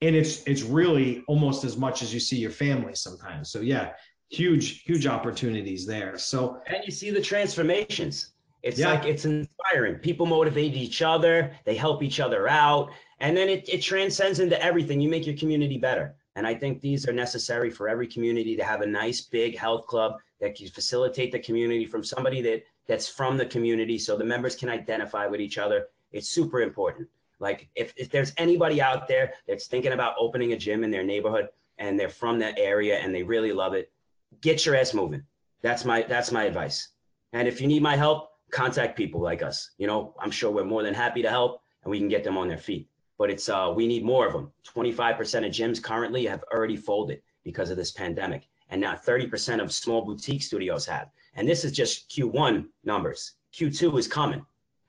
and 0.00 0.16
it's 0.16 0.42
it's 0.44 0.62
really 0.62 1.22
almost 1.28 1.64
as 1.64 1.76
much 1.76 2.02
as 2.02 2.12
you 2.12 2.18
see 2.18 2.36
your 2.36 2.50
family 2.50 2.94
sometimes. 2.94 3.52
So 3.52 3.60
yeah, 3.60 3.92
huge 4.32 4.82
huge 4.82 5.06
opportunities 5.06 5.86
there. 5.86 6.16
So 6.18 6.60
and 6.66 6.78
you 6.84 6.90
see 6.90 7.10
the 7.10 7.20
transformations. 7.20 8.30
It's 8.62 8.78
yeah. 8.78 8.92
like 8.92 9.04
it's 9.04 9.24
inspiring. 9.24 9.96
People 9.96 10.24
motivate 10.24 10.74
each 10.74 11.02
other, 11.02 11.52
they 11.64 11.74
help 11.74 12.02
each 12.02 12.20
other 12.20 12.48
out, 12.48 12.90
and 13.20 13.36
then 13.36 13.48
it, 13.48 13.68
it 13.68 13.82
transcends 13.82 14.38
into 14.38 14.60
everything. 14.62 15.00
You 15.00 15.08
make 15.08 15.26
your 15.26 15.36
community 15.36 15.78
better. 15.78 16.14
And 16.34 16.46
I 16.46 16.54
think 16.54 16.80
these 16.80 17.06
are 17.06 17.12
necessary 17.12 17.70
for 17.70 17.88
every 17.88 18.06
community 18.06 18.56
to 18.56 18.64
have 18.64 18.80
a 18.80 18.86
nice 18.86 19.20
big 19.20 19.58
health 19.58 19.86
club 19.86 20.14
that 20.40 20.54
can 20.54 20.68
facilitate 20.68 21.30
the 21.30 21.38
community 21.38 21.84
from 21.84 22.02
somebody 22.02 22.40
that 22.42 22.62
that's 22.86 23.08
from 23.08 23.36
the 23.36 23.46
community 23.46 23.98
so 23.98 24.16
the 24.16 24.24
members 24.24 24.56
can 24.56 24.68
identify 24.68 25.26
with 25.26 25.40
each 25.40 25.58
other. 25.58 25.88
It's 26.10 26.28
super 26.28 26.62
important. 26.62 27.08
Like 27.38 27.68
if, 27.74 27.92
if 27.96 28.10
there's 28.10 28.32
anybody 28.36 28.80
out 28.80 29.08
there 29.08 29.34
that's 29.46 29.66
thinking 29.66 29.92
about 29.92 30.14
opening 30.18 30.52
a 30.52 30.56
gym 30.56 30.84
in 30.84 30.90
their 30.90 31.04
neighborhood 31.04 31.48
and 31.78 31.98
they're 31.98 32.08
from 32.08 32.38
that 32.38 32.58
area 32.58 32.98
and 32.98 33.14
they 33.14 33.22
really 33.22 33.52
love 33.52 33.74
it, 33.74 33.92
get 34.40 34.64
your 34.64 34.76
ass 34.76 34.94
moving. 34.94 35.22
That's 35.62 35.84
my 35.84 36.02
that's 36.02 36.32
my 36.32 36.44
advice. 36.44 36.88
And 37.32 37.46
if 37.46 37.60
you 37.60 37.66
need 37.66 37.82
my 37.82 37.96
help, 37.96 38.30
contact 38.50 38.96
people 38.96 39.20
like 39.20 39.42
us. 39.42 39.70
You 39.78 39.86
know, 39.86 40.14
I'm 40.20 40.30
sure 40.30 40.50
we're 40.50 40.64
more 40.64 40.82
than 40.82 40.94
happy 40.94 41.22
to 41.22 41.30
help 41.30 41.62
and 41.82 41.90
we 41.90 41.98
can 41.98 42.08
get 42.08 42.24
them 42.24 42.36
on 42.36 42.48
their 42.48 42.58
feet. 42.58 42.88
But 43.18 43.30
it's 43.30 43.48
uh 43.48 43.72
we 43.74 43.86
need 43.86 44.04
more 44.04 44.26
of 44.26 44.32
them. 44.32 44.52
25% 44.64 45.46
of 45.46 45.52
gyms 45.52 45.82
currently 45.82 46.26
have 46.26 46.44
already 46.52 46.76
folded 46.76 47.22
because 47.44 47.70
of 47.70 47.76
this 47.76 47.92
pandemic. 47.92 48.48
And 48.68 48.80
now 48.80 48.94
30% 48.94 49.60
of 49.60 49.72
small 49.72 50.04
boutique 50.04 50.42
studios 50.42 50.86
have. 50.86 51.10
And 51.34 51.46
this 51.48 51.64
is 51.64 51.72
just 51.72 52.10
Q1 52.10 52.66
numbers. 52.84 53.34
Q2 53.54 53.98
is 53.98 54.08
coming. 54.08 54.44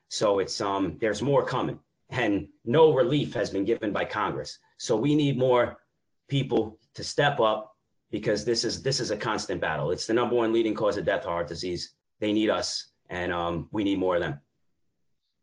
So 0.10 0.40
it's 0.40 0.60
um 0.62 0.98
there's 1.00 1.22
more 1.22 1.46
coming. 1.46 1.80
And 2.10 2.48
no 2.66 2.94
relief 2.94 3.34
has 3.34 3.50
been 3.50 3.66
given 3.66 3.92
by 3.92 4.06
Congress. 4.06 4.60
So 4.78 4.96
we 4.96 5.16
need 5.16 5.38
more 5.38 5.78
people 6.28 6.78
to 6.94 7.04
step 7.04 7.40
up 7.40 7.73
because 8.14 8.46
this 8.46 8.64
is 8.64 8.84
this 8.84 9.00
is 9.00 9.10
a 9.10 9.18
constant 9.18 9.60
battle. 9.60 9.90
It's 9.90 10.06
the 10.06 10.14
number 10.14 10.36
one 10.36 10.54
leading 10.54 10.76
cause 10.76 10.98
of 10.98 11.04
death, 11.04 11.26
heart 11.26 11.48
disease. 11.48 11.96
They 12.20 12.32
need 12.32 12.52
us 12.52 12.92
and 13.10 13.34
um, 13.34 13.68
we 13.72 13.84
need 13.84 13.98
more 13.98 14.16
of 14.16 14.22
them. 14.22 14.40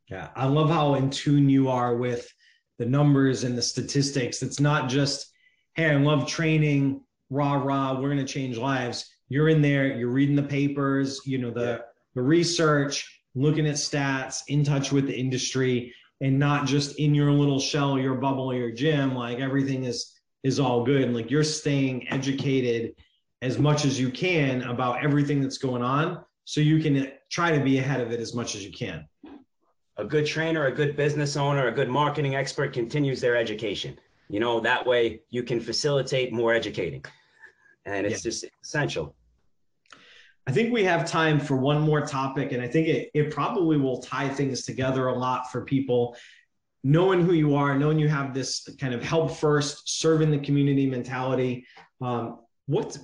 Yeah, 0.08 0.28
I 0.36 0.46
love 0.46 0.70
how 0.70 0.94
in 0.94 1.10
tune 1.10 1.48
you 1.50 1.68
are 1.68 1.96
with 1.96 2.32
the 2.78 2.86
numbers 2.86 3.42
and 3.42 3.58
the 3.58 3.62
statistics. 3.62 4.42
It's 4.42 4.60
not 4.60 4.88
just, 4.88 5.32
hey, 5.74 5.90
I 5.90 5.96
love 5.96 6.28
training, 6.28 7.02
rah 7.28 7.54
rah, 7.54 8.00
we're 8.00 8.08
gonna 8.08 8.24
change 8.24 8.56
lives. 8.56 9.10
You're 9.28 9.48
in 9.48 9.62
there, 9.62 9.92
you're 9.96 10.08
reading 10.08 10.36
the 10.36 10.42
papers, 10.44 11.20
you 11.26 11.38
know 11.38 11.50
the 11.50 11.60
yeah. 11.60 11.78
the 12.14 12.22
research, 12.22 13.20
looking 13.34 13.66
at 13.66 13.74
stats, 13.74 14.42
in 14.46 14.62
touch 14.62 14.92
with 14.92 15.08
the 15.08 15.18
industry, 15.18 15.92
and 16.20 16.38
not 16.38 16.66
just 16.66 17.00
in 17.00 17.16
your 17.16 17.32
little 17.32 17.58
shell, 17.58 17.98
your 17.98 18.14
bubble, 18.14 18.54
your 18.54 18.70
gym. 18.70 19.12
Like 19.16 19.40
everything 19.40 19.84
is 19.84 20.19
is 20.42 20.58
all 20.58 20.84
good, 20.84 21.02
and 21.02 21.14
like 21.14 21.30
you're 21.30 21.44
staying 21.44 22.08
educated 22.08 22.94
as 23.42 23.58
much 23.58 23.84
as 23.84 23.98
you 23.98 24.10
can 24.10 24.62
about 24.62 25.02
everything 25.02 25.40
that's 25.40 25.58
going 25.58 25.82
on 25.82 26.22
so 26.44 26.60
you 26.60 26.80
can 26.80 27.12
try 27.30 27.56
to 27.56 27.62
be 27.62 27.78
ahead 27.78 28.00
of 28.00 28.12
it 28.12 28.20
as 28.20 28.34
much 28.34 28.54
as 28.54 28.64
you 28.64 28.72
can. 28.72 29.06
A 29.96 30.04
good 30.04 30.26
trainer, 30.26 30.66
a 30.66 30.72
good 30.72 30.96
business 30.96 31.36
owner, 31.36 31.68
a 31.68 31.72
good 31.72 31.88
marketing 31.88 32.34
expert 32.34 32.72
continues 32.72 33.20
their 33.20 33.36
education. 33.36 33.98
You 34.28 34.40
know, 34.40 34.60
that 34.60 34.86
way 34.86 35.22
you 35.30 35.42
can 35.42 35.60
facilitate 35.60 36.32
more 36.32 36.54
educating. 36.54 37.04
And 37.84 38.06
it's 38.06 38.24
yeah. 38.24 38.30
just 38.30 38.44
essential. 38.62 39.14
I 40.46 40.52
think 40.52 40.72
we 40.72 40.82
have 40.84 41.08
time 41.08 41.38
for 41.38 41.56
one 41.56 41.80
more 41.80 42.00
topic, 42.00 42.52
and 42.52 42.62
I 42.62 42.66
think 42.66 42.88
it, 42.88 43.10
it 43.14 43.30
probably 43.30 43.76
will 43.76 44.02
tie 44.02 44.28
things 44.28 44.64
together 44.64 45.08
a 45.08 45.16
lot 45.16 45.52
for 45.52 45.64
people. 45.64 46.16
Knowing 46.82 47.24
who 47.24 47.32
you 47.32 47.54
are, 47.54 47.78
knowing 47.78 47.98
you 47.98 48.08
have 48.08 48.32
this 48.32 48.66
kind 48.80 48.94
of 48.94 49.02
help 49.02 49.30
first, 49.36 50.00
serving 50.00 50.30
the 50.30 50.38
community 50.38 50.86
mentality. 50.86 51.66
Um, 52.00 52.38
what 52.66 52.96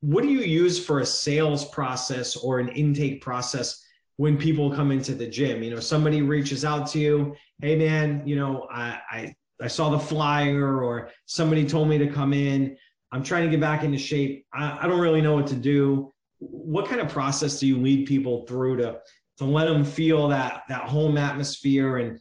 what 0.00 0.22
do 0.22 0.28
you 0.28 0.40
use 0.40 0.84
for 0.84 1.00
a 1.00 1.06
sales 1.06 1.64
process 1.70 2.36
or 2.36 2.58
an 2.58 2.68
intake 2.68 3.22
process 3.22 3.82
when 4.16 4.36
people 4.36 4.70
come 4.70 4.92
into 4.92 5.14
the 5.14 5.26
gym? 5.26 5.62
You 5.62 5.70
know, 5.70 5.80
somebody 5.80 6.22
reaches 6.22 6.64
out 6.64 6.86
to 6.88 6.98
you, 6.98 7.34
hey 7.60 7.74
man, 7.74 8.22
you 8.26 8.36
know, 8.36 8.68
I 8.70 9.00
I, 9.10 9.34
I 9.60 9.66
saw 9.66 9.90
the 9.90 9.98
flyer 9.98 10.82
or 10.82 11.10
somebody 11.26 11.64
told 11.66 11.88
me 11.88 11.98
to 11.98 12.06
come 12.06 12.32
in. 12.32 12.76
I'm 13.12 13.22
trying 13.22 13.44
to 13.44 13.50
get 13.50 13.60
back 13.60 13.82
into 13.82 13.98
shape. 13.98 14.44
I, 14.52 14.78
I 14.82 14.86
don't 14.86 15.00
really 15.00 15.22
know 15.22 15.34
what 15.34 15.46
to 15.48 15.56
do. 15.56 16.12
What 16.38 16.86
kind 16.86 17.00
of 17.00 17.08
process 17.08 17.58
do 17.58 17.66
you 17.66 17.78
lead 17.78 18.06
people 18.06 18.44
through 18.46 18.76
to 18.76 18.98
to 19.38 19.44
let 19.44 19.64
them 19.64 19.84
feel 19.84 20.28
that 20.28 20.62
that 20.68 20.82
home 20.82 21.16
atmosphere 21.16 21.96
and 21.96 22.20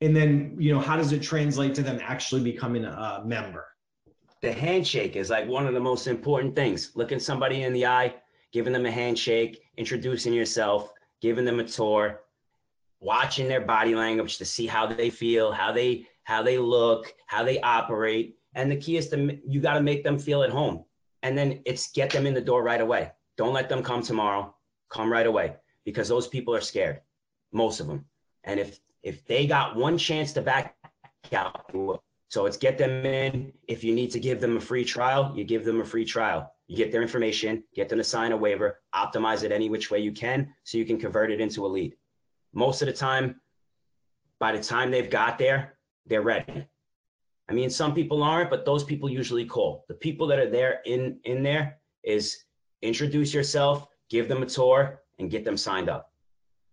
and 0.00 0.14
then 0.14 0.56
you 0.58 0.72
know 0.72 0.80
how 0.80 0.96
does 0.96 1.12
it 1.12 1.22
translate 1.22 1.74
to 1.74 1.82
them 1.82 1.98
actually 2.02 2.42
becoming 2.42 2.84
a 2.84 3.22
member? 3.24 3.68
the 4.40 4.52
handshake 4.52 5.16
is 5.16 5.30
like 5.30 5.48
one 5.48 5.66
of 5.66 5.74
the 5.74 5.80
most 5.80 6.06
important 6.06 6.54
things. 6.54 6.92
Looking 6.94 7.18
somebody 7.18 7.62
in 7.62 7.72
the 7.72 7.86
eye, 7.86 8.14
giving 8.52 8.72
them 8.72 8.86
a 8.86 8.90
handshake, 8.90 9.62
introducing 9.76 10.32
yourself, 10.32 10.92
giving 11.20 11.44
them 11.44 11.60
a 11.60 11.64
tour, 11.64 12.20
watching 13.00 13.48
their 13.48 13.60
body 13.60 13.94
language 13.94 14.38
to 14.38 14.44
see 14.44 14.66
how 14.66 14.86
they 14.86 15.10
feel, 15.10 15.52
how 15.52 15.72
they 15.72 16.06
how 16.24 16.42
they 16.42 16.58
look, 16.58 17.12
how 17.26 17.42
they 17.42 17.60
operate. 17.60 18.36
And 18.54 18.70
the 18.70 18.76
key 18.76 18.96
is 18.96 19.08
to 19.08 19.38
you 19.46 19.60
got 19.60 19.74
to 19.74 19.82
make 19.82 20.04
them 20.04 20.18
feel 20.18 20.42
at 20.42 20.50
home. 20.50 20.84
And 21.22 21.36
then 21.36 21.60
it's 21.66 21.90
get 21.90 22.10
them 22.10 22.26
in 22.26 22.34
the 22.34 22.40
door 22.40 22.62
right 22.62 22.80
away. 22.80 23.10
Don't 23.36 23.54
let 23.54 23.68
them 23.68 23.82
come 23.82 24.02
tomorrow. 24.02 24.54
Come 24.88 25.12
right 25.12 25.26
away 25.26 25.56
because 25.84 26.08
those 26.08 26.28
people 26.28 26.54
are 26.54 26.60
scared, 26.60 27.00
most 27.52 27.80
of 27.80 27.88
them. 27.88 28.04
And 28.44 28.60
if 28.60 28.78
if 29.02 29.24
they 29.26 29.46
got 29.46 29.76
one 29.76 29.98
chance 29.98 30.32
to 30.32 30.42
back 30.42 30.76
out, 31.32 31.70
so 32.28 32.46
it's 32.46 32.56
get 32.56 32.78
them 32.78 33.06
in. 33.06 33.52
If 33.68 33.82
you 33.82 33.94
need 33.94 34.10
to 34.10 34.20
give 34.20 34.40
them 34.40 34.56
a 34.56 34.60
free 34.60 34.84
trial, 34.84 35.32
you 35.34 35.44
give 35.44 35.64
them 35.64 35.80
a 35.80 35.84
free 35.84 36.04
trial. 36.04 36.52
You 36.66 36.76
get 36.76 36.92
their 36.92 37.02
information, 37.02 37.64
get 37.74 37.88
them 37.88 37.98
to 37.98 38.04
sign 38.04 38.32
a 38.32 38.36
waiver, 38.36 38.80
optimize 38.94 39.42
it 39.42 39.52
any 39.52 39.70
which 39.70 39.90
way 39.90 40.00
you 40.00 40.12
can 40.12 40.52
so 40.64 40.76
you 40.76 40.84
can 40.84 40.98
convert 40.98 41.30
it 41.30 41.40
into 41.40 41.64
a 41.64 41.68
lead. 41.68 41.96
Most 42.52 42.82
of 42.82 42.86
the 42.86 42.92
time, 42.92 43.40
by 44.38 44.52
the 44.52 44.62
time 44.62 44.90
they've 44.90 45.10
got 45.10 45.38
there, 45.38 45.78
they're 46.06 46.22
ready. 46.22 46.66
I 47.48 47.54
mean, 47.54 47.70
some 47.70 47.94
people 47.94 48.22
aren't, 48.22 48.50
but 48.50 48.66
those 48.66 48.84
people 48.84 49.08
usually 49.08 49.46
call. 49.46 49.86
The 49.88 49.94
people 49.94 50.26
that 50.26 50.38
are 50.38 50.50
there 50.50 50.80
in 50.84 51.18
in 51.24 51.42
there 51.42 51.78
is 52.04 52.44
introduce 52.82 53.32
yourself, 53.32 53.86
give 54.10 54.28
them 54.28 54.42
a 54.42 54.46
tour, 54.46 55.02
and 55.18 55.30
get 55.30 55.44
them 55.44 55.56
signed 55.56 55.88
up. 55.88 56.07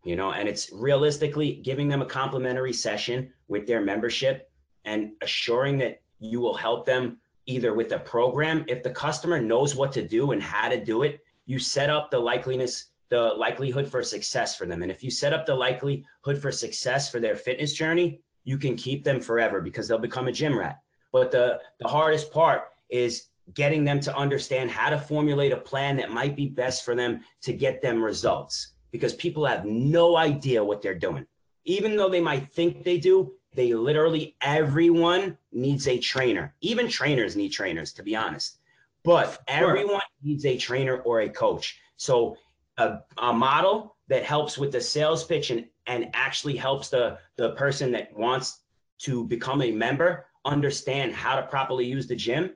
You 0.06 0.16
know, 0.16 0.34
and 0.34 0.48
it's 0.48 0.72
realistically 0.72 1.54
giving 1.64 1.90
them 1.90 2.04
a 2.04 2.06
complimentary 2.06 2.74
session 2.74 3.34
with 3.48 3.66
their 3.66 3.82
membership 3.82 4.52
and 4.86 5.14
assuring 5.24 5.80
that 5.80 6.00
you 6.20 6.40
will 6.40 6.54
help 6.54 6.86
them 6.86 7.18
either 7.48 7.74
with 7.74 7.92
a 7.92 7.98
program. 8.00 8.66
If 8.68 8.84
the 8.84 8.92
customer 8.92 9.42
knows 9.42 9.76
what 9.76 9.92
to 9.94 10.08
do 10.08 10.32
and 10.32 10.42
how 10.42 10.70
to 10.70 10.84
do 10.84 11.02
it, 11.02 11.22
you 11.48 11.58
set 11.58 11.90
up 11.90 12.12
the 12.12 12.20
likeliness, 12.20 12.86
the 13.10 13.20
likelihood 13.20 13.90
for 13.90 14.04
success 14.04 14.56
for 14.56 14.68
them. 14.68 14.84
And 14.84 14.92
if 14.92 15.04
you 15.04 15.10
set 15.10 15.34
up 15.34 15.48
the 15.48 15.56
likelihood 15.56 16.40
for 16.40 16.52
success 16.52 17.10
for 17.10 17.20
their 17.20 17.36
fitness 17.36 17.74
journey, 17.74 18.22
you 18.44 18.60
can 18.60 18.76
keep 18.76 19.04
them 19.04 19.20
forever 19.20 19.60
because 19.60 19.88
they'll 19.88 19.98
become 19.98 20.28
a 20.28 20.32
gym 20.32 20.56
rat. 20.58 20.82
But 21.12 21.32
the, 21.32 21.60
the 21.80 21.88
hardest 21.88 22.32
part 22.32 22.66
is 22.90 23.30
getting 23.56 23.84
them 23.84 24.00
to 24.02 24.16
understand 24.16 24.70
how 24.70 24.92
to 24.92 25.00
formulate 25.00 25.52
a 25.52 25.58
plan 25.58 25.98
that 25.98 26.12
might 26.12 26.36
be 26.36 26.48
best 26.48 26.86
for 26.86 26.94
them 26.94 27.22
to 27.42 27.54
get 27.54 27.82
them 27.82 28.04
results 28.04 28.74
because 28.96 29.14
people 29.14 29.46
have 29.46 29.66
no 29.66 30.16
idea 30.16 30.64
what 30.64 30.82
they're 30.82 30.98
doing. 31.08 31.26
Even 31.66 31.98
though 31.98 32.08
they 32.08 32.22
might 32.22 32.54
think 32.54 32.84
they 32.86 32.98
do, 32.98 33.34
they 33.54 33.74
literally, 33.74 34.38
everyone 34.42 35.38
needs 35.52 35.86
a 35.90 36.00
trainer. 36.00 36.56
Even 36.62 36.88
trainers 36.88 37.36
need 37.36 37.50
trainers, 37.50 37.92
to 37.94 38.04
be 38.04 38.16
honest. 38.16 38.60
But 39.04 39.38
everyone 39.50 40.08
needs 40.24 40.46
a 40.46 40.58
trainer 40.58 40.98
or 41.00 41.22
a 41.22 41.30
coach. 41.30 41.78
So 41.98 42.38
a, 42.78 43.00
a 43.18 43.34
model 43.34 43.98
that 44.08 44.24
helps 44.24 44.58
with 44.58 44.72
the 44.72 44.80
sales 44.80 45.26
pitch 45.26 45.50
and, 45.50 45.66
and 45.88 46.10
actually 46.14 46.56
helps 46.56 46.88
the, 46.90 47.18
the 47.36 47.52
person 47.52 47.92
that 47.92 48.16
wants 48.18 48.62
to 49.00 49.26
become 49.26 49.62
a 49.62 49.72
member 49.72 50.26
understand 50.46 51.14
how 51.14 51.36
to 51.36 51.44
properly 51.44 51.86
use 51.86 52.08
the 52.08 52.16
gym. 52.16 52.52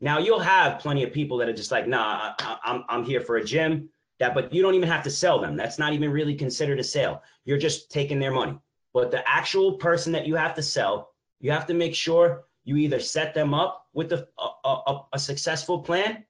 Now 0.00 0.18
you'll 0.18 0.40
have 0.40 0.80
plenty 0.80 1.04
of 1.04 1.12
people 1.12 1.36
that 1.38 1.48
are 1.48 1.60
just 1.62 1.70
like, 1.70 1.86
nah, 1.86 2.34
I, 2.40 2.58
I'm, 2.64 2.84
I'm 2.88 3.04
here 3.04 3.20
for 3.20 3.36
a 3.36 3.44
gym 3.44 3.88
that, 4.18 4.34
but 4.34 4.52
you 4.52 4.62
don't 4.62 4.74
even 4.74 4.88
have 4.88 5.02
to 5.04 5.10
sell 5.10 5.40
them. 5.40 5.56
That's 5.56 5.78
not 5.78 5.92
even 5.92 6.10
really 6.10 6.34
considered 6.34 6.80
a 6.80 6.84
sale. 6.84 7.22
You're 7.44 7.58
just 7.58 7.90
taking 7.90 8.18
their 8.18 8.32
money. 8.32 8.58
But 8.94 9.10
the 9.10 9.28
actual 9.28 9.74
person 9.74 10.12
that 10.12 10.26
you 10.26 10.36
have 10.36 10.54
to 10.54 10.62
sell, 10.62 11.10
you 11.40 11.50
have 11.50 11.66
to 11.66 11.74
make 11.74 11.94
sure 11.94 12.44
you 12.64 12.76
either 12.76 12.98
set 12.98 13.34
them 13.34 13.52
up 13.52 13.86
with 13.92 14.12
a, 14.12 14.26
a, 14.38 14.68
a, 14.68 15.00
a 15.12 15.18
successful 15.18 15.80
plan 15.80 16.24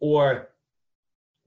or 0.00 0.50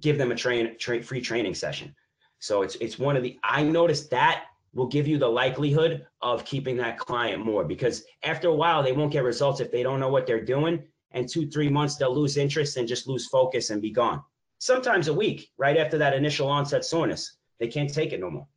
give 0.02 0.18
them 0.18 0.32
a 0.32 0.36
train, 0.36 0.78
train 0.78 1.02
free 1.02 1.22
training 1.22 1.56
session. 1.56 1.96
So 2.39 2.62
it's 2.62 2.76
it's 2.76 3.00
one 3.00 3.16
of 3.16 3.24
the 3.24 3.39
I 3.43 3.64
noticed 3.64 4.10
that 4.12 4.46
will 4.74 4.88
give 4.88 5.08
you 5.08 5.18
the 5.18 5.28
likelihood 5.28 6.06
of 6.22 6.46
keeping 6.46 6.76
that 6.78 7.00
client 7.00 7.43
more 7.43 7.64
because 7.64 8.04
after 8.24 8.50
a 8.50 8.54
while 8.54 8.84
they 8.84 8.91
won't 8.91 9.12
get 9.12 9.24
results 9.24 9.62
if 9.62 9.72
they 9.72 9.82
don't 9.82 10.00
know 10.00 10.10
what 10.10 10.28
they're 10.28 10.43
doing 10.43 10.84
and 11.12 11.28
two 11.28 11.50
three 11.50 11.70
months 11.70 11.96
they'll 11.96 12.14
lose 12.14 12.38
interest 12.38 12.78
and 12.78 12.88
just 12.88 13.08
lose 13.08 13.26
focus 13.28 13.70
and 13.70 13.82
be 13.82 13.89
gone 13.89 14.22
sometimes 14.60 15.08
a 15.08 15.14
week 15.14 15.49
right 15.58 15.78
after 15.78 15.97
that 15.97 16.14
initial 16.14 16.47
onset 16.47 16.84
soreness 16.84 17.38
they 17.60 17.68
can't 17.68 17.93
take 17.93 18.14
it 18.14 18.20
no 18.20 18.30
more 18.30 18.47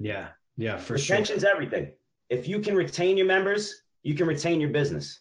yeah 0.00 0.28
yeah 0.56 0.76
for 0.76 0.94
retention's 0.94 1.42
sure 1.42 1.50
everything 1.50 1.92
if 2.30 2.48
you 2.48 2.60
can 2.60 2.74
retain 2.74 3.16
your 3.16 3.26
members 3.26 3.82
you 4.02 4.14
can 4.14 4.26
retain 4.26 4.60
your 4.60 4.70
business 4.70 5.20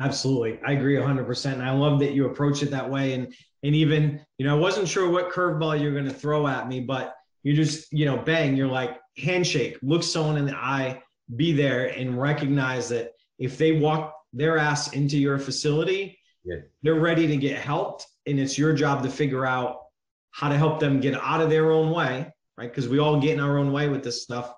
Absolutely. 0.00 0.58
I 0.66 0.72
agree 0.72 0.96
100%. 0.96 1.52
And 1.52 1.62
I 1.62 1.72
love 1.72 2.00
that 2.00 2.12
you 2.12 2.26
approach 2.26 2.62
it 2.62 2.70
that 2.70 2.88
way. 2.88 3.12
And, 3.12 3.34
and 3.62 3.74
even, 3.74 4.24
you 4.38 4.46
know, 4.46 4.56
I 4.56 4.58
wasn't 4.58 4.88
sure 4.88 5.10
what 5.10 5.30
curveball 5.30 5.80
you're 5.80 5.92
going 5.92 6.06
to 6.06 6.14
throw 6.14 6.46
at 6.46 6.68
me, 6.68 6.80
but 6.80 7.14
you 7.42 7.54
just, 7.54 7.92
you 7.92 8.06
know, 8.06 8.16
bang, 8.16 8.56
you're 8.56 8.66
like 8.66 8.98
handshake, 9.18 9.78
look 9.82 10.02
someone 10.02 10.38
in 10.38 10.46
the 10.46 10.56
eye, 10.56 11.02
be 11.36 11.52
there 11.52 11.88
and 11.88 12.20
recognize 12.20 12.88
that 12.88 13.12
if 13.38 13.58
they 13.58 13.72
walk 13.72 14.14
their 14.32 14.56
ass 14.56 14.94
into 14.94 15.18
your 15.18 15.38
facility, 15.38 16.18
yeah. 16.44 16.56
they're 16.82 16.94
ready 16.94 17.26
to 17.26 17.36
get 17.36 17.58
helped. 17.58 18.06
And 18.26 18.38
it's 18.38 18.58
your 18.58 18.72
job 18.72 19.02
to 19.02 19.10
figure 19.10 19.46
out 19.46 19.82
how 20.30 20.48
to 20.48 20.56
help 20.56 20.80
them 20.80 21.00
get 21.00 21.14
out 21.14 21.40
of 21.40 21.50
their 21.50 21.70
own 21.70 21.90
way, 21.90 22.32
right? 22.56 22.70
Because 22.70 22.88
we 22.88 22.98
all 22.98 23.20
get 23.20 23.34
in 23.34 23.40
our 23.40 23.58
own 23.58 23.72
way 23.72 23.88
with 23.88 24.04
this 24.04 24.22
stuff. 24.22 24.54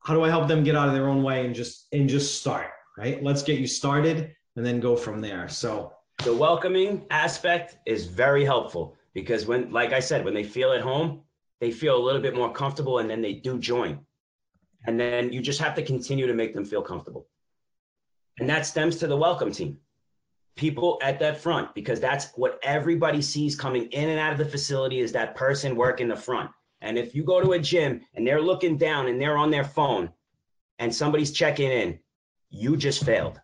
How 0.00 0.14
do 0.14 0.22
I 0.22 0.28
help 0.28 0.48
them 0.48 0.64
get 0.64 0.76
out 0.76 0.88
of 0.88 0.94
their 0.94 1.08
own 1.08 1.22
way 1.22 1.46
and 1.46 1.54
just 1.54 1.86
and 1.92 2.08
just 2.08 2.40
start, 2.40 2.70
right? 2.98 3.22
Let's 3.22 3.42
get 3.42 3.58
you 3.58 3.66
started 3.66 4.34
and 4.56 4.66
then 4.66 4.80
go 4.80 4.96
from 4.96 5.20
there. 5.20 5.48
So 5.48 5.92
the 6.22 6.34
welcoming 6.34 7.06
aspect 7.10 7.78
is 7.86 8.06
very 8.06 8.44
helpful 8.44 8.96
because 9.14 9.46
when, 9.46 9.72
like 9.72 9.92
I 9.92 10.00
said, 10.00 10.24
when 10.24 10.34
they 10.34 10.44
feel 10.44 10.72
at 10.72 10.80
home, 10.80 11.22
they 11.60 11.70
feel 11.70 11.96
a 11.96 12.04
little 12.04 12.20
bit 12.20 12.34
more 12.34 12.52
comfortable 12.52 12.98
and 12.98 13.08
then 13.08 13.22
they 13.22 13.34
do 13.34 13.58
join. 13.58 14.00
And 14.86 15.00
then 15.00 15.32
you 15.32 15.40
just 15.40 15.60
have 15.60 15.74
to 15.76 15.82
continue 15.82 16.26
to 16.26 16.34
make 16.34 16.54
them 16.54 16.64
feel 16.64 16.82
comfortable. 16.82 17.26
And 18.38 18.48
that 18.50 18.66
stems 18.66 18.96
to 18.96 19.06
the 19.06 19.16
welcome 19.16 19.52
team. 19.52 19.78
People 20.56 20.98
at 21.02 21.18
that 21.18 21.38
front, 21.38 21.74
because 21.74 22.00
that's 22.00 22.30
what 22.36 22.60
everybody 22.62 23.20
sees 23.20 23.56
coming 23.56 23.86
in 23.86 24.08
and 24.08 24.20
out 24.20 24.32
of 24.32 24.38
the 24.38 24.44
facility 24.44 25.00
is 25.00 25.12
that 25.12 25.34
person 25.34 25.74
working 25.74 26.08
the 26.08 26.16
front. 26.16 26.50
And 26.80 26.98
if 26.98 27.14
you 27.14 27.24
go 27.24 27.40
to 27.40 27.52
a 27.52 27.58
gym 27.58 28.02
and 28.14 28.26
they're 28.26 28.40
looking 28.40 28.76
down 28.76 29.08
and 29.08 29.20
they're 29.20 29.38
on 29.38 29.50
their 29.50 29.64
phone 29.64 30.10
and 30.78 30.94
somebody's 30.94 31.32
checking 31.32 31.70
in, 31.70 31.98
you 32.50 32.76
just 32.76 33.04
failed. 33.04 33.40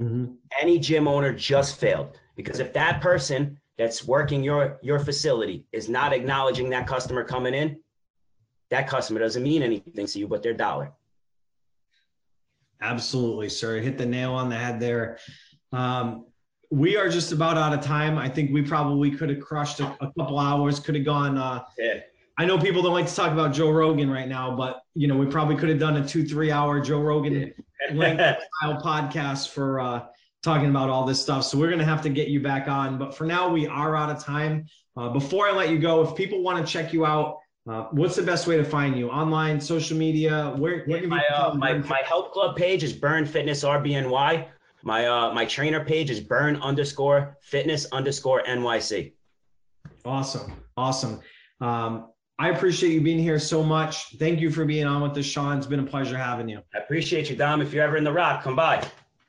Mm-hmm. 0.00 0.32
Any 0.60 0.78
gym 0.78 1.06
owner 1.06 1.32
just 1.32 1.76
failed 1.76 2.18
because 2.36 2.58
if 2.58 2.72
that 2.72 3.00
person 3.00 3.60
that's 3.76 4.06
working 4.06 4.42
your 4.42 4.78
your 4.82 4.98
facility 4.98 5.66
is 5.72 5.88
not 5.88 6.12
acknowledging 6.12 6.70
that 6.70 6.86
customer 6.86 7.22
coming 7.22 7.54
in, 7.54 7.78
that 8.70 8.88
customer 8.88 9.20
doesn't 9.20 9.42
mean 9.42 9.62
anything 9.62 10.06
to 10.06 10.18
you 10.18 10.26
but 10.26 10.42
their 10.42 10.54
dollar. 10.54 10.92
Absolutely, 12.80 13.50
sir. 13.50 13.78
Hit 13.80 13.98
the 13.98 14.06
nail 14.06 14.32
on 14.32 14.48
the 14.48 14.56
head 14.56 14.80
there. 14.80 15.18
Um, 15.72 16.26
we 16.70 16.96
are 16.96 17.08
just 17.08 17.32
about 17.32 17.58
out 17.58 17.72
of 17.72 17.80
time. 17.84 18.16
I 18.16 18.28
think 18.28 18.52
we 18.52 18.62
probably 18.62 19.10
could 19.10 19.28
have 19.30 19.40
crushed 19.40 19.80
a, 19.80 19.86
a 20.00 20.12
couple 20.18 20.38
hours. 20.38 20.80
Could 20.80 20.94
have 20.94 21.04
gone. 21.04 21.36
Uh, 21.36 21.64
yeah. 21.76 22.00
I 22.38 22.46
know 22.46 22.58
people 22.58 22.80
don't 22.80 22.94
like 22.94 23.06
to 23.06 23.14
talk 23.14 23.32
about 23.32 23.52
Joe 23.52 23.70
Rogan 23.70 24.08
right 24.08 24.28
now, 24.28 24.56
but 24.56 24.82
you 24.94 25.08
know 25.08 25.16
we 25.16 25.26
probably 25.26 25.56
could 25.56 25.68
have 25.68 25.78
done 25.78 25.96
a 25.96 26.06
two, 26.06 26.24
three 26.24 26.50
hour 26.50 26.80
Joe 26.80 27.00
Rogan 27.00 27.52
yeah 27.92 28.36
style 28.60 28.80
podcast 28.80 29.48
for 29.48 29.80
uh, 29.80 30.06
talking 30.42 30.70
about 30.70 30.88
all 30.88 31.04
this 31.04 31.20
stuff. 31.20 31.44
So 31.44 31.58
we're 31.58 31.68
going 31.68 31.80
to 31.80 31.84
have 31.84 32.02
to 32.02 32.08
get 32.08 32.28
you 32.28 32.40
back 32.40 32.68
on. 32.68 32.98
But 32.98 33.14
for 33.14 33.24
now, 33.24 33.48
we 33.48 33.66
are 33.66 33.96
out 33.96 34.10
of 34.10 34.22
time. 34.22 34.66
Uh, 34.96 35.08
before 35.10 35.48
I 35.48 35.52
let 35.52 35.70
you 35.70 35.78
go, 35.78 36.02
if 36.02 36.16
people 36.16 36.42
want 36.42 36.64
to 36.64 36.72
check 36.72 36.92
you 36.92 37.04
out, 37.04 37.38
uh, 37.68 37.84
what's 37.90 38.16
the 38.16 38.22
best 38.22 38.46
way 38.46 38.56
to 38.56 38.64
find 38.64 38.96
you? 38.96 39.10
Online, 39.10 39.60
social 39.60 39.96
media? 39.96 40.54
Where, 40.56 40.84
where 40.84 41.06
my, 41.06 41.22
uh, 41.26 41.54
my, 41.54 41.74
my 41.74 42.00
health 42.04 42.32
club 42.32 42.56
page 42.56 42.82
is 42.82 42.92
Burn 42.92 43.26
Fitness 43.26 43.64
RBNY. 43.64 44.46
My 44.82 45.06
uh, 45.06 45.32
my 45.32 45.44
trainer 45.44 45.84
page 45.84 46.10
is 46.10 46.20
Burn 46.20 46.56
underscore 46.56 47.36
Fitness 47.42 47.86
underscore 47.92 48.42
NYC. 48.44 49.12
Awesome, 50.04 50.52
awesome. 50.76 51.20
Um, 51.60 52.08
I 52.38 52.48
appreciate 52.48 52.92
you 52.92 53.02
being 53.02 53.18
here 53.18 53.38
so 53.38 53.62
much. 53.62 54.16
Thank 54.16 54.40
you 54.40 54.50
for 54.50 54.64
being 54.64 54.86
on 54.86 55.02
with 55.02 55.16
us, 55.18 55.26
Shawn. 55.26 55.58
It's 55.58 55.66
been 55.66 55.80
a 55.80 55.86
pleasure 55.86 56.16
having 56.16 56.48
you. 56.48 56.62
I 56.74 56.78
appreciate 56.78 57.28
you, 57.28 57.36
Dom. 57.36 57.60
If 57.60 57.74
you're 57.74 57.84
ever 57.84 57.98
in 57.98 58.04
the 58.04 58.12
rock, 58.12 58.42
come 58.42 58.56
by. 58.56 58.86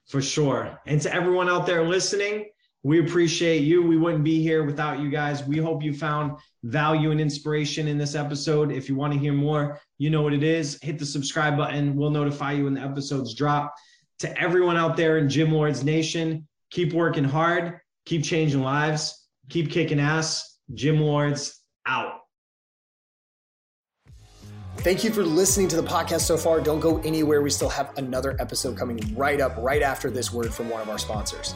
For 0.07 0.21
sure. 0.21 0.79
And 0.85 1.01
to 1.01 1.13
everyone 1.13 1.49
out 1.49 1.65
there 1.65 1.83
listening, 1.83 2.45
we 2.83 2.99
appreciate 2.99 3.63
you. 3.63 3.85
We 3.85 3.97
wouldn't 3.97 4.23
be 4.23 4.41
here 4.41 4.63
without 4.63 4.99
you 4.99 5.09
guys. 5.09 5.43
We 5.43 5.57
hope 5.57 5.83
you 5.83 5.93
found 5.93 6.37
value 6.63 7.11
and 7.11 7.19
inspiration 7.19 7.87
in 7.87 7.97
this 7.97 8.15
episode. 8.15 8.71
If 8.71 8.89
you 8.89 8.95
want 8.95 9.13
to 9.13 9.19
hear 9.19 9.33
more, 9.33 9.79
you 9.97 10.09
know 10.09 10.21
what 10.21 10.33
it 10.33 10.43
is. 10.43 10.79
Hit 10.81 10.97
the 10.97 11.05
subscribe 11.05 11.57
button. 11.57 11.95
We'll 11.95 12.09
notify 12.09 12.53
you 12.53 12.63
when 12.63 12.73
the 12.73 12.81
episodes 12.81 13.33
drop. 13.35 13.75
To 14.21 14.39
everyone 14.39 14.77
out 14.77 14.95
there 14.97 15.17
in 15.17 15.27
Gym 15.27 15.51
Lords 15.51 15.83
Nation, 15.83 16.47
keep 16.69 16.93
working 16.93 17.23
hard, 17.23 17.79
keep 18.05 18.23
changing 18.23 18.61
lives, 18.61 19.27
keep 19.49 19.71
kicking 19.71 19.99
ass. 19.99 20.59
Gym 20.75 21.01
Lords 21.01 21.59
out. 21.87 22.19
Thank 24.77 25.03
you 25.03 25.11
for 25.11 25.23
listening 25.23 25.69
to 25.69 25.75
the 25.75 25.87
podcast 25.87 26.21
so 26.21 26.37
far. 26.37 26.61
Don't 26.61 26.79
go 26.79 26.99
anywhere. 26.99 27.41
We 27.41 27.49
still 27.49 27.69
have 27.69 27.97
another 27.97 28.37
episode 28.39 28.77
coming 28.77 28.99
right 29.15 29.41
up, 29.41 29.55
right 29.57 29.81
after 29.81 30.11
this 30.11 30.31
word 30.31 30.53
from 30.53 30.69
one 30.69 30.81
of 30.81 30.89
our 30.89 30.99
sponsors. 30.99 31.55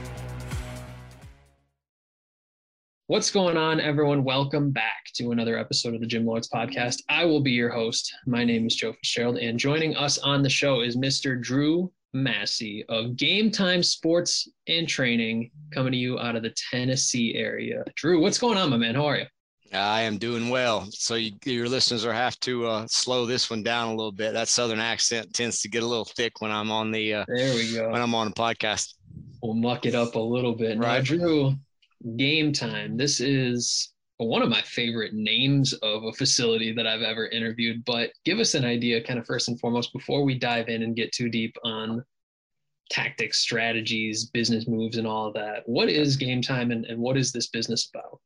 What's 3.11 3.29
going 3.29 3.57
on, 3.57 3.81
everyone? 3.81 4.23
Welcome 4.23 4.71
back 4.71 5.07
to 5.15 5.31
another 5.31 5.57
episode 5.57 5.93
of 5.93 5.99
the 5.99 6.07
Gym 6.07 6.25
Lords 6.25 6.47
podcast. 6.47 7.01
I 7.09 7.25
will 7.25 7.41
be 7.41 7.51
your 7.51 7.69
host. 7.69 8.09
My 8.25 8.45
name 8.45 8.65
is 8.65 8.73
Joe 8.73 8.93
Fitzgerald, 8.93 9.37
and 9.37 9.59
joining 9.59 9.97
us 9.97 10.17
on 10.19 10.41
the 10.41 10.49
show 10.49 10.79
is 10.79 10.95
Mr. 10.95 11.37
Drew 11.37 11.91
Massey 12.13 12.85
of 12.87 13.17
Game 13.17 13.51
Time 13.51 13.83
Sports 13.83 14.47
and 14.69 14.87
Training, 14.87 15.51
coming 15.73 15.91
to 15.91 15.97
you 15.97 16.19
out 16.19 16.37
of 16.37 16.43
the 16.43 16.55
Tennessee 16.71 17.35
area. 17.35 17.83
Drew, 17.97 18.21
what's 18.21 18.37
going 18.37 18.57
on, 18.57 18.69
my 18.69 18.77
man? 18.77 18.95
How 18.95 19.07
are 19.07 19.17
you? 19.17 19.25
I 19.73 20.03
am 20.03 20.17
doing 20.17 20.47
well. 20.47 20.87
So 20.91 21.15
you, 21.15 21.33
your 21.43 21.67
listeners 21.67 22.05
will 22.05 22.13
have 22.13 22.39
to 22.39 22.65
uh, 22.65 22.87
slow 22.87 23.25
this 23.25 23.49
one 23.49 23.61
down 23.61 23.89
a 23.89 23.93
little 23.93 24.13
bit. 24.13 24.31
That 24.31 24.47
southern 24.47 24.79
accent 24.79 25.33
tends 25.33 25.59
to 25.63 25.67
get 25.67 25.83
a 25.83 25.85
little 25.85 26.05
thick 26.05 26.39
when 26.39 26.51
I'm 26.51 26.71
on 26.71 26.91
the. 26.91 27.15
Uh, 27.15 27.25
there 27.27 27.55
we 27.55 27.73
go. 27.73 27.89
When 27.89 28.01
I'm 28.01 28.15
on 28.15 28.27
a 28.27 28.31
podcast, 28.31 28.93
we'll 29.43 29.53
muck 29.53 29.85
it 29.85 29.95
up 29.95 30.15
a 30.15 30.19
little 30.19 30.55
bit. 30.55 30.77
Right, 30.77 30.99
now, 30.99 31.01
Drew. 31.01 31.55
Game 32.17 32.51
time. 32.53 32.97
This 32.97 33.19
is 33.19 33.93
one 34.17 34.41
of 34.41 34.49
my 34.49 34.61
favorite 34.61 35.13
names 35.13 35.73
of 35.73 36.03
a 36.03 36.13
facility 36.13 36.71
that 36.73 36.87
I've 36.87 37.01
ever 37.01 37.27
interviewed. 37.27 37.83
But 37.85 38.11
give 38.25 38.39
us 38.39 38.53
an 38.53 38.65
idea, 38.65 39.03
kind 39.03 39.19
of 39.19 39.25
first 39.25 39.47
and 39.47 39.59
foremost, 39.59 39.93
before 39.93 40.23
we 40.23 40.37
dive 40.37 40.67
in 40.69 40.83
and 40.83 40.95
get 40.95 41.11
too 41.11 41.29
deep 41.29 41.55
on 41.63 42.03
tactics, 42.89 43.39
strategies, 43.39 44.25
business 44.25 44.67
moves, 44.67 44.97
and 44.97 45.07
all 45.07 45.27
of 45.27 45.33
that. 45.33 45.63
What 45.65 45.89
is 45.89 46.17
game 46.17 46.41
time 46.41 46.71
and, 46.71 46.85
and 46.85 46.99
what 46.99 47.17
is 47.17 47.31
this 47.31 47.47
business 47.47 47.89
about? 47.93 48.19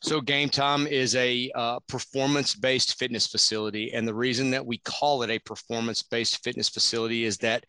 So, 0.00 0.20
Game 0.20 0.48
Time 0.48 0.86
is 0.88 1.14
a 1.14 1.50
uh, 1.54 1.78
performance 1.86 2.54
based 2.54 2.98
fitness 2.98 3.26
facility. 3.26 3.92
And 3.92 4.06
the 4.06 4.14
reason 4.14 4.50
that 4.50 4.64
we 4.64 4.78
call 4.78 5.22
it 5.22 5.30
a 5.30 5.38
performance 5.40 6.02
based 6.02 6.42
fitness 6.42 6.68
facility 6.68 7.24
is 7.24 7.38
that 7.38 7.64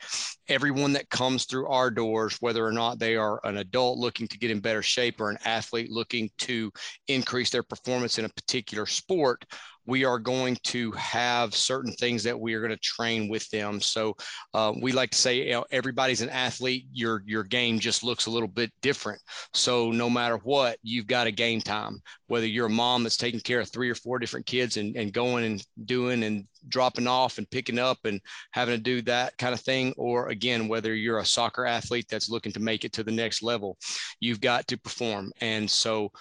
everyone 0.48 0.94
that 0.94 1.10
comes 1.10 1.46
through 1.46 1.68
our 1.68 1.90
doors, 1.90 2.38
whether 2.40 2.66
or 2.66 2.72
not 2.72 3.00
they 3.00 3.16
are 3.16 3.40
an 3.44 3.58
adult 3.58 3.98
looking 3.98 4.28
to 4.28 4.38
get 4.38 4.52
in 4.52 4.60
better 4.60 4.82
shape 4.82 5.22
or 5.22 5.30
an 5.30 5.38
athlete 5.46 5.90
looking 5.90 6.30
to 6.40 6.72
increase 7.08 7.50
their 7.50 7.64
performance 7.64 8.20
in 8.20 8.26
a 8.26 8.30
particular 8.30 8.86
sport, 8.86 9.46
we 9.86 10.06
are 10.06 10.20
going 10.20 10.58
to 10.64 10.92
have 10.92 11.54
certain 11.54 11.92
things 11.94 12.24
that 12.24 12.40
we 12.40 12.54
are 12.54 12.62
going 12.62 12.72
to 12.72 12.78
train 12.78 13.28
with 13.28 13.50
them. 13.50 13.82
So 13.82 14.16
uh, 14.54 14.74
we 14.82 14.92
like 14.92 15.12
to 15.12 15.18
say, 15.18 15.46
you 15.46 15.52
know, 15.52 15.66
everybody's 15.72 16.22
an 16.22 16.30
athlete. 16.30 16.86
Your 16.92 17.22
your 17.26 17.44
game 17.44 17.80
just 17.80 18.04
looks 18.04 18.26
a 18.26 18.32
little 18.32 18.48
bit 18.48 18.72
different. 18.82 19.22
So 19.54 19.92
no 19.92 20.10
matter 20.10 20.38
what, 20.38 20.78
you've 20.84 21.08
got 21.08 21.28
a 21.28 21.32
game 21.32 21.62
time. 21.62 22.02
Whether 22.34 22.48
you're 22.48 22.66
a 22.66 22.70
mom 22.70 23.04
that's 23.04 23.16
taking 23.16 23.42
care 23.42 23.60
of 23.60 23.70
three 23.70 23.92
or 23.92 23.96
four 23.96 24.18
different 24.18 24.48
kids 24.48 24.78
and, 24.78 24.96
and 24.96 25.14
going 25.14 25.46
and 25.46 25.64
doing 25.86 26.24
and 26.24 26.48
dropping 26.68 27.06
off 27.06 27.38
and 27.38 27.48
picking 27.48 27.78
up 27.78 28.00
and 28.06 28.20
having 28.54 28.76
to 28.76 28.82
do 28.82 29.04
that 29.04 29.38
kind 29.38 29.54
of 29.54 29.60
thing, 29.60 29.94
or 29.98 30.30
again, 30.30 30.68
whether 30.68 30.96
you're 30.96 31.20
a 31.20 31.26
soccer 31.26 31.68
athlete 31.68 32.08
that's 32.10 32.32
looking 32.32 32.52
to 32.54 32.60
make 32.60 32.86
it 32.86 32.94
to 32.94 33.04
the 33.04 33.12
next 33.12 33.44
level, 33.44 33.78
you've 34.20 34.42
got 34.42 34.66
to 34.66 34.80
perform. 34.80 35.32
And 35.42 35.70
so 35.70 36.12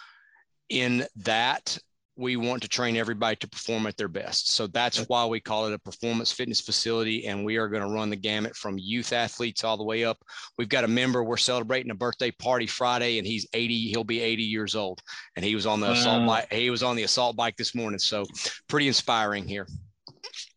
in 0.68 1.06
that 1.16 1.78
we 2.22 2.36
want 2.36 2.62
to 2.62 2.68
train 2.68 2.96
everybody 2.96 3.34
to 3.34 3.48
perform 3.48 3.84
at 3.88 3.96
their 3.96 4.06
best. 4.06 4.52
So 4.52 4.68
that's 4.68 5.08
why 5.08 5.26
we 5.26 5.40
call 5.40 5.66
it 5.66 5.74
a 5.74 5.78
performance 5.80 6.30
fitness 6.30 6.60
facility. 6.60 7.26
And 7.26 7.44
we 7.44 7.56
are 7.56 7.66
going 7.66 7.82
to 7.82 7.92
run 7.92 8.10
the 8.10 8.16
gamut 8.16 8.54
from 8.54 8.78
youth 8.78 9.12
athletes 9.12 9.64
all 9.64 9.76
the 9.76 9.82
way 9.82 10.04
up. 10.04 10.18
We've 10.56 10.68
got 10.68 10.84
a 10.84 10.88
member, 10.88 11.24
we're 11.24 11.36
celebrating 11.36 11.90
a 11.90 11.96
birthday 11.96 12.30
party 12.30 12.68
Friday, 12.68 13.18
and 13.18 13.26
he's 13.26 13.44
80, 13.52 13.88
he'll 13.88 14.04
be 14.04 14.20
80 14.20 14.44
years 14.44 14.76
old. 14.76 15.02
And 15.34 15.44
he 15.44 15.56
was 15.56 15.66
on 15.66 15.80
the 15.80 15.88
wow. 15.88 15.92
assault 15.94 16.26
bike. 16.28 16.52
He 16.52 16.70
was 16.70 16.84
on 16.84 16.94
the 16.94 17.02
assault 17.02 17.34
bike 17.34 17.56
this 17.56 17.74
morning. 17.74 17.98
So 17.98 18.24
pretty 18.68 18.86
inspiring 18.86 19.48
here. 19.48 19.66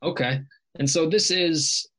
Okay. 0.03 0.41
And 0.77 0.87
so 0.87 1.09
this 1.09 1.31
is 1.31 1.89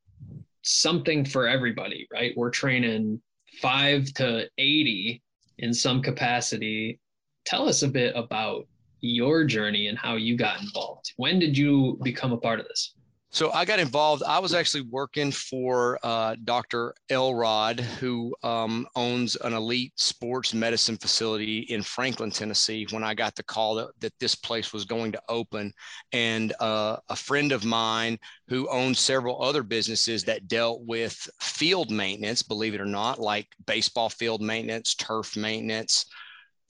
something 0.63 1.25
for 1.25 1.49
everybody, 1.49 2.07
right? 2.13 2.33
We're 2.37 2.51
training 2.51 3.21
five 3.61 4.05
to 4.15 4.49
80 4.59 5.21
in 5.59 5.75
some 5.75 6.03
capacity. 6.03 7.01
Tell 7.45 7.69
us 7.69 7.83
a 7.83 7.89
bit 7.89 8.15
about 8.15 8.69
your 9.01 9.45
journey 9.45 9.89
and 9.89 9.99
how 9.99 10.17
you 10.17 10.37
got 10.37 10.61
involved. 10.61 11.13
When 11.17 11.39
did 11.39 11.57
you 11.57 11.99
become 12.03 12.33
a 12.33 12.39
part 12.39 12.61
of 12.61 12.69
this? 12.69 12.95
So 13.37 13.53
I 13.53 13.67
got 13.67 13.81
involved. 13.81 14.23
I 14.23 14.39
was 14.39 14.55
actually 14.55 14.83
working 14.83 15.31
for 15.31 15.99
uh, 16.03 16.37
Dr. 16.45 16.95
Elrod, 17.11 17.81
who 17.81 18.35
um, 18.43 18.87
owns 18.97 19.37
an 19.37 19.53
elite 19.53 19.93
sports 19.97 20.55
medicine 20.55 20.97
facility 20.97 21.59
in 21.69 21.83
Franklin, 21.83 22.31
Tennessee, 22.31 22.87
when 22.91 23.05
I 23.05 23.13
got 23.13 23.35
the 23.35 23.43
call 23.43 23.75
that, 23.75 23.89
that 24.01 24.19
this 24.21 24.35
place 24.35 24.73
was 24.73 24.87
going 24.87 25.13
to 25.13 25.23
open. 25.29 25.71
And 26.13 26.55
uh, 26.61 26.97
a 27.11 27.17
friend 27.17 27.53
of 27.53 27.65
mine 27.65 28.19
who 28.49 28.71
owned 28.71 28.97
several 28.97 29.43
other 29.43 29.63
businesses 29.63 30.25
that 30.25 30.49
dealt 30.49 30.87
with 30.87 31.29
field 31.41 31.91
maintenance, 31.91 32.43
believe 32.43 32.75
it 32.75 32.81
or 32.81 32.87
not, 32.87 33.19
like 33.19 33.49
baseball 33.67 34.09
field 34.09 34.41
maintenance, 34.41 34.95
turf 34.95 35.37
maintenance, 35.37 36.07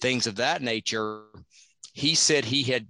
things 0.01 0.27
of 0.27 0.36
that 0.36 0.62
nature 0.62 1.23
he 1.97 2.14
said 2.14 2.44
he 2.44 2.62
had 2.62 2.86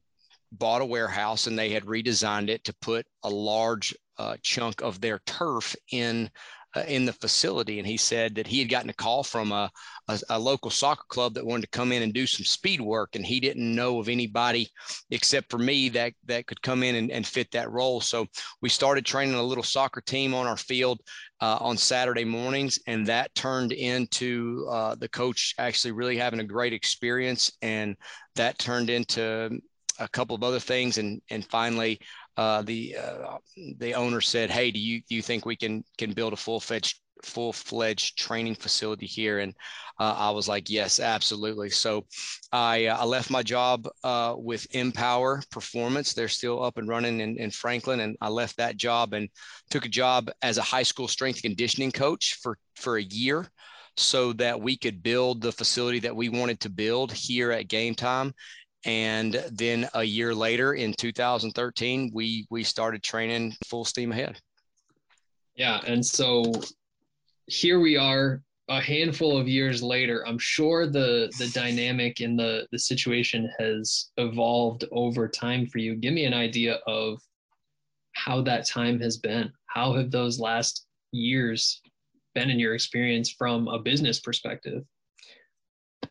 bought 0.50 0.82
a 0.82 0.84
warehouse 0.84 1.46
and 1.46 1.56
they 1.56 1.70
had 1.70 1.84
redesigned 1.84 2.48
it 2.48 2.64
to 2.64 2.74
put 2.80 3.06
a 3.22 3.30
large 3.30 3.94
uh, 4.18 4.36
chunk 4.42 4.82
of 4.82 5.00
their 5.00 5.20
turf 5.26 5.76
in 5.92 6.28
uh, 6.74 6.82
in 6.88 7.04
the 7.04 7.12
facility. 7.12 7.78
And 7.78 7.86
he 7.86 7.96
said 7.96 8.34
that 8.34 8.48
he 8.48 8.58
had 8.58 8.68
gotten 8.68 8.90
a 8.90 8.94
call 8.94 9.22
from 9.22 9.52
a, 9.52 9.70
a, 10.08 10.20
a, 10.30 10.38
local 10.38 10.70
soccer 10.70 11.04
club 11.08 11.34
that 11.34 11.46
wanted 11.46 11.62
to 11.62 11.78
come 11.78 11.92
in 11.92 12.02
and 12.02 12.12
do 12.12 12.26
some 12.26 12.44
speed 12.44 12.80
work. 12.80 13.14
And 13.14 13.24
he 13.24 13.38
didn't 13.38 13.74
know 13.74 14.00
of 14.00 14.08
anybody 14.08 14.68
except 15.10 15.50
for 15.50 15.58
me 15.58 15.88
that 15.90 16.12
that 16.26 16.46
could 16.46 16.60
come 16.60 16.82
in 16.82 16.96
and, 16.96 17.10
and 17.10 17.26
fit 17.26 17.50
that 17.52 17.70
role. 17.70 18.00
So 18.00 18.26
we 18.60 18.68
started 18.68 19.06
training 19.06 19.36
a 19.36 19.42
little 19.42 19.64
soccer 19.64 20.00
team 20.00 20.34
on 20.34 20.46
our 20.46 20.56
field 20.56 21.00
uh, 21.40 21.58
on 21.60 21.76
saturday 21.76 22.24
mornings 22.24 22.78
and 22.86 23.06
that 23.06 23.34
turned 23.34 23.72
into 23.72 24.66
uh, 24.70 24.94
the 24.94 25.08
coach 25.08 25.54
actually 25.58 25.92
really 25.92 26.16
having 26.16 26.40
a 26.40 26.44
great 26.44 26.72
experience 26.72 27.52
and 27.62 27.96
that 28.34 28.58
turned 28.58 28.90
into 28.90 29.50
a 29.98 30.08
couple 30.08 30.36
of 30.36 30.42
other 30.42 30.60
things 30.60 30.98
and 30.98 31.20
and 31.30 31.44
finally 31.46 31.98
uh, 32.36 32.62
the 32.62 32.96
uh, 32.96 33.38
the 33.78 33.94
owner 33.94 34.20
said, 34.20 34.50
"Hey, 34.50 34.70
do 34.70 34.78
you 34.78 35.00
do 35.08 35.14
you 35.14 35.22
think 35.22 35.46
we 35.46 35.56
can 35.56 35.82
can 35.96 36.12
build 36.12 36.32
a 36.32 36.36
full 36.36 36.60
fledged 36.60 37.00
full 37.22 37.52
fledged 37.52 38.18
training 38.18 38.54
facility 38.54 39.06
here?" 39.06 39.40
And 39.40 39.54
uh, 39.98 40.14
I 40.16 40.30
was 40.30 40.48
like, 40.48 40.70
"Yes, 40.70 41.00
absolutely." 41.00 41.70
So 41.70 42.06
I 42.52 42.86
uh, 42.86 42.98
I 42.98 43.04
left 43.04 43.30
my 43.30 43.42
job 43.42 43.88
uh, 44.04 44.34
with 44.36 44.66
Empower 44.74 45.42
Performance. 45.50 46.12
They're 46.12 46.28
still 46.28 46.62
up 46.62 46.78
and 46.78 46.88
running 46.88 47.20
in, 47.20 47.38
in 47.38 47.50
Franklin, 47.50 48.00
and 48.00 48.16
I 48.20 48.28
left 48.28 48.56
that 48.56 48.76
job 48.76 49.12
and 49.12 49.28
took 49.70 49.86
a 49.86 49.90
job 49.90 50.30
as 50.42 50.58
a 50.58 50.62
high 50.62 50.82
school 50.82 51.08
strength 51.08 51.42
conditioning 51.42 51.92
coach 51.92 52.38
for 52.42 52.58
for 52.74 52.98
a 52.98 53.02
year 53.02 53.48
so 53.96 54.32
that 54.34 54.60
we 54.60 54.76
could 54.76 55.02
build 55.02 55.40
the 55.40 55.52
facility 55.52 56.00
that 56.00 56.14
we 56.14 56.28
wanted 56.28 56.60
to 56.60 56.68
build 56.68 57.12
here 57.12 57.50
at 57.50 57.68
game 57.68 57.94
time 57.94 58.34
and 58.84 59.42
then 59.50 59.88
a 59.94 60.04
year 60.04 60.34
later 60.34 60.74
in 60.74 60.92
2013 60.92 62.10
we 62.14 62.46
we 62.50 62.62
started 62.62 63.02
training 63.02 63.54
full 63.66 63.84
steam 63.84 64.12
ahead 64.12 64.38
yeah 65.56 65.80
and 65.86 66.04
so 66.04 66.44
here 67.46 67.80
we 67.80 67.96
are 67.96 68.42
a 68.68 68.80
handful 68.80 69.38
of 69.38 69.46
years 69.46 69.80
later 69.80 70.26
i'm 70.26 70.38
sure 70.38 70.86
the 70.88 71.32
the 71.38 71.48
dynamic 71.54 72.20
in 72.20 72.36
the 72.36 72.66
the 72.72 72.78
situation 72.78 73.50
has 73.58 74.10
evolved 74.16 74.84
over 74.92 75.28
time 75.28 75.66
for 75.66 75.78
you. 75.78 75.94
Give 75.94 76.12
me 76.12 76.24
an 76.24 76.34
idea 76.34 76.74
of 76.86 77.20
how 78.12 78.42
that 78.42 78.66
time 78.66 79.00
has 79.00 79.16
been. 79.16 79.52
How 79.66 79.94
have 79.94 80.10
those 80.10 80.40
last 80.40 80.86
years 81.12 81.80
been 82.34 82.50
in 82.50 82.58
your 82.58 82.74
experience 82.74 83.30
from 83.30 83.68
a 83.68 83.78
business 83.78 84.20
perspective? 84.20 84.84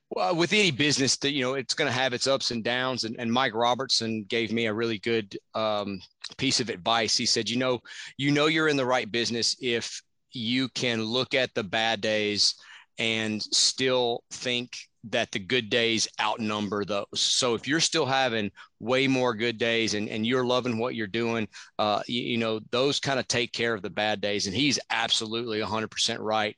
Well, 0.09 0.35
with 0.35 0.53
any 0.53 0.71
business 0.71 1.17
that 1.17 1.33
you 1.33 1.41
know 1.41 1.55
it's 1.55 1.73
going 1.73 1.89
to 1.89 1.97
have 1.97 2.13
its 2.13 2.27
ups 2.27 2.51
and 2.51 2.63
downs 2.63 3.03
and, 3.03 3.15
and 3.19 3.31
mike 3.31 3.53
robertson 3.53 4.23
gave 4.23 4.51
me 4.51 4.67
a 4.67 4.73
really 4.73 4.99
good 4.99 5.37
um, 5.53 5.99
piece 6.37 6.59
of 6.59 6.69
advice. 6.69 7.17
He 7.17 7.25
said 7.25 7.49
you 7.49 7.57
know 7.57 7.81
you 8.17 8.31
know 8.31 8.45
you're 8.45 8.69
in 8.69 8.77
the 8.77 8.85
right 8.85 9.11
business 9.11 9.55
if 9.61 10.01
you 10.35 10.69
can 10.69 11.03
look 11.03 11.33
at 11.33 11.53
the 11.53 11.63
bad 11.63 12.01
days 12.01 12.55
and 12.97 13.41
still 13.41 14.23
think 14.31 14.77
that 15.07 15.31
the 15.31 15.39
good 15.39 15.69
days 15.69 16.07
outnumber 16.19 16.83
those. 16.83 17.05
So 17.13 17.53
if 17.53 17.67
you're 17.67 17.79
still 17.79 18.05
having 18.05 18.49
way 18.79 19.07
more 19.07 19.35
good 19.35 19.57
days 19.57 19.93
and, 19.93 20.09
and 20.09 20.25
you're 20.25 20.45
loving 20.45 20.77
what 20.79 20.95
you're 20.95 21.07
doing, 21.07 21.47
uh, 21.77 22.01
you, 22.07 22.21
you 22.21 22.37
know, 22.37 22.59
those 22.71 22.99
kind 22.99 23.19
of 23.19 23.27
take 23.27 23.51
care 23.51 23.73
of 23.73 23.83
the 23.83 23.89
bad 23.89 24.19
days. 24.19 24.47
And 24.47 24.55
he's 24.55 24.79
absolutely 24.89 25.59
100% 25.59 26.17
right 26.19 26.55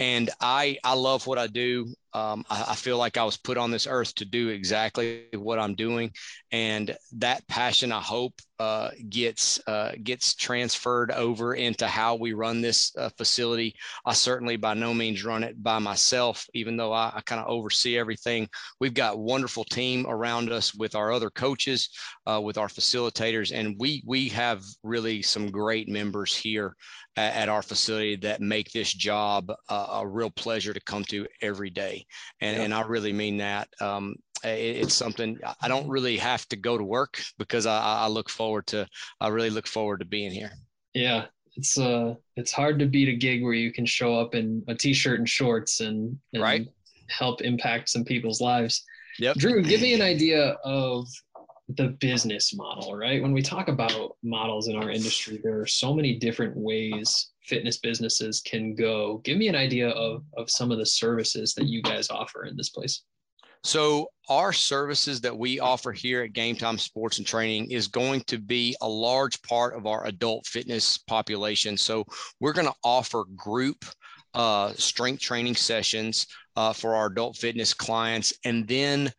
and 0.00 0.30
I 0.40 0.78
I 0.82 0.94
love 0.94 1.26
what 1.26 1.38
I 1.38 1.46
do. 1.46 1.94
Um, 2.12 2.44
I, 2.50 2.66
I, 2.70 2.74
feel 2.74 2.98
like 2.98 3.16
I 3.16 3.24
was 3.24 3.36
put 3.36 3.56
on 3.56 3.70
this 3.70 3.86
earth 3.86 4.14
to 4.16 4.24
do 4.24 4.48
exactly 4.48 5.26
what 5.34 5.58
I'm 5.58 5.74
doing, 5.74 6.12
and 6.50 6.96
that 7.18 7.46
passion 7.46 7.92
I 7.92 8.00
hope 8.00 8.34
uh, 8.58 8.90
gets 9.08 9.60
uh, 9.66 9.92
gets 10.02 10.34
transferred 10.34 11.12
over 11.12 11.54
into 11.54 11.86
how 11.86 12.16
we 12.16 12.32
run 12.32 12.60
this 12.60 12.92
uh, 12.96 13.10
facility. 13.16 13.74
I 14.04 14.12
certainly 14.12 14.56
by 14.56 14.74
no 14.74 14.92
means 14.92 15.24
run 15.24 15.44
it 15.44 15.62
by 15.62 15.78
myself, 15.78 16.46
even 16.52 16.76
though 16.76 16.92
I, 16.92 17.12
I 17.14 17.20
kind 17.22 17.40
of 17.40 17.48
oversee 17.48 17.96
everything. 17.96 18.48
We've 18.80 18.92
got 18.92 19.18
wonderful 19.18 19.64
team 19.64 20.04
around 20.08 20.50
us 20.50 20.74
with 20.74 20.94
our 20.94 21.12
other 21.12 21.30
coaches, 21.30 21.90
uh, 22.26 22.40
with 22.40 22.58
our 22.58 22.68
facilitators, 22.68 23.50
and 23.56 23.76
we 23.78 24.02
we 24.06 24.28
have 24.30 24.62
really 24.82 25.22
some 25.22 25.50
great 25.50 25.88
members 25.88 26.34
here 26.34 26.74
at, 27.16 27.34
at 27.34 27.48
our 27.48 27.62
facility 27.62 28.16
that 28.16 28.40
make 28.40 28.70
this 28.72 28.92
job 28.92 29.50
a, 29.68 29.74
a, 29.74 30.06
real 30.06 30.30
pleasure 30.30 30.72
to 30.72 30.80
come 30.80 31.04
to 31.04 31.26
every 31.42 31.70
day. 31.70 31.99
And, 32.40 32.56
yeah. 32.56 32.62
and 32.64 32.74
I 32.74 32.82
really 32.82 33.12
mean 33.12 33.38
that. 33.38 33.68
Um, 33.80 34.16
it, 34.44 34.76
it's 34.76 34.94
something 34.94 35.38
I 35.60 35.68
don't 35.68 35.88
really 35.88 36.16
have 36.16 36.46
to 36.48 36.56
go 36.56 36.78
to 36.78 36.84
work 36.84 37.20
because 37.38 37.66
I, 37.66 37.78
I 37.78 38.08
look 38.08 38.30
forward 38.30 38.66
to, 38.68 38.86
I 39.20 39.28
really 39.28 39.50
look 39.50 39.66
forward 39.66 40.00
to 40.00 40.06
being 40.06 40.32
here. 40.32 40.52
Yeah. 40.94 41.26
it's 41.56 41.78
uh 41.78 42.14
it's 42.36 42.52
hard 42.52 42.78
to 42.78 42.86
beat 42.86 43.08
a 43.08 43.16
gig 43.16 43.42
where 43.42 43.52
you 43.52 43.72
can 43.72 43.86
show 43.86 44.14
up 44.14 44.34
in 44.34 44.62
a 44.68 44.74
t-shirt 44.74 45.18
and 45.18 45.28
shorts 45.28 45.80
and, 45.80 46.18
and 46.32 46.42
right 46.42 46.66
help 47.10 47.42
impact 47.42 47.88
some 47.88 48.04
people's 48.04 48.40
lives. 48.40 48.84
Yep. 49.18 49.36
Drew, 49.36 49.62
give 49.62 49.82
me 49.82 49.94
an 49.94 50.02
idea 50.02 50.56
of 50.64 51.08
the 51.76 51.88
business 52.00 52.54
model, 52.54 52.96
right? 52.96 53.20
When 53.20 53.32
we 53.32 53.42
talk 53.42 53.68
about 53.68 54.16
models 54.22 54.68
in 54.68 54.76
our 54.76 54.90
industry, 54.90 55.40
there 55.42 55.60
are 55.60 55.66
so 55.66 55.92
many 55.92 56.18
different 56.18 56.56
ways 56.56 57.29
fitness 57.42 57.78
businesses 57.78 58.40
can 58.40 58.74
go. 58.74 59.18
Give 59.18 59.38
me 59.38 59.48
an 59.48 59.56
idea 59.56 59.90
of, 59.90 60.24
of 60.36 60.50
some 60.50 60.70
of 60.70 60.78
the 60.78 60.86
services 60.86 61.54
that 61.54 61.66
you 61.66 61.82
guys 61.82 62.10
offer 62.10 62.44
in 62.44 62.56
this 62.56 62.70
place. 62.70 63.02
So, 63.62 64.08
our 64.30 64.54
services 64.54 65.20
that 65.20 65.36
we 65.36 65.60
offer 65.60 65.92
here 65.92 66.22
at 66.22 66.32
Game 66.32 66.56
Time 66.56 66.78
Sports 66.78 67.18
and 67.18 67.26
Training 67.26 67.70
is 67.70 67.88
going 67.88 68.22
to 68.22 68.38
be 68.38 68.74
a 68.80 68.88
large 68.88 69.42
part 69.42 69.74
of 69.74 69.86
our 69.86 70.06
adult 70.06 70.46
fitness 70.46 70.96
population. 70.96 71.76
So, 71.76 72.06
we're 72.40 72.54
going 72.54 72.68
to 72.68 72.74
offer 72.82 73.24
group 73.36 73.84
uh, 74.32 74.72
strength 74.74 75.20
training 75.20 75.56
sessions 75.56 76.26
uh, 76.56 76.72
for 76.72 76.94
our 76.94 77.06
adult 77.06 77.36
fitness 77.36 77.74
clients. 77.74 78.32
And 78.44 78.66
then 78.66 79.12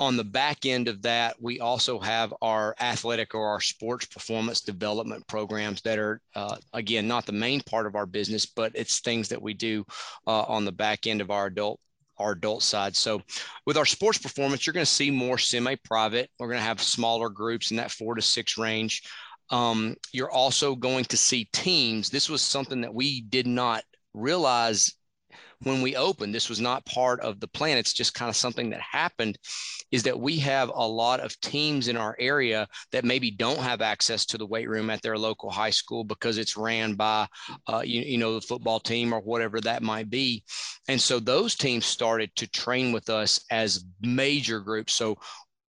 on 0.00 0.16
the 0.16 0.24
back 0.24 0.64
end 0.64 0.88
of 0.88 1.02
that, 1.02 1.36
we 1.40 1.60
also 1.60 2.00
have 2.00 2.32
our 2.40 2.74
athletic 2.80 3.34
or 3.34 3.46
our 3.46 3.60
sports 3.60 4.06
performance 4.06 4.62
development 4.62 5.26
programs 5.26 5.82
that 5.82 5.98
are, 5.98 6.22
uh, 6.34 6.56
again, 6.72 7.06
not 7.06 7.26
the 7.26 7.32
main 7.32 7.60
part 7.60 7.86
of 7.86 7.94
our 7.94 8.06
business, 8.06 8.46
but 8.46 8.72
it's 8.74 9.00
things 9.00 9.28
that 9.28 9.40
we 9.40 9.52
do 9.52 9.84
uh, 10.26 10.42
on 10.42 10.64
the 10.64 10.72
back 10.72 11.06
end 11.06 11.20
of 11.20 11.30
our 11.30 11.46
adult 11.46 11.78
our 12.18 12.32
adult 12.32 12.62
side. 12.62 12.94
So 12.94 13.22
with 13.64 13.78
our 13.78 13.86
sports 13.86 14.18
performance, 14.18 14.66
you're 14.66 14.74
going 14.74 14.84
to 14.84 14.92
see 14.92 15.10
more 15.10 15.38
semi-private. 15.38 16.30
We're 16.38 16.48
going 16.48 16.58
to 16.58 16.64
have 16.64 16.82
smaller 16.82 17.30
groups 17.30 17.70
in 17.70 17.78
that 17.78 17.90
four 17.90 18.14
to 18.14 18.20
six 18.20 18.58
range. 18.58 19.02
Um, 19.48 19.96
you're 20.12 20.30
also 20.30 20.74
going 20.74 21.06
to 21.06 21.16
see 21.16 21.48
teams. 21.54 22.10
This 22.10 22.28
was 22.28 22.42
something 22.42 22.82
that 22.82 22.94
we 22.94 23.22
did 23.22 23.46
not 23.46 23.84
realize 24.12 24.92
when 25.62 25.82
we 25.82 25.94
opened, 25.94 26.34
this 26.34 26.48
was 26.48 26.60
not 26.60 26.86
part 26.86 27.20
of 27.20 27.38
the 27.38 27.48
plan. 27.48 27.76
It's 27.76 27.92
just 27.92 28.14
kind 28.14 28.28
of 28.28 28.36
something 28.36 28.70
that 28.70 28.80
happened 28.80 29.38
is 29.90 30.02
that 30.04 30.18
we 30.18 30.38
have 30.38 30.70
a 30.74 30.86
lot 30.86 31.20
of 31.20 31.38
teams 31.40 31.88
in 31.88 31.96
our 31.96 32.16
area 32.18 32.66
that 32.92 33.04
maybe 33.04 33.30
don't 33.30 33.58
have 33.58 33.82
access 33.82 34.24
to 34.26 34.38
the 34.38 34.46
weight 34.46 34.68
room 34.68 34.88
at 34.88 35.02
their 35.02 35.18
local 35.18 35.50
high 35.50 35.70
school 35.70 36.04
because 36.04 36.38
it's 36.38 36.56
ran 36.56 36.94
by, 36.94 37.26
uh, 37.68 37.82
you, 37.84 38.00
you 38.02 38.18
know, 38.18 38.34
the 38.34 38.40
football 38.40 38.80
team 38.80 39.12
or 39.12 39.20
whatever 39.20 39.60
that 39.60 39.82
might 39.82 40.08
be. 40.08 40.42
And 40.88 41.00
so 41.00 41.18
those 41.18 41.54
teams 41.54 41.84
started 41.84 42.34
to 42.36 42.50
train 42.50 42.92
with 42.92 43.10
us 43.10 43.44
as 43.50 43.84
major 44.00 44.60
groups. 44.60 44.94
So 44.94 45.18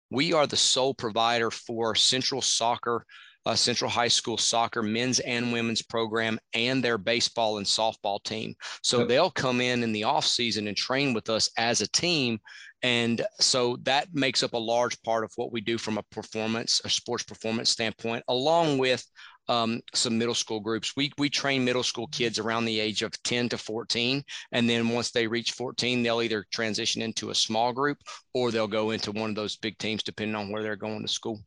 we 0.09 0.33
are 0.33 0.47
the 0.47 0.57
sole 0.57 0.93
provider 0.93 1.51
for 1.51 1.95
Central 1.95 2.41
Soccer 2.41 3.05
uh, 3.45 3.55
Central 3.55 3.89
High 3.89 4.07
School 4.07 4.37
soccer 4.37 4.83
men's 4.83 5.19
and 5.19 5.51
women's 5.51 5.81
program 5.81 6.39
and 6.53 6.83
their 6.83 6.97
baseball 6.97 7.57
and 7.57 7.65
softball 7.65 8.23
team. 8.23 8.53
So 8.83 9.05
they'll 9.05 9.31
come 9.31 9.61
in 9.61 9.83
in 9.83 9.91
the 9.91 10.03
off 10.03 10.25
season 10.25 10.67
and 10.67 10.77
train 10.77 11.13
with 11.13 11.29
us 11.29 11.49
as 11.57 11.81
a 11.81 11.87
team. 11.87 12.39
And 12.83 13.23
so 13.39 13.77
that 13.83 14.07
makes 14.13 14.41
up 14.41 14.53
a 14.53 14.57
large 14.57 14.99
part 15.03 15.23
of 15.23 15.31
what 15.35 15.51
we 15.51 15.61
do 15.61 15.77
from 15.77 15.97
a 15.97 16.03
performance, 16.11 16.81
a 16.83 16.89
sports 16.89 17.23
performance 17.23 17.69
standpoint, 17.69 18.23
along 18.27 18.79
with 18.79 19.05
um, 19.47 19.81
some 19.93 20.17
middle 20.17 20.33
school 20.33 20.59
groups. 20.59 20.93
We, 20.95 21.11
we 21.17 21.29
train 21.29 21.65
middle 21.65 21.83
school 21.83 22.07
kids 22.07 22.39
around 22.39 22.65
the 22.65 22.79
age 22.79 23.01
of 23.01 23.11
10 23.23 23.49
to 23.49 23.57
14. 23.57 24.23
And 24.51 24.69
then 24.69 24.89
once 24.89 25.11
they 25.11 25.27
reach 25.27 25.51
14, 25.51 26.01
they'll 26.01 26.21
either 26.21 26.45
transition 26.51 27.01
into 27.01 27.29
a 27.29 27.35
small 27.35 27.73
group 27.73 27.97
or 28.33 28.49
they'll 28.49 28.67
go 28.67 28.91
into 28.91 29.11
one 29.11 29.29
of 29.29 29.35
those 29.35 29.57
big 29.57 29.77
teams, 29.77 30.03
depending 30.03 30.35
on 30.35 30.51
where 30.51 30.63
they're 30.63 30.75
going 30.75 31.01
to 31.01 31.11
school. 31.11 31.41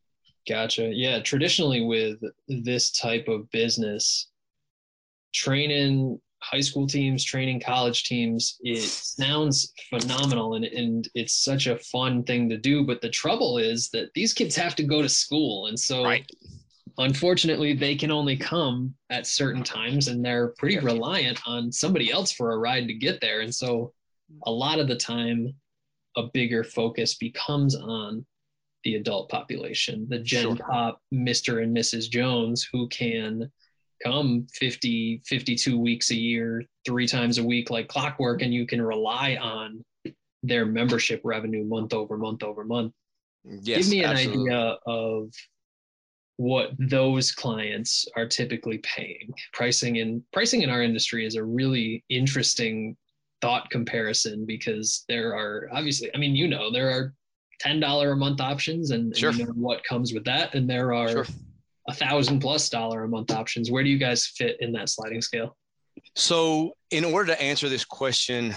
Gotcha. 0.49 0.91
Yeah. 0.93 1.21
Traditionally, 1.21 1.81
with 1.81 2.19
this 2.49 2.93
type 2.93 3.29
of 3.29 3.51
business, 3.51 4.29
training 5.35 6.21
high 6.43 6.61
school 6.61 6.87
teams, 6.87 7.25
training 7.25 7.61
college 7.61 8.05
teams, 8.05 8.59
it 8.61 8.83
sounds 8.83 9.73
phenomenal 9.89 10.55
and, 10.55 10.67
and 10.67 11.09
it's 11.15 11.43
such 11.43 11.67
a 11.67 11.79
fun 11.79 12.23
thing 12.25 12.51
to 12.51 12.59
do. 12.59 12.85
But 12.85 13.01
the 13.01 13.09
trouble 13.09 13.57
is 13.57 13.89
that 13.91 14.13
these 14.15 14.35
kids 14.35 14.55
have 14.57 14.77
to 14.77 14.83
go 14.83 15.01
to 15.01 15.09
school. 15.09 15.69
And 15.69 15.79
so, 15.79 16.05
right. 16.05 16.31
unfortunately, 16.99 17.73
they 17.73 17.97
can 17.97 18.11
only 18.11 18.37
come 18.37 18.95
at 19.09 19.27
certain 19.27 19.63
times 19.63 20.09
and 20.09 20.23
they're 20.23 20.49
pretty 20.59 20.79
reliant 20.79 21.41
on 21.47 21.73
somebody 21.73 22.13
else 22.13 22.31
for 22.31 22.53
a 22.53 22.59
ride 22.59 22.87
to 22.89 22.95
get 22.95 23.23
there. 23.23 23.41
And 23.41 23.55
so, 23.55 23.95
a 24.45 24.51
lot 24.51 24.79
of 24.79 24.89
the 24.89 24.97
time, 24.97 25.55
a 26.17 26.25
bigger 26.35 26.63
focus 26.63 27.15
becomes 27.15 27.75
on 27.75 28.27
the 28.85 28.97
adult 28.97 29.29
population, 29.29 30.07
the 30.09 30.19
Gen 30.19 30.57
sure. 30.57 30.57
Pop 30.57 31.01
Mr. 31.13 31.63
and 31.63 31.77
Mrs. 31.77 32.09
Jones 32.09 32.69
who 32.71 32.89
can 32.89 33.51
come 34.03 34.47
50, 34.55 35.23
52 35.27 35.79
weeks 35.79 36.11
a 36.11 36.17
year, 36.17 36.63
three 36.85 37.07
times 37.07 37.39
a 37.39 37.45
week 37.45 37.71
like 37.71 37.89
clockwork, 37.89 38.43
and 38.43 38.53
you 38.53 38.67
can 38.67 38.81
rely 38.83 39.37
on 39.41 39.85
their 40.43 40.67
membership 40.67 41.21
revenue 41.25 41.65
month 41.65 41.95
over 41.95 42.19
month 42.19 42.43
over 42.43 42.65
month. 42.65 42.93
Yes, 43.45 43.85
Give 43.85 43.91
me 43.91 44.05
an 44.05 44.11
absolutely. 44.11 44.51
idea 44.51 44.77
of 44.87 45.31
what 46.37 46.73
those 46.79 47.33
clients 47.33 48.07
are 48.17 48.27
typically 48.27 48.79
paying. 48.79 49.33
Pricing 49.53 49.97
in 49.97 50.23
pricing 50.33 50.63
in 50.63 50.71
our 50.71 50.83
industry 50.83 51.27
is 51.27 51.37
a 51.37 51.45
really 51.45 52.05
interesting 52.09 52.97
thought 53.41 53.69
comparison 53.71 54.45
because 54.47 55.05
there 55.09 55.35
are 55.35 55.69
obviously, 55.73 56.11
I 56.15 56.19
mean, 56.19 56.35
you 56.35 56.49
know, 56.49 56.73
there 56.73 56.91
are 56.91 57.15
ten 57.61 57.81
dollar 57.81 58.13
a 58.13 58.17
month 58.17 58.41
options, 58.41 58.91
and, 58.91 59.17
sure. 59.17 59.31
and 59.31 59.39
you 59.39 59.47
know 59.47 59.53
what 59.53 59.83
comes 59.85 60.13
with 60.13 60.25
that. 60.25 60.55
And 60.55 60.69
there 60.69 60.93
are 60.93 61.09
sure. 61.09 61.27
a 61.89 61.95
thousand 61.95 62.41
plus 62.41 62.69
dollar 62.69 63.05
a 63.05 63.09
month 63.09 63.31
options. 63.31 63.71
Where 63.71 63.83
do 63.83 63.91
you 63.91 63.99
guys 63.99 64.27
fit 64.27 64.57
in 64.61 64.73
that 64.73 64.89
sliding 64.89 65.23
scale? 65.23 65.57
So, 66.17 66.75
in 66.91 67.05
order 67.05 67.33
to 67.33 67.41
answer 67.41 67.69
this 67.69 67.85
question, 67.85 68.55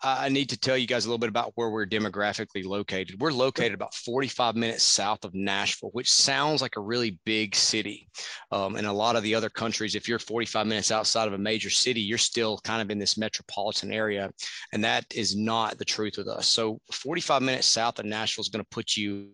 I 0.00 0.28
need 0.28 0.50
to 0.50 0.56
tell 0.56 0.76
you 0.76 0.86
guys 0.86 1.04
a 1.04 1.08
little 1.08 1.18
bit 1.18 1.28
about 1.28 1.52
where 1.56 1.70
we're 1.70 1.86
demographically 1.86 2.64
located. 2.64 3.20
We're 3.20 3.32
located 3.32 3.74
about 3.74 3.94
45 3.94 4.54
minutes 4.54 4.84
south 4.84 5.24
of 5.24 5.34
Nashville, 5.34 5.90
which 5.92 6.12
sounds 6.12 6.62
like 6.62 6.76
a 6.76 6.80
really 6.80 7.18
big 7.24 7.56
city. 7.56 8.08
Um, 8.52 8.76
in 8.76 8.84
a 8.84 8.92
lot 8.92 9.16
of 9.16 9.24
the 9.24 9.34
other 9.34 9.50
countries, 9.50 9.96
if 9.96 10.08
you're 10.08 10.20
45 10.20 10.68
minutes 10.68 10.92
outside 10.92 11.26
of 11.26 11.34
a 11.34 11.38
major 11.38 11.68
city, 11.68 12.00
you're 12.00 12.16
still 12.16 12.58
kind 12.58 12.80
of 12.80 12.90
in 12.90 12.98
this 12.98 13.18
metropolitan 13.18 13.92
area. 13.92 14.30
And 14.72 14.84
that 14.84 15.04
is 15.12 15.36
not 15.36 15.78
the 15.78 15.84
truth 15.84 16.14
with 16.16 16.28
us. 16.28 16.46
So 16.46 16.80
45 16.92 17.42
minutes 17.42 17.66
south 17.66 17.98
of 17.98 18.04
Nashville 18.04 18.42
is 18.42 18.50
going 18.50 18.64
to 18.64 18.70
put 18.70 18.96
you 18.96 19.30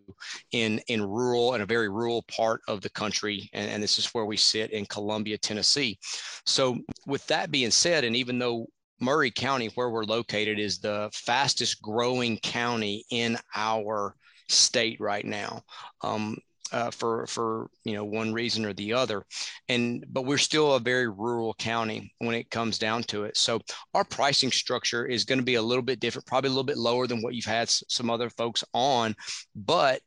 in, 0.52 0.80
in 0.88 1.02
rural 1.02 1.52
and 1.52 1.62
a 1.62 1.66
very 1.66 1.90
rural 1.90 2.22
part 2.22 2.62
of 2.68 2.80
the 2.80 2.90
country. 2.90 3.50
And, 3.52 3.70
and 3.70 3.82
this 3.82 3.98
is 3.98 4.06
where 4.14 4.24
we 4.24 4.38
sit 4.38 4.70
in 4.70 4.86
Columbia, 4.86 5.36
Tennessee. 5.36 5.98
So 6.46 6.78
with 7.06 7.26
that 7.26 7.50
being 7.50 7.70
said, 7.70 8.04
and 8.04 8.16
even 8.16 8.38
though 8.38 8.66
Maury 9.04 9.30
County, 9.30 9.68
where 9.74 9.90
we're 9.90 10.04
located, 10.04 10.58
is 10.58 10.78
the 10.78 11.10
fastest 11.12 11.82
growing 11.82 12.38
county 12.38 13.04
in 13.10 13.38
our 13.54 14.16
state 14.48 14.98
right 15.00 15.24
now. 15.24 15.62
Um, 16.02 16.38
uh, 16.72 16.90
for 16.90 17.26
for 17.26 17.68
you 17.84 17.92
know 17.92 18.04
one 18.04 18.32
reason 18.32 18.64
or 18.64 18.72
the 18.72 18.92
other 18.92 19.22
and 19.68 20.04
but 20.08 20.24
we're 20.24 20.38
still 20.38 20.74
a 20.74 20.80
very 20.80 21.08
rural 21.08 21.54
county 21.54 22.12
when 22.18 22.34
it 22.34 22.50
comes 22.50 22.78
down 22.78 23.02
to 23.02 23.24
it 23.24 23.36
so 23.36 23.60
our 23.92 24.02
pricing 24.02 24.50
structure 24.50 25.06
is 25.06 25.24
going 25.24 25.38
to 25.38 25.44
be 25.44 25.54
a 25.54 25.62
little 25.62 25.82
bit 25.82 26.00
different 26.00 26.26
probably 26.26 26.48
a 26.48 26.50
little 26.50 26.64
bit 26.64 26.78
lower 26.78 27.06
than 27.06 27.22
what 27.22 27.34
you've 27.34 27.44
had 27.44 27.68
some 27.68 28.10
other 28.10 28.30
folks 28.30 28.64
on 28.72 29.14
but 29.54 30.00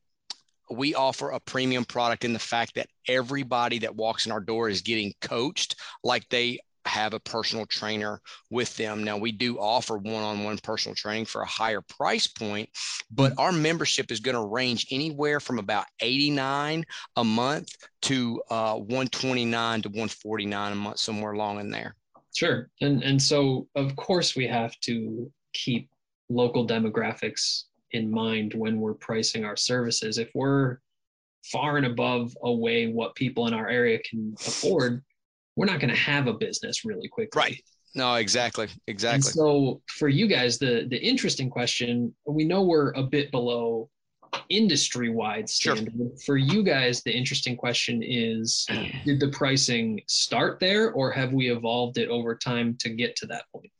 we 0.69 0.95
offer 0.95 1.29
a 1.29 1.39
premium 1.39 1.85
product 1.85 2.25
in 2.25 2.33
the 2.33 2.39
fact 2.39 2.75
that 2.75 2.89
everybody 3.07 3.79
that 3.79 3.95
walks 3.95 4.25
in 4.25 4.31
our 4.31 4.41
door 4.41 4.67
is 4.67 4.81
getting 4.81 5.13
coached 5.21 5.75
like 6.03 6.27
they 6.29 6.59
have 6.87 7.13
a 7.13 7.19
personal 7.19 7.65
trainer 7.65 8.21
with 8.49 8.75
them. 8.77 9.03
Now, 9.03 9.17
we 9.17 9.31
do 9.31 9.57
offer 9.57 9.97
one 9.97 10.23
on 10.23 10.43
one 10.43 10.57
personal 10.57 10.95
training 10.95 11.25
for 11.25 11.41
a 11.41 11.47
higher 11.47 11.81
price 11.81 12.27
point, 12.27 12.69
but 13.11 13.33
our 13.37 13.51
membership 13.51 14.11
is 14.11 14.19
going 14.19 14.35
to 14.35 14.47
range 14.47 14.87
anywhere 14.91 15.39
from 15.39 15.59
about 15.59 15.85
89 16.01 16.83
a 17.15 17.23
month 17.23 17.69
to 18.03 18.41
uh, 18.49 18.75
129 18.75 19.81
to 19.83 19.89
149 19.89 20.71
a 20.71 20.75
month, 20.75 20.99
somewhere 20.99 21.33
along 21.33 21.59
in 21.59 21.69
there. 21.69 21.95
Sure. 22.35 22.69
And, 22.81 23.03
and 23.03 23.21
so, 23.21 23.67
of 23.75 23.95
course, 23.95 24.35
we 24.35 24.47
have 24.47 24.79
to 24.81 25.31
keep 25.53 25.89
local 26.29 26.67
demographics 26.67 27.63
in 27.91 28.11
mind 28.11 28.53
when 28.53 28.79
we're 28.79 28.93
pricing 28.93 29.45
our 29.45 29.55
services. 29.55 30.17
If 30.17 30.29
we're 30.35 30.77
far 31.51 31.77
and 31.77 31.85
above 31.85 32.35
away 32.43 32.87
what 32.87 33.15
people 33.15 33.47
in 33.47 33.53
our 33.53 33.69
area 33.69 33.99
can 33.99 34.35
afford, 34.45 35.03
we're 35.57 35.65
not 35.65 35.81
going 35.81 35.89
to 35.89 35.99
have 35.99 36.27
a 36.27 36.33
business 36.33 36.85
really 36.85 37.09
quickly. 37.09 37.37
Right. 37.37 37.61
No, 37.95 38.15
exactly. 38.15 38.67
Exactly. 38.85 39.15
And 39.15 39.25
so 39.25 39.81
for 39.87 40.07
you 40.07 40.27
guys, 40.27 40.59
the 40.59 40.87
the 40.89 40.97
interesting 40.97 41.49
question, 41.49 42.15
we 42.25 42.45
know 42.45 42.63
we're 42.63 42.91
a 42.91 43.03
bit 43.03 43.31
below 43.31 43.89
industry 44.49 45.09
wide 45.09 45.49
standard. 45.49 45.93
Sure. 45.97 46.09
For 46.25 46.37
you 46.37 46.63
guys, 46.63 47.01
the 47.01 47.11
interesting 47.11 47.57
question 47.57 48.03
is 48.03 48.67
did 49.05 49.19
the 49.19 49.29
pricing 49.29 49.99
start 50.07 50.59
there 50.59 50.91
or 50.91 51.11
have 51.11 51.33
we 51.33 51.51
evolved 51.51 51.97
it 51.97 52.07
over 52.09 52.35
time 52.35 52.77
to 52.81 52.89
get 52.89 53.15
to 53.17 53.25
that 53.27 53.45
point? 53.51 53.71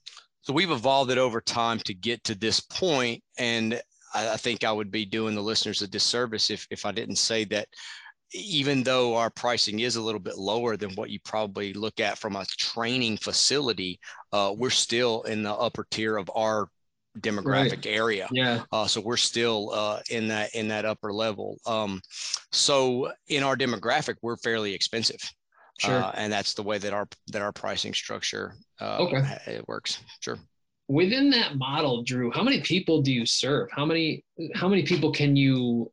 So 0.41 0.53
we've 0.53 0.71
evolved 0.71 1.11
it 1.11 1.17
over 1.19 1.41
time 1.41 1.79
to 1.79 1.93
get 1.93 2.23
to 2.23 2.33
this 2.33 2.59
point, 2.59 3.21
and 3.37 3.79
I, 4.15 4.29
I 4.29 4.37
think 4.37 4.63
I 4.63 4.71
would 4.71 4.89
be 4.89 5.05
doing 5.05 5.35
the 5.35 5.41
listeners 5.41 5.83
a 5.83 5.87
disservice 5.87 6.49
if 6.49 6.65
if 6.71 6.87
I 6.87 6.91
didn't 6.91 7.17
say 7.17 7.43
that 7.45 7.67
even 8.33 8.83
though 8.83 9.15
our 9.15 9.29
pricing 9.29 9.79
is 9.79 9.95
a 9.95 10.01
little 10.01 10.19
bit 10.19 10.37
lower 10.37 10.75
than 10.75 10.91
what 10.95 11.09
you 11.09 11.19
probably 11.23 11.73
look 11.73 11.99
at 11.99 12.17
from 12.17 12.35
a 12.35 12.45
training 12.45 13.17
facility, 13.17 13.99
uh, 14.33 14.53
we're 14.55 14.69
still 14.69 15.23
in 15.23 15.43
the 15.43 15.53
upper 15.53 15.87
tier 15.91 16.17
of 16.17 16.29
our 16.35 16.67
demographic 17.19 17.71
right. 17.71 17.87
area. 17.87 18.27
Yeah. 18.31 18.63
Uh, 18.71 18.87
so 18.87 19.01
we're 19.01 19.17
still 19.17 19.71
uh, 19.73 20.01
in 20.09 20.27
that 20.27 20.53
in 20.55 20.67
that 20.67 20.85
upper 20.85 21.13
level. 21.13 21.57
Um, 21.65 22.01
so 22.51 23.11
in 23.27 23.43
our 23.43 23.55
demographic, 23.55 24.15
we're 24.21 24.37
fairly 24.37 24.73
expensive. 24.73 25.21
Sure. 25.79 26.03
Uh, 26.03 26.11
and 26.15 26.33
that's 26.33 26.53
the 26.53 26.63
way 26.63 26.77
that 26.79 26.93
our 26.93 27.07
that 27.27 27.41
our 27.41 27.51
pricing 27.51 27.93
structure 27.93 28.55
uh, 28.81 28.97
okay. 28.99 29.37
it 29.47 29.67
works. 29.67 29.99
Sure. 30.21 30.37
Within 30.89 31.29
that 31.31 31.57
model, 31.57 32.03
Drew, 32.03 32.31
how 32.31 32.43
many 32.43 32.61
people 32.61 33.01
do 33.01 33.11
you 33.11 33.25
serve? 33.25 33.69
How 33.71 33.85
many 33.85 34.23
how 34.55 34.67
many 34.67 34.83
people 34.83 35.11
can 35.11 35.35
you 35.35 35.91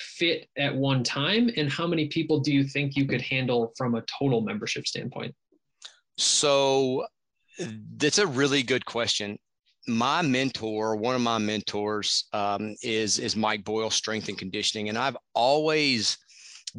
fit 0.00 0.48
at 0.56 0.74
one 0.74 1.02
time 1.04 1.50
and 1.56 1.70
how 1.70 1.86
many 1.86 2.08
people 2.08 2.40
do 2.40 2.52
you 2.52 2.64
think 2.64 2.96
you 2.96 3.06
could 3.06 3.20
handle 3.20 3.72
from 3.76 3.94
a 3.94 4.02
total 4.18 4.40
membership 4.40 4.86
standpoint? 4.86 5.34
So 6.16 7.06
that's 7.96 8.18
a 8.18 8.26
really 8.26 8.62
good 8.62 8.84
question. 8.84 9.38
My 9.88 10.22
mentor 10.22 10.96
one 10.96 11.14
of 11.14 11.20
my 11.20 11.38
mentors 11.38 12.28
um, 12.32 12.76
is 12.82 13.18
is 13.18 13.34
mike 13.34 13.64
boyle 13.64 13.90
strength 13.90 14.28
and 14.28 14.38
conditioning 14.38 14.88
and 14.88 14.96
i've 14.96 15.16
always 15.34 16.18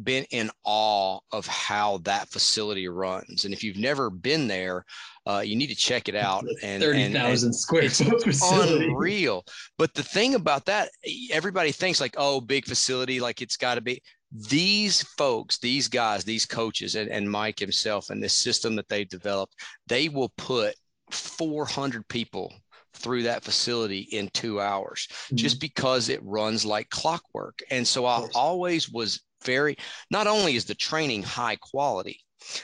been 0.02 0.24
in 0.30 0.50
awe 0.64 1.18
of 1.32 1.46
how 1.46 1.98
that 1.98 2.28
facility 2.28 2.88
runs. 2.88 3.44
And 3.44 3.54
if 3.54 3.62
you've 3.62 3.76
never 3.76 4.10
been 4.10 4.48
there, 4.48 4.84
uh, 5.26 5.42
you 5.44 5.56
need 5.56 5.68
to 5.68 5.74
check 5.74 6.08
it 6.08 6.14
out. 6.14 6.44
And 6.62 6.82
thirty 6.82 7.12
thousand 7.12 7.52
square 7.54 7.88
foot 7.88 8.22
facility, 8.22 8.86
unreal. 8.86 9.44
But 9.78 9.94
the 9.94 10.02
thing 10.02 10.34
about 10.34 10.66
that, 10.66 10.90
everybody 11.30 11.72
thinks 11.72 12.00
like, 12.00 12.14
oh, 12.18 12.40
big 12.40 12.66
facility, 12.66 13.20
like 13.20 13.42
it's 13.42 13.56
got 13.56 13.76
to 13.76 13.80
be. 13.80 14.02
These 14.50 15.02
folks, 15.16 15.58
these 15.58 15.86
guys, 15.88 16.24
these 16.24 16.44
coaches, 16.44 16.96
and, 16.96 17.08
and 17.08 17.30
Mike 17.30 17.58
himself, 17.58 18.10
and 18.10 18.22
this 18.22 18.36
system 18.36 18.74
that 18.76 18.88
they've 18.88 19.08
developed, 19.08 19.54
they 19.86 20.08
will 20.08 20.32
put 20.36 20.74
400 21.10 22.06
people 22.08 22.52
through 22.94 23.24
that 23.24 23.44
facility 23.44 24.08
in 24.12 24.28
two 24.32 24.60
hours 24.60 25.08
mm-hmm. 25.10 25.36
just 25.36 25.60
because 25.60 26.08
it 26.08 26.22
runs 26.22 26.64
like 26.64 26.88
clockwork. 26.90 27.60
And 27.70 27.86
so 27.86 28.06
I 28.06 28.26
always 28.34 28.90
was 28.90 29.20
very, 29.44 29.76
not 30.10 30.26
only 30.26 30.56
is 30.56 30.64
the 30.64 30.74
training 30.74 31.22
high 31.22 31.56
quality, 31.56 32.20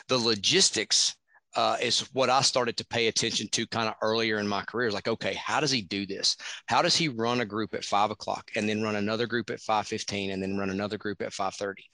the 0.08 0.18
logistics 0.18 1.16
uh, 1.56 1.76
is 1.82 2.00
what 2.12 2.30
I 2.30 2.42
started 2.42 2.76
to 2.76 2.86
pay 2.86 3.08
attention 3.08 3.48
to 3.48 3.66
kind 3.66 3.88
of 3.88 3.94
earlier 4.02 4.38
in 4.38 4.46
my 4.46 4.62
career. 4.62 4.86
Is 4.86 4.94
like, 4.94 5.08
okay, 5.08 5.34
how 5.34 5.58
does 5.58 5.72
he 5.72 5.82
do 5.82 6.06
this? 6.06 6.36
How 6.66 6.80
does 6.80 6.94
he 6.94 7.08
run 7.08 7.40
a 7.40 7.44
group 7.44 7.74
at 7.74 7.84
five 7.84 8.12
o'clock 8.12 8.50
and 8.54 8.68
then 8.68 8.82
run 8.82 8.94
another 8.94 9.26
group 9.26 9.50
at 9.50 9.60
five 9.60 9.88
fifteen 9.88 10.30
and 10.30 10.40
then 10.40 10.56
run 10.56 10.70
another 10.70 10.96
group 10.96 11.20
at 11.22 11.32
five 11.32 11.54
thirty, 11.54 11.84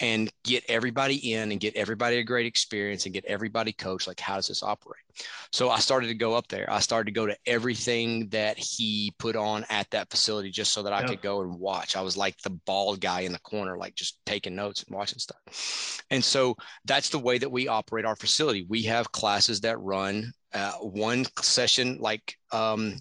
and 0.00 0.28
get 0.42 0.64
everybody 0.68 1.34
in 1.34 1.52
and 1.52 1.60
get 1.60 1.76
everybody 1.76 2.16
a 2.16 2.24
great 2.24 2.46
experience 2.46 3.04
and 3.04 3.14
get 3.14 3.24
everybody 3.26 3.72
coached? 3.72 4.08
Like, 4.08 4.18
how 4.18 4.36
does 4.36 4.48
this 4.48 4.64
operate? 4.64 5.05
So 5.52 5.70
I 5.70 5.78
started 5.78 6.08
to 6.08 6.14
go 6.14 6.34
up 6.34 6.48
there. 6.48 6.70
I 6.70 6.80
started 6.80 7.06
to 7.06 7.12
go 7.12 7.26
to 7.26 7.36
everything 7.46 8.28
that 8.28 8.58
he 8.58 9.14
put 9.18 9.36
on 9.36 9.64
at 9.70 9.90
that 9.90 10.10
facility 10.10 10.50
just 10.50 10.72
so 10.72 10.82
that 10.82 10.92
I 10.92 11.00
yeah. 11.00 11.06
could 11.08 11.22
go 11.22 11.42
and 11.42 11.58
watch. 11.58 11.96
I 11.96 12.02
was 12.02 12.16
like 12.16 12.36
the 12.42 12.50
bald 12.50 13.00
guy 13.00 13.20
in 13.20 13.32
the 13.32 13.38
corner, 13.40 13.76
like 13.76 13.94
just 13.94 14.18
taking 14.26 14.54
notes 14.54 14.82
and 14.82 14.96
watching 14.96 15.18
stuff. 15.18 16.02
And 16.10 16.24
so 16.24 16.56
that's 16.84 17.10
the 17.10 17.18
way 17.18 17.38
that 17.38 17.50
we 17.50 17.68
operate 17.68 18.04
our 18.04 18.16
facility. 18.16 18.66
We 18.68 18.82
have 18.82 19.12
classes 19.12 19.60
that 19.62 19.80
run 19.80 20.32
uh, 20.52 20.72
one 20.72 21.24
session 21.42 21.98
like 22.00 22.34
um, 22.50 22.96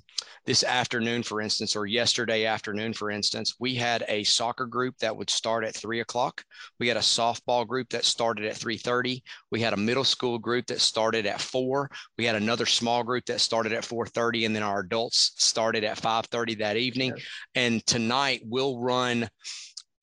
this 0.45 0.63
afternoon 0.63 1.23
for 1.23 1.41
instance 1.41 1.75
or 1.75 1.85
yesterday 1.85 2.45
afternoon 2.45 2.93
for 2.93 3.09
instance 3.09 3.55
we 3.59 3.75
had 3.75 4.03
a 4.07 4.23
soccer 4.23 4.65
group 4.65 4.95
that 4.99 5.15
would 5.15 5.29
start 5.29 5.63
at 5.63 5.75
three 5.75 6.01
o'clock. 6.01 6.43
We 6.79 6.87
had 6.87 6.97
a 6.97 7.01
softball 7.01 7.67
group 7.67 7.89
that 7.89 8.05
started 8.05 8.45
at 8.45 8.55
3.30 8.55 9.21
we 9.51 9.61
had 9.61 9.73
a 9.73 9.77
middle 9.77 10.03
school 10.03 10.37
group 10.37 10.67
that 10.67 10.81
started 10.81 11.25
at 11.25 11.41
4 11.41 11.89
we 12.17 12.25
had 12.25 12.35
another 12.35 12.65
small 12.65 13.03
group 13.03 13.25
that 13.25 13.41
started 13.41 13.73
at 13.73 13.83
4.30 13.83 14.45
and 14.45 14.55
then 14.55 14.63
our 14.63 14.79
adults 14.79 15.33
started 15.37 15.83
at 15.83 16.01
5.30 16.01 16.59
that 16.59 16.77
evening. 16.77 17.13
And 17.53 17.85
tonight 17.85 18.41
we'll 18.45 18.79
run 18.79 19.29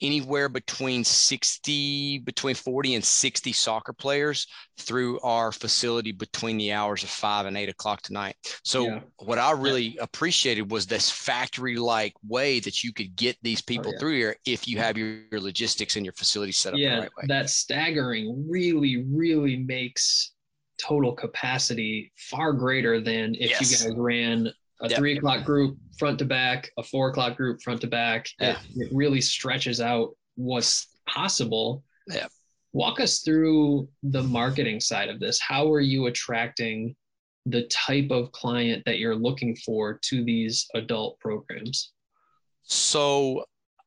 anywhere 0.03 0.49
between 0.49 1.05
60 1.05 2.19
between 2.19 2.55
40 2.55 2.97
and 2.97 3.05
60 3.05 3.53
soccer 3.53 3.93
players 3.93 4.47
through 4.79 5.21
our 5.21 5.53
facility 5.53 6.13
between 6.13 6.59
the 6.59 6.73
hours 6.73 7.03
of 7.03 7.09
five 7.09 7.47
and 7.47 7.57
eight 7.57 7.69
o'clock 7.69 8.03
tonight 8.03 8.35
so 8.65 8.87
yeah. 8.87 9.01
what 9.19 9.39
i 9.39 9.53
really 9.53 9.97
appreciated 10.01 10.71
was 10.71 10.87
this 10.87 11.11
factory 11.11 11.77
like 11.77 12.13
way 12.29 12.61
that 12.61 12.83
you 12.83 12.93
could 12.93 13.15
get 13.17 13.37
these 13.43 13.61
oh, 13.61 13.69
people 13.69 13.91
oh, 13.91 13.93
yeah. 13.93 13.99
through 13.99 14.17
here 14.17 14.37
if 14.45 14.67
you 14.67 14.79
have 14.79 14.99
your, 14.99 15.21
your, 15.31 15.41
logistics 15.41 15.97
and 15.97 16.05
your 16.05 16.13
facility 16.13 16.53
set 16.53 16.73
up 16.73 16.79
yeah 16.79 17.01
right 17.01 17.11
way. 17.17 17.25
that 17.29 17.49
staggering 17.49 18.45
really 18.49 19.05
really 19.09 19.57
makes 19.57 20.33
total 20.79 21.13
capacity 21.13 22.13
far 22.17 22.53
greater 22.53 23.01
than 23.01 23.35
if 23.37 23.51
yes. 23.51 23.61
you 23.61 23.89
guys 23.89 23.97
ran 23.97 24.53
a 24.83 24.89
yep. 24.89 24.99
three 24.99 25.17
o'clock 25.17 25.45
group 25.45 25.79
front 25.99 26.19
to 26.19 26.25
back, 26.25 26.71
a 26.79 26.83
four 26.83 27.11
o'clock 27.11 27.37
group 27.37 27.63
front 27.63 27.81
to 27.83 27.87
back. 27.87 28.29
Yeah. 28.41 28.59
It, 28.77 28.87
it 28.87 28.89
really 28.93 29.21
stretches 29.21 29.81
out 29.81 30.11
what's 30.35 30.89
possible. 31.07 31.85
Yeah. 32.09 32.27
Walk 32.73 33.01
us 33.01 33.21
through 33.21 33.89
the 34.03 34.23
marketing 34.23 34.81
side 34.81 35.09
of 35.09 35.21
this. 35.21 35.41
How 35.41 35.71
are 35.73 35.81
you 35.81 36.07
attracting 36.07 36.97
the 37.47 37.63
type 37.65 38.11
of 38.11 38.33
client 38.33 38.83
that 38.87 38.99
you're 38.99 39.17
looking 39.17 39.55
for 39.57 39.99
to 40.03 40.25
these 40.25 40.67
adult 40.75 41.19
programs? 41.21 41.93
So 42.63 43.45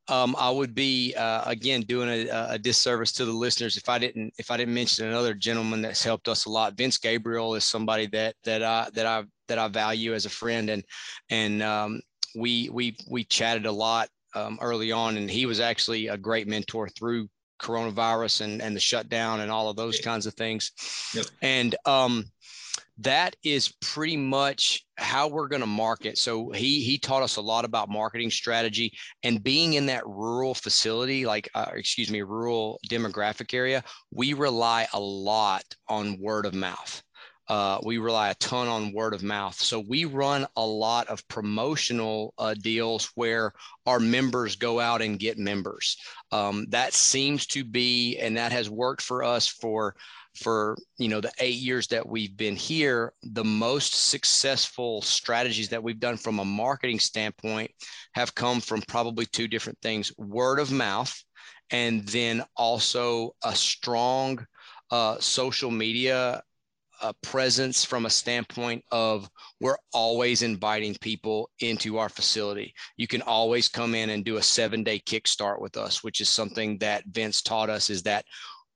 um, 0.08 0.36
I 0.38 0.50
would 0.50 0.74
be 0.74 1.14
uh, 1.14 1.42
again 1.46 1.82
doing 1.82 2.08
a, 2.08 2.48
a, 2.50 2.58
disservice 2.58 3.12
to 3.12 3.24
the 3.24 3.32
listeners 3.32 3.76
if 3.76 3.88
I 3.88 3.98
didn't 3.98 4.32
if 4.38 4.50
I 4.52 4.56
didn't 4.56 4.74
mention 4.74 5.08
another 5.08 5.34
gentleman 5.34 5.82
that's 5.82 6.04
helped 6.04 6.28
us 6.28 6.44
a 6.44 6.50
lot. 6.50 6.74
Vince 6.74 6.98
Gabriel 6.98 7.54
is 7.56 7.64
somebody 7.64 8.06
that 8.08 8.36
that 8.44 8.62
I 8.62 8.88
that 8.94 9.06
I 9.06 9.24
that 9.48 9.58
I 9.58 9.68
value 9.68 10.14
as 10.14 10.26
a 10.26 10.30
friend, 10.30 10.70
and 10.70 10.84
and 11.30 11.62
um, 11.62 12.00
we 12.34 12.68
we 12.70 12.96
we 13.10 13.24
chatted 13.24 13.66
a 13.66 13.72
lot 13.72 14.08
um, 14.34 14.58
early 14.60 14.92
on, 14.92 15.16
and 15.16 15.30
he 15.30 15.46
was 15.46 15.60
actually 15.60 16.08
a 16.08 16.16
great 16.16 16.46
mentor 16.46 16.88
through 16.88 17.28
coronavirus 17.60 18.42
and 18.42 18.62
and 18.62 18.76
the 18.76 18.80
shutdown 18.80 19.40
and 19.40 19.50
all 19.50 19.68
of 19.68 19.76
those 19.76 20.00
kinds 20.00 20.26
of 20.26 20.34
things. 20.34 20.72
Yep. 21.14 21.26
And 21.42 21.76
um, 21.86 22.24
that 22.98 23.36
is 23.42 23.74
pretty 23.80 24.16
much 24.16 24.86
how 24.96 25.28
we're 25.28 25.48
going 25.48 25.60
to 25.60 25.66
market. 25.66 26.16
So 26.18 26.50
he 26.50 26.82
he 26.82 26.98
taught 26.98 27.22
us 27.22 27.36
a 27.36 27.42
lot 27.42 27.64
about 27.64 27.88
marketing 27.88 28.30
strategy 28.30 28.92
and 29.22 29.42
being 29.42 29.74
in 29.74 29.86
that 29.86 30.06
rural 30.06 30.54
facility, 30.54 31.26
like 31.26 31.48
uh, 31.54 31.66
excuse 31.74 32.10
me, 32.10 32.22
rural 32.22 32.80
demographic 32.88 33.52
area. 33.52 33.84
We 34.10 34.32
rely 34.32 34.86
a 34.92 35.00
lot 35.00 35.64
on 35.88 36.18
word 36.20 36.46
of 36.46 36.54
mouth. 36.54 37.02
Uh, 37.48 37.78
we 37.84 37.98
rely 37.98 38.30
a 38.30 38.34
ton 38.34 38.68
on 38.68 38.92
word 38.92 39.14
of 39.14 39.22
mouth. 39.22 39.54
So 39.54 39.80
we 39.80 40.04
run 40.04 40.46
a 40.56 40.66
lot 40.66 41.08
of 41.08 41.26
promotional 41.28 42.34
uh, 42.38 42.54
deals 42.54 43.10
where 43.14 43.52
our 43.86 44.00
members 44.00 44.56
go 44.56 44.80
out 44.80 45.02
and 45.02 45.18
get 45.18 45.38
members. 45.38 45.96
Um, 46.32 46.66
that 46.70 46.92
seems 46.92 47.46
to 47.48 47.64
be, 47.64 48.18
and 48.18 48.36
that 48.36 48.52
has 48.52 48.68
worked 48.68 49.02
for 49.02 49.22
us 49.22 49.46
for 49.46 49.94
for 50.36 50.76
you 50.98 51.08
know 51.08 51.20
the 51.20 51.32
eight 51.38 51.56
years 51.56 51.86
that 51.86 52.06
we've 52.06 52.36
been 52.36 52.56
here 52.56 53.14
the 53.22 53.44
most 53.44 53.94
successful 53.94 55.00
strategies 55.00 55.70
that 55.70 55.82
we've 55.82 55.98
done 55.98 56.16
from 56.16 56.38
a 56.38 56.44
marketing 56.44 56.98
standpoint 56.98 57.70
have 58.12 58.34
come 58.34 58.60
from 58.60 58.82
probably 58.82 59.24
two 59.24 59.48
different 59.48 59.78
things 59.80 60.12
word 60.18 60.58
of 60.58 60.70
mouth 60.70 61.24
and 61.70 62.06
then 62.08 62.44
also 62.56 63.34
a 63.44 63.54
strong 63.54 64.44
uh, 64.90 65.16
social 65.18 65.70
media 65.70 66.42
uh, 67.02 67.12
presence 67.22 67.84
from 67.84 68.06
a 68.06 68.10
standpoint 68.10 68.84
of 68.90 69.28
we're 69.60 69.78
always 69.92 70.42
inviting 70.42 70.94
people 71.00 71.50
into 71.60 71.98
our 71.98 72.08
facility. 72.08 72.74
You 72.96 73.06
can 73.06 73.22
always 73.22 73.68
come 73.68 73.94
in 73.94 74.10
and 74.10 74.24
do 74.24 74.36
a 74.36 74.42
seven 74.42 74.82
day 74.82 75.00
kickstart 75.00 75.60
with 75.60 75.76
us, 75.76 76.02
which 76.02 76.20
is 76.20 76.28
something 76.28 76.78
that 76.78 77.04
Vince 77.06 77.42
taught 77.42 77.70
us 77.70 77.90
is 77.90 78.02
that 78.04 78.24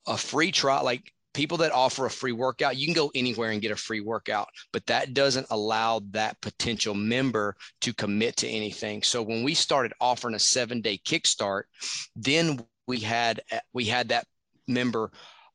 a 0.07 0.17
free 0.17 0.51
trial, 0.51 0.85
like 0.85 1.13
people 1.35 1.59
that 1.59 1.73
offer 1.73 2.07
a 2.07 2.11
free 2.11 2.33
workout, 2.33 2.77
you 2.77 2.87
can 2.87 2.95
go 2.95 3.11
anywhere 3.15 3.51
and 3.51 3.63
get 3.63 3.71
a 3.71 3.77
free 3.77 4.01
workout, 4.01 4.49
but 4.73 4.85
that 4.87 5.15
doesn't 5.15 5.47
allow 5.51 6.01
that 6.11 6.41
potential 6.41 6.95
member 6.95 7.55
to 7.81 7.95
commit 7.95 8.37
to 8.37 8.49
anything. 8.49 9.03
So 9.03 9.23
when 9.23 9.45
we 9.45 9.55
started 9.55 9.93
offering 10.01 10.35
a 10.35 10.41
seven 10.41 10.81
day 10.81 10.99
kickstart, 10.99 11.63
then 12.17 12.61
we 12.87 12.99
had 12.99 13.41
we 13.73 13.85
had 13.85 14.09
that 14.09 14.27
member 14.67 15.11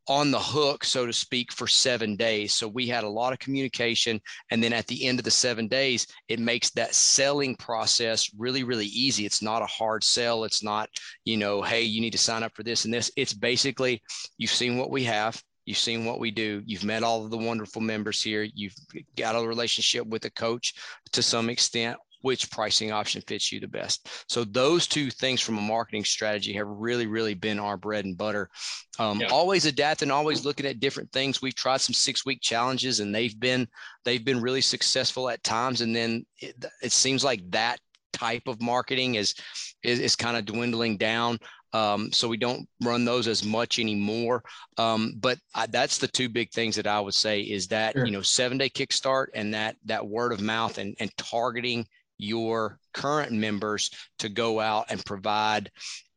on 0.07 0.31
the 0.31 0.39
hook, 0.39 0.83
so 0.83 1.05
to 1.05 1.13
speak, 1.13 1.51
for 1.51 1.67
seven 1.67 2.15
days. 2.15 2.53
So 2.53 2.67
we 2.67 2.87
had 2.87 3.03
a 3.03 3.09
lot 3.09 3.33
of 3.33 3.39
communication. 3.39 4.21
And 4.51 4.63
then 4.63 4.73
at 4.73 4.87
the 4.87 5.05
end 5.05 5.19
of 5.19 5.25
the 5.25 5.31
seven 5.31 5.67
days, 5.67 6.07
it 6.27 6.39
makes 6.39 6.69
that 6.71 6.93
selling 6.95 7.55
process 7.55 8.29
really, 8.37 8.63
really 8.63 8.87
easy. 8.87 9.25
It's 9.25 9.41
not 9.41 9.61
a 9.61 9.67
hard 9.67 10.03
sell. 10.03 10.43
It's 10.43 10.63
not, 10.63 10.89
you 11.25 11.37
know, 11.37 11.61
hey, 11.61 11.81
you 11.83 12.01
need 12.01 12.11
to 12.11 12.17
sign 12.17 12.43
up 12.43 12.53
for 12.55 12.63
this 12.63 12.85
and 12.85 12.93
this. 12.93 13.11
It's 13.15 13.33
basically, 13.33 14.01
you've 14.37 14.51
seen 14.51 14.77
what 14.77 14.91
we 14.91 15.03
have. 15.05 15.41
You've 15.65 15.77
seen 15.79 16.05
what 16.05 16.19
we 16.19 16.29
do. 16.29 16.61
You've 16.67 16.83
met 16.83 17.01
all 17.01 17.25
of 17.25 17.31
the 17.31 17.37
wonderful 17.37 17.81
members 17.81 18.21
here. 18.21 18.47
You've 18.53 18.75
got 19.15 19.35
a 19.35 19.47
relationship 19.47 20.05
with 20.05 20.23
a 20.25 20.29
coach 20.29 20.75
to 21.13 21.23
some 21.23 21.49
extent 21.49 21.97
which 22.25 22.49
pricing 22.49 22.91
option 22.91 23.21
fits 23.27 23.51
you 23.51 23.59
the 23.59 23.67
best. 23.67 24.09
So 24.27 24.43
those 24.43 24.87
two 24.87 25.11
things 25.11 25.41
from 25.41 25.59
a 25.59 25.61
marketing 25.61 26.03
strategy 26.03 26.53
have 26.53 26.65
really, 26.65 27.05
really 27.05 27.35
been 27.35 27.59
our 27.59 27.77
bread 27.77 28.03
and 28.03 28.17
butter. 28.17 28.49
Um, 28.97 29.21
yeah. 29.21 29.27
Always 29.27 29.67
adapting, 29.67 30.09
always 30.09 30.43
looking 30.43 30.65
at 30.65 30.79
different 30.79 31.11
things. 31.11 31.39
We've 31.39 31.53
tried 31.53 31.81
some 31.81 31.93
six 31.93 32.25
week 32.25 32.41
challenges, 32.41 32.99
and 32.99 33.13
they've 33.13 33.39
been 33.39 33.67
they've 34.05 34.25
been 34.25 34.41
really 34.41 34.61
successful 34.61 35.29
at 35.29 35.43
times. 35.43 35.81
And 35.81 35.95
then 35.95 36.25
it, 36.39 36.65
it 36.81 36.91
seems 36.91 37.23
like 37.23 37.41
that 37.51 37.77
type 38.11 38.47
of 38.47 38.59
marketing 38.59 39.15
is 39.15 39.35
is, 39.83 39.99
is 39.99 40.15
kind 40.15 40.35
of 40.35 40.45
dwindling 40.45 40.97
down. 40.97 41.37
Um, 41.73 42.11
so 42.11 42.27
we 42.27 42.37
don't 42.37 42.67
run 42.81 43.05
those 43.05 43.27
as 43.27 43.43
much 43.43 43.77
anymore. 43.77 44.41
Um, 44.79 45.13
but 45.19 45.37
I, 45.53 45.67
that's 45.67 45.99
the 45.99 46.07
two 46.07 46.27
big 46.27 46.49
things 46.49 46.75
that 46.77 46.87
I 46.87 46.99
would 46.99 47.13
say 47.13 47.41
is 47.41 47.67
that 47.67 47.93
sure. 47.93 48.05
you 48.07 48.11
know 48.11 48.23
seven 48.23 48.57
day 48.57 48.69
kickstart 48.69 49.27
and 49.35 49.53
that 49.53 49.75
that 49.85 50.07
word 50.07 50.31
of 50.31 50.41
mouth 50.41 50.79
and 50.79 50.95
and 50.99 51.15
targeting 51.17 51.85
your 52.17 52.79
current 52.93 53.31
members 53.31 53.91
to 54.19 54.29
go 54.29 54.59
out 54.59 54.85
and 54.89 55.03
provide 55.05 55.71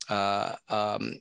uh, 0.09 0.55
um, 0.69 1.19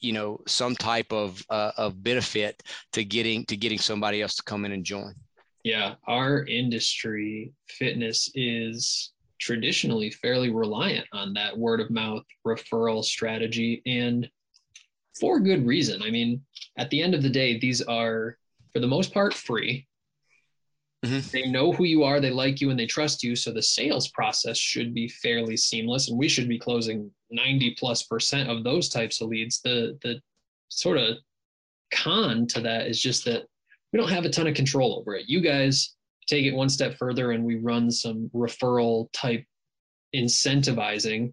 you 0.00 0.12
know 0.12 0.40
some 0.46 0.74
type 0.76 1.12
of 1.12 1.42
uh, 1.50 1.72
of 1.76 2.02
benefit 2.02 2.62
to 2.92 3.04
getting 3.04 3.44
to 3.46 3.56
getting 3.56 3.78
somebody 3.78 4.22
else 4.22 4.36
to 4.36 4.42
come 4.42 4.64
in 4.64 4.72
and 4.72 4.84
join 4.84 5.14
yeah 5.64 5.94
our 6.06 6.44
industry 6.44 7.52
fitness 7.66 8.30
is 8.34 9.12
traditionally 9.40 10.10
fairly 10.10 10.50
reliant 10.50 11.06
on 11.14 11.32
that 11.32 11.56
word 11.56 11.80
of 11.80 11.90
mouth 11.90 12.22
referral 12.46 13.02
strategy 13.02 13.80
and 13.86 14.28
for 15.20 15.38
good 15.38 15.66
reason. 15.66 16.02
I 16.02 16.10
mean, 16.10 16.42
at 16.78 16.90
the 16.90 17.02
end 17.02 17.14
of 17.14 17.22
the 17.22 17.28
day, 17.28 17.58
these 17.58 17.82
are 17.82 18.36
for 18.72 18.80
the 18.80 18.86
most 18.86 19.12
part 19.12 19.34
free. 19.34 19.86
Mm-hmm. 21.04 21.30
They 21.32 21.50
know 21.50 21.72
who 21.72 21.84
you 21.84 22.04
are, 22.04 22.20
they 22.20 22.30
like 22.30 22.60
you, 22.60 22.70
and 22.70 22.78
they 22.78 22.86
trust 22.86 23.22
you. 23.22 23.34
So 23.34 23.52
the 23.52 23.62
sales 23.62 24.08
process 24.08 24.58
should 24.58 24.92
be 24.92 25.08
fairly 25.08 25.56
seamless, 25.56 26.08
and 26.08 26.18
we 26.18 26.28
should 26.28 26.48
be 26.48 26.58
closing 26.58 27.10
90 27.30 27.76
plus 27.78 28.02
percent 28.02 28.50
of 28.50 28.64
those 28.64 28.88
types 28.88 29.20
of 29.20 29.28
leads. 29.28 29.60
The 29.62 29.98
the 30.02 30.20
sort 30.68 30.98
of 30.98 31.16
con 31.92 32.46
to 32.48 32.60
that 32.60 32.86
is 32.86 33.00
just 33.00 33.24
that 33.24 33.44
we 33.92 33.98
don't 33.98 34.10
have 34.10 34.24
a 34.24 34.30
ton 34.30 34.46
of 34.46 34.54
control 34.54 34.98
over 34.98 35.14
it. 35.16 35.28
You 35.28 35.40
guys 35.40 35.94
take 36.30 36.46
it 36.46 36.54
one 36.54 36.68
step 36.68 36.96
further 36.96 37.32
and 37.32 37.44
we 37.44 37.56
run 37.56 37.90
some 37.90 38.30
referral 38.34 39.08
type 39.12 39.44
incentivizing 40.14 41.32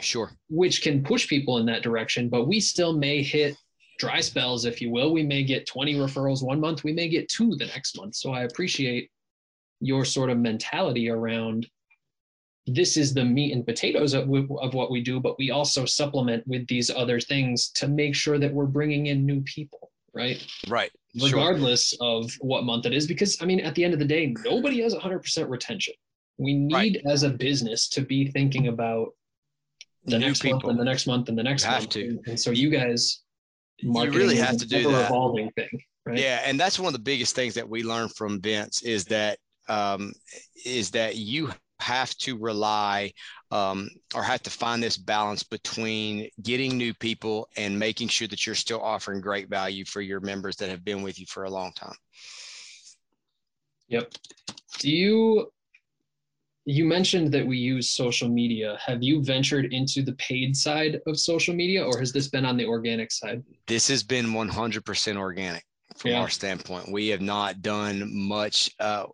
sure 0.00 0.32
which 0.48 0.82
can 0.82 1.02
push 1.04 1.28
people 1.28 1.58
in 1.58 1.66
that 1.66 1.82
direction 1.82 2.28
but 2.28 2.48
we 2.48 2.58
still 2.58 2.92
may 2.92 3.22
hit 3.22 3.56
dry 4.02 4.20
spells 4.20 4.64
if 4.64 4.80
you 4.80 4.90
will 4.90 5.12
we 5.12 5.22
may 5.22 5.44
get 5.44 5.64
20 5.64 5.94
referrals 5.94 6.42
one 6.42 6.58
month 6.58 6.82
we 6.82 6.92
may 6.92 7.08
get 7.08 7.28
two 7.28 7.54
the 7.54 7.66
next 7.66 7.96
month 7.96 8.16
so 8.16 8.32
i 8.32 8.42
appreciate 8.42 9.08
your 9.78 10.04
sort 10.04 10.28
of 10.28 10.38
mentality 10.38 11.08
around 11.08 11.68
this 12.66 12.96
is 12.96 13.14
the 13.14 13.24
meat 13.24 13.52
and 13.54 13.64
potatoes 13.64 14.12
of, 14.12 14.24
of 14.60 14.74
what 14.74 14.90
we 14.90 15.00
do 15.00 15.20
but 15.20 15.38
we 15.38 15.52
also 15.52 15.84
supplement 15.84 16.44
with 16.48 16.66
these 16.66 16.90
other 16.90 17.20
things 17.20 17.68
to 17.68 17.86
make 17.86 18.12
sure 18.12 18.40
that 18.40 18.52
we're 18.52 18.66
bringing 18.66 19.06
in 19.06 19.24
new 19.24 19.40
people 19.42 19.92
right 20.14 20.44
right 20.66 20.90
regardless 21.20 21.90
sure. 21.90 21.98
of 22.04 22.32
what 22.40 22.64
month 22.64 22.86
it 22.86 22.92
is 22.92 23.06
because 23.06 23.40
i 23.40 23.44
mean 23.44 23.60
at 23.60 23.72
the 23.76 23.84
end 23.84 23.92
of 23.92 24.00
the 24.00 24.04
day 24.04 24.34
nobody 24.44 24.82
has 24.82 24.96
100% 24.96 25.48
retention 25.48 25.94
we 26.38 26.54
need 26.54 26.74
right. 26.74 27.00
as 27.06 27.22
a 27.22 27.30
business 27.30 27.88
to 27.88 28.00
be 28.00 28.26
thinking 28.26 28.66
about 28.66 29.10
the 30.06 30.18
New 30.18 30.26
next 30.26 30.42
people. 30.42 30.58
month 30.58 30.70
and 30.70 30.80
the 30.80 30.84
next 30.84 31.06
month 31.06 31.28
and 31.28 31.38
the 31.38 31.42
next 31.44 31.62
you 31.62 31.70
month 31.70 31.82
have 31.82 31.90
to. 31.90 32.18
and 32.26 32.40
so 32.40 32.50
you 32.50 32.68
guys 32.68 33.22
you 33.82 34.10
really 34.10 34.36
have 34.36 34.56
to 34.56 34.66
do 34.66 34.90
that 34.90 35.06
evolving 35.06 35.50
thing 35.52 35.68
right 36.06 36.18
yeah 36.18 36.42
and 36.44 36.58
that's 36.58 36.78
one 36.78 36.86
of 36.86 36.92
the 36.92 36.98
biggest 36.98 37.34
things 37.34 37.54
that 37.54 37.68
we 37.68 37.82
learned 37.82 38.14
from 38.14 38.40
vince 38.40 38.82
is 38.82 39.04
that 39.04 39.38
um, 39.68 40.12
is 40.64 40.90
that 40.90 41.16
you 41.16 41.50
have 41.82 42.16
to 42.16 42.38
rely 42.38 43.12
um, 43.50 43.88
or 44.14 44.22
have 44.22 44.42
to 44.42 44.50
find 44.50 44.82
this 44.82 44.96
balance 44.96 45.42
between 45.42 46.28
getting 46.42 46.76
new 46.76 46.94
people 46.94 47.48
and 47.56 47.78
making 47.78 48.08
sure 48.08 48.28
that 48.28 48.46
you're 48.46 48.54
still 48.54 48.80
offering 48.80 49.20
great 49.20 49.48
value 49.48 49.84
for 49.84 50.00
your 50.00 50.20
members 50.20 50.56
that 50.56 50.68
have 50.68 50.84
been 50.84 51.02
with 51.02 51.18
you 51.18 51.26
for 51.26 51.44
a 51.44 51.50
long 51.50 51.72
time. 51.72 51.94
Yep. 53.88 54.12
Do 54.78 54.90
you 54.90 55.52
you 56.64 56.84
mentioned 56.84 57.32
that 57.32 57.46
we 57.46 57.58
use 57.58 57.90
social 57.90 58.28
media. 58.28 58.78
Have 58.84 59.02
you 59.02 59.22
ventured 59.22 59.72
into 59.72 60.02
the 60.02 60.12
paid 60.14 60.56
side 60.56 61.00
of 61.06 61.18
social 61.18 61.54
media 61.54 61.84
or 61.84 61.98
has 61.98 62.12
this 62.12 62.28
been 62.28 62.44
on 62.44 62.56
the 62.56 62.66
organic 62.66 63.10
side? 63.10 63.42
This 63.66 63.88
has 63.88 64.02
been 64.02 64.26
100% 64.26 65.16
organic 65.16 65.64
from 65.96 66.12
yeah. 66.12 66.20
our 66.20 66.28
standpoint. 66.28 66.90
We 66.90 67.08
have 67.08 67.20
not 67.20 67.62
done 67.62 68.08
much. 68.12 68.70
Uh, 68.78 69.06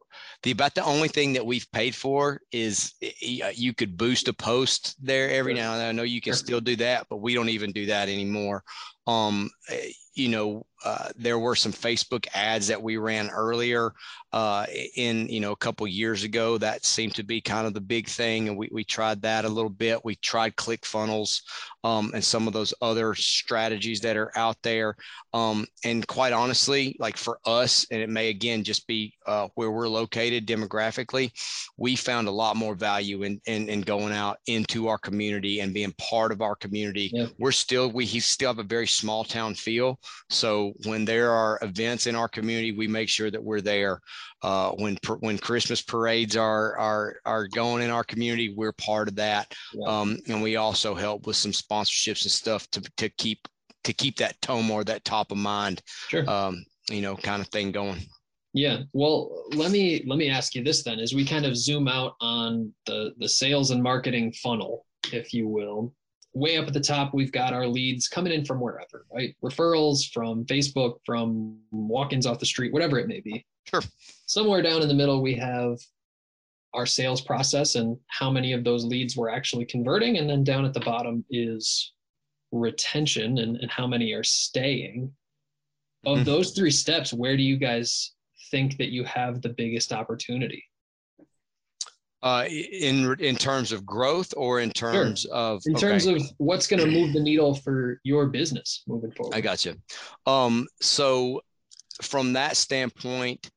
the 0.43 0.51
about 0.51 0.75
the 0.75 0.85
only 0.85 1.09
thing 1.09 1.33
that 1.33 1.45
we've 1.45 1.67
paid 1.73 1.95
for 1.95 2.41
is 2.53 2.95
uh, 3.03 3.51
you 3.55 3.73
could 3.73 3.97
boost 3.97 4.29
a 4.29 4.33
post 4.33 4.97
there 5.05 5.31
every 5.31 5.55
now 5.55 5.73
and 5.73 5.81
then. 5.81 5.89
I 5.89 5.93
know 5.93 6.03
you 6.03 6.21
can 6.21 6.35
still 6.35 6.61
do 6.61 6.77
that, 6.77 7.07
but 7.09 7.19
we 7.19 7.35
don't 7.35 7.49
even 7.49 7.73
do 7.73 7.87
that 7.87 8.09
anymore. 8.09 8.63
Um, 9.07 9.51
eh, 9.71 9.91
you 10.15 10.29
know, 10.29 10.67
uh, 10.85 11.09
there 11.17 11.39
were 11.39 11.57
some 11.57 11.73
Facebook 11.73 12.27
ads 12.35 12.69
that 12.69 12.83
we 12.83 12.97
ran 12.97 13.31
earlier 13.31 13.93
uh, 14.33 14.65
in, 14.97 15.29
you 15.29 15.41
know, 15.41 15.53
a 15.53 15.57
couple 15.57 15.87
years 15.87 16.23
ago. 16.23 16.59
That 16.59 16.85
seemed 16.85 17.15
to 17.17 17.25
be 17.25 17.41
kind 17.41 17.67
of 17.67 17.75
the 17.75 17.81
big 17.81 18.09
thing. 18.09 18.49
And 18.49 18.57
we, 18.57 18.69
we 18.71 18.85
tried 18.85 19.23
that 19.23 19.45
a 19.45 19.49
little 19.49 19.71
bit. 19.71 20.05
We 20.05 20.15
tried 20.17 20.57
ClickFunnels 20.57 21.43
um, 21.85 22.11
and 22.15 22.25
some 22.25 22.47
of 22.47 22.53
those 22.53 22.75
other 22.83 23.15
strategies 23.15 24.01
that 24.01 24.17
are 24.17 24.33
out 24.37 24.57
there. 24.63 24.97
Um, 25.33 25.67
and 25.85 26.07
quite 26.07 26.33
honestly, 26.33 26.97
like 26.99 27.17
for 27.17 27.39
us, 27.45 27.87
and 27.91 28.01
it 28.01 28.09
may 28.09 28.29
again 28.29 28.65
just 28.65 28.87
be 28.87 29.15
uh, 29.27 29.49
where 29.55 29.71
we're 29.71 29.89
located 29.89 30.47
demographically, 30.47 31.31
we 31.77 31.97
found 31.97 32.29
a 32.29 32.33
lot 32.33 32.57
more 32.57 32.75
value 32.75 33.23
in, 33.23 33.41
in, 33.47 33.69
in 33.69 33.83
going 33.83 34.13
out 34.13 34.39
into 34.47 34.89
our 34.89 34.99
community 34.99 35.61
and 35.61 35.75
being 35.75 35.95
part 35.99 36.33
of 36.33 36.43
our 36.43 36.57
community. 36.57 37.11
Yeah. 37.13 37.27
We're 37.39 37.53
still, 37.53 37.91
we 37.91 38.07
still 38.07 38.51
have 38.51 38.59
a 38.59 38.65
very 38.65 38.87
small 38.87 39.25
town 39.25 39.55
feel. 39.55 40.01
So 40.31 40.73
when 40.85 41.05
there 41.05 41.31
are 41.31 41.59
events 41.63 42.07
in 42.07 42.17
our 42.17 42.29
community, 42.29 42.73
we 42.73 42.89
make 42.89 43.09
sure 43.09 43.31
that 43.31 43.43
we're 43.43 43.61
there. 43.61 44.01
Uh, 44.43 44.71
when 44.73 44.97
when 45.21 45.37
Christmas 45.37 45.83
parades 45.83 46.37
are 46.37 46.77
are 46.79 47.17
are 47.25 47.49
going 47.49 47.83
in 47.83 47.91
our 47.91 48.05
community, 48.05 48.55
we're 48.57 48.73
part 48.73 49.09
of 49.09 49.17
that, 49.17 49.53
yeah. 49.75 49.87
um, 49.89 50.19
and 50.29 50.41
we 50.41 50.57
also 50.57 50.95
help 50.95 51.27
with 51.27 51.37
some 51.37 51.51
sponsorships 51.51 52.23
and 52.23 52.31
stuff 52.31 52.71
to 52.71 52.81
to 52.99 53.09
keep 53.11 53.49
to 53.85 53.93
keep 53.93 54.17
that 54.17 54.41
tone 54.41 54.71
or 54.71 54.85
that 54.85 55.05
top 55.05 55.33
of 55.33 55.39
mind, 55.39 55.83
sure. 56.09 56.29
um, 56.31 56.65
you 56.91 57.01
know, 57.01 57.17
kind 57.17 57.43
of 57.43 57.49
thing 57.49 57.73
going. 57.73 58.01
Yeah. 58.55 58.83
Well, 58.93 59.45
let 59.55 59.71
me 59.71 60.05
let 60.07 60.19
me 60.19 60.31
ask 60.31 60.55
you 60.55 60.63
this 60.63 60.83
then 60.83 60.99
as 60.99 61.15
we 61.15 61.25
kind 61.25 61.45
of 61.45 61.57
zoom 61.57 61.89
out 61.89 62.15
on 62.21 62.73
the 62.87 63.15
the 63.19 63.29
sales 63.29 63.71
and 63.71 63.83
marketing 63.83 64.33
funnel, 64.33 64.87
if 65.13 65.35
you 65.35 65.49
will 65.49 65.93
way 66.35 66.57
up 66.57 66.67
at 66.67 66.73
the 66.73 66.81
top, 66.81 67.15
we've 67.15 67.33
got 67.33 67.53
our 67.53 67.67
leads 67.67 68.09
coming 68.09 68.33
in 68.33 68.45
from 68.45 68.61
wherever, 68.61 69.07
right? 69.13 69.35
Referrals 69.43 70.11
from 70.13 70.45
Facebook, 70.45 70.99
from 71.05 71.59
walk 71.71 72.13
ins 72.13 72.27
off 72.27 72.39
the 72.39 72.47
street, 72.47 72.73
whatever 72.73 72.99
it 72.99 73.09
may 73.09 73.21
be. 73.21 73.45
Sure. 73.69 73.83
Somewhere 74.27 74.63
down 74.63 74.83
in 74.83 74.89
the 74.89 74.95
middle, 74.95 75.23
we 75.23 75.35
have 75.35 75.79
our 76.75 76.87
sales 76.87 77.21
process 77.21 77.75
and 77.75 77.97
how 78.09 78.31
many 78.31 78.53
of 78.53 78.65
those 78.65 78.85
leads 78.85 79.17
we're 79.17 79.31
actually 79.31 79.65
converting. 79.65 80.19
And 80.19 80.29
then 80.29 80.45
down 80.45 80.65
at 80.65 80.75
the 80.75 80.81
bottom 80.81 81.25
is 81.31 81.93
retention 82.53 83.39
and, 83.39 83.57
and 83.57 83.71
how 83.71 83.87
many 83.87 84.13
are 84.13 84.25
staying. 84.25 85.13
Of 86.07 86.19
mm-hmm. 86.19 86.25
those 86.25 86.53
three 86.53 86.71
steps, 86.71 87.13
where 87.13 87.37
do 87.37 87.43
you 87.43 87.57
guys 87.57 88.15
think 88.51 88.77
that 88.77 88.91
you 88.91 89.05
have 89.05 89.43
the 89.43 89.49
biggest 89.49 89.93
opportunity? 89.93 90.65
uh, 92.23 92.45
in 92.49 93.15
in 93.21 93.37
terms 93.37 93.73
of 93.73 93.87
growth 93.87 94.35
or 94.37 94.61
in 94.61 94.71
terms 94.71 95.21
sure. 95.21 95.33
of 95.33 95.63
in 95.67 95.75
terms 95.75 96.07
okay. 96.07 96.17
of 96.17 96.23
what's 96.39 96.67
going 96.67 96.81
to 96.81 96.91
move 96.91 97.13
the 97.13 97.21
needle 97.21 97.55
for 97.55 98.01
your 98.03 98.27
business 98.27 98.83
moving 98.87 99.13
forward. 99.13 99.35
I 99.35 99.41
got 99.41 99.65
you. 99.65 99.77
Um, 100.27 100.67
so 100.81 101.41
from 102.03 102.33
that 102.33 102.57
standpoint, 102.57 103.51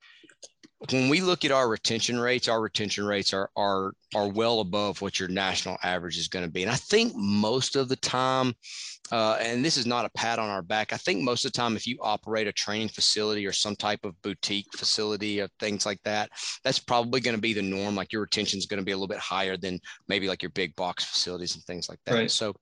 when 0.90 1.10
we 1.10 1.22
look 1.22 1.46
at 1.46 1.52
our 1.52 1.70
retention 1.70 2.20
rates, 2.20 2.48
our 2.48 2.62
retention 2.62 3.06
rates 3.06 3.34
are 3.34 3.50
are 3.56 3.94
are 4.16 4.28
well 4.28 4.60
above 4.62 5.02
what 5.02 5.20
your 5.20 5.30
national 5.30 5.78
average 5.84 6.18
is 6.18 6.28
going 6.28 6.46
to 6.46 6.52
be, 6.52 6.64
and 6.64 6.72
I 6.72 6.76
think 6.76 7.14
most 7.16 7.76
of 7.76 7.90
the 7.90 7.96
time 7.98 8.56
uh, 9.12 9.38
and 9.42 9.64
this 9.64 9.76
is 9.76 9.86
not 9.86 10.06
a 10.06 10.10
pat 10.12 10.40
on 10.40 10.50
our 10.50 10.62
back. 10.62 10.94
I 10.94 10.98
think 10.98 11.22
most 11.22 11.44
of 11.44 11.52
the 11.52 11.58
time, 11.58 11.76
if 11.76 11.86
you 11.86 11.98
operate 12.02 12.48
a 12.48 12.54
training 12.54 12.88
facility 12.88 13.46
or 13.46 13.52
some 13.52 13.76
type 13.76 14.06
of 14.06 14.20
boutique 14.22 14.68
facility 14.74 15.42
or 15.42 15.50
things 15.60 15.86
like 15.86 16.02
that, 16.04 16.30
that's 16.64 16.80
probably 16.80 17.20
going 17.20 17.36
to 17.36 17.42
be 17.42 17.54
the 17.54 17.62
norm. 17.62 17.94
Like 17.94 18.14
your 18.14 18.22
retention 18.22 18.58
is 18.58 18.66
going 18.66 18.80
to 18.80 18.86
be 18.86 18.94
a 18.94 18.96
little 18.96 19.10
bit 19.10 19.18
higher 19.18 19.58
than 19.58 19.82
maybe 20.08 20.30
like 20.30 20.42
your 20.42 20.52
big 20.52 20.74
box 20.78 21.04
facilities 21.04 21.56
and 21.56 21.64
things 21.66 21.90
like 21.90 22.00
that. 22.06 22.14
Right. 22.14 22.32
So, 22.32 22.56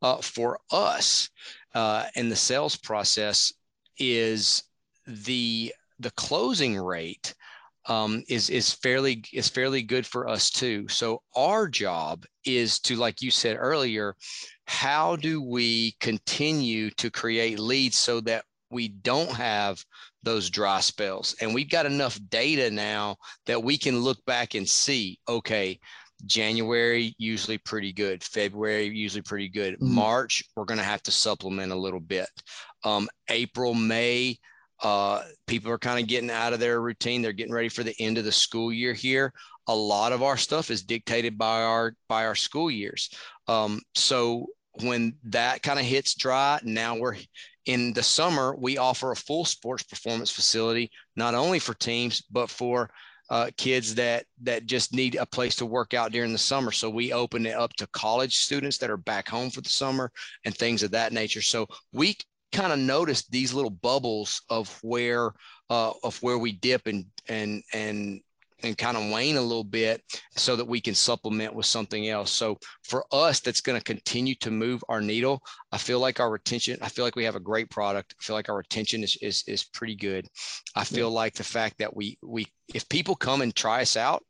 uh, 0.00 0.16
for 0.22 0.58
us 0.70 1.28
uh, 1.74 2.06
in 2.14 2.30
the 2.30 2.36
sales 2.36 2.76
process, 2.76 3.52
is 3.98 4.62
the 5.06 5.74
the 5.98 6.10
closing 6.12 6.78
rate 6.78 7.34
um, 7.86 8.22
is 8.28 8.50
is 8.50 8.72
fairly 8.72 9.24
is 9.32 9.48
fairly 9.48 9.82
good 9.82 10.06
for 10.06 10.28
us 10.28 10.50
too. 10.50 10.86
So 10.88 11.22
our 11.34 11.68
job 11.68 12.24
is 12.44 12.78
to, 12.80 12.96
like 12.96 13.22
you 13.22 13.30
said 13.30 13.56
earlier, 13.58 14.16
how 14.66 15.16
do 15.16 15.42
we 15.42 15.96
continue 16.00 16.90
to 16.92 17.10
create 17.10 17.58
leads 17.58 17.96
so 17.96 18.20
that 18.22 18.44
we 18.70 18.88
don't 18.88 19.32
have 19.32 19.82
those 20.22 20.50
dry 20.50 20.80
spells 20.80 21.34
and 21.40 21.54
we've 21.54 21.70
got 21.70 21.86
enough 21.86 22.20
data 22.28 22.70
now 22.70 23.16
that 23.46 23.62
we 23.62 23.78
can 23.78 24.00
look 24.00 24.22
back 24.26 24.54
and 24.54 24.68
see 24.68 25.18
okay 25.26 25.80
January, 26.26 27.14
usually 27.18 27.58
pretty 27.58 27.92
good. 27.92 28.22
February, 28.22 28.86
usually 28.86 29.22
pretty 29.22 29.48
good. 29.48 29.74
Mm-hmm. 29.74 29.94
March, 29.94 30.44
we're 30.54 30.64
going 30.64 30.78
to 30.78 30.84
have 30.84 31.02
to 31.04 31.10
supplement 31.10 31.72
a 31.72 31.76
little 31.76 32.00
bit. 32.00 32.28
Um, 32.84 33.08
April, 33.28 33.74
May, 33.74 34.38
uh, 34.82 35.22
people 35.46 35.70
are 35.70 35.78
kind 35.78 36.00
of 36.00 36.08
getting 36.08 36.30
out 36.30 36.52
of 36.52 36.60
their 36.60 36.80
routine. 36.80 37.22
They're 37.22 37.32
getting 37.32 37.52
ready 37.52 37.68
for 37.68 37.82
the 37.82 37.94
end 37.98 38.18
of 38.18 38.24
the 38.24 38.32
school 38.32 38.72
year 38.72 38.94
here. 38.94 39.32
A 39.68 39.74
lot 39.74 40.12
of 40.12 40.22
our 40.22 40.36
stuff 40.36 40.70
is 40.70 40.82
dictated 40.82 41.36
by 41.36 41.62
our 41.62 41.94
by 42.08 42.26
our 42.26 42.34
school 42.34 42.70
years. 42.70 43.10
Um, 43.46 43.80
so 43.94 44.46
when 44.82 45.14
that 45.24 45.62
kind 45.62 45.78
of 45.78 45.84
hits 45.84 46.14
dry, 46.14 46.60
now 46.62 46.96
we're 46.96 47.16
in 47.66 47.92
the 47.92 48.02
summer. 48.02 48.54
We 48.56 48.78
offer 48.78 49.12
a 49.12 49.16
full 49.16 49.44
sports 49.44 49.82
performance 49.82 50.30
facility, 50.30 50.90
not 51.14 51.34
only 51.34 51.58
for 51.58 51.74
teams 51.74 52.22
but 52.30 52.48
for 52.48 52.90
uh, 53.30 53.48
kids 53.56 53.94
that 53.94 54.24
that 54.42 54.66
just 54.66 54.92
need 54.92 55.14
a 55.14 55.24
place 55.24 55.54
to 55.56 55.66
work 55.66 55.94
out 55.94 56.10
during 56.10 56.32
the 56.32 56.38
summer. 56.38 56.72
So 56.72 56.90
we 56.90 57.12
open 57.12 57.46
it 57.46 57.54
up 57.54 57.72
to 57.74 57.86
college 57.88 58.38
students 58.38 58.76
that 58.78 58.90
are 58.90 58.96
back 58.96 59.28
home 59.28 59.50
for 59.50 59.60
the 59.60 59.68
summer 59.68 60.10
and 60.44 60.54
things 60.54 60.82
of 60.82 60.90
that 60.90 61.12
nature. 61.12 61.42
So 61.42 61.68
we 61.92 62.16
kind 62.52 62.72
of 62.72 62.78
noticed 62.78 63.30
these 63.30 63.52
little 63.52 63.70
bubbles 63.70 64.42
of 64.50 64.76
where 64.82 65.32
uh, 65.68 65.92
of 66.02 66.20
where 66.22 66.38
we 66.38 66.52
dip 66.52 66.86
and 66.86 67.06
and 67.28 67.62
and 67.72 68.20
and 68.62 68.76
kind 68.76 68.96
of 68.96 69.10
wane 69.10 69.36
a 69.36 69.42
little 69.42 69.64
bit 69.64 70.02
so 70.36 70.56
that 70.56 70.66
we 70.66 70.80
can 70.80 70.94
supplement 70.94 71.54
with 71.54 71.66
something 71.66 72.08
else. 72.08 72.30
So 72.30 72.58
for 72.84 73.04
us, 73.12 73.40
that's 73.40 73.60
going 73.60 73.78
to 73.78 73.84
continue 73.84 74.34
to 74.36 74.50
move 74.50 74.84
our 74.88 75.00
needle. 75.00 75.42
I 75.72 75.78
feel 75.78 75.98
like 75.98 76.20
our 76.20 76.30
retention, 76.30 76.78
I 76.82 76.88
feel 76.88 77.04
like 77.04 77.16
we 77.16 77.24
have 77.24 77.36
a 77.36 77.40
great 77.40 77.70
product. 77.70 78.14
I 78.20 78.22
feel 78.22 78.36
like 78.36 78.48
our 78.48 78.58
retention 78.58 79.02
is, 79.02 79.16
is, 79.22 79.44
is 79.46 79.64
pretty 79.64 79.96
good. 79.96 80.26
I 80.74 80.84
feel 80.84 81.08
yeah. 81.08 81.14
like 81.14 81.34
the 81.34 81.44
fact 81.44 81.78
that 81.78 81.94
we, 81.96 82.18
we, 82.22 82.46
if 82.74 82.88
people 82.88 83.16
come 83.16 83.40
and 83.40 83.54
try 83.54 83.82
us 83.82 83.96
out, 83.96 84.22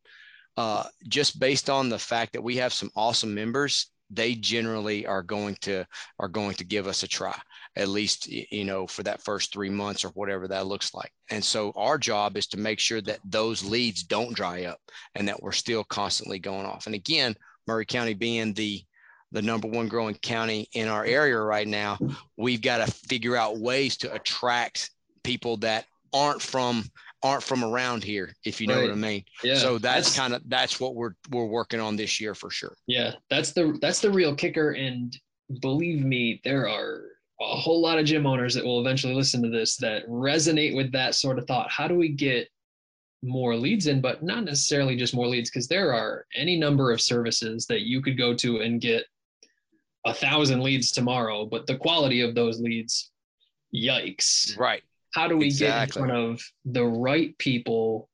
uh, 0.56 0.84
just 1.09 1.40
based 1.40 1.70
on 1.70 1.88
the 1.88 1.98
fact 1.98 2.32
that 2.32 2.42
we 2.42 2.56
have 2.56 2.72
some 2.72 2.90
awesome 2.94 3.34
members, 3.34 3.90
they 4.10 4.34
generally 4.34 5.06
are 5.06 5.22
going 5.22 5.56
to, 5.62 5.84
are 6.18 6.28
going 6.28 6.55
to 6.55 6.64
give 6.64 6.86
us 6.86 7.02
a 7.02 7.09
try 7.09 7.36
at 7.76 7.88
least 7.88 8.26
you 8.28 8.64
know 8.64 8.86
for 8.86 9.02
that 9.02 9.22
first 9.22 9.52
three 9.52 9.70
months 9.70 10.05
or 10.05 10.09
whatever 10.10 10.48
that 10.48 10.66
looks 10.66 10.94
like. 10.94 11.12
And 11.30 11.44
so 11.44 11.72
our 11.76 11.98
job 11.98 12.36
is 12.36 12.47
to 12.48 12.59
make 12.59 12.78
sure 12.78 13.01
that 13.02 13.20
those 13.24 13.64
leads 13.64 14.02
don't 14.02 14.34
dry 14.34 14.64
up 14.64 14.80
and 15.14 15.28
that 15.28 15.42
we're 15.42 15.52
still 15.52 15.84
constantly 15.84 16.38
going 16.38 16.66
off. 16.66 16.86
And 16.86 16.94
again 16.94 17.36
Maury 17.66 17.86
County 17.86 18.14
being 18.14 18.52
the 18.55 18.82
the 19.32 19.42
number 19.42 19.68
one 19.68 19.86
growing 19.86 20.14
county 20.16 20.68
in 20.74 20.88
our 20.88 21.05
area 21.05 21.38
right 21.38 21.68
now 21.68 21.97
we've 22.36 22.62
got 22.62 22.84
to 22.84 22.92
figure 22.92 23.36
out 23.36 23.59
ways 23.59 23.97
to 23.97 24.12
attract 24.12 24.90
people 25.22 25.56
that 25.59 25.84
aren't 26.12 26.42
from 26.42 26.84
aren't 27.22 27.42
from 27.42 27.62
around 27.62 28.02
here 28.02 28.34
if 28.44 28.60
you 28.60 28.66
know 28.66 28.76
right. 28.76 28.84
what 28.84 28.92
i 28.92 28.97
mean. 28.97 29.24
Yeah 29.44 29.56
so 29.56 29.78
that's, 29.78 30.09
that's 30.09 30.16
kind 30.16 30.34
of 30.34 30.42
that's 30.48 30.80
what 30.80 30.94
we're 30.94 31.14
we're 31.30 31.47
working 31.47 31.78
on 31.78 31.94
this 31.97 32.20
year 32.20 32.34
for 32.34 32.51
sure. 32.51 32.74
Yeah 32.86 33.12
that's 33.28 33.52
the 33.52 33.78
that's 33.80 34.01
the 34.01 34.10
real 34.10 34.34
kicker. 34.34 34.72
And 34.72 35.16
believe 35.60 36.05
me 36.05 36.40
there 36.44 36.68
are 36.68 37.02
a 37.40 37.56
whole 37.56 37.80
lot 37.80 37.98
of 37.98 38.04
gym 38.04 38.26
owners 38.26 38.54
that 38.54 38.64
will 38.64 38.80
eventually 38.80 39.14
listen 39.14 39.42
to 39.42 39.48
this 39.48 39.76
that 39.76 40.06
resonate 40.08 40.76
with 40.76 40.92
that 40.92 41.14
sort 41.14 41.38
of 41.38 41.46
thought. 41.46 41.70
How 41.70 41.88
do 41.88 41.94
we 41.94 42.10
get 42.10 42.48
more 43.22 43.56
leads 43.56 43.86
in, 43.86 44.00
but 44.00 44.22
not 44.22 44.44
necessarily 44.44 44.96
just 44.96 45.14
more 45.14 45.26
leads, 45.26 45.50
because 45.50 45.68
there 45.68 45.92
are 45.92 46.26
any 46.34 46.58
number 46.58 46.92
of 46.92 47.00
services 47.00 47.66
that 47.66 47.82
you 47.82 48.00
could 48.00 48.16
go 48.16 48.34
to 48.34 48.60
and 48.60 48.80
get 48.80 49.04
a 50.06 50.14
thousand 50.14 50.62
leads 50.62 50.90
tomorrow, 50.90 51.44
but 51.44 51.66
the 51.66 51.76
quality 51.76 52.22
of 52.22 52.34
those 52.34 52.60
leads, 52.60 53.10
yikes. 53.74 54.58
Right. 54.58 54.82
How 55.14 55.28
do 55.28 55.36
we 55.36 55.46
exactly. 55.46 56.02
get 56.02 56.08
in 56.08 56.14
front 56.14 56.32
of 56.32 56.42
the 56.64 56.84
right 56.84 57.36
people 57.38 58.08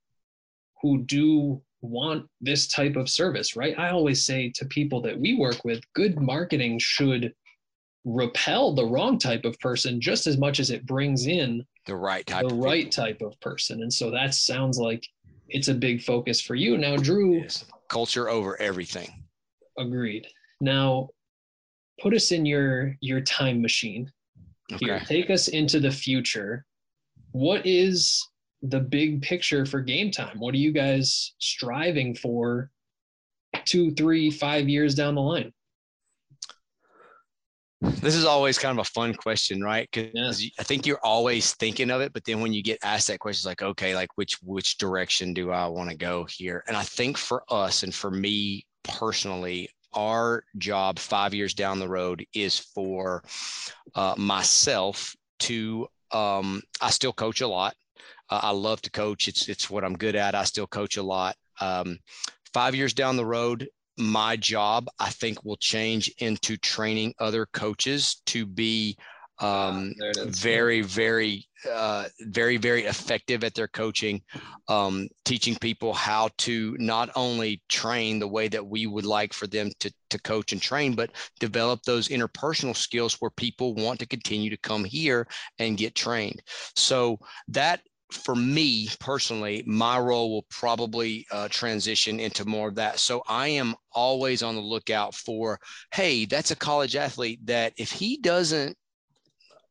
who 0.82 1.02
do 1.04 1.62
want 1.82 2.26
this 2.40 2.66
type 2.66 2.96
of 2.96 3.08
service, 3.08 3.54
right? 3.54 3.78
I 3.78 3.90
always 3.90 4.24
say 4.24 4.50
to 4.56 4.64
people 4.66 5.00
that 5.02 5.18
we 5.18 5.36
work 5.36 5.64
with, 5.64 5.80
good 5.94 6.20
marketing 6.20 6.78
should 6.80 7.32
repel 8.06 8.72
the 8.72 8.86
wrong 8.86 9.18
type 9.18 9.44
of 9.44 9.58
person 9.58 10.00
just 10.00 10.28
as 10.28 10.38
much 10.38 10.60
as 10.60 10.70
it 10.70 10.86
brings 10.86 11.26
in 11.26 11.66
the 11.86 11.94
right 11.94 12.24
type 12.24 12.48
the 12.48 12.54
right 12.54 12.84
people. 12.84 13.04
type 13.04 13.20
of 13.20 13.38
person. 13.40 13.82
And 13.82 13.92
so 13.92 14.12
that 14.12 14.32
sounds 14.32 14.78
like 14.78 15.04
it's 15.48 15.68
a 15.68 15.74
big 15.74 16.00
focus 16.00 16.40
for 16.40 16.54
you. 16.54 16.78
Now 16.78 16.96
drew 16.96 17.44
culture 17.88 18.28
over 18.28 18.60
everything. 18.62 19.08
Agreed. 19.76 20.26
Now 20.60 21.08
put 22.00 22.14
us 22.14 22.30
in 22.30 22.46
your 22.46 22.94
your 23.00 23.20
time 23.20 23.60
machine 23.60 24.10
okay. 24.72 24.84
here 24.84 25.00
take 25.00 25.28
us 25.30 25.48
into 25.48 25.80
the 25.80 25.90
future. 25.90 26.64
What 27.32 27.66
is 27.66 28.24
the 28.62 28.80
big 28.80 29.20
picture 29.20 29.66
for 29.66 29.80
game 29.80 30.12
time? 30.12 30.38
What 30.38 30.54
are 30.54 30.58
you 30.58 30.72
guys 30.72 31.34
striving 31.38 32.14
for 32.14 32.70
two 33.64 33.90
three 33.94 34.30
five 34.30 34.68
years 34.68 34.94
down 34.94 35.16
the 35.16 35.20
line 35.20 35.52
this 37.80 38.14
is 38.14 38.24
always 38.24 38.58
kind 38.58 38.78
of 38.78 38.86
a 38.86 38.90
fun 38.90 39.14
question, 39.14 39.62
right? 39.62 39.88
Because 39.92 40.42
yeah. 40.42 40.50
I 40.58 40.62
think 40.62 40.86
you're 40.86 41.04
always 41.04 41.52
thinking 41.54 41.90
of 41.90 42.00
it, 42.00 42.12
but 42.12 42.24
then 42.24 42.40
when 42.40 42.52
you 42.52 42.62
get 42.62 42.78
asked 42.82 43.08
that 43.08 43.18
question, 43.18 43.40
it's 43.40 43.46
like, 43.46 43.62
okay, 43.62 43.94
like 43.94 44.08
which 44.16 44.38
which 44.42 44.78
direction 44.78 45.34
do 45.34 45.50
I 45.50 45.66
want 45.66 45.90
to 45.90 45.96
go 45.96 46.24
here? 46.24 46.64
And 46.66 46.76
I 46.76 46.82
think 46.82 47.18
for 47.18 47.42
us 47.50 47.82
and 47.82 47.94
for 47.94 48.10
me 48.10 48.64
personally, 48.82 49.68
our 49.92 50.44
job 50.58 50.98
five 50.98 51.34
years 51.34 51.54
down 51.54 51.78
the 51.78 51.88
road 51.88 52.24
is 52.34 52.58
for 52.58 53.22
uh, 53.94 54.14
myself 54.16 55.14
to. 55.40 55.86
Um, 56.12 56.62
I 56.80 56.90
still 56.90 57.12
coach 57.12 57.40
a 57.40 57.48
lot. 57.48 57.74
Uh, 58.30 58.40
I 58.42 58.50
love 58.50 58.80
to 58.82 58.90
coach. 58.90 59.28
It's 59.28 59.48
it's 59.48 59.68
what 59.68 59.84
I'm 59.84 59.98
good 59.98 60.16
at. 60.16 60.34
I 60.34 60.44
still 60.44 60.66
coach 60.66 60.96
a 60.96 61.02
lot. 61.02 61.36
Um, 61.60 61.98
five 62.54 62.74
years 62.74 62.94
down 62.94 63.16
the 63.16 63.26
road, 63.26 63.68
my 63.96 64.36
job, 64.36 64.88
I 64.98 65.10
think, 65.10 65.44
will 65.44 65.56
change 65.56 66.12
into 66.18 66.56
training 66.56 67.14
other 67.18 67.46
coaches 67.46 68.22
to 68.26 68.46
be 68.46 68.96
um, 69.38 69.92
very, 70.28 70.80
very, 70.80 71.46
uh, 71.70 72.06
very, 72.20 72.56
very 72.56 72.84
effective 72.84 73.44
at 73.44 73.54
their 73.54 73.68
coaching, 73.68 74.22
um, 74.68 75.08
teaching 75.24 75.54
people 75.56 75.92
how 75.92 76.30
to 76.38 76.74
not 76.78 77.10
only 77.16 77.62
train 77.68 78.18
the 78.18 78.28
way 78.28 78.48
that 78.48 78.66
we 78.66 78.86
would 78.86 79.04
like 79.04 79.34
for 79.34 79.46
them 79.46 79.70
to, 79.80 79.92
to 80.08 80.18
coach 80.22 80.52
and 80.52 80.62
train, 80.62 80.94
but 80.94 81.10
develop 81.38 81.82
those 81.82 82.08
interpersonal 82.08 82.74
skills 82.74 83.16
where 83.20 83.30
people 83.30 83.74
want 83.74 83.98
to 83.98 84.06
continue 84.06 84.48
to 84.48 84.56
come 84.58 84.84
here 84.84 85.26
and 85.58 85.76
get 85.76 85.94
trained. 85.94 86.42
So 86.74 87.18
that 87.48 87.82
for 88.12 88.36
me 88.36 88.88
personally, 89.00 89.62
my 89.66 89.98
role 89.98 90.30
will 90.30 90.46
probably 90.48 91.26
uh, 91.30 91.48
transition 91.48 92.20
into 92.20 92.44
more 92.44 92.68
of 92.68 92.76
that. 92.76 92.98
So 92.98 93.22
I 93.26 93.48
am 93.48 93.74
always 93.92 94.42
on 94.42 94.54
the 94.54 94.60
lookout 94.60 95.14
for, 95.14 95.58
hey, 95.92 96.24
that's 96.24 96.50
a 96.50 96.56
college 96.56 96.96
athlete 96.96 97.40
that 97.46 97.72
if 97.76 97.90
he 97.90 98.18
doesn't, 98.18 98.76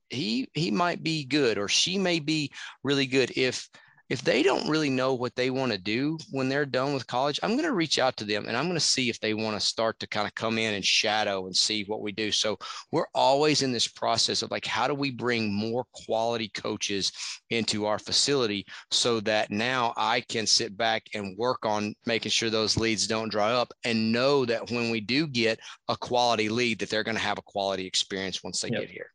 he 0.10 0.48
he 0.54 0.70
might 0.70 1.02
be 1.02 1.26
good 1.26 1.58
or 1.58 1.68
she 1.68 1.98
may 1.98 2.20
be 2.20 2.52
really 2.84 3.08
good. 3.08 3.32
If 3.36 3.70
if 4.10 4.22
they 4.22 4.44
don't 4.44 4.70
really 4.70 4.90
know 4.90 5.14
what 5.14 5.36
they 5.36 5.50
want 5.50 5.72
to 5.72 5.78
do 5.78 6.18
when 6.32 6.48
they're 6.48 6.66
done 6.66 6.94
with 6.94 7.08
college, 7.08 7.40
I'm 7.42 7.52
going 7.52 7.64
to 7.64 7.74
reach 7.74 7.98
out 7.98 8.16
to 8.18 8.24
them 8.24 8.46
and 8.48 8.56
I'm 8.56 8.66
going 8.66 8.76
to 8.76 8.80
see 8.80 9.10
if 9.10 9.20
they 9.20 9.34
want 9.34 9.60
to 9.60 9.66
start 9.66 10.00
to 10.00 10.08
kind 10.08 10.28
of 10.28 10.36
come 10.36 10.58
in 10.58 10.76
and 10.76 10.86
shadow 10.86 11.48
and 11.48 11.56
see 11.56 11.84
what 11.86 12.02
we 12.02 12.12
do. 12.12 12.32
So 12.32 12.58
we're 12.92 13.08
always 13.16 13.64
in 13.64 13.72
this 13.72 13.88
process 13.88 14.42
of 14.42 14.52
like, 14.52 14.66
how 14.66 14.88
do 14.88 14.94
we 14.94 15.10
bring 15.10 15.54
more 15.54 15.86
quality 16.06 16.50
coaches 16.50 17.12
into 17.50 17.86
our 17.86 17.98
facility 17.98 18.66
so 18.92 19.20
that 19.22 19.50
now 19.50 19.94
I 19.98 20.22
can 20.22 20.46
sit 20.46 20.78
back 20.78 21.04
and 21.16 21.38
work 21.38 21.66
on 21.66 21.96
making 22.06 22.32
sure 22.32 22.50
those 22.50 22.78
leads 22.78 23.08
don't 23.08 23.30
dry 23.30 23.54
up 23.54 23.74
and 23.84 24.12
know 24.12 24.46
that 24.46 24.70
when 24.70 24.92
we 24.92 25.02
do 25.02 25.26
get 25.26 25.60
a 25.88 25.98
quality 25.98 26.50
lead, 26.50 26.80
that 26.80 26.90
they're 26.90 27.04
going 27.04 27.18
to 27.18 27.22
have 27.22 27.40
a 27.40 27.44
quality 27.44 27.88
experience 27.88 28.44
once 28.44 28.62
they 28.62 28.70
yep. 28.70 28.82
get 28.82 28.90
here 28.90 29.15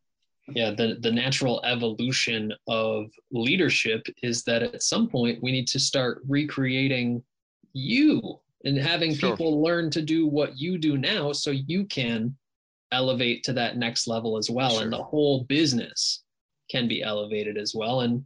yeah 0.54 0.70
the, 0.70 0.96
the 1.00 1.10
natural 1.10 1.62
evolution 1.64 2.52
of 2.68 3.06
leadership 3.30 4.06
is 4.22 4.42
that 4.44 4.62
at 4.62 4.82
some 4.82 5.08
point 5.08 5.42
we 5.42 5.52
need 5.52 5.66
to 5.66 5.78
start 5.78 6.22
recreating 6.28 7.22
you 7.72 8.38
and 8.64 8.76
having 8.76 9.14
sure. 9.14 9.30
people 9.30 9.62
learn 9.62 9.90
to 9.90 10.02
do 10.02 10.26
what 10.26 10.58
you 10.58 10.78
do 10.78 10.98
now 10.98 11.32
so 11.32 11.50
you 11.50 11.84
can 11.86 12.34
elevate 12.92 13.44
to 13.44 13.52
that 13.52 13.76
next 13.76 14.06
level 14.06 14.36
as 14.36 14.50
well 14.50 14.70
sure. 14.70 14.82
and 14.82 14.92
the 14.92 15.02
whole 15.02 15.44
business 15.44 16.24
can 16.70 16.88
be 16.88 17.02
elevated 17.02 17.56
as 17.56 17.74
well 17.74 18.00
and 18.00 18.24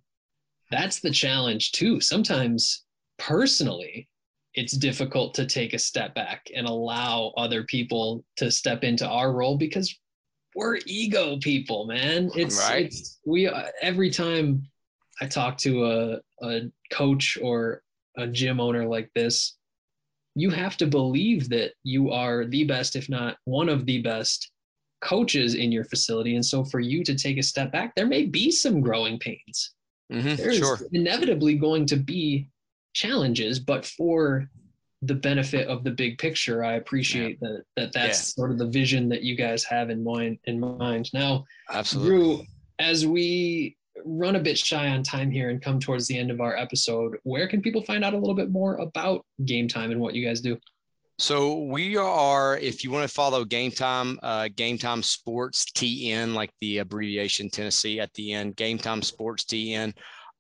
that's 0.71 1.01
the 1.01 1.11
challenge 1.11 1.73
too 1.73 2.01
sometimes 2.01 2.85
personally 3.19 4.09
it's 4.55 4.77
difficult 4.77 5.35
to 5.35 5.47
take 5.47 5.75
a 5.75 5.79
step 5.79 6.15
back 6.15 6.47
and 6.55 6.67
allow 6.67 7.33
other 7.37 7.65
people 7.65 8.25
to 8.37 8.51
step 8.51 8.85
into 8.85 9.07
our 9.07 9.33
role 9.33 9.59
because 9.59 9.99
we're 10.55 10.79
ego 10.87 11.39
people, 11.39 11.87
man. 11.87 12.31
It's, 12.35 12.59
right. 12.59 12.87
it's 12.87 13.19
we 13.27 13.47
uh, 13.47 13.69
every 13.83 14.11
time 14.11 14.67
I 15.21 15.27
talk 15.27 15.59
to 15.59 15.85
a, 15.85 16.21
a 16.43 16.61
coach 16.91 17.39
or 17.43 17.83
a 18.17 18.27
gym 18.27 18.61
owner 18.61 18.87
like 18.87 19.11
this, 19.15 19.57
you 20.35 20.51
have 20.51 20.77
to 20.79 20.87
believe 20.87 21.49
that 21.51 21.73
you 21.83 22.11
are 22.11 22.45
the 22.47 22.65
best, 22.65 22.97
if 22.97 23.09
not 23.09 23.37
one 23.45 23.69
of 23.69 23.87
the 23.87 24.03
best 24.03 24.51
coaches 25.01 25.55
in 25.55 25.71
your 25.71 25.85
facility. 25.85 26.35
And 26.35 26.45
so 26.45 26.65
for 26.65 26.81
you 26.81 27.05
to 27.05 27.15
take 27.15 27.39
a 27.39 27.43
step 27.43 27.71
back, 27.71 27.95
there 27.95 28.07
may 28.07 28.25
be 28.25 28.51
some 28.51 28.81
growing 28.81 29.19
pains. 29.19 29.75
Mm-hmm, 30.13 30.37
There's 30.37 30.59
sure. 30.59 30.79
inevitably 30.93 31.57
going 31.57 31.87
to 31.87 31.97
be 31.97 32.49
challenges, 32.95 33.59
but 33.59 33.85
for 33.85 34.49
the 35.07 35.15
benefit 35.15 35.69
of 35.69 35.85
the 35.85 35.91
big 35.91 36.19
picture. 36.19 36.65
I 36.65 36.75
appreciate 36.75 37.39
yeah. 37.41 37.49
that 37.49 37.65
that 37.77 37.93
that's 37.93 38.19
yeah. 38.19 38.43
sort 38.43 38.51
of 38.51 38.59
the 38.59 38.67
vision 38.67 39.09
that 39.11 39.23
you 39.23 39.37
guys 39.37 39.65
have 39.65 39.91
in 39.91 40.03
mind 40.03 40.39
in 40.45 40.61
mind. 40.61 41.11
Now, 41.13 41.45
absolutely. 41.71 42.11
Drew, 42.11 42.43
as 42.79 43.07
we 43.07 43.77
run 44.05 44.37
a 44.37 44.41
bit 44.41 44.59
shy 44.59 44.89
on 44.89 45.03
time 45.03 45.31
here 45.31 45.51
and 45.51 45.63
come 45.63 45.81
towards 45.81 46.07
the 46.07 46.19
end 46.19 46.31
of 46.31 46.41
our 46.41 46.57
episode, 46.57 47.17
where 47.23 47.49
can 47.49 47.63
people 47.63 47.83
find 47.83 48.05
out 48.05 48.15
a 48.15 48.19
little 48.19 48.35
bit 48.35 48.51
more 48.51 48.77
about 48.77 49.25
Game 49.45 49.69
Time 49.69 49.91
and 49.91 50.01
what 50.01 50.15
you 50.15 50.27
guys 50.27 50.41
do? 50.41 50.59
So 51.19 51.63
we 51.63 51.97
are, 51.97 52.59
if 52.59 52.83
you 52.83 52.91
want 52.91 53.09
to 53.09 53.15
follow 53.15 53.45
Game 53.45 53.71
Time, 53.71 54.19
uh, 54.23 54.49
Game 54.57 54.79
Time 54.79 55.03
Sports 55.03 55.65
TN, 55.67 56.35
like 56.35 56.51
the 56.61 56.79
abbreviation 56.79 57.49
Tennessee 57.49 58.01
at 58.01 58.13
the 58.15 58.33
end, 58.33 58.57
Game 58.57 58.79
Time 58.79 59.01
Sports 59.01 59.45
TN 59.45 59.95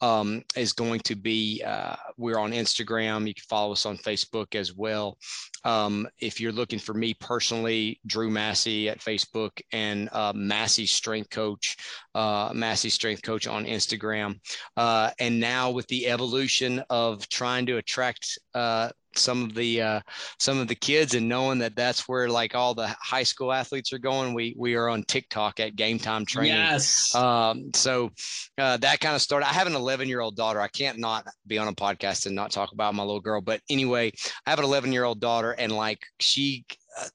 um, 0.05 0.43
is 0.55 0.74
going 0.74 1.01
to 1.01 1.16
be, 1.16 1.62
uh, 1.66 1.97
we're 2.18 2.39
on 2.39 2.52
Instagram. 2.52 3.26
You 3.26 3.32
can 3.32 3.44
follow 3.48 3.72
us 3.72 3.86
on 3.86 3.97
Facebook 3.97 4.55
as 4.55 4.74
well. 4.74 5.16
Um, 5.64 6.06
if 6.20 6.43
you're 6.43 6.52
looking 6.52 6.78
for 6.78 6.93
me 6.93 7.14
personally, 7.14 7.98
Drew 8.05 8.28
Massey 8.28 8.90
at 8.90 9.01
Facebook 9.01 9.62
and 9.72 10.10
uh, 10.12 10.35
Massey 10.36 10.85
Strength 10.85 11.31
Coach, 11.31 11.78
uh, 12.14 12.51
Massey 12.55 12.90
Strength 12.90 13.22
Coach 13.22 13.47
on 13.47 13.64
Instagram. 13.64 14.39
Uh, 14.76 15.10
and 15.18 15.40
now 15.40 15.70
with 15.70 15.86
the 15.86 16.06
evolution 16.06 16.85
of 16.90 17.26
trying 17.31 17.64
to 17.64 17.78
attract 17.78 18.39
uh, 18.52 18.90
some 19.19 19.43
of 19.43 19.55
the 19.55 19.81
uh, 19.81 20.01
some 20.39 20.59
of 20.59 20.69
the 20.69 20.74
kids 20.74 21.15
and 21.15 21.28
knowing 21.28 21.59
that 21.59 21.77
that's 21.77 22.09
where 22.09 22.28
like 22.28 22.55
all 22.55 22.74
the 22.74 22.89
high 23.01 23.23
school 23.23 23.53
athletes 23.53 23.93
are 23.93 23.99
going 23.99 24.35
we 24.35 24.55
we 24.59 24.74
are 24.74 24.89
on 24.89 25.03
tiktok 25.05 25.61
at 25.61 25.77
game 25.77 25.99
time 25.99 26.24
training. 26.24 26.55
Yes. 26.55 27.15
Um, 27.15 27.70
so 27.74 28.11
uh, 28.59 28.77
that 28.78 29.01
kind 29.01 29.15
of 29.15 29.23
started 29.23 29.47
i 29.47 29.53
have 29.53 29.66
an 29.66 29.74
11 29.74 30.09
year 30.09 30.20
old 30.20 30.36
daughter 30.36 30.61
i 30.61 30.69
can't 30.69 30.99
not 30.99 31.27
be 31.47 31.59
on 31.59 31.69
a 31.69 31.73
podcast 31.73 32.27
and 32.27 32.35
not 32.35 32.51
talk 32.51 32.73
about 32.73 32.95
my 32.95 33.03
little 33.03 33.20
girl 33.20 33.41
but 33.41 33.61
anyway 33.70 34.12
i 34.47 34.51
have 34.51 34.59
an 34.59 34.65
11 34.65 34.93
year 34.93 35.05
old 35.05 35.20
daughter 35.20 35.53
and 35.53 35.73
like 35.73 36.01
she 36.20 36.65
uh, 37.01 37.09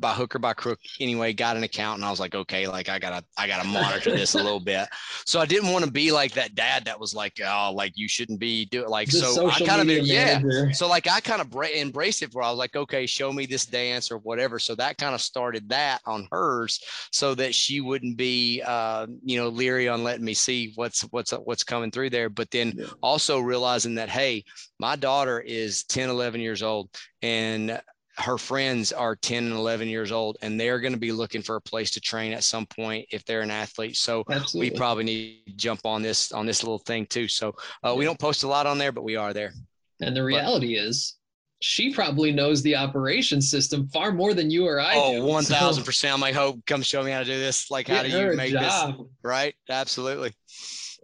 by 0.00 0.12
hook 0.12 0.34
or 0.34 0.38
by 0.38 0.52
crook 0.52 0.80
anyway 1.00 1.32
got 1.32 1.56
an 1.56 1.62
account 1.62 1.98
and 1.98 2.04
i 2.04 2.10
was 2.10 2.20
like 2.20 2.34
okay 2.34 2.66
like 2.66 2.88
i 2.88 2.98
gotta 2.98 3.24
i 3.36 3.46
gotta 3.46 3.66
monitor 3.66 4.10
this 4.10 4.34
a 4.34 4.38
little 4.38 4.60
bit. 4.60 4.88
So 5.24 5.40
i 5.40 5.46
didn't 5.46 5.70
want 5.70 5.84
to 5.84 5.90
be 5.90 6.12
like 6.12 6.32
that 6.32 6.54
dad 6.54 6.84
that 6.86 6.98
was 6.98 7.14
like 7.14 7.40
oh 7.44 7.72
like 7.74 7.92
you 7.94 8.08
shouldn't 8.08 8.40
be 8.40 8.64
doing 8.66 8.88
like 8.88 9.10
the 9.10 9.18
so 9.18 9.48
i 9.48 9.58
kind 9.58 9.88
of 9.88 10.06
yeah. 10.06 10.40
so 10.72 10.88
like 10.88 11.08
i 11.08 11.20
kind 11.20 11.40
of 11.40 11.50
bra- 11.50 11.68
embraced 11.74 12.22
it 12.22 12.34
where 12.34 12.44
i 12.44 12.50
was 12.50 12.58
like 12.58 12.74
okay 12.74 13.06
show 13.06 13.32
me 13.32 13.46
this 13.46 13.66
dance 13.66 14.10
or 14.10 14.18
whatever. 14.18 14.58
So 14.58 14.74
that 14.76 14.98
kind 14.98 15.14
of 15.14 15.20
started 15.20 15.68
that 15.68 16.00
on 16.06 16.28
hers 16.30 16.80
so 17.10 17.34
that 17.34 17.54
she 17.54 17.80
wouldn't 17.80 18.16
be 18.16 18.62
uh 18.64 19.06
you 19.24 19.36
know 19.38 19.48
leery 19.48 19.88
on 19.88 20.02
letting 20.02 20.24
me 20.24 20.34
see 20.34 20.72
what's 20.74 21.02
what's 21.12 21.32
what's 21.32 21.64
coming 21.64 21.90
through 21.90 22.10
there. 22.10 22.28
But 22.28 22.50
then 22.50 22.74
yeah. 22.76 22.86
also 23.02 23.40
realizing 23.40 23.94
that 23.96 24.08
hey 24.08 24.44
my 24.78 24.96
daughter 24.96 25.40
is 25.40 25.84
10 25.84 26.10
11 26.10 26.40
years 26.40 26.62
old 26.62 26.88
and 27.22 27.80
her 28.18 28.36
friends 28.36 28.92
are 28.92 29.16
10 29.16 29.44
and 29.44 29.54
11 29.54 29.88
years 29.88 30.12
old 30.12 30.36
and 30.42 30.60
they're 30.60 30.80
going 30.80 30.92
to 30.92 30.98
be 30.98 31.12
looking 31.12 31.42
for 31.42 31.56
a 31.56 31.60
place 31.60 31.90
to 31.92 32.00
train 32.00 32.32
at 32.32 32.44
some 32.44 32.66
point 32.66 33.06
if 33.10 33.24
they're 33.24 33.40
an 33.40 33.50
athlete 33.50 33.96
so 33.96 34.22
Absolutely. 34.30 34.70
we 34.70 34.76
probably 34.76 35.04
need 35.04 35.46
to 35.46 35.52
jump 35.52 35.86
on 35.86 36.02
this 36.02 36.30
on 36.32 36.44
this 36.44 36.62
little 36.62 36.78
thing 36.78 37.06
too 37.06 37.26
so 37.26 37.54
uh, 37.82 37.94
we 37.96 38.04
don't 38.04 38.18
post 38.18 38.42
a 38.42 38.48
lot 38.48 38.66
on 38.66 38.78
there 38.78 38.92
but 38.92 39.04
we 39.04 39.16
are 39.16 39.32
there 39.32 39.52
and 40.00 40.16
the 40.16 40.22
reality 40.22 40.76
but, 40.76 40.88
is 40.88 41.16
she 41.60 41.94
probably 41.94 42.32
knows 42.32 42.60
the 42.62 42.74
operation 42.76 43.40
system 43.40 43.88
far 43.88 44.12
more 44.12 44.34
than 44.34 44.50
you 44.50 44.66
or 44.66 44.80
I 44.80 44.94
oh, 44.96 45.12
do. 45.14 45.22
1000%. 45.22 45.92
So. 45.94 46.08
I'm 46.08 46.20
like, 46.20 46.34
hope 46.34 46.58
come 46.66 46.82
show 46.82 47.04
me 47.04 47.12
how 47.12 47.20
to 47.20 47.24
do 47.24 47.38
this. 47.38 47.70
Like, 47.70 47.86
how 47.86 48.02
do 48.02 48.08
you 48.08 48.34
make 48.34 48.52
job. 48.52 48.98
this? 48.98 49.06
Right. 49.22 49.54
Absolutely. 49.68 50.32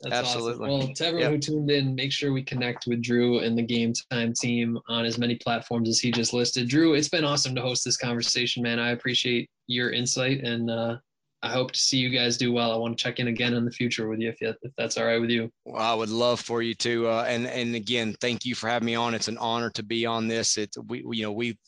That's 0.03 0.15
Absolutely. 0.15 0.69
Awesome. 0.69 0.87
Well, 0.87 0.95
to 0.95 1.07
everyone 1.07 1.33
yep. 1.33 1.33
who 1.33 1.39
tuned 1.39 1.70
in, 1.70 1.95
make 1.95 2.12
sure 2.12 2.33
we 2.33 2.43
connect 2.43 2.87
with 2.87 3.03
Drew 3.03 3.41
and 3.41 3.59
the 3.59 3.62
Game 3.62 3.93
Time 4.11 4.33
team 4.33 4.79
on 4.89 5.05
as 5.05 5.19
many 5.19 5.35
platforms 5.37 5.89
as 5.89 5.99
he 5.99 6.12
just 6.12 6.33
listed. 6.33 6.69
Drew, 6.69 6.95
it's 6.95 7.09
been 7.09 7.25
awesome 7.25 7.55
to 7.57 7.61
host 7.61 7.85
this 7.85 7.97
conversation, 7.97 8.62
man. 8.62 8.79
I 8.79 8.91
appreciate 8.91 9.51
your 9.66 9.91
insight, 9.91 10.45
and 10.45 10.70
uh, 10.70 10.99
I 11.43 11.51
hope 11.51 11.73
to 11.73 11.81
see 11.81 11.99
you 11.99 12.11
guys 12.11 12.37
do 12.37 12.53
well. 12.53 12.73
I 12.73 12.77
want 12.77 12.97
to 12.97 13.03
check 13.03 13.19
in 13.19 13.29
again 13.29 13.55
in 13.55 13.65
the 13.65 13.70
future 13.70 14.09
with 14.09 14.20
you 14.20 14.29
if, 14.29 14.41
you, 14.41 14.55
if 14.62 14.73
that's 14.77 14.97
all 14.97 15.05
right 15.05 15.20
with 15.20 15.31
you. 15.31 15.51
Well, 15.65 15.83
I 15.83 15.95
would 15.95 16.11
love 16.11 16.41
for 16.41 16.62
you 16.62 16.75
to, 16.77 17.09
uh, 17.09 17.25
and 17.29 17.47
and 17.47 17.75
again, 17.75 18.15
thank 18.20 18.45
you 18.45 18.55
for 18.55 18.69
having 18.69 18.87
me 18.87 18.95
on. 18.95 19.15
It's 19.15 19.29
an 19.29 19.39
honor 19.39 19.70
to 19.70 19.83
be 19.83 20.07
on 20.07 20.29
this. 20.29 20.59
It's 20.59 20.79
we, 20.79 21.05
you 21.11 21.23
know, 21.23 21.33
we 21.33 21.59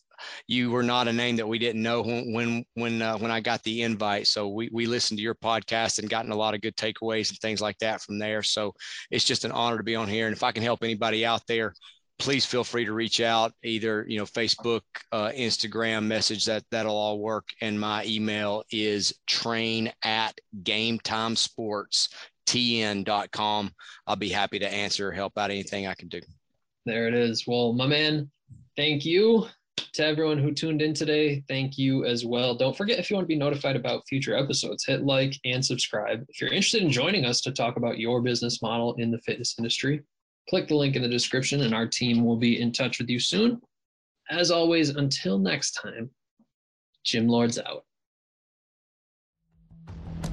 you 0.46 0.70
were 0.70 0.82
not 0.82 1.08
a 1.08 1.12
name 1.12 1.36
that 1.36 1.48
we 1.48 1.58
didn't 1.58 1.82
know 1.82 2.02
when 2.02 2.64
when 2.74 3.02
uh, 3.02 3.18
when 3.18 3.30
I 3.30 3.40
got 3.40 3.62
the 3.62 3.82
invite. 3.82 4.26
So 4.26 4.48
we 4.48 4.68
we 4.72 4.86
listened 4.86 5.18
to 5.18 5.22
your 5.22 5.34
podcast 5.34 5.98
and 5.98 6.10
gotten 6.10 6.32
a 6.32 6.36
lot 6.36 6.54
of 6.54 6.60
good 6.60 6.76
takeaways 6.76 7.30
and 7.30 7.38
things 7.38 7.60
like 7.60 7.78
that 7.78 8.00
from 8.02 8.18
there. 8.18 8.42
So 8.42 8.74
it's 9.10 9.24
just 9.24 9.44
an 9.44 9.52
honor 9.52 9.78
to 9.78 9.84
be 9.84 9.96
on 9.96 10.08
here. 10.08 10.26
And 10.26 10.36
if 10.36 10.42
I 10.42 10.52
can 10.52 10.62
help 10.62 10.82
anybody 10.82 11.24
out 11.24 11.46
there, 11.46 11.74
please 12.20 12.44
feel 12.44 12.62
free 12.62 12.84
to 12.84 12.92
reach 12.92 13.20
out 13.20 13.52
either 13.64 14.04
you 14.06 14.18
know 14.18 14.24
facebook 14.24 14.82
uh, 15.10 15.30
instagram 15.30 16.04
message 16.04 16.44
that 16.44 16.62
that'll 16.70 16.94
all 16.94 17.18
work 17.18 17.48
and 17.62 17.80
my 17.80 18.04
email 18.04 18.62
is 18.70 19.12
train 19.26 19.90
at 20.04 20.38
game 20.62 20.98
time 21.00 21.34
sports 21.34 22.10
tn.com 22.46 23.72
i'll 24.06 24.16
be 24.16 24.28
happy 24.28 24.58
to 24.58 24.70
answer 24.70 25.08
or 25.08 25.12
help 25.12 25.36
out 25.38 25.50
anything 25.50 25.86
i 25.86 25.94
can 25.94 26.08
do 26.08 26.20
there 26.84 27.08
it 27.08 27.14
is 27.14 27.46
well 27.46 27.72
my 27.72 27.86
man 27.86 28.30
thank 28.76 29.06
you 29.06 29.46
to 29.92 30.04
everyone 30.04 30.38
who 30.38 30.52
tuned 30.52 30.82
in 30.82 30.94
today, 30.94 31.42
thank 31.48 31.76
you 31.78 32.04
as 32.04 32.24
well. 32.24 32.54
Don't 32.54 32.76
forget 32.76 32.98
if 32.98 33.10
you 33.10 33.16
want 33.16 33.24
to 33.24 33.34
be 33.34 33.36
notified 33.36 33.76
about 33.76 34.06
future 34.08 34.36
episodes, 34.36 34.84
hit 34.84 35.02
like 35.04 35.34
and 35.44 35.64
subscribe. 35.64 36.24
If 36.28 36.40
you're 36.40 36.50
interested 36.50 36.82
in 36.82 36.90
joining 36.90 37.24
us 37.24 37.40
to 37.42 37.52
talk 37.52 37.76
about 37.76 37.98
your 37.98 38.20
business 38.20 38.62
model 38.62 38.94
in 38.94 39.10
the 39.10 39.18
fitness 39.18 39.56
industry, 39.58 40.02
click 40.48 40.68
the 40.68 40.76
link 40.76 40.96
in 40.96 41.02
the 41.02 41.08
description 41.08 41.62
and 41.62 41.74
our 41.74 41.86
team 41.86 42.24
will 42.24 42.36
be 42.36 42.60
in 42.60 42.72
touch 42.72 42.98
with 42.98 43.08
you 43.08 43.20
soon. 43.20 43.60
As 44.30 44.50
always, 44.50 44.90
until 44.90 45.38
next 45.38 45.72
time, 45.72 46.10
Gym 47.04 47.26
Lords 47.26 47.58
out. 47.58 47.84